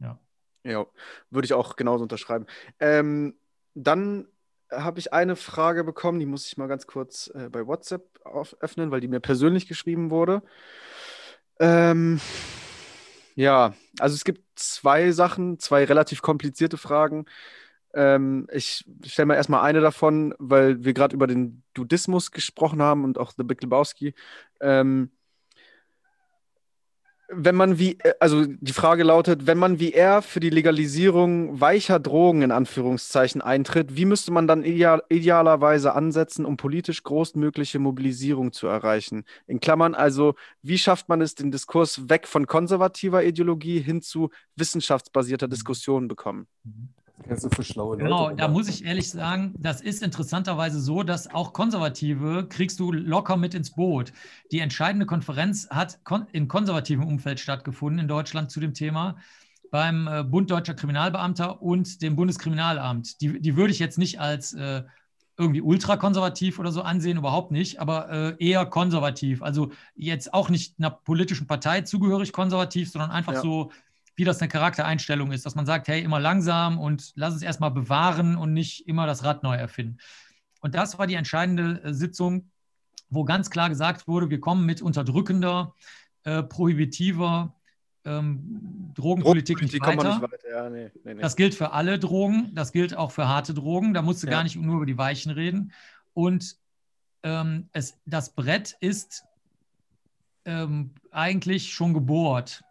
Ja. 0.00 0.18
Ja, 0.64 0.86
würde 1.30 1.46
ich 1.46 1.54
auch 1.54 1.76
genauso 1.76 2.02
unterschreiben. 2.02 2.46
Ähm, 2.80 3.34
dann 3.74 4.28
habe 4.70 4.98
ich 4.98 5.12
eine 5.12 5.36
Frage 5.36 5.84
bekommen, 5.84 6.20
die 6.20 6.26
muss 6.26 6.46
ich 6.46 6.56
mal 6.58 6.66
ganz 6.66 6.86
kurz 6.86 7.30
äh, 7.34 7.48
bei 7.48 7.66
WhatsApp 7.66 8.02
öffnen, 8.60 8.90
weil 8.90 9.00
die 9.00 9.08
mir 9.08 9.20
persönlich 9.20 9.66
geschrieben 9.66 10.10
wurde. 10.10 10.42
Ähm, 11.60 12.20
ja, 13.34 13.74
also 13.98 14.14
es 14.14 14.24
gibt 14.24 14.42
zwei 14.56 15.12
Sachen, 15.12 15.58
zwei 15.58 15.84
relativ 15.84 16.22
komplizierte 16.22 16.76
Fragen. 16.76 17.26
Ähm, 17.94 18.46
ich 18.52 18.84
stelle 19.06 19.26
mal 19.26 19.34
erstmal 19.34 19.62
eine 19.62 19.80
davon, 19.80 20.34
weil 20.38 20.84
wir 20.84 20.92
gerade 20.92 21.14
über 21.14 21.26
den 21.26 21.62
Dudismus 21.72 22.30
gesprochen 22.30 22.82
haben 22.82 23.04
und 23.04 23.16
auch 23.16 23.32
The 23.36 23.44
Big 23.44 23.62
Lebowski. 23.62 24.14
Ähm, 24.60 25.10
wenn 27.30 27.54
man 27.54 27.78
wie, 27.78 27.98
äh, 28.00 28.14
also 28.20 28.44
die 28.46 28.72
Frage 28.72 29.04
lautet, 29.04 29.46
wenn 29.46 29.58
man 29.58 29.78
wie 29.78 29.92
er 29.92 30.22
für 30.22 30.40
die 30.40 30.50
Legalisierung 30.50 31.60
weicher 31.60 32.00
Drogen 32.00 32.42
in 32.42 32.50
Anführungszeichen 32.50 33.42
eintritt, 33.42 33.96
wie 33.96 34.06
müsste 34.06 34.32
man 34.32 34.46
dann 34.48 34.64
ideal, 34.64 35.02
idealerweise 35.08 35.94
ansetzen, 35.94 36.44
um 36.46 36.56
politisch 36.56 37.02
größtmögliche 37.02 37.78
Mobilisierung 37.78 38.52
zu 38.52 38.66
erreichen? 38.66 39.24
In 39.46 39.60
Klammern 39.60 39.94
also, 39.94 40.34
wie 40.62 40.78
schafft 40.78 41.08
man 41.08 41.20
es, 41.20 41.34
den 41.34 41.50
Diskurs 41.50 42.08
weg 42.08 42.26
von 42.26 42.46
konservativer 42.46 43.22
Ideologie 43.22 43.80
hin 43.80 44.00
zu 44.00 44.30
wissenschaftsbasierter 44.56 45.48
Diskussion 45.48 46.08
bekommen? 46.08 46.46
Mhm. 46.64 46.97
Kennst 47.24 47.44
du 47.44 47.50
für 47.50 47.64
schlaue 47.64 47.96
Leute? 47.96 48.04
Genau, 48.04 48.30
da 48.30 48.48
muss 48.48 48.68
ich 48.68 48.84
ehrlich 48.84 49.10
sagen, 49.10 49.54
das 49.58 49.80
ist 49.80 50.02
interessanterweise 50.02 50.80
so, 50.80 51.02
dass 51.02 51.32
auch 51.32 51.52
Konservative 51.52 52.46
kriegst 52.48 52.80
du 52.80 52.92
locker 52.92 53.36
mit 53.36 53.54
ins 53.54 53.70
Boot. 53.70 54.12
Die 54.52 54.60
entscheidende 54.60 55.06
Konferenz 55.06 55.68
hat 55.70 55.98
in 56.32 56.48
konservativem 56.48 57.06
Umfeld 57.06 57.40
stattgefunden 57.40 58.00
in 58.00 58.08
Deutschland 58.08 58.50
zu 58.50 58.60
dem 58.60 58.74
Thema 58.74 59.16
beim 59.70 60.08
äh, 60.08 60.24
Bund 60.24 60.50
Deutscher 60.50 60.74
Kriminalbeamter 60.74 61.60
und 61.60 62.02
dem 62.02 62.16
Bundeskriminalamt. 62.16 63.20
Die, 63.20 63.40
die 63.40 63.56
würde 63.56 63.72
ich 63.72 63.78
jetzt 63.78 63.98
nicht 63.98 64.20
als 64.20 64.54
äh, 64.54 64.82
irgendwie 65.36 65.60
ultrakonservativ 65.60 66.58
oder 66.58 66.72
so 66.72 66.82
ansehen, 66.82 67.18
überhaupt 67.18 67.52
nicht, 67.52 67.80
aber 67.80 68.10
äh, 68.10 68.36
eher 68.38 68.66
konservativ. 68.66 69.42
Also 69.42 69.70
jetzt 69.94 70.34
auch 70.34 70.48
nicht 70.50 70.74
einer 70.78 70.90
politischen 70.90 71.46
Partei 71.46 71.82
zugehörig 71.82 72.32
konservativ, 72.32 72.90
sondern 72.90 73.10
einfach 73.10 73.34
ja. 73.34 73.40
so 73.40 73.70
wie 74.18 74.24
das 74.24 74.40
eine 74.40 74.48
Charaktereinstellung 74.48 75.30
ist, 75.30 75.46
dass 75.46 75.54
man 75.54 75.64
sagt, 75.64 75.86
hey, 75.86 76.02
immer 76.02 76.18
langsam 76.18 76.76
und 76.76 77.12
lass 77.14 77.36
es 77.36 77.42
erstmal 77.42 77.70
bewahren 77.70 78.36
und 78.36 78.52
nicht 78.52 78.88
immer 78.88 79.06
das 79.06 79.22
Rad 79.22 79.44
neu 79.44 79.54
erfinden. 79.54 79.98
Und 80.60 80.74
das 80.74 80.98
war 80.98 81.06
die 81.06 81.14
entscheidende 81.14 81.80
äh, 81.84 81.94
Sitzung, 81.94 82.50
wo 83.10 83.24
ganz 83.24 83.48
klar 83.48 83.68
gesagt 83.68 84.08
wurde, 84.08 84.28
wir 84.28 84.40
kommen 84.40 84.66
mit 84.66 84.82
unterdrückender, 84.82 85.72
äh, 86.24 86.42
prohibitiver 86.42 87.54
ähm, 88.04 88.90
Drogenpolitik 88.96 89.62
nicht 89.62 89.80
weiter. 89.80 90.14
Nicht 90.14 90.22
weiter. 90.22 90.50
Ja, 90.50 90.68
nee, 90.68 90.90
nee, 91.04 91.14
nee. 91.14 91.22
Das 91.22 91.36
gilt 91.36 91.54
für 91.54 91.70
alle 91.70 92.00
Drogen, 92.00 92.52
das 92.56 92.72
gilt 92.72 92.96
auch 92.96 93.12
für 93.12 93.28
harte 93.28 93.54
Drogen. 93.54 93.94
Da 93.94 94.02
musst 94.02 94.24
du 94.24 94.26
ja. 94.26 94.32
gar 94.32 94.42
nicht 94.42 94.56
nur 94.56 94.76
über 94.76 94.86
die 94.86 94.98
Weichen 94.98 95.30
reden. 95.30 95.72
Und 96.12 96.56
ähm, 97.22 97.68
es, 97.72 97.96
das 98.04 98.34
Brett 98.34 98.76
ist 98.80 99.22
ähm, 100.44 100.90
eigentlich 101.12 101.72
schon 101.72 101.94
gebohrt 101.94 102.64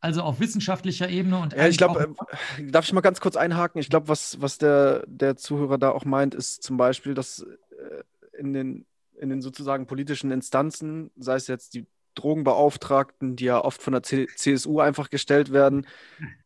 also 0.00 0.22
auf 0.22 0.40
wissenschaftlicher 0.40 1.08
Ebene 1.08 1.38
und 1.38 1.52
ja, 1.52 1.66
ich 1.66 1.78
glaube, 1.78 2.14
äh, 2.58 2.70
darf 2.70 2.84
ich 2.84 2.92
mal 2.92 3.00
ganz 3.00 3.20
kurz 3.20 3.36
einhaken? 3.36 3.80
Ich 3.80 3.88
glaube, 3.88 4.08
was, 4.08 4.40
was 4.40 4.58
der, 4.58 5.04
der 5.06 5.36
Zuhörer 5.36 5.78
da 5.78 5.90
auch 5.90 6.04
meint, 6.04 6.34
ist 6.34 6.62
zum 6.62 6.76
Beispiel, 6.76 7.14
dass 7.14 7.40
äh, 7.40 8.38
in, 8.38 8.52
den, 8.52 8.86
in 9.18 9.30
den 9.30 9.42
sozusagen 9.42 9.86
politischen 9.86 10.30
Instanzen, 10.30 11.10
sei 11.16 11.36
es 11.36 11.46
jetzt 11.46 11.74
die 11.74 11.86
Drogenbeauftragten, 12.14 13.36
die 13.36 13.44
ja 13.44 13.62
oft 13.62 13.82
von 13.82 13.92
der 13.92 14.02
C 14.02 14.26
CSU 14.34 14.80
einfach 14.80 15.10
gestellt 15.10 15.52
werden, 15.52 15.86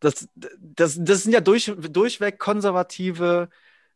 das, 0.00 0.28
das, 0.34 0.98
das 1.00 1.22
sind 1.22 1.32
ja 1.32 1.40
durch, 1.40 1.72
durchweg 1.76 2.38
konservative 2.38 3.48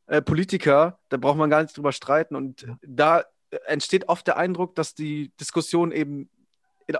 äh, 0.06 0.22
Politiker, 0.22 0.98
da 1.08 1.16
braucht 1.16 1.38
man 1.38 1.50
gar 1.50 1.62
nicht 1.62 1.76
drüber 1.76 1.92
streiten. 1.92 2.36
Und 2.36 2.66
da 2.82 3.24
entsteht 3.66 4.08
oft 4.08 4.26
der 4.26 4.36
Eindruck, 4.36 4.74
dass 4.74 4.94
die 4.94 5.32
Diskussion 5.40 5.92
eben 5.92 6.28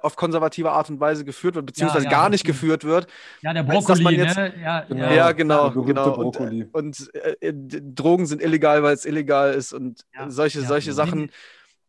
auf 0.03 0.17
konservative 0.17 0.71
Art 0.71 0.91
und 0.91 1.01
Weise 1.01 1.25
geführt 1.25 1.55
wird, 1.55 1.67
beziehungsweise 1.67 2.05
ja, 2.05 2.11
ja, 2.11 2.19
gar 2.19 2.31
nicht 2.31 2.45
geführt 2.45 2.85
wird. 2.85 3.07
Ja, 3.43 3.53
der 3.53 3.63
Brokkoli, 3.63 4.17
jetzt, 4.17 4.37
ne? 4.37 4.55
Ja, 4.61 4.81
genau. 4.83 5.13
Ja, 5.13 5.33
genau. 5.33 5.71
genau. 5.71 6.15
Und, 6.15 6.75
und 6.75 7.15
äh, 7.15 7.53
Drogen 7.53 8.27
sind 8.27 8.43
illegal, 8.43 8.83
weil 8.83 8.95
es 8.95 9.05
illegal 9.05 9.55
ist 9.55 9.73
und 9.73 10.05
solche, 10.29 10.63
solche 10.63 10.93
Sachen. 10.93 11.31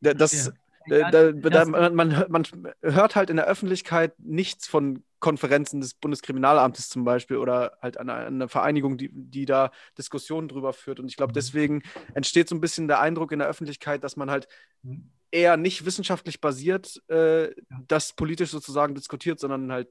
Das, 0.01 0.51
da, 0.88 1.09
da, 1.09 1.31
da, 1.31 1.65
man, 1.65 1.95
man, 1.95 2.26
man, 2.30 2.43
hört 2.81 3.15
halt 3.15 3.30
in 3.30 3.38
der 3.38 3.47
Öffentlichkeit 3.47 4.13
nichts 4.19 4.67
von 4.67 5.03
Konferenzen 5.19 5.81
des 5.81 5.95
Bundeskriminalamtes 5.95 6.89
zum 6.89 7.03
Beispiel 7.03 7.38
oder 7.38 7.77
halt 7.81 7.97
eine, 7.97 8.13
eine 8.13 8.47
Vereinigung, 8.47 8.97
die, 8.97 9.09
die 9.11 9.45
da 9.45 9.72
Diskussionen 9.97 10.47
drüber 10.47 10.73
führt. 10.73 10.99
Und 10.99 11.07
ich 11.07 11.17
glaube, 11.17 11.31
mhm. 11.31 11.35
deswegen 11.35 11.81
entsteht 12.13 12.49
so 12.49 12.55
ein 12.55 12.61
bisschen 12.61 12.88
der 12.88 12.99
Eindruck 12.99 13.31
in 13.31 13.39
der 13.39 13.47
Öffentlichkeit, 13.47 14.03
dass 14.03 14.15
man 14.17 14.30
halt 14.30 14.47
mhm 14.84 15.09
eher 15.35 15.57
nicht 15.57 15.85
wissenschaftlich 15.85 16.39
basiert 16.39 17.01
äh, 17.09 17.49
das 17.87 18.13
politisch 18.13 18.51
sozusagen 18.51 18.95
diskutiert, 18.95 19.39
sondern 19.39 19.71
halt 19.71 19.89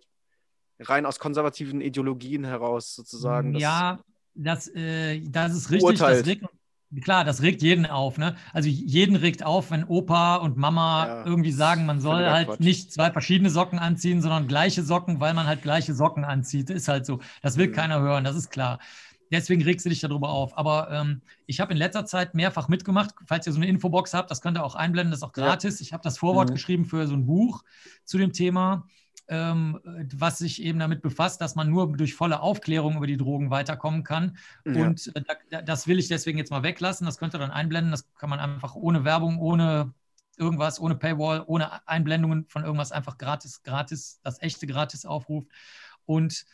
rein 0.81 1.07
aus 1.07 1.19
konservativen 1.19 1.81
Ideologien 1.81 2.45
heraus 2.45 2.95
sozusagen. 2.95 3.55
ja, 3.55 4.01
das, 4.35 4.69
äh, 4.75 5.21
das 5.21 5.55
ist 5.55 5.71
richtig. 5.71 5.99
Das 5.99 6.27
regt, 6.27 6.45
klar, 7.03 7.25
das 7.25 7.43
regt 7.43 7.63
jeden 7.63 7.87
auf. 7.87 8.19
Ne? 8.19 8.37
Also 8.53 8.69
jeden 8.69 9.17
regt 9.17 9.45
auf, 9.45 9.71
wenn 9.71 9.85
Opa 9.85 10.37
und 10.37 10.57
Mama 10.57 11.07
ja, 11.07 11.27
irgendwie 11.27 11.53
sagen, 11.53 11.87
man 11.87 12.01
soll 12.01 12.25
halt 12.25 12.49
Quatsch. 12.49 12.61
nicht 12.61 12.93
zwei 12.93 13.13
verschiedene 13.13 13.51
Socken 13.51 13.79
anziehen, 13.79 14.23
sondern 14.23 14.49
gleiche 14.49 14.83
Socken, 14.83 15.21
weil 15.21 15.35
man 15.35 15.47
halt 15.47 15.63
gleiche 15.63 15.95
Socken 15.95 16.25
anzieht. 16.25 16.71
Ist 16.71 16.89
halt 16.89 17.07
so. 17.07 17.21
Das 17.43 17.57
will 17.57 17.69
mhm. 17.69 17.73
keiner 17.73 18.01
hören, 18.01 18.25
das 18.25 18.37
ist 18.37 18.51
klar 18.51 18.81
deswegen 19.31 19.63
regst 19.63 19.85
du 19.85 19.91
dich 19.91 20.01
darüber 20.01 20.31
auf. 20.31 20.57
Aber 20.57 20.91
ähm, 20.91 21.23
ich 21.47 21.61
habe 21.61 21.73
in 21.73 21.79
letzter 21.79 22.05
Zeit 22.07 22.35
mehrfach 22.35 22.69
mitgemacht. 22.69 23.15
Falls 23.27 23.47
ihr 23.47 23.53
so 23.53 23.59
eine 23.59 23.69
Infobox 23.69 24.15
habt, 24.15 24.31
das 24.31 24.41
könnt 24.41 24.59
ihr 24.59 24.65
auch 24.65 24.75
einblenden, 24.75 25.11
das 25.11 25.21
ist 25.21 25.25
auch 25.25 25.33
gratis. 25.33 25.81
Ja. 25.81 25.85
Ich 25.85 25.93
habe 25.93 26.03
das 26.03 26.19
Vorwort 26.19 26.51
mhm. 26.51 26.55
geschrieben 26.55 26.85
für 26.85 27.07
so 27.07 27.15
ein 27.15 27.27
Buch 27.27 27.63
zu 28.05 28.19
dem 28.19 28.33
Thema, 28.33 28.87
ähm, 29.29 29.81
was 30.15 30.39
sich 30.39 30.63
eben 30.63 30.79
damit 30.79 31.03
befasst, 31.03 31.41
dass 31.41 31.55
man 31.55 31.71
nur 31.71 31.97
durch 31.97 32.15
volle 32.15 32.41
Aufklärung 32.41 32.97
über 32.97 33.07
die 33.07 33.17
Drogen 33.17 33.51
weiterkommen 33.51 34.05
kann. 34.05 34.37
Ja. 34.65 34.85
Und 34.85 35.13
äh, 35.15 35.63
das 35.65 35.87
will 35.87 35.99
ich 35.99 36.09
deswegen 36.09 36.39
jetzt 36.39 36.51
mal 36.51 36.63
weglassen. 36.63 37.07
Das 37.07 37.19
könnt 37.19 37.35
ihr 37.35 37.39
dann 37.39 37.51
einblenden. 37.51 37.91
Das 37.91 38.07
kann 38.15 38.31
man 38.31 38.41
einfach 38.41 38.75
ohne 38.75 39.05
Werbung, 39.05 39.39
ohne 39.39 39.93
irgendwas, 40.37 40.81
ohne 40.81 40.97
Paywall, 40.97 41.45
ohne 41.47 41.87
Einblendungen 41.87 42.47
von 42.49 42.65
irgendwas 42.65 42.93
einfach 42.93 43.19
gratis, 43.19 43.63
gratis, 43.63 44.21
das 44.23 44.43
echte 44.43 44.67
gratis 44.67 45.07
aufruft. 45.07 45.49
Und 46.07 46.45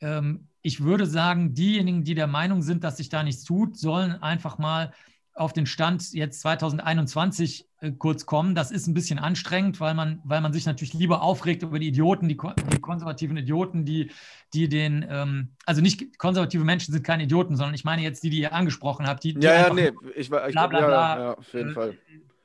ähm, 0.00 0.48
ich 0.62 0.82
würde 0.82 1.06
sagen, 1.06 1.54
diejenigen, 1.54 2.04
die 2.04 2.14
der 2.14 2.26
Meinung 2.26 2.62
sind, 2.62 2.82
dass 2.82 2.96
sich 2.96 3.08
da 3.08 3.22
nichts 3.22 3.44
tut, 3.44 3.76
sollen 3.76 4.20
einfach 4.22 4.58
mal 4.58 4.92
auf 5.36 5.52
den 5.52 5.66
Stand 5.66 6.12
jetzt 6.12 6.40
2021 6.40 7.68
äh, 7.80 7.92
kurz 7.92 8.24
kommen. 8.24 8.54
Das 8.54 8.70
ist 8.70 8.86
ein 8.86 8.94
bisschen 8.94 9.18
anstrengend, 9.18 9.80
weil 9.80 9.94
man, 9.94 10.20
weil 10.24 10.40
man 10.40 10.52
sich 10.52 10.64
natürlich 10.64 10.94
lieber 10.94 11.22
aufregt 11.22 11.62
über 11.62 11.78
die 11.78 11.88
Idioten, 11.88 12.26
die, 12.26 12.38
die 12.72 12.80
konservativen 12.80 13.36
Idioten, 13.36 13.84
die, 13.84 14.10
die 14.54 14.68
den, 14.68 15.04
ähm, 15.08 15.50
also 15.66 15.82
nicht 15.82 16.18
konservative 16.18 16.64
Menschen 16.64 16.92
sind 16.92 17.04
keine 17.04 17.24
Idioten, 17.24 17.54
sondern 17.56 17.74
ich 17.74 17.84
meine 17.84 18.02
jetzt 18.02 18.22
die, 18.22 18.30
die 18.30 18.40
ihr 18.40 18.54
angesprochen 18.54 19.06
habt, 19.06 19.24
die, 19.24 19.34
die 19.34 19.46
ja, 19.46 19.68
ja, 19.68 19.74
nee, 19.74 19.92
ich 20.14 20.20
ich 20.20 20.30
bla, 20.30 20.48
bla, 20.48 20.66
bla, 20.66 21.18
ja, 21.18 21.32
auf 21.34 21.52
jeden 21.52 21.70
äh, 21.70 21.74
Fall. 21.74 21.98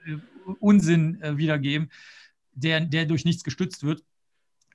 Äh, 0.05 0.17
Unsinn 0.59 1.21
äh, 1.21 1.37
wiedergeben, 1.37 1.89
der, 2.51 2.81
der 2.81 3.05
durch 3.05 3.23
nichts 3.23 3.43
gestützt 3.43 3.83
wird. 3.83 4.03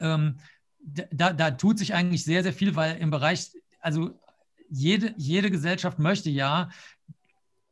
Ähm, 0.01 0.39
da, 0.87 1.33
da 1.33 1.51
tut 1.51 1.79
sich 1.79 1.95
eigentlich 1.95 2.25
sehr, 2.25 2.43
sehr 2.43 2.53
viel, 2.53 2.77
weil 2.77 2.97
im 2.99 3.11
Bereich, 3.11 3.51
also 3.81 4.19
jede, 4.69 5.15
jede 5.17 5.51
Gesellschaft 5.51 5.99
möchte 5.99 6.31
ja, 6.31 6.71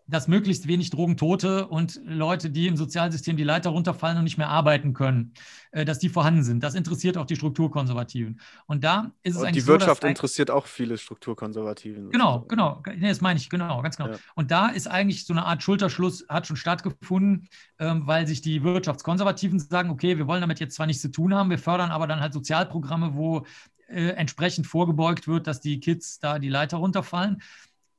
dass 0.07 0.29
möglichst 0.29 0.69
wenig 0.69 0.91
Drogentote 0.91 1.67
und 1.67 2.01
Leute, 2.05 2.51
die 2.51 2.67
im 2.67 2.77
Sozialsystem 2.77 3.37
die 3.37 3.45
Leiter 3.45 3.71
runterfallen 3.71 4.19
und 4.19 4.25
nicht 4.25 4.37
mehr 4.37 4.49
arbeiten 4.49 4.93
können, 4.93 5.33
äh, 5.71 5.85
dass 5.85 5.99
die 5.99 6.11
vorhanden 6.11 6.43
sind. 6.43 6.63
Das 6.63 6.75
interessiert 6.75 7.17
auch 7.17 7.25
die 7.25 7.37
Strukturkonservativen. 7.37 8.41
Und 8.67 8.85
da 8.85 9.13
ist 9.23 9.35
es 9.35 9.41
und 9.41 9.49
eigentlich 9.49 9.65
Die 9.65 9.69
Wirtschaft 9.69 10.03
so, 10.03 10.09
interessiert 10.09 10.51
auch 10.51 10.67
viele 10.67 10.99
Strukturkonservativen. 10.99 12.11
Genau, 12.11 12.41
genau. 12.49 12.83
Nee, 12.87 13.09
das 13.09 13.23
meine 13.23 13.39
ich, 13.39 13.49
genau, 13.49 13.81
ganz 13.81 13.97
genau. 13.97 14.11
Ja. 14.11 14.19
Und 14.35 14.51
da 14.51 14.69
ist 14.69 14.87
eigentlich 14.89 15.25
so 15.25 15.33
eine 15.33 15.47
Art 15.47 15.63
Schulterschluss, 15.63 16.27
hat 16.29 16.47
schon 16.47 16.57
stattgefunden, 16.57 17.49
ähm, 17.79 18.07
weil 18.07 18.27
sich 18.27 18.43
die 18.43 18.63
Wirtschaftskonservativen 18.63 19.59
sagen, 19.59 19.89
okay, 19.89 20.19
wir 20.19 20.27
wollen 20.27 20.43
damit 20.43 20.61
jetzt 20.61 20.75
zwar 20.75 20.87
nichts 20.87 21.03
zu 21.03 21.11
tun 21.11 21.35
haben, 21.35 21.49
wir 21.49 21.59
fördern 21.59 21.91
aber 21.91 22.07
dann 22.07 22.21
halt 22.21 22.35
Sozialprogramme, 22.35 23.15
wo 23.15 23.47
äh, 23.89 24.09
entsprechend 24.11 24.67
vorgebeugt 24.67 25.29
wird, 25.29 25.47
dass 25.47 25.61
die 25.61 25.81
Kids 25.81 26.19
da 26.19 26.39
die 26.39 26.49
Leiter 26.49 26.79
runterfallen. 26.79 27.43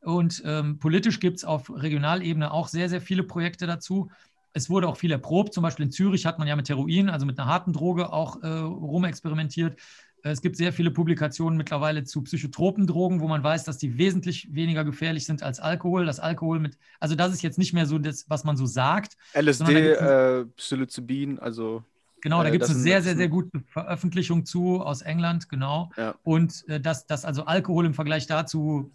Und 0.06 0.44
ähm, 0.46 0.78
politisch 0.78 1.20
gibt 1.20 1.38
es 1.38 1.46
auf 1.46 1.70
Regionalebene 1.70 2.52
auch 2.52 2.68
sehr, 2.68 2.90
sehr 2.90 3.02
viele 3.02 3.24
Projekte 3.24 3.66
dazu. 3.66 4.12
Es 4.54 4.70
wurde 4.70 4.88
auch 4.88 4.98
viel 4.98 5.12
erprobt. 5.12 5.54
Zum 5.54 5.64
Beispiel 5.64 5.86
in 5.86 5.92
Zürich 5.92 6.26
hat 6.26 6.38
man 6.38 6.48
ja 6.48 6.56
mit 6.56 6.70
Heroin, 6.70 7.10
also 7.10 7.26
mit 7.26 7.40
einer 7.40 7.48
harten 7.48 7.74
Droge, 7.74 8.14
auch 8.14 8.42
äh, 8.44 8.48
rumexperimentiert. 8.48 9.80
Äh, 10.22 10.30
es 10.30 10.42
gibt 10.42 10.58
sehr 10.58 10.72
viele 10.74 10.92
Publikationen 10.92 11.58
mittlerweile 11.58 12.04
zu 12.04 12.22
psychotropen 12.22 12.86
Drogen, 12.86 13.20
wo 13.20 13.28
man 13.28 13.44
weiß, 13.44 13.64
dass 13.64 13.80
die 13.80 13.98
wesentlich 13.98 14.48
weniger 14.54 14.86
gefährlich 14.86 15.26
sind 15.26 15.42
als 15.42 15.60
Alkohol. 15.60 16.06
Das 16.06 16.20
Alkohol 16.20 16.60
mit, 16.60 16.78
also 17.00 17.16
das 17.16 17.34
ist 17.34 17.42
jetzt 17.42 17.58
nicht 17.58 17.74
mehr 17.74 17.88
so 17.88 17.98
das, 17.98 18.30
was 18.30 18.44
man 18.44 18.58
so 18.58 18.68
sagt. 18.68 19.18
LSD, 19.34 19.74
äh, 19.74 20.46
Psilocybin, 20.56 21.40
also. 21.40 21.84
Genau, 22.22 22.44
da 22.44 22.50
äh, 22.50 22.52
gibt 22.52 22.64
es 22.64 22.70
eine 22.70 22.80
sehr, 22.80 23.02
sehr, 23.02 23.16
sehr 23.16 23.28
gute 23.28 23.60
Veröffentlichung 23.68 24.46
zu 24.46 24.82
aus 24.82 25.02
England, 25.02 25.50
genau. 25.50 25.92
Ja. 25.98 26.16
Und 26.24 26.64
äh, 26.68 26.80
dass, 26.80 27.08
dass 27.08 27.26
also 27.26 27.46
Alkohol 27.46 27.88
im 27.88 27.96
Vergleich 27.96 28.28
dazu 28.28 28.92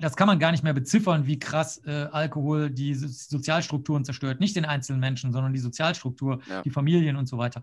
das 0.00 0.16
kann 0.16 0.26
man 0.26 0.38
gar 0.38 0.50
nicht 0.52 0.64
mehr 0.64 0.72
beziffern, 0.72 1.26
wie 1.26 1.38
krass 1.38 1.80
äh, 1.84 2.08
Alkohol 2.10 2.70
die 2.70 2.94
Sozialstrukturen 2.94 4.04
zerstört. 4.04 4.40
Nicht 4.40 4.56
den 4.56 4.64
einzelnen 4.64 5.00
Menschen, 5.00 5.32
sondern 5.32 5.52
die 5.52 5.58
Sozialstruktur, 5.60 6.40
ja. 6.48 6.62
die 6.62 6.70
Familien 6.70 7.16
und 7.16 7.26
so 7.26 7.38
weiter. 7.38 7.62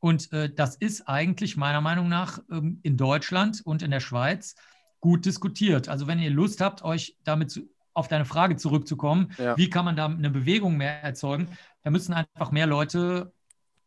Und 0.00 0.32
äh, 0.32 0.52
das 0.52 0.76
ist 0.76 1.08
eigentlich 1.08 1.56
meiner 1.56 1.80
Meinung 1.80 2.08
nach 2.08 2.38
ähm, 2.50 2.80
in 2.82 2.96
Deutschland 2.96 3.62
und 3.64 3.82
in 3.82 3.90
der 3.90 4.00
Schweiz 4.00 4.54
gut 5.00 5.24
diskutiert. 5.24 5.88
Also 5.88 6.06
wenn 6.06 6.18
ihr 6.18 6.30
Lust 6.30 6.60
habt, 6.60 6.82
euch 6.82 7.16
damit 7.24 7.50
zu, 7.50 7.68
auf 7.94 8.08
deine 8.08 8.24
Frage 8.24 8.56
zurückzukommen, 8.56 9.32
Ja. 9.38 9.56
wie 9.56 9.70
kann 9.70 9.84
man 9.84 9.96
da 9.96 10.06
eine 10.06 10.30
Bewegung 10.30 10.76
mehr 10.76 11.02
erzeugen, 11.02 11.48
da 11.82 11.90
müssen 11.90 12.12
einfach 12.12 12.50
mehr 12.50 12.66
Leute 12.66 13.32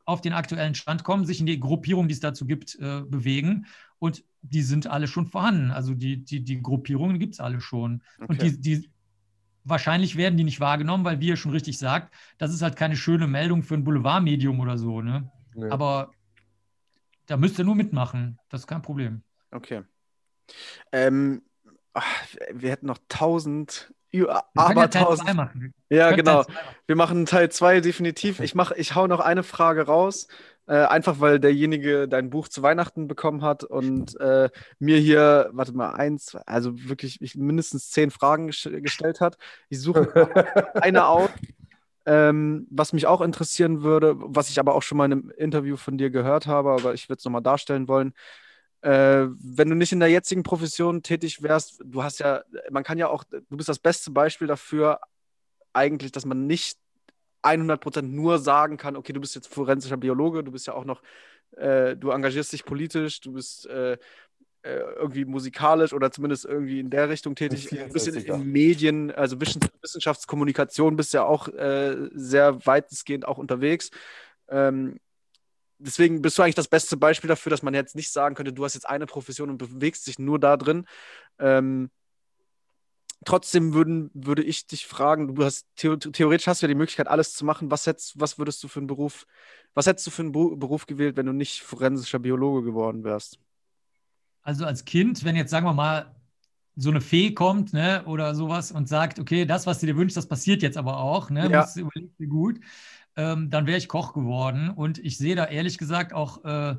auf 0.05 0.21
den 0.21 0.33
aktuellen 0.33 0.73
Stand 0.73 1.03
kommen, 1.03 1.25
sich 1.25 1.39
in 1.39 1.45
die 1.45 1.59
Gruppierung, 1.59 2.07
die 2.07 2.15
es 2.15 2.19
dazu 2.19 2.45
gibt, 2.47 2.75
äh, 2.79 3.01
bewegen. 3.01 3.67
Und 3.99 4.23
die 4.41 4.61
sind 4.61 4.87
alle 4.87 5.07
schon 5.07 5.27
vorhanden. 5.27 5.71
Also 5.71 5.93
die, 5.93 6.23
die, 6.23 6.43
die 6.43 6.61
Gruppierungen 6.61 7.19
gibt 7.19 7.33
es 7.33 7.39
alle 7.39 7.61
schon. 7.61 8.01
Und 8.19 8.39
Okay. 8.39 8.51
die, 8.51 8.61
die 8.79 8.89
wahrscheinlich 9.63 10.15
werden 10.15 10.37
die 10.37 10.43
nicht 10.43 10.59
wahrgenommen, 10.59 11.03
weil, 11.03 11.19
wie 11.19 11.27
ihr 11.27 11.35
schon 11.37 11.51
richtig 11.51 11.77
sagt, 11.77 12.13
das 12.37 12.53
ist 12.53 12.61
halt 12.61 12.75
keine 12.75 12.95
schöne 12.95 13.27
Meldung 13.27 13.63
für 13.63 13.75
ein 13.75 13.83
Boulevardmedium 13.83 14.59
oder 14.59 14.77
so. 14.77 15.01
Ne? 15.01 15.29
Nee. 15.53 15.69
Aber 15.69 16.11
da 17.25 17.37
müsst 17.37 17.59
ihr 17.59 17.65
nur 17.65 17.75
mitmachen. 17.75 18.39
Das 18.49 18.61
ist 18.61 18.67
kein 18.67 18.81
Problem. 18.81 19.21
Okay. 19.51 19.83
Ähm, 20.91 21.43
ach, 21.93 22.05
wir 22.53 22.71
hätten 22.71 22.87
noch 22.87 22.97
tausend, 23.07 23.93
können 24.11 24.27
aber 24.55 24.81
ja 24.81 24.87
Teil 24.87 25.03
tausend. 25.03 25.27
zwei 25.27 25.33
machen. 25.35 25.73
Ja, 25.89 26.05
Können 26.09 26.17
genau. 26.17 26.45
Wir 26.87 26.95
machen 26.95 27.25
Teil 27.27 27.51
2 27.51 27.81
definitiv. 27.81 28.39
Ich 28.39 28.55
mach, 28.55 28.71
ich 28.71 28.95
hau 28.95 29.05
noch 29.07 29.19
eine 29.19 29.43
Frage 29.43 29.85
raus, 29.85 30.27
äh, 30.69 30.85
einfach 30.85 31.19
weil 31.19 31.39
derjenige 31.39 32.07
dein 32.07 32.29
Buch 32.29 32.47
zu 32.47 32.61
Weihnachten 32.61 33.07
bekommen 33.07 33.41
hat 33.41 33.63
und 33.63 34.19
äh, 34.19 34.51
mir 34.77 34.99
hier, 34.99 35.49
warte 35.51 35.73
mal, 35.73 35.91
eins, 35.93 36.35
also 36.45 36.73
wirklich 36.87 37.21
ich, 37.21 37.35
mindestens 37.35 37.89
zehn 37.89 38.11
Fragen 38.11 38.49
ges- 38.51 38.79
gestellt 38.81 39.19
hat. 39.19 39.37
Ich 39.69 39.81
suche 39.81 40.13
eine 40.75 41.07
aus, 41.07 41.31
ähm, 42.05 42.67
was 42.69 42.93
mich 42.93 43.07
auch 43.07 43.21
interessieren 43.21 43.83
würde, 43.83 44.15
was 44.17 44.49
ich 44.51 44.59
aber 44.59 44.75
auch 44.75 44.83
schon 44.83 44.99
mal 44.99 45.05
in 45.05 45.13
einem 45.13 45.31
Interview 45.37 45.75
von 45.75 45.97
dir 45.97 46.11
gehört 46.11 46.47
habe, 46.47 46.71
aber 46.71 46.93
ich 46.93 47.09
würde 47.09 47.19
es 47.19 47.25
nochmal 47.25 47.41
darstellen 47.41 47.87
wollen. 47.87 48.13
Äh, 48.81 49.27
wenn 49.41 49.69
du 49.69 49.75
nicht 49.75 49.91
in 49.91 49.99
der 49.99 50.09
jetzigen 50.09 50.43
Profession 50.43 51.03
tätig 51.03 51.41
wärst, 51.41 51.81
du 51.83 52.03
hast 52.03 52.19
ja, 52.19 52.43
man 52.71 52.83
kann 52.83 52.99
ja 52.99 53.07
auch, 53.09 53.23
du 53.25 53.57
bist 53.57 53.69
das 53.69 53.79
beste 53.79 54.11
Beispiel 54.11 54.47
dafür, 54.47 54.99
eigentlich, 55.73 56.11
dass 56.11 56.25
man 56.25 56.47
nicht 56.47 56.77
100% 57.43 58.01
nur 58.01 58.39
sagen 58.39 58.77
kann, 58.77 58.95
okay, 58.95 59.13
du 59.13 59.19
bist 59.21 59.35
jetzt 59.35 59.47
forensischer 59.47 59.97
Biologe, 59.97 60.43
du 60.43 60.51
bist 60.51 60.67
ja 60.67 60.73
auch 60.73 60.85
noch, 60.85 61.01
äh, 61.57 61.95
du 61.95 62.11
engagierst 62.11 62.53
dich 62.53 62.65
politisch, 62.65 63.21
du 63.21 63.33
bist 63.33 63.65
äh, 63.67 63.97
äh, 64.61 64.79
irgendwie 64.97 65.23
musikalisch 65.23 65.93
oder 65.93 66.11
zumindest 66.11 66.45
irgendwie 66.45 66.79
in 66.81 66.89
der 66.89 67.09
Richtung 67.09 67.35
tätig, 67.35 67.71
Ein 67.71 67.93
bisschen 67.93 68.15
in, 68.15 68.23
64er. 68.23 68.37
Medien, 68.37 69.11
also 69.11 69.37
Wissens- 69.37 69.69
Wissenschaftskommunikation 69.81 70.97
bist 70.97 71.13
ja 71.13 71.23
auch 71.23 71.47
äh, 71.47 72.09
sehr 72.13 72.65
weitestgehend 72.65 73.25
auch 73.25 73.37
unterwegs. 73.37 73.89
Ähm, 74.49 74.99
deswegen 75.77 76.21
bist 76.21 76.37
du 76.37 76.41
eigentlich 76.41 76.55
das 76.55 76.67
beste 76.67 76.97
Beispiel 76.97 77.29
dafür, 77.29 77.49
dass 77.51 77.63
man 77.63 77.73
jetzt 77.73 77.95
nicht 77.95 78.11
sagen 78.11 78.35
könnte, 78.35 78.51
du 78.51 78.65
hast 78.65 78.73
jetzt 78.73 78.89
eine 78.89 79.05
Profession 79.05 79.49
und 79.49 79.57
bewegst 79.57 80.07
dich 80.07 80.19
nur 80.19 80.39
da 80.39 80.57
drin. 80.57 80.85
Ähm, 81.39 81.89
trotzdem 83.25 83.73
würden, 83.73 84.09
würde 84.13 84.43
ich 84.43 84.67
dich 84.67 84.87
fragen, 84.87 85.35
du 85.35 85.43
hast 85.45 85.67
theo 85.75 85.95
theoretisch 85.97 86.47
hast 86.47 86.61
du 86.61 86.65
ja 86.65 86.69
die 86.69 86.75
Möglichkeit, 86.75 87.07
alles 87.07 87.33
zu 87.35 87.45
machen. 87.45 87.71
Was 87.71 87.85
hättest, 87.87 88.19
was 88.19 88.37
würdest 88.39 88.63
du 88.63 88.67
für 88.67 88.79
einen 88.79 88.87
Beruf, 88.87 89.25
was 89.73 89.87
hättest 89.87 90.07
du 90.07 90.11
für 90.11 90.23
einen 90.23 90.31
Beruf 90.31 90.85
gewählt, 90.87 91.17
wenn 91.17 91.25
du 91.25 91.33
nicht 91.33 91.61
forensischer 91.61 92.19
Biologe 92.19 92.63
geworden 92.63 93.03
wärst? 93.03 93.39
Also 94.41 94.65
als 94.65 94.85
Kind, 94.85 95.23
wenn 95.23 95.35
jetzt, 95.35 95.51
sagen 95.51 95.65
wir 95.65 95.73
mal, 95.73 96.15
so 96.75 96.89
eine 96.89 97.01
Fee 97.01 97.33
kommt, 97.33 97.73
ne, 97.73 98.03
oder 98.05 98.35
sowas 98.35 98.71
und 98.71 98.87
sagt, 98.87 99.19
okay, 99.19 99.45
das, 99.45 99.67
was 99.67 99.79
du 99.79 99.85
dir 99.85 99.97
wünschst, 99.97 100.17
das 100.17 100.27
passiert 100.27 100.61
jetzt 100.61 100.77
aber 100.77 100.97
auch, 100.99 101.29
ne, 101.29 101.49
Ja. 101.49 101.65
überlegen 101.75 102.15
dir 102.17 102.27
gut, 102.27 102.59
ähm, 103.17 103.49
dann 103.49 103.67
wäre 103.67 103.77
ich 103.77 103.87
Koch 103.89 104.13
geworden. 104.13 104.69
Und 104.69 104.97
ich 104.99 105.17
sehe 105.17 105.35
da 105.35 105.45
ehrlich 105.45 105.77
gesagt 105.77 106.13
auch 106.13 106.43
äh, 106.45 106.77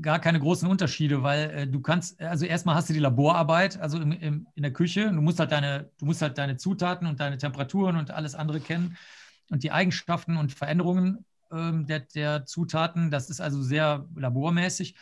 gar 0.00 0.18
keine 0.18 0.40
großen 0.40 0.68
Unterschiede, 0.68 1.22
weil 1.22 1.50
äh, 1.50 1.66
du 1.66 1.80
kannst, 1.80 2.20
also 2.20 2.46
erstmal 2.46 2.74
hast 2.74 2.88
du 2.88 2.92
die 2.92 3.00
Laborarbeit, 3.00 3.78
also 3.78 3.98
im, 3.98 4.12
im, 4.12 4.46
in 4.54 4.62
der 4.62 4.72
Küche, 4.72 5.06
du 5.06 5.20
musst 5.20 5.38
halt 5.38 5.52
deine, 5.52 5.90
du 5.98 6.06
musst 6.06 6.22
halt 6.22 6.38
deine 6.38 6.56
Zutaten 6.56 7.06
und 7.06 7.20
deine 7.20 7.38
Temperaturen 7.38 7.96
und 7.96 8.10
alles 8.10 8.34
andere 8.34 8.60
kennen 8.60 8.96
und 9.50 9.62
die 9.62 9.70
Eigenschaften 9.70 10.36
und 10.36 10.52
Veränderungen 10.52 11.24
ähm, 11.52 11.86
der, 11.86 12.00
der 12.00 12.44
Zutaten. 12.46 13.10
Das 13.10 13.30
ist 13.30 13.40
also 13.40 13.62
sehr 13.62 14.08
labormäßig. 14.16 14.96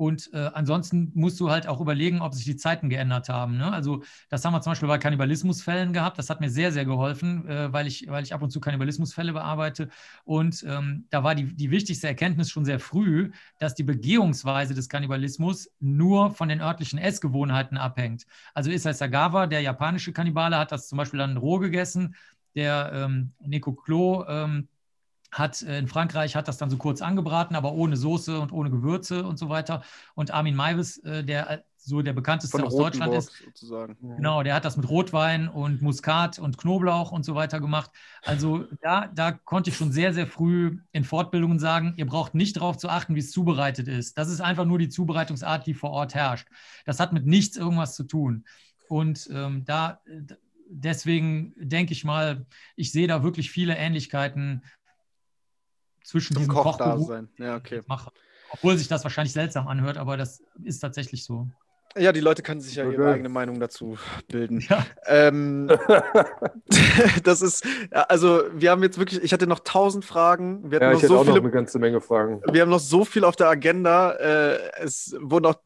Und 0.00 0.32
äh, 0.32 0.50
ansonsten 0.54 1.12
musst 1.12 1.38
du 1.40 1.50
halt 1.50 1.66
auch 1.66 1.78
überlegen, 1.78 2.22
ob 2.22 2.32
sich 2.32 2.46
die 2.46 2.56
Zeiten 2.56 2.88
geändert 2.88 3.28
haben. 3.28 3.58
Ne? 3.58 3.70
Also 3.70 4.02
das 4.30 4.42
haben 4.42 4.54
wir 4.54 4.62
zum 4.62 4.70
Beispiel 4.70 4.88
bei 4.88 4.96
Kannibalismusfällen 4.96 5.92
gehabt. 5.92 6.16
Das 6.18 6.30
hat 6.30 6.40
mir 6.40 6.48
sehr, 6.48 6.72
sehr 6.72 6.86
geholfen, 6.86 7.46
äh, 7.46 7.70
weil, 7.70 7.86
ich, 7.86 8.08
weil 8.08 8.22
ich 8.24 8.32
ab 8.32 8.40
und 8.40 8.48
zu 8.48 8.60
Kannibalismusfälle 8.60 9.34
bearbeite. 9.34 9.90
Und 10.24 10.64
ähm, 10.66 11.04
da 11.10 11.22
war 11.22 11.34
die, 11.34 11.54
die 11.54 11.70
wichtigste 11.70 12.06
Erkenntnis 12.08 12.48
schon 12.48 12.64
sehr 12.64 12.80
früh, 12.80 13.30
dass 13.58 13.74
die 13.74 13.82
Begehungsweise 13.82 14.72
des 14.72 14.88
Kannibalismus 14.88 15.70
nur 15.80 16.30
von 16.30 16.48
den 16.48 16.62
örtlichen 16.62 16.98
Essgewohnheiten 16.98 17.76
abhängt. 17.76 18.24
Also 18.54 18.70
Issei 18.70 18.94
Sagawa, 18.94 19.48
der 19.48 19.60
japanische 19.60 20.14
Kannibale, 20.14 20.56
hat 20.56 20.72
das 20.72 20.88
zum 20.88 20.96
Beispiel 20.96 21.18
dann 21.18 21.36
roh 21.36 21.58
gegessen. 21.58 22.14
Der 22.54 22.90
ähm, 22.94 23.34
Neko 23.38 23.74
Klo 23.74 24.24
ähm, 24.26 24.66
hat 25.32 25.62
äh, 25.62 25.78
in 25.78 25.88
Frankreich 25.88 26.36
hat 26.36 26.48
das 26.48 26.58
dann 26.58 26.70
so 26.70 26.76
kurz 26.76 27.02
angebraten, 27.02 27.56
aber 27.56 27.72
ohne 27.72 27.96
Soße 27.96 28.40
und 28.40 28.52
ohne 28.52 28.70
Gewürze 28.70 29.24
und 29.24 29.38
so 29.38 29.48
weiter. 29.48 29.82
Und 30.14 30.32
Armin 30.32 30.56
Maivis, 30.56 30.98
äh, 30.98 31.24
der 31.24 31.50
äh, 31.50 31.58
so 31.76 32.02
der 32.02 32.12
bekannteste 32.12 32.58
Von 32.58 32.66
aus 32.66 32.76
Deutschland 32.76 33.12
Rotenburg 33.12 33.18
ist, 33.18 33.44
sozusagen. 33.44 33.96
Genau, 34.16 34.42
der 34.42 34.54
hat 34.54 34.64
das 34.64 34.76
mit 34.76 34.88
Rotwein 34.88 35.48
und 35.48 35.80
Muskat 35.80 36.38
und 36.38 36.58
Knoblauch 36.58 37.10
und 37.10 37.24
so 37.24 37.34
weiter 37.34 37.58
gemacht. 37.58 37.90
Also 38.22 38.66
da, 38.82 39.06
da 39.06 39.32
konnte 39.32 39.70
ich 39.70 39.76
schon 39.76 39.90
sehr, 39.90 40.12
sehr 40.12 40.26
früh 40.26 40.78
in 40.92 41.04
Fortbildungen 41.04 41.58
sagen, 41.58 41.94
ihr 41.96 42.06
braucht 42.06 42.34
nicht 42.34 42.56
darauf 42.56 42.76
zu 42.76 42.90
achten, 42.90 43.14
wie 43.14 43.20
es 43.20 43.30
zubereitet 43.30 43.88
ist. 43.88 44.18
Das 44.18 44.28
ist 44.28 44.40
einfach 44.40 44.66
nur 44.66 44.78
die 44.78 44.90
Zubereitungsart, 44.90 45.66
die 45.66 45.74
vor 45.74 45.90
Ort 45.90 46.14
herrscht. 46.14 46.48
Das 46.84 47.00
hat 47.00 47.14
mit 47.14 47.26
nichts 47.26 47.56
irgendwas 47.56 47.94
zu 47.94 48.04
tun. 48.04 48.44
Und 48.88 49.30
ähm, 49.32 49.64
da 49.64 50.00
deswegen 50.70 51.52
denke 51.56 51.92
ich 51.92 52.04
mal, 52.04 52.46
ich 52.76 52.92
sehe 52.92 53.08
da 53.08 53.22
wirklich 53.22 53.50
viele 53.50 53.76
Ähnlichkeiten 53.76 54.62
zwischen 56.10 56.34
Zum 56.34 56.42
diesem 56.42 56.54
Koch 56.54 56.76
da 56.76 56.98
sein. 56.98 57.28
Ja, 57.38 57.56
okay. 57.56 57.82
mache. 57.86 58.10
Obwohl 58.52 58.76
sich 58.76 58.88
das 58.88 59.04
wahrscheinlich 59.04 59.32
seltsam 59.32 59.68
anhört, 59.68 59.96
aber 59.96 60.16
das 60.16 60.42
ist 60.64 60.80
tatsächlich 60.80 61.24
so. 61.24 61.46
Ja, 61.96 62.12
die 62.12 62.20
Leute 62.20 62.42
können 62.42 62.60
sich 62.60 62.76
ja 62.76 62.84
ihre 62.84 63.02
Okay. 63.02 63.12
eigene 63.14 63.28
Meinung 63.28 63.58
dazu 63.58 63.96
bilden. 64.28 64.60
Ja. 64.60 64.86
Ähm, 65.06 65.68
das 67.24 67.42
ist, 67.42 67.64
also 67.90 68.42
wir 68.54 68.70
haben 68.70 68.82
jetzt 68.82 68.98
wirklich, 68.98 69.22
ich 69.22 69.32
hatte 69.32 69.46
noch 69.46 69.60
tausend 69.60 70.04
Fragen. 70.04 70.70
Wir 70.70 70.76
hatten 70.76 70.84
Ja, 70.84 70.90
ich 70.90 70.94
noch 70.94 71.02
hätte 71.02 71.08
so 71.08 71.18
auch 71.18 71.24
noch 71.24 71.32
viele 71.32 71.44
eine 71.44 71.50
ganze 71.50 71.78
Menge 71.80 72.00
Fragen. 72.00 72.42
Wir 72.52 72.62
haben 72.62 72.70
noch 72.70 72.80
so 72.80 73.04
viel 73.04 73.24
auf 73.24 73.34
der 73.34 73.48
Agenda. 73.48 74.12
Äh, 74.12 74.58
es 74.80 75.16
wurden 75.20 75.46
auch 75.46 75.56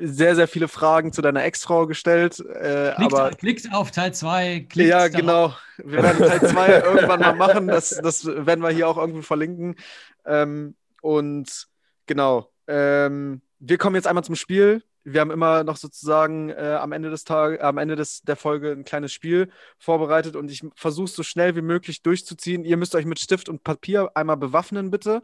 sehr, 0.00 0.34
sehr 0.34 0.48
viele 0.48 0.68
Fragen 0.68 1.12
zu 1.12 1.22
deiner 1.22 1.44
Ex-Frau 1.44 1.86
gestellt. 1.86 2.40
Äh, 2.40 2.92
Klickt, 2.94 3.14
aber 3.14 3.30
klickt 3.30 3.72
auf 3.72 3.90
Teil 3.90 4.12
2. 4.14 4.68
ja, 4.74 5.08
genau. 5.08 5.54
Wir 5.78 6.02
werden 6.02 6.18
Teil 6.18 6.40
2 6.40 6.68
irgendwann 6.84 7.20
mal 7.20 7.34
machen. 7.34 7.68
Das, 7.68 7.90
das 7.90 8.26
werden 8.26 8.62
wir 8.62 8.70
hier 8.70 8.88
auch 8.88 8.96
irgendwo 8.98 9.22
verlinken. 9.22 9.76
Ähm, 10.24 10.74
und 11.02 11.66
genau. 12.06 12.50
Ähm, 12.66 13.42
wir 13.58 13.78
kommen 13.78 13.96
jetzt 13.96 14.06
einmal 14.06 14.24
zum 14.24 14.36
Spiel. 14.36 14.82
Wir 15.04 15.20
haben 15.20 15.30
immer 15.30 15.62
noch 15.62 15.76
sozusagen 15.76 16.50
äh, 16.50 16.78
am 16.80 16.90
Ende 16.90 17.10
des 17.10 17.22
Tages, 17.22 17.60
am 17.60 17.78
Ende 17.78 17.94
des, 17.94 18.22
der 18.22 18.34
Folge 18.34 18.72
ein 18.72 18.84
kleines 18.84 19.12
Spiel 19.12 19.50
vorbereitet 19.78 20.34
und 20.34 20.50
ich 20.50 20.64
versuche 20.74 21.04
es 21.04 21.14
so 21.14 21.22
schnell 21.22 21.54
wie 21.54 21.62
möglich 21.62 22.02
durchzuziehen. 22.02 22.64
Ihr 22.64 22.76
müsst 22.76 22.96
euch 22.96 23.04
mit 23.04 23.20
Stift 23.20 23.48
und 23.48 23.62
Papier 23.62 24.10
einmal 24.14 24.36
bewaffnen, 24.36 24.90
bitte. 24.90 25.22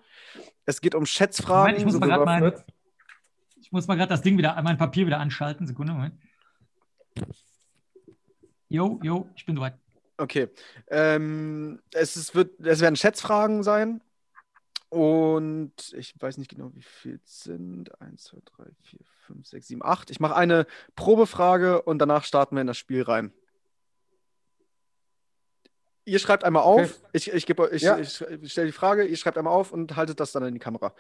Es 0.66 0.80
geht 0.80 0.94
um 0.94 1.04
Schätzfragen. 1.04 1.74
Moment, 1.74 1.78
ich 1.78 1.84
muss 1.84 1.94
so 1.94 2.24
mal. 2.24 2.64
Ich 3.72 3.74
muss 3.74 3.86
mal 3.88 3.94
gerade 3.94 4.10
das 4.10 4.20
Ding 4.20 4.36
wieder, 4.36 4.60
mein 4.60 4.76
Papier 4.76 5.06
wieder 5.06 5.18
anschalten. 5.18 5.66
Sekunde, 5.66 5.94
Moment. 5.94 6.14
Jo, 8.68 9.00
jo, 9.02 9.30
ich 9.34 9.46
bin 9.46 9.56
soweit. 9.56 9.78
Okay. 10.18 10.50
Ähm, 10.88 11.80
es, 11.90 12.18
ist, 12.18 12.34
wird, 12.34 12.60
es 12.60 12.82
werden 12.82 12.96
Schätzfragen 12.96 13.62
sein. 13.62 14.02
Und 14.90 15.94
ich 15.96 16.12
weiß 16.20 16.36
nicht 16.36 16.50
genau, 16.50 16.70
wie 16.74 16.82
viel 16.82 17.18
es 17.24 17.44
sind. 17.44 17.98
1, 17.98 18.24
2, 18.24 18.38
3, 18.44 18.64
4, 18.82 19.00
5, 19.28 19.46
6, 19.46 19.68
7, 19.68 19.82
8. 19.82 20.10
Ich 20.10 20.20
mache 20.20 20.36
eine 20.36 20.66
Probefrage 20.94 21.80
und 21.80 21.98
danach 21.98 22.24
starten 22.24 22.56
wir 22.56 22.60
in 22.60 22.66
das 22.66 22.76
Spiel 22.76 23.00
rein. 23.00 23.32
Ihr 26.04 26.18
schreibt 26.18 26.42
einmal 26.42 26.64
auf. 26.64 26.80
Okay. 26.80 27.08
Ich, 27.12 27.32
ich, 27.32 27.48
ich, 27.48 27.82
Ja. 27.82 27.98
ich 27.98 28.16
stelle 28.46 28.66
die 28.66 28.72
Frage, 28.72 29.04
ihr 29.04 29.16
schreibt 29.16 29.38
einmal 29.38 29.52
auf 29.52 29.70
und 29.72 29.94
haltet 29.94 30.18
das 30.18 30.32
dann 30.32 30.44
in 30.44 30.52
die 30.54 30.58
Kamera. 30.58 30.92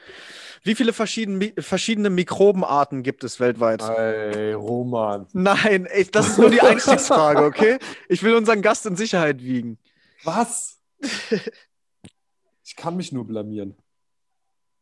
Wie 0.62 0.76
viele 0.76 0.92
verschiedene, 0.92 1.52
verschiedene 1.58 2.08
Mikrobenarten 2.08 3.02
gibt 3.02 3.24
es 3.24 3.40
weltweit? 3.40 3.82
Ey, 3.82 4.52
Roman. 4.52 5.26
Nein, 5.32 5.86
ey, 5.86 6.04
das 6.04 6.28
ist 6.28 6.38
nur 6.38 6.50
die 6.50 6.60
Einstiegsfrage, 6.60 7.42
okay? 7.44 7.78
Ich 8.08 8.22
will 8.22 8.34
unseren 8.36 8.62
Gast 8.62 8.86
in 8.86 8.94
Sicherheit 8.96 9.42
wiegen. 9.42 9.78
Was? 10.24 10.78
Ich 12.64 12.76
kann 12.76 12.96
mich 12.96 13.12
nur 13.12 13.26
blamieren. 13.26 13.76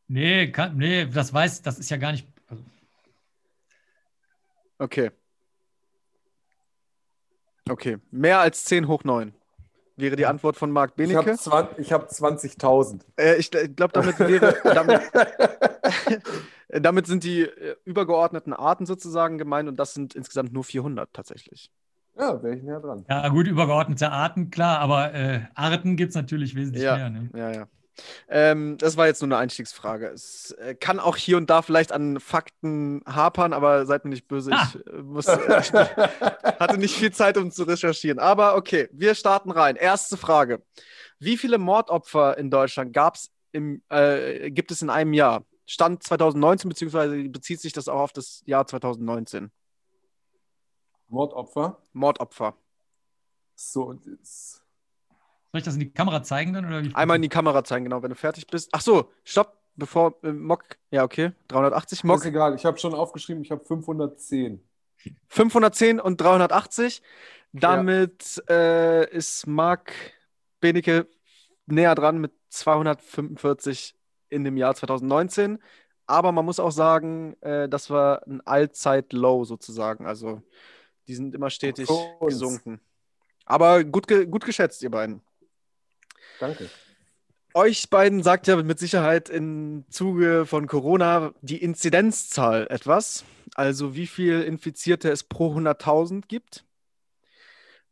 Nee, 0.07 0.53
kann, 0.53 0.77
nee, 0.77 1.07
das 1.07 1.33
weiß, 1.35 1.63
das 1.63 1.79
ist 1.81 1.91
ja 1.91 1.97
gar 1.97 2.13
nicht. 2.13 2.25
Also, 2.47 2.63
Okay. 4.79 5.11
Okay. 7.69 7.99
Mehr 8.13 8.39
als 8.39 8.65
10 8.65 8.87
hoch 8.87 9.03
9 9.03 9.33
wäre 10.01 10.17
die 10.17 10.27
Antwort 10.27 10.57
von 10.57 10.71
Marc 10.71 10.93
Ich 10.97 11.15
habe 11.15 11.25
Benecke. 11.25 11.69
ich 11.79 11.93
hab 11.93 12.09
20.000. 12.11 13.01
Äh, 13.19 13.37
ich 13.37 13.51
glaube, 13.51 13.93
damit 13.93 14.19
wäre. 14.19 14.55
Damit, 14.65 15.01
Damit 16.69 17.07
sind 17.07 17.25
die 17.25 17.43
äh, 17.43 17.77
übergeordneten 17.85 18.53
Arten 18.53 18.87
sozusagen 18.87 19.39
gemeint 19.39 19.69
und 19.69 19.77
das 19.77 19.95
sind 19.95 20.15
insgesamt 20.15 20.53
nur 20.53 20.65
400 20.65 21.09
tatsächlich. 21.13 21.71
Ja, 22.19 22.43
wäre 22.43 22.55
ich 22.57 22.63
näher 22.63 22.81
dran. 22.81 23.05
Ja, 23.09 23.29
gut, 23.29 23.47
übergeordnete 23.47 24.11
Arten, 24.11 24.51
klar, 24.51 24.79
aber 24.81 25.15
äh, 25.15 25.41
Arten 25.55 25.97
gibt 25.97 26.11
es 26.11 26.17
natürlich 26.17 26.55
wesentlich 26.55 26.83
Ja. 26.85 26.97
mehr. 26.97 27.11
Ne? 27.11 27.31
Ja, 27.35 27.51
ja. 27.53 27.67
Ähm, 28.29 28.79
das 28.79 28.97
war 28.97 29.07
jetzt 29.07 29.23
nur 29.23 29.29
eine 29.29 29.39
Einstiegsfrage. 29.39 30.09
Es 30.09 30.53
äh, 30.53 30.75
kann 30.75 31.01
auch 31.01 31.17
hier 31.17 31.37
und 31.37 31.51
da 31.51 31.63
vielleicht 31.63 31.93
an 31.93 32.21
Fakten 32.21 33.03
hapern, 33.07 33.53
aber 33.53 33.87
seid 33.87 34.05
mir 34.05 34.11
nicht 34.11 34.29
böse. 34.29 34.53
Ah. 34.53 34.69
Ich 34.73 34.87
äh, 34.87 35.03
muss, 35.03 35.27
äh, 35.27 35.37
hatte 36.61 36.79
nicht 36.79 36.97
viel 36.97 37.13
Zeit, 37.13 37.37
um 37.37 37.51
zu 37.51 37.65
recherchieren. 37.65 38.19
Aber 38.19 38.57
okay, 38.57 38.89
wir 38.93 39.15
starten 39.15 39.51
rein. 39.51 39.77
Erste 39.77 40.17
Frage. 40.17 40.63
Wie 41.19 41.37
viele 41.37 41.59
Mordopfer 41.59 42.39
in 42.39 42.51
Deutschland 42.51 42.93
gab's 42.93 43.31
im, 43.53 43.83
äh, 43.91 44.51
gibt 44.51 44.71
es 44.71 44.83
in 44.83 44.91
einem 44.91 45.13
Jahr? 45.13 45.45
Stand 45.67 46.03
2019, 46.03 46.69
beziehungsweise 46.69 47.29
bezieht 47.29 47.61
sich 47.61 47.73
das 47.73 47.89
auch 47.89 48.01
auf 48.01 48.13
das 48.13 48.43
Jahr 48.47 48.67
2019? 48.67 49.51
Mordopfer. 51.09 51.83
Mordopfer. 51.93 52.57
So, 53.55 53.85
und 53.85 54.07
jetzt. 54.07 54.60
Soll 55.53 55.59
ich 55.59 55.65
das 55.65 55.75
in 55.75 55.81
die 55.81 55.91
Kamera 55.91 56.23
zeigen 56.23 56.53
dann? 56.53 56.67
Oder 56.67 56.85
wie? 56.85 56.95
Einmal 56.95 57.17
in 57.17 57.23
die 57.23 57.29
Kamera 57.29 57.65
zeigen, 57.65 57.85
genau, 57.85 58.03
wenn 58.03 58.11
du 58.11 58.17
fertig 58.17 58.47
bist. 58.47 58.69
Ach 58.73 58.81
so, 58.81 59.11
stopp, 59.25 59.59
bevor 59.75 60.15
äh, 60.23 60.33
Mock. 60.33 60.65
Ja, 60.91 61.03
okay. 61.03 61.33
380 61.49 62.05
Mock. 62.05 62.19
Ist 62.19 62.27
egal, 62.27 62.55
ich 62.55 62.65
habe 62.65 62.79
schon 62.79 62.95
aufgeschrieben, 62.95 63.43
ich 63.43 63.51
habe 63.51 63.65
510. 63.65 64.63
510 65.29 65.99
und 66.01 66.21
380. 66.21 67.03
Damit 67.53 68.43
äh, 68.49 69.11
ist 69.11 69.47
Marc 69.49 69.93
Benecke 70.61 71.09
näher 71.67 71.97
dran 71.97 72.19
mit 72.19 72.33
245 72.51 73.97
in 74.29 74.45
dem 74.45 74.57
Jahr 74.57 74.75
2019. 74.75 75.59
Aber 76.07 76.33
man 76.33 76.45
muss 76.45 76.61
auch 76.61 76.71
sagen, 76.71 77.37
äh, 77.41 77.69
das 77.69 77.91
war 77.91 78.27
ein 78.27 78.41
Allzeit-Low 78.45 79.45
sozusagen. 79.45 80.07
Also 80.07 80.43
die 81.09 81.15
sind 81.15 81.35
immer 81.35 81.51
stetig 81.51 81.89
gesunken. 82.21 82.81
Aber 83.47 83.83
gut, 83.83 84.07
ge 84.07 84.27
gut 84.27 84.45
geschätzt, 84.45 84.83
ihr 84.83 84.91
beiden. 84.91 85.23
Danke. 86.41 86.69
Euch 87.53 87.91
beiden 87.91 88.23
sagt 88.23 88.47
ja 88.47 88.57
mit 88.57 88.79
Sicherheit 88.79 89.29
im 89.29 89.85
Zuge 89.91 90.47
von 90.47 90.67
Corona 90.67 91.33
die 91.43 91.63
Inzidenzzahl 91.63 92.67
etwas. 92.71 93.25
Also 93.55 93.95
wie 93.95 94.07
viel 94.07 94.43
Infizierte 94.43 95.11
es 95.11 95.25
pro 95.25 95.55
100.000 95.55 96.27
gibt. 96.29 96.65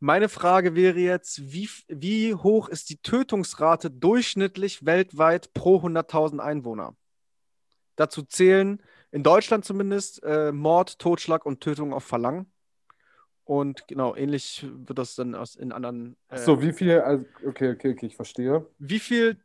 Meine 0.00 0.28
Frage 0.28 0.76
wäre 0.76 0.98
jetzt, 0.98 1.52
wie, 1.52 1.68
wie 1.88 2.34
hoch 2.34 2.68
ist 2.68 2.88
die 2.88 3.02
Tötungsrate 3.02 3.90
durchschnittlich 3.90 4.86
weltweit 4.86 5.52
pro 5.54 5.78
100.000 5.78 6.38
Einwohner? 6.38 6.94
Dazu 7.96 8.22
zählen 8.22 8.80
in 9.10 9.24
Deutschland 9.24 9.64
zumindest 9.64 10.22
äh, 10.22 10.52
Mord, 10.52 11.00
Totschlag 11.00 11.44
und 11.44 11.60
Tötung 11.60 11.92
auf 11.92 12.04
Verlangen. 12.04 12.52
Und 13.48 13.88
genau, 13.88 14.14
ähnlich 14.14 14.66
wird 14.70 14.98
das 14.98 15.14
dann 15.14 15.34
aus, 15.34 15.56
in 15.56 15.72
anderen. 15.72 16.18
äh, 16.28 16.36
So, 16.36 16.60
wie 16.60 16.74
viel? 16.74 17.00
Also, 17.00 17.24
okay, 17.46 17.70
okay, 17.70 17.92
okay, 17.92 18.06
ich 18.06 18.14
verstehe. 18.14 18.66
wie 18.78 18.98
viel, 18.98 19.40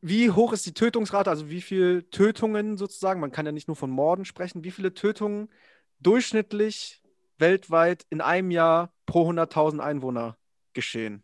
wie 0.00 0.30
hoch 0.30 0.54
ist 0.54 0.64
die 0.64 0.72
Tötungsrate, 0.72 1.28
also 1.28 1.50
wie 1.50 1.60
viele 1.60 2.08
Tötungen 2.08 2.78
sozusagen, 2.78 3.20
man 3.20 3.32
kann 3.32 3.44
ja 3.44 3.52
nicht 3.52 3.68
nur 3.68 3.76
von 3.76 3.90
Morden 3.90 4.24
sprechen, 4.24 4.64
wie 4.64 4.70
viele 4.70 4.94
Tötungen 4.94 5.50
durchschnittlich 6.00 7.02
weltweit 7.36 8.06
in 8.08 8.22
einem 8.22 8.50
Jahr 8.50 8.94
pro 9.04 9.28
100.000 9.28 9.78
Einwohner 9.78 10.38
geschehen? 10.72 11.22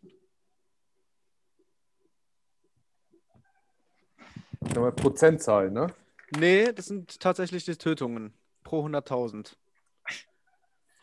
Prozentzahl, 4.95 5.71
ne? 5.71 5.87
Nee, 6.37 6.71
das 6.71 6.85
sind 6.85 7.19
tatsächlich 7.19 7.65
die 7.65 7.77
Tötungen 7.77 8.35
pro 8.63 8.85
100.000. 8.85 9.57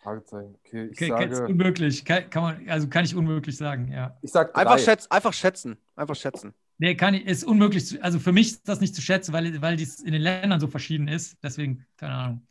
Fragezeichen. 0.09 0.55
Okay, 0.65 0.87
ich 0.93 1.13
Okay, 1.13 1.29
ist 1.29 1.37
sage. 1.37 1.53
unmöglich. 1.53 2.05
Kann, 2.05 2.31
kann 2.31 2.43
man, 2.43 2.69
also 2.69 2.89
kann 2.89 3.05
ich 3.05 3.15
unmöglich 3.15 3.57
sagen, 3.57 3.91
ja. 3.93 4.17
Ich 4.23 4.33
sag 4.33 4.53
drei. 4.55 4.63
Einfach, 4.63 4.79
schätz, 4.79 5.07
einfach 5.09 5.33
schätzen, 5.33 5.77
einfach 5.97 6.17
schätzen. 6.17 6.55
Nee, 6.79 6.95
kann 6.95 7.15
ich, 7.15 7.27
ist 7.27 7.45
unmöglich. 7.45 7.87
Zu, 7.87 8.03
also 8.03 8.19
für 8.19 8.33
mich 8.33 8.53
ist 8.53 8.69
das 8.69 8.81
nicht 8.81 8.95
zu 8.95 9.03
schätzen, 9.03 9.33
weil, 9.33 9.61
weil 9.61 9.77
dies 9.77 10.01
in 10.01 10.13
den 10.13 10.23
Ländern 10.23 10.61
so 10.61 10.69
verschieden 10.69 11.09
ist. 11.09 11.37
Deswegen, 11.43 11.85
keine 11.97 12.15
Ahnung. 12.15 12.47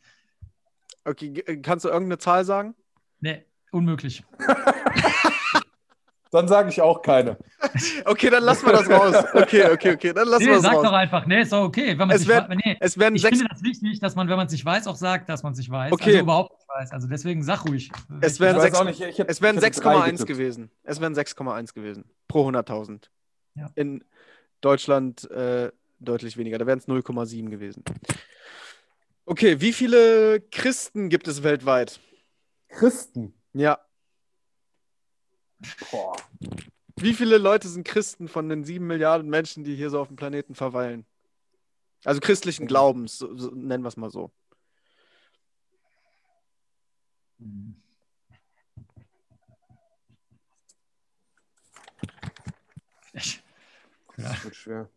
Okay, 1.04 1.32
kannst 1.62 1.84
du 1.84 1.88
irgendeine 1.88 2.18
Zahl 2.18 2.44
sagen? 2.44 2.74
Nee, 3.20 3.44
unmöglich. 3.72 4.22
Dann 6.30 6.46
sage 6.46 6.68
ich 6.68 6.80
auch 6.82 7.00
keine. 7.02 7.36
Okay, 8.04 8.28
dann 8.30 8.42
lassen 8.44 8.66
wir 8.66 8.72
das 8.72 8.88
raus. 8.90 9.24
Okay, 9.34 9.70
okay, 9.70 9.94
okay, 9.94 10.12
dann 10.12 10.28
lassen 10.28 10.40
wir 10.44 10.48
Nee, 10.48 10.54
das 10.54 10.62
sag 10.62 10.74
raus. 10.74 10.82
doch 10.84 10.92
einfach, 10.92 11.26
nee, 11.26 11.40
ist 11.42 11.52
doch 11.52 11.64
okay. 11.64 11.88
Wenn 11.98 12.08
man 12.08 12.10
Es 12.10 12.20
sich 12.22 12.28
wa- 12.28 12.48
nee, 12.54 12.76
Es 12.80 12.98
werden 12.98 13.14
ich 13.16 13.22
sechs, 13.22 13.38
finde 13.38 13.52
das 13.52 13.62
wichtig, 13.62 13.98
dass 14.00 14.14
man, 14.14 14.28
wenn 14.28 14.36
man 14.36 14.46
es 14.46 14.52
nicht 14.52 14.64
weiß, 14.64 14.86
auch 14.86 14.96
sagt, 14.96 15.28
dass 15.28 15.42
man 15.42 15.52
es 15.52 15.58
nicht 15.58 15.70
weiß. 15.70 15.90
Okay. 15.92 16.10
Also 16.10 16.18
überhaupt 16.20 16.52
nicht 16.52 16.68
weiß. 16.68 16.92
Also 16.92 17.08
deswegen 17.08 17.42
sag 17.42 17.64
ruhig. 17.66 17.90
Es 18.20 18.34
Ich 18.34 18.40
werden 18.40 18.56
weiß 18.56 18.62
sechs- 18.64 18.78
auch 18.78 18.84
nicht, 18.84 19.00
ich 19.00 19.18
hätte- 19.18 19.28
Es 19.30 19.40
wären 19.42 19.56
ich 19.58 19.62
hätte 19.64 19.80
drei 19.80 19.94
6,1 19.96 20.10
getippt. 20.12 20.26
gewesen. 20.28 20.70
Es 20.84 21.00
wären 21.00 21.14
6,1 21.14 21.72
gewesen. 21.74 22.04
Pro 22.28 22.46
100.000. 22.48 23.10
Ja. 23.54 23.66
In 23.74 24.04
Deutschland 24.60 25.30
äh, 25.30 25.70
deutlich 25.98 26.36
weniger. 26.36 26.58
Da 26.58 26.66
wären 26.66 26.78
es 26.78 26.86
0,7 26.88 27.48
gewesen. 27.50 27.82
Okay, 29.26 29.60
wie 29.60 29.72
viele 29.72 30.40
Christen 30.52 31.08
gibt 31.08 31.28
es 31.28 31.42
weltweit? 31.42 32.00
Christen. 32.68 33.34
Ja. 33.52 33.78
Boah. 35.90 36.16
Wie 36.96 37.14
viele 37.14 37.38
Leute 37.38 37.68
sind 37.68 37.86
Christen 37.86 38.28
von 38.28 38.48
den 38.48 38.64
sieben 38.64 38.86
Milliarden 38.86 39.28
Menschen, 39.28 39.64
die 39.64 39.76
hier 39.76 39.90
so 39.90 40.00
auf 40.00 40.08
dem 40.08 40.16
Planeten 40.16 40.54
verweilen? 40.54 41.06
Also 42.04 42.20
christlichen 42.20 42.66
Glaubens, 42.66 43.18
so, 43.18 43.36
so, 43.36 43.50
nennen 43.50 43.82
wir 43.82 43.88
es 43.88 43.96
mal 43.96 44.10
so. 44.10 44.30
Ich, 53.12 53.42
Das 54.16 54.44
wird 54.44 54.56
schwer. 54.56 54.90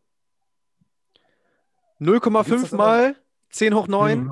0,5 1.99 2.43
Gibt's 2.45 2.61
das 2.61 2.71
mal 2.71 3.15
10 3.51 3.75
hoch 3.75 3.87
9. 3.87 4.25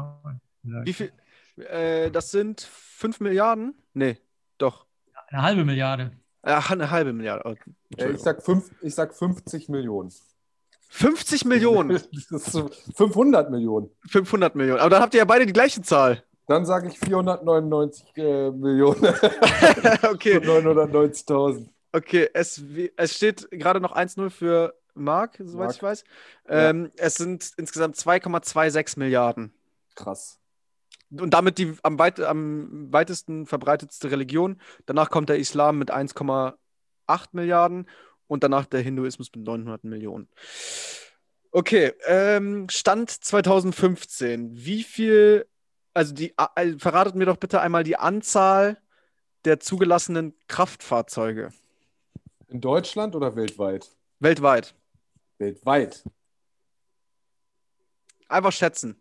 Ja, 0.64 0.86
Wie 0.86 0.94
viel? 0.94 1.12
Äh, 1.58 2.10
das 2.10 2.32
sind 2.32 2.62
5 2.62 3.20
Milliarden? 3.20 3.76
Nee, 3.94 4.18
doch. 4.58 4.89
Eine 5.32 5.42
halbe 5.42 5.66
Milliarde. 5.66 6.12
Ach, 6.42 6.72
eine 6.72 6.90
halbe 6.90 7.14
Milliarde. 7.14 7.44
Oh, 7.46 7.56
Äh, 7.98 8.12
ich, 8.12 8.20
sag 8.22 8.42
fünf, 8.44 8.72
ich 8.82 8.96
sag 8.96 9.14
50 9.14 9.70
Millionen. 9.70 10.12
50 10.90 11.46
Millionen. 11.46 11.90
Das 12.12 12.32
ist 12.32 12.52
so 12.52 12.70
500 12.96 13.52
Millionen. 13.52 13.90
500 14.08 14.56
Millionen. 14.56 14.80
Aber 14.80 14.90
dann 14.90 15.02
habt 15.02 15.14
ihr 15.14 15.20
ja 15.20 15.26
beide 15.26 15.46
die 15.46 15.54
gleiche 15.54 15.82
Zahl. 15.82 16.24
Dann 16.48 16.66
sage 16.66 16.88
ich 16.88 16.98
499 16.98 18.06
äh, 18.18 18.50
Millionen. 18.52 19.04
okay, 20.12 20.38
990.000. 20.38 21.68
okay. 21.94 22.30
Es, 22.34 22.62
es 22.98 23.16
steht 23.16 23.48
gerade 23.52 23.80
noch 23.80 23.96
1-0 23.96 24.30
für 24.32 24.74
Marc, 24.96 25.36
soweit 25.38 25.68
Marc. 25.68 25.76
ich 25.76 25.84
weiß. 25.84 26.04
Ähm, 26.48 26.92
Es 26.98 27.16
sind 27.16 27.52
insgesamt 27.58 27.98
2,26 27.98 28.98
Milliarden. 28.98 29.54
Krass. 29.96 30.39
Und 31.12 31.34
damit 31.34 31.58
die 31.58 31.74
am, 31.84 31.98
weit, 31.98 32.20
am 32.20 32.92
weitesten 32.94 33.46
verbreitetste 33.46 34.12
Religion. 34.12 34.62
Danach 34.86 35.10
kommt 35.10 35.30
der 35.30 35.40
Islam 35.40 35.80
mit 35.80 35.92
1,8 35.92 36.56
Milliarden 37.32 37.88
und 38.28 38.44
danach 38.44 38.66
der 38.66 38.82
Hinduismus 38.82 39.32
mit 39.36 39.44
900 39.46 39.84
Millionen. 39.84 40.30
Okay, 41.52 41.94
ähm, 42.06 42.68
Stand 42.70 43.10
2015. 43.10 44.52
Wie 44.54 44.84
viel, 44.84 45.48
also 45.96 46.14
die, 46.14 46.36
äh, 46.56 46.78
verratet 46.78 47.16
mir 47.16 47.26
doch 47.26 47.38
bitte 47.38 47.60
einmal 47.60 47.84
die 47.84 47.98
Anzahl 47.98 48.78
der 49.46 49.60
zugelassenen 49.60 50.36
Kraftfahrzeuge 50.48 51.50
In 52.50 52.62
Deutschland 52.62 53.16
oder 53.16 53.36
weltweit? 53.36 53.90
weltweit. 54.20 54.76
Weltweit. 55.40 56.04
Einfach 58.28 58.52
schätzen. 58.52 58.96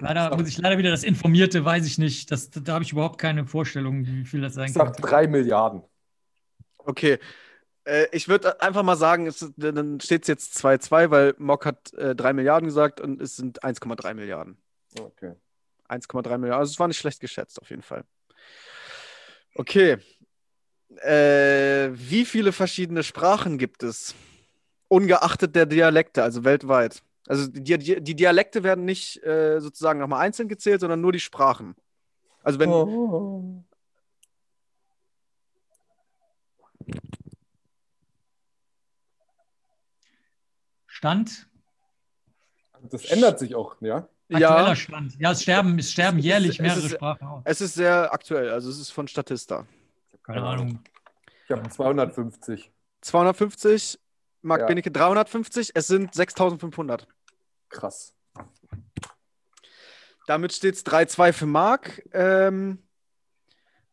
Leider 0.00 0.36
muss 0.36 0.48
ich 0.48 0.58
leider 0.58 0.78
wieder 0.78 0.90
das 0.90 1.04
Informierte, 1.04 1.64
weiß 1.64 1.86
ich 1.86 1.98
nicht. 1.98 2.30
Das, 2.30 2.50
da 2.50 2.74
habe 2.74 2.84
ich 2.84 2.92
überhaupt 2.92 3.18
keine 3.18 3.46
Vorstellung, 3.46 4.04
wie 4.06 4.24
viel 4.24 4.40
das 4.40 4.54
sein 4.54 4.66
Ich 4.66 4.72
sag 4.72 4.94
könnte. 4.94 5.02
3 5.02 5.26
Milliarden. 5.28 5.82
Okay. 6.78 7.18
Äh, 7.84 8.06
ich 8.12 8.28
würde 8.28 8.60
einfach 8.60 8.82
mal 8.82 8.96
sagen, 8.96 9.26
es, 9.26 9.52
dann 9.56 10.00
steht 10.00 10.22
es 10.22 10.28
jetzt 10.28 10.56
2-2, 10.64 11.10
weil 11.10 11.34
Mock 11.38 11.66
hat 11.66 11.92
äh, 11.94 12.14
3 12.14 12.32
Milliarden 12.32 12.66
gesagt 12.66 13.00
und 13.00 13.20
es 13.20 13.36
sind 13.36 13.62
1,3 13.62 14.14
Milliarden. 14.14 14.60
Okay. 14.98 15.34
1,3 15.88 16.38
Milliarden. 16.38 16.60
Also 16.60 16.72
es 16.72 16.78
war 16.80 16.88
nicht 16.88 16.98
schlecht 16.98 17.20
geschätzt, 17.20 17.60
auf 17.60 17.70
jeden 17.70 17.82
Fall. 17.82 18.04
Okay. 19.54 19.98
Äh, 20.96 21.90
wie 21.92 22.24
viele 22.24 22.52
verschiedene 22.52 23.02
Sprachen 23.02 23.58
gibt 23.58 23.82
es? 23.82 24.14
Ungeachtet 24.96 25.56
der 25.56 25.64
Dialekte, 25.64 26.22
also 26.22 26.44
weltweit. 26.44 27.02
Also 27.26 27.46
die, 27.48 27.78
die, 27.78 28.02
die 28.02 28.14
Dialekte 28.14 28.62
werden 28.62 28.84
nicht 28.84 29.22
äh, 29.24 29.58
sozusagen 29.58 29.98
nochmal 30.00 30.20
einzeln 30.20 30.48
gezählt, 30.50 30.80
sondern 30.80 31.00
nur 31.00 31.12
die 31.12 31.20
Sprachen. 31.20 31.74
Also 32.42 32.58
wenn, 32.58 32.68
Oh. 32.68 33.64
Stand? 40.86 41.48
Das 42.90 43.04
ändert 43.06 43.38
sich 43.38 43.54
auch, 43.54 43.76
ja? 43.80 44.08
Aktueller 44.30 44.68
Ja, 44.68 44.76
Stand. 44.76 45.14
Ja, 45.20 45.32
es 45.32 45.42
sterben, 45.42 45.78
es 45.78 45.92
sterben 45.92 46.18
Es 46.18 46.24
ist- 46.24 46.28
jährlich 46.28 46.50
es 46.52 46.58
mehrere 46.60 46.86
ist- 46.86 46.92
Sprachen 46.92 47.26
aus. 47.26 47.42
es 47.44 47.60
ist 47.60 47.74
sehr 47.74 48.12
aktuell. 48.12 48.50
Also 48.50 48.70
es 48.70 48.78
ist 48.78 48.90
von 48.90 49.06
Statista. 49.08 49.66
Keine 50.22 50.42
Ahnung. 50.42 50.80
Ich 51.44 51.50
habe 51.50 51.68
250. 51.68 52.70
250, 53.02 53.98
Marc 54.42 54.60
Ja. 54.60 54.66
Benecke 54.66 54.90
350, 54.90 55.72
es 55.74 55.86
sind 55.86 56.14
6500. 56.14 57.06
Krass. 57.68 58.14
Damit 60.26 60.52
steht 60.52 60.74
es 60.74 60.84
3-2 60.86 61.32
für 61.32 61.46
Marc. 61.46 62.02
Ähm, 62.12 62.82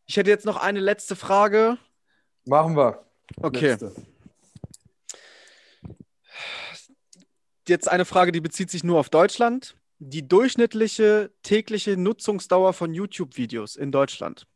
ich 0.06 0.16
hätte 0.16 0.30
jetzt 0.30 0.44
noch 0.46 0.56
eine 0.56 0.80
letzte 0.80 1.16
Frage. 1.16 1.78
Machen 2.44 2.76
wir. 2.76 3.04
Okay, 3.36 3.70
Letzte. 3.70 3.94
jetzt 7.68 7.88
eine 7.88 8.04
Frage, 8.04 8.32
die 8.32 8.40
bezieht 8.40 8.70
sich 8.70 8.84
nur 8.84 8.98
auf 8.98 9.08
Deutschland. 9.08 9.76
Die 9.98 10.26
durchschnittliche 10.26 11.30
tägliche 11.42 11.96
Nutzungsdauer 11.96 12.72
von 12.72 12.92
YouTube-Videos 12.92 13.76
in 13.76 13.92
Deutschland. 13.92 14.46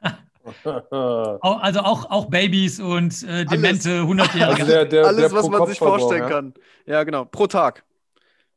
Also 0.64 1.80
auch, 1.80 2.10
auch 2.10 2.26
Babys 2.26 2.80
und 2.80 3.22
äh, 3.22 3.44
demente 3.44 4.00
100-Jährige. 4.02 4.62
Also 4.62 5.08
Alles, 5.08 5.20
der 5.20 5.32
was 5.32 5.48
man 5.48 5.66
sich 5.66 5.78
vorstellen 5.78 6.22
ja? 6.22 6.28
kann. 6.28 6.54
Ja, 6.86 7.04
genau. 7.04 7.24
Pro 7.24 7.46
Tag. 7.46 7.84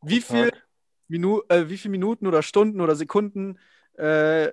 Wie, 0.02 0.22
viel 0.22 0.49
Tag. 0.49 0.64
Minu 1.07 1.41
äh, 1.49 1.70
wie 1.70 1.78
viele 1.78 1.91
Minuten 1.91 2.28
oder 2.28 2.41
Stunden 2.41 2.82
oder 2.82 2.95
Sekunden 2.95 3.60
äh, 3.98 4.52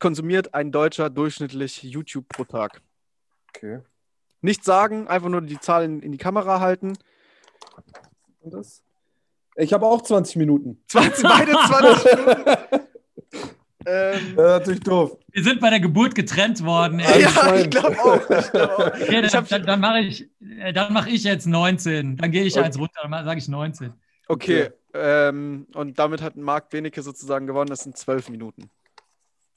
konsumiert 0.00 0.54
ein 0.54 0.72
Deutscher 0.72 1.10
durchschnittlich 1.10 1.82
YouTube 1.82 2.28
pro 2.28 2.44
Tag? 2.44 2.80
Okay. 3.50 3.80
Nicht 4.40 4.64
sagen, 4.64 5.08
einfach 5.08 5.28
nur 5.28 5.42
die 5.42 5.60
Zahlen 5.60 6.02
in 6.02 6.12
die 6.12 6.18
Kamera 6.18 6.60
halten. 6.60 6.94
Und 8.40 8.54
das? 8.54 8.82
Ich 9.56 9.72
habe 9.72 9.86
auch 9.86 10.02
20 10.02 10.36
Minuten. 10.36 10.82
20, 10.88 11.22
beide 11.22 11.52
20 11.52 12.16
Minuten. 12.16 12.88
Ähm, 13.86 14.36
Das 14.36 14.46
ist 14.46 14.58
natürlich 14.58 14.80
doof. 14.80 15.18
Wir 15.30 15.42
sind 15.42 15.60
bei 15.60 15.70
der 15.70 15.80
Geburt 15.80 16.14
getrennt 16.14 16.64
worden. 16.64 17.00
Also 17.00 17.20
ja, 17.20 17.54
ich 17.56 17.70
glaube 17.70 17.98
auch. 18.00 18.30
Ich 18.38 18.50
glaub 18.52 18.70
auch. 18.78 18.86
Okay, 18.86 19.22
dann, 19.22 19.46
dann, 19.48 19.62
dann 19.64 19.80
mache 19.80 19.98
ich, 20.00 20.28
äh, 20.60 20.72
dann 20.72 20.92
mach 20.92 21.06
ich 21.06 21.24
jetzt 21.24 21.46
19. 21.46 22.16
Dann 22.16 22.30
gehe 22.30 22.44
ich 22.44 22.54
Okay. 22.56 22.64
eins 22.64 22.78
runter, 22.78 23.00
dann 23.02 23.24
sage 23.24 23.38
ich 23.38 23.48
19. 23.48 23.92
Okay, 24.28 24.70
ähm, 24.94 25.66
und 25.74 25.98
damit 25.98 26.22
hat 26.22 26.36
Marc 26.36 26.70
Benecke 26.70 27.02
sozusagen 27.02 27.46
gewonnen. 27.46 27.70
Das 27.70 27.80
sind 27.80 27.96
12 27.96 28.28
Minuten. 28.28 28.70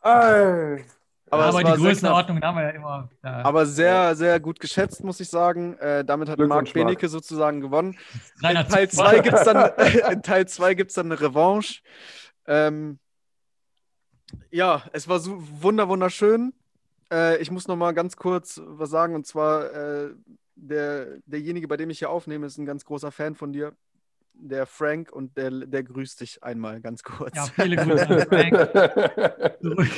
Ey. 0.03 0.83
Aber, 1.31 1.45
Aber, 1.45 1.63
die 1.63 1.71
Größenordnung 1.71 2.41
haben 2.41 2.57
wir 2.57 2.63
ja 2.65 2.69
immer. 2.69 3.09
Da. 3.21 3.41
Aber 3.43 3.65
sehr, 3.65 4.15
sehr 4.15 4.39
gut 4.39 4.59
geschätzt, 4.59 5.03
muss 5.03 5.19
ich 5.19 5.27
sagen. 5.27 5.77
Äh, 5.79 6.05
damit 6.05 6.29
hat 6.29 6.37
Marc 6.39 6.71
Benecke 6.71 7.09
sozusagen 7.09 7.61
gewonnen. 7.61 7.97
In 8.35 8.41
300 8.41 8.71
Teil 8.71 8.89
2 8.89 9.19
gibt 9.19 9.35
es 9.37 9.43
dann, 9.43 9.71
in 10.11 10.21
Teil 10.21 10.47
zwei 10.47 10.73
gibt's 10.75 10.93
dann 10.93 11.07
eine 11.07 11.19
Revanche. 11.19 11.81
Ähm, 12.47 12.99
ja, 14.51 14.83
es 14.93 15.07
war 15.07 15.19
so 15.19 15.37
wunder, 15.61 15.87
wunderschön. 15.89 16.53
Äh, 17.11 17.37
ich 17.41 17.51
muss 17.51 17.67
noch 17.67 17.75
mal 17.75 17.93
ganz 17.93 18.15
kurz 18.17 18.61
was 18.65 18.89
sagen. 18.89 19.15
Und 19.15 19.25
zwar, 19.27 19.71
äh, 19.73 20.09
der, 20.55 21.17
derjenige, 21.25 21.67
bei 21.67 21.77
dem 21.77 21.89
ich 21.89 21.99
hier 21.99 22.09
aufnehme, 22.09 22.45
ist 22.45 22.57
ein 22.57 22.65
ganz 22.65 22.85
großer 22.85 23.11
Fan 23.11 23.35
von 23.35 23.53
dir. 23.53 23.73
Der 24.37 24.65
Frank 24.65 25.11
und 25.13 25.37
der, 25.37 25.49
der 25.49 25.83
grüßt 25.83 26.19
dich 26.19 26.43
einmal 26.43 26.81
ganz 26.81 27.03
kurz. 27.03 27.35
Ja, 27.35 27.45
viele 27.45 27.77
Grüße 27.77 28.07
an 28.09 28.19
Frank. 28.27 29.91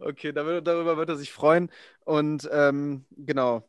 Okay, 0.00 0.32
darüber 0.32 0.96
wird 0.96 1.08
er 1.10 1.16
sich 1.16 1.32
freuen. 1.32 1.70
Und 2.04 2.48
ähm, 2.52 3.04
genau. 3.16 3.62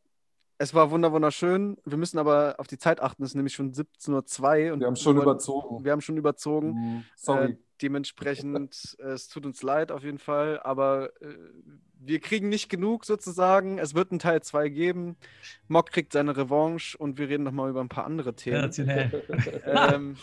Es 0.57 0.73
war 0.73 0.89
wunder 0.89 1.11
wunderschön. 1.11 1.77
Wir 1.83 1.97
müssen 1.97 2.17
aber 2.17 2.55
auf 2.59 2.67
die 2.67 2.77
Zeit 2.77 3.01
achten. 3.01 3.23
Es 3.23 3.31
ist 3.31 3.35
nämlich 3.35 3.53
schon 3.53 3.73
17.02 3.73 4.67
Uhr. 4.67 4.73
und 4.73 4.79
Wir 4.79 4.87
haben 4.87 4.95
schon 4.95 5.17
überzogen. 5.17 5.83
Wir 5.83 5.91
haben 5.91 5.99
schon 6.01 6.15
überzogen. 6.15 6.67
Hm, 6.75 6.97
Äh, 6.99 7.03
Sorry. 7.17 7.57
Dementsprechend, 7.81 8.97
äh, 8.99 9.07
es 9.11 9.27
tut 9.27 9.45
uns 9.45 9.61
leid 9.63 9.91
auf 9.91 10.03
jeden 10.03 10.19
Fall. 10.19 10.59
Aber 10.63 11.09
äh, 11.21 11.27
wir 11.99 12.19
kriegen 12.19 12.49
nicht 12.49 12.69
genug 12.69 13.05
sozusagen. 13.05 13.79
Es 13.79 13.95
wird 13.95 14.11
einen 14.11 14.19
Teil 14.19 14.41
2 14.41 14.69
geben. 14.69 15.15
Mock 15.67 15.91
kriegt 15.91 16.13
seine 16.13 16.35
Revanche 16.37 16.97
und 16.97 17.17
wir 17.17 17.29
reden 17.29 17.43
nochmal 17.43 17.69
über 17.69 17.81
ein 17.81 17.89
paar 17.89 18.05
andere 18.05 18.35
Themen. 18.35 18.71
Ähm, 19.65 20.15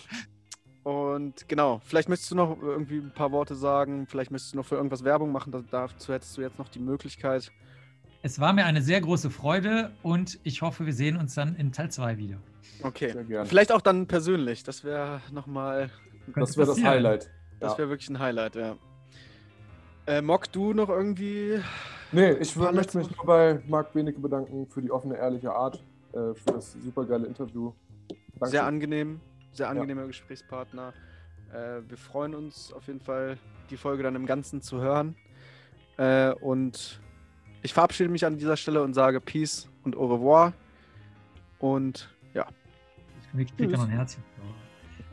und 0.85 1.49
genau, 1.49 1.81
vielleicht 1.85 2.09
möchtest 2.09 2.31
du 2.33 2.35
noch 2.35 2.61
irgendwie 2.61 2.99
ein 2.99 3.13
paar 3.15 3.31
Worte 3.31 3.55
sagen. 3.55 4.07
Vielleicht 4.09 4.31
möchtest 4.33 4.53
du 4.55 4.57
noch 4.59 4.67
für 4.67 4.75
irgendwas 4.77 5.05
Werbung 5.05 5.31
machen. 5.31 5.53
Da- 5.53 5.63
Dazu 5.71 6.13
hättest 6.13 6.37
du 6.37 6.41
jetzt 6.43 6.59
noch 6.59 6.69
die 6.69 6.81
Möglichkeit. 6.81 7.53
Es 8.23 8.39
war 8.41 8.53
mir 8.53 8.65
eine 8.67 8.83
sehr 8.83 9.01
große 9.01 9.31
Freude 9.31 9.91
und 10.03 10.39
ich 10.45 10.63
hoffe, 10.63 10.87
wir 10.87 10.93
sehen 10.93 11.17
uns 11.17 11.35
dann 11.35 11.57
in 11.57 11.73
Teil 11.73 11.91
2 11.91 12.19
wieder. 12.19 12.39
Okay. 12.83 13.13
Sehr 13.13 13.25
gern. 13.25 13.47
Vielleicht 13.47 13.73
auch 13.73 13.81
dann 13.81 14.07
persönlich. 14.07 14.63
Das 14.65 14.83
wäre 14.85 15.21
nochmal, 15.33 15.91
Das 16.35 16.57
wäre 16.57 16.69
das. 16.69 16.83
Highlight. 16.83 17.31
Das 17.63 17.73
Ja. 17.73 17.79
wäre 17.79 17.89
wirklich 17.91 18.11
ein 18.11 18.19
Highlight, 18.19 18.57
ja. 18.57 18.77
Äh, 20.07 20.21
Mock, 20.21 20.51
du 20.53 20.73
noch 20.73 20.89
irgendwie? 20.89 21.61
Nee, 22.11 22.33
ich 22.33 22.55
möchte 22.57 22.99
mich 22.99 23.17
nur 23.17 23.25
bei 23.25 23.63
Marc 23.69 23.93
Benecke 23.93 24.21
bedanken 24.21 24.67
für 24.67 24.83
die 24.83 24.91
offene, 24.91 25.17
ehrliche 25.17 25.53
Art, 25.53 25.83
äh, 26.13 26.35
für 26.35 26.53
das 26.55 26.73
supergeile 26.73 27.27
Interview. 27.27 27.73
Danke. 28.35 28.49
Sehr 28.51 28.65
angenehm, 28.65 29.21
sehr 29.53 29.69
angenehmer 29.69 30.07
Gesprächspartner. 30.07 30.93
Äh, 31.53 31.83
wir 31.89 31.97
freuen 31.97 32.35
uns 32.35 32.73
auf 32.73 32.87
jeden 32.89 33.01
Fall, 33.01 33.39
die 33.71 33.77
Folge 33.77 34.03
dann 34.03 34.17
im 34.17 34.27
Ganzen 34.27 34.61
zu 34.61 34.81
hören. 34.81 35.15
Äh, 35.99 36.33
und 36.33 37.01
ich 37.63 37.73
verabschiede 37.73 38.09
mich 38.11 38.27
an 38.27 38.37
dieser 38.37 38.57
Stelle 38.57 38.83
und 38.83 38.95
sage 38.95 39.21
Peace 39.21 39.69
und 39.85 39.97
au 39.97 40.07
revoir. 40.13 40.53
Und 41.61 42.13
ja. 42.35 42.47
Ich 43.39 43.57
krieg 43.57 43.71
da 43.71 43.77
noch 43.77 43.85
ein 43.85 43.91
Herzchen. 43.91 44.25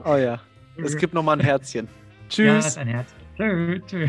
Oh 0.04 0.16
ja. 0.16 0.42
Es 0.84 0.98
gibt 0.98 1.14
nochmal 1.14 1.38
ein 1.38 1.46
Herzchen. 1.46 1.88
Ja, 2.30 2.60
Tschüss. 2.60 2.66
ist 2.68 2.78
ein 2.78 2.88
Herz. 2.88 3.10
Tschö, 3.38 3.80
tschö. 3.88 4.08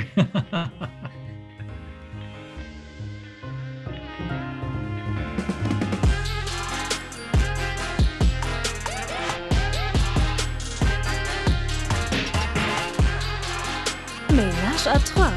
Ménage 14.32 14.86
à 14.86 14.98
trois. 14.98 15.32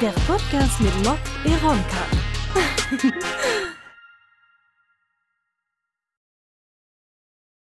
Der 0.00 0.12
Podcast 0.26 0.80
mit 0.80 0.94
Mock 1.04 1.18
et 1.44 1.62
Ronka. 1.62 2.04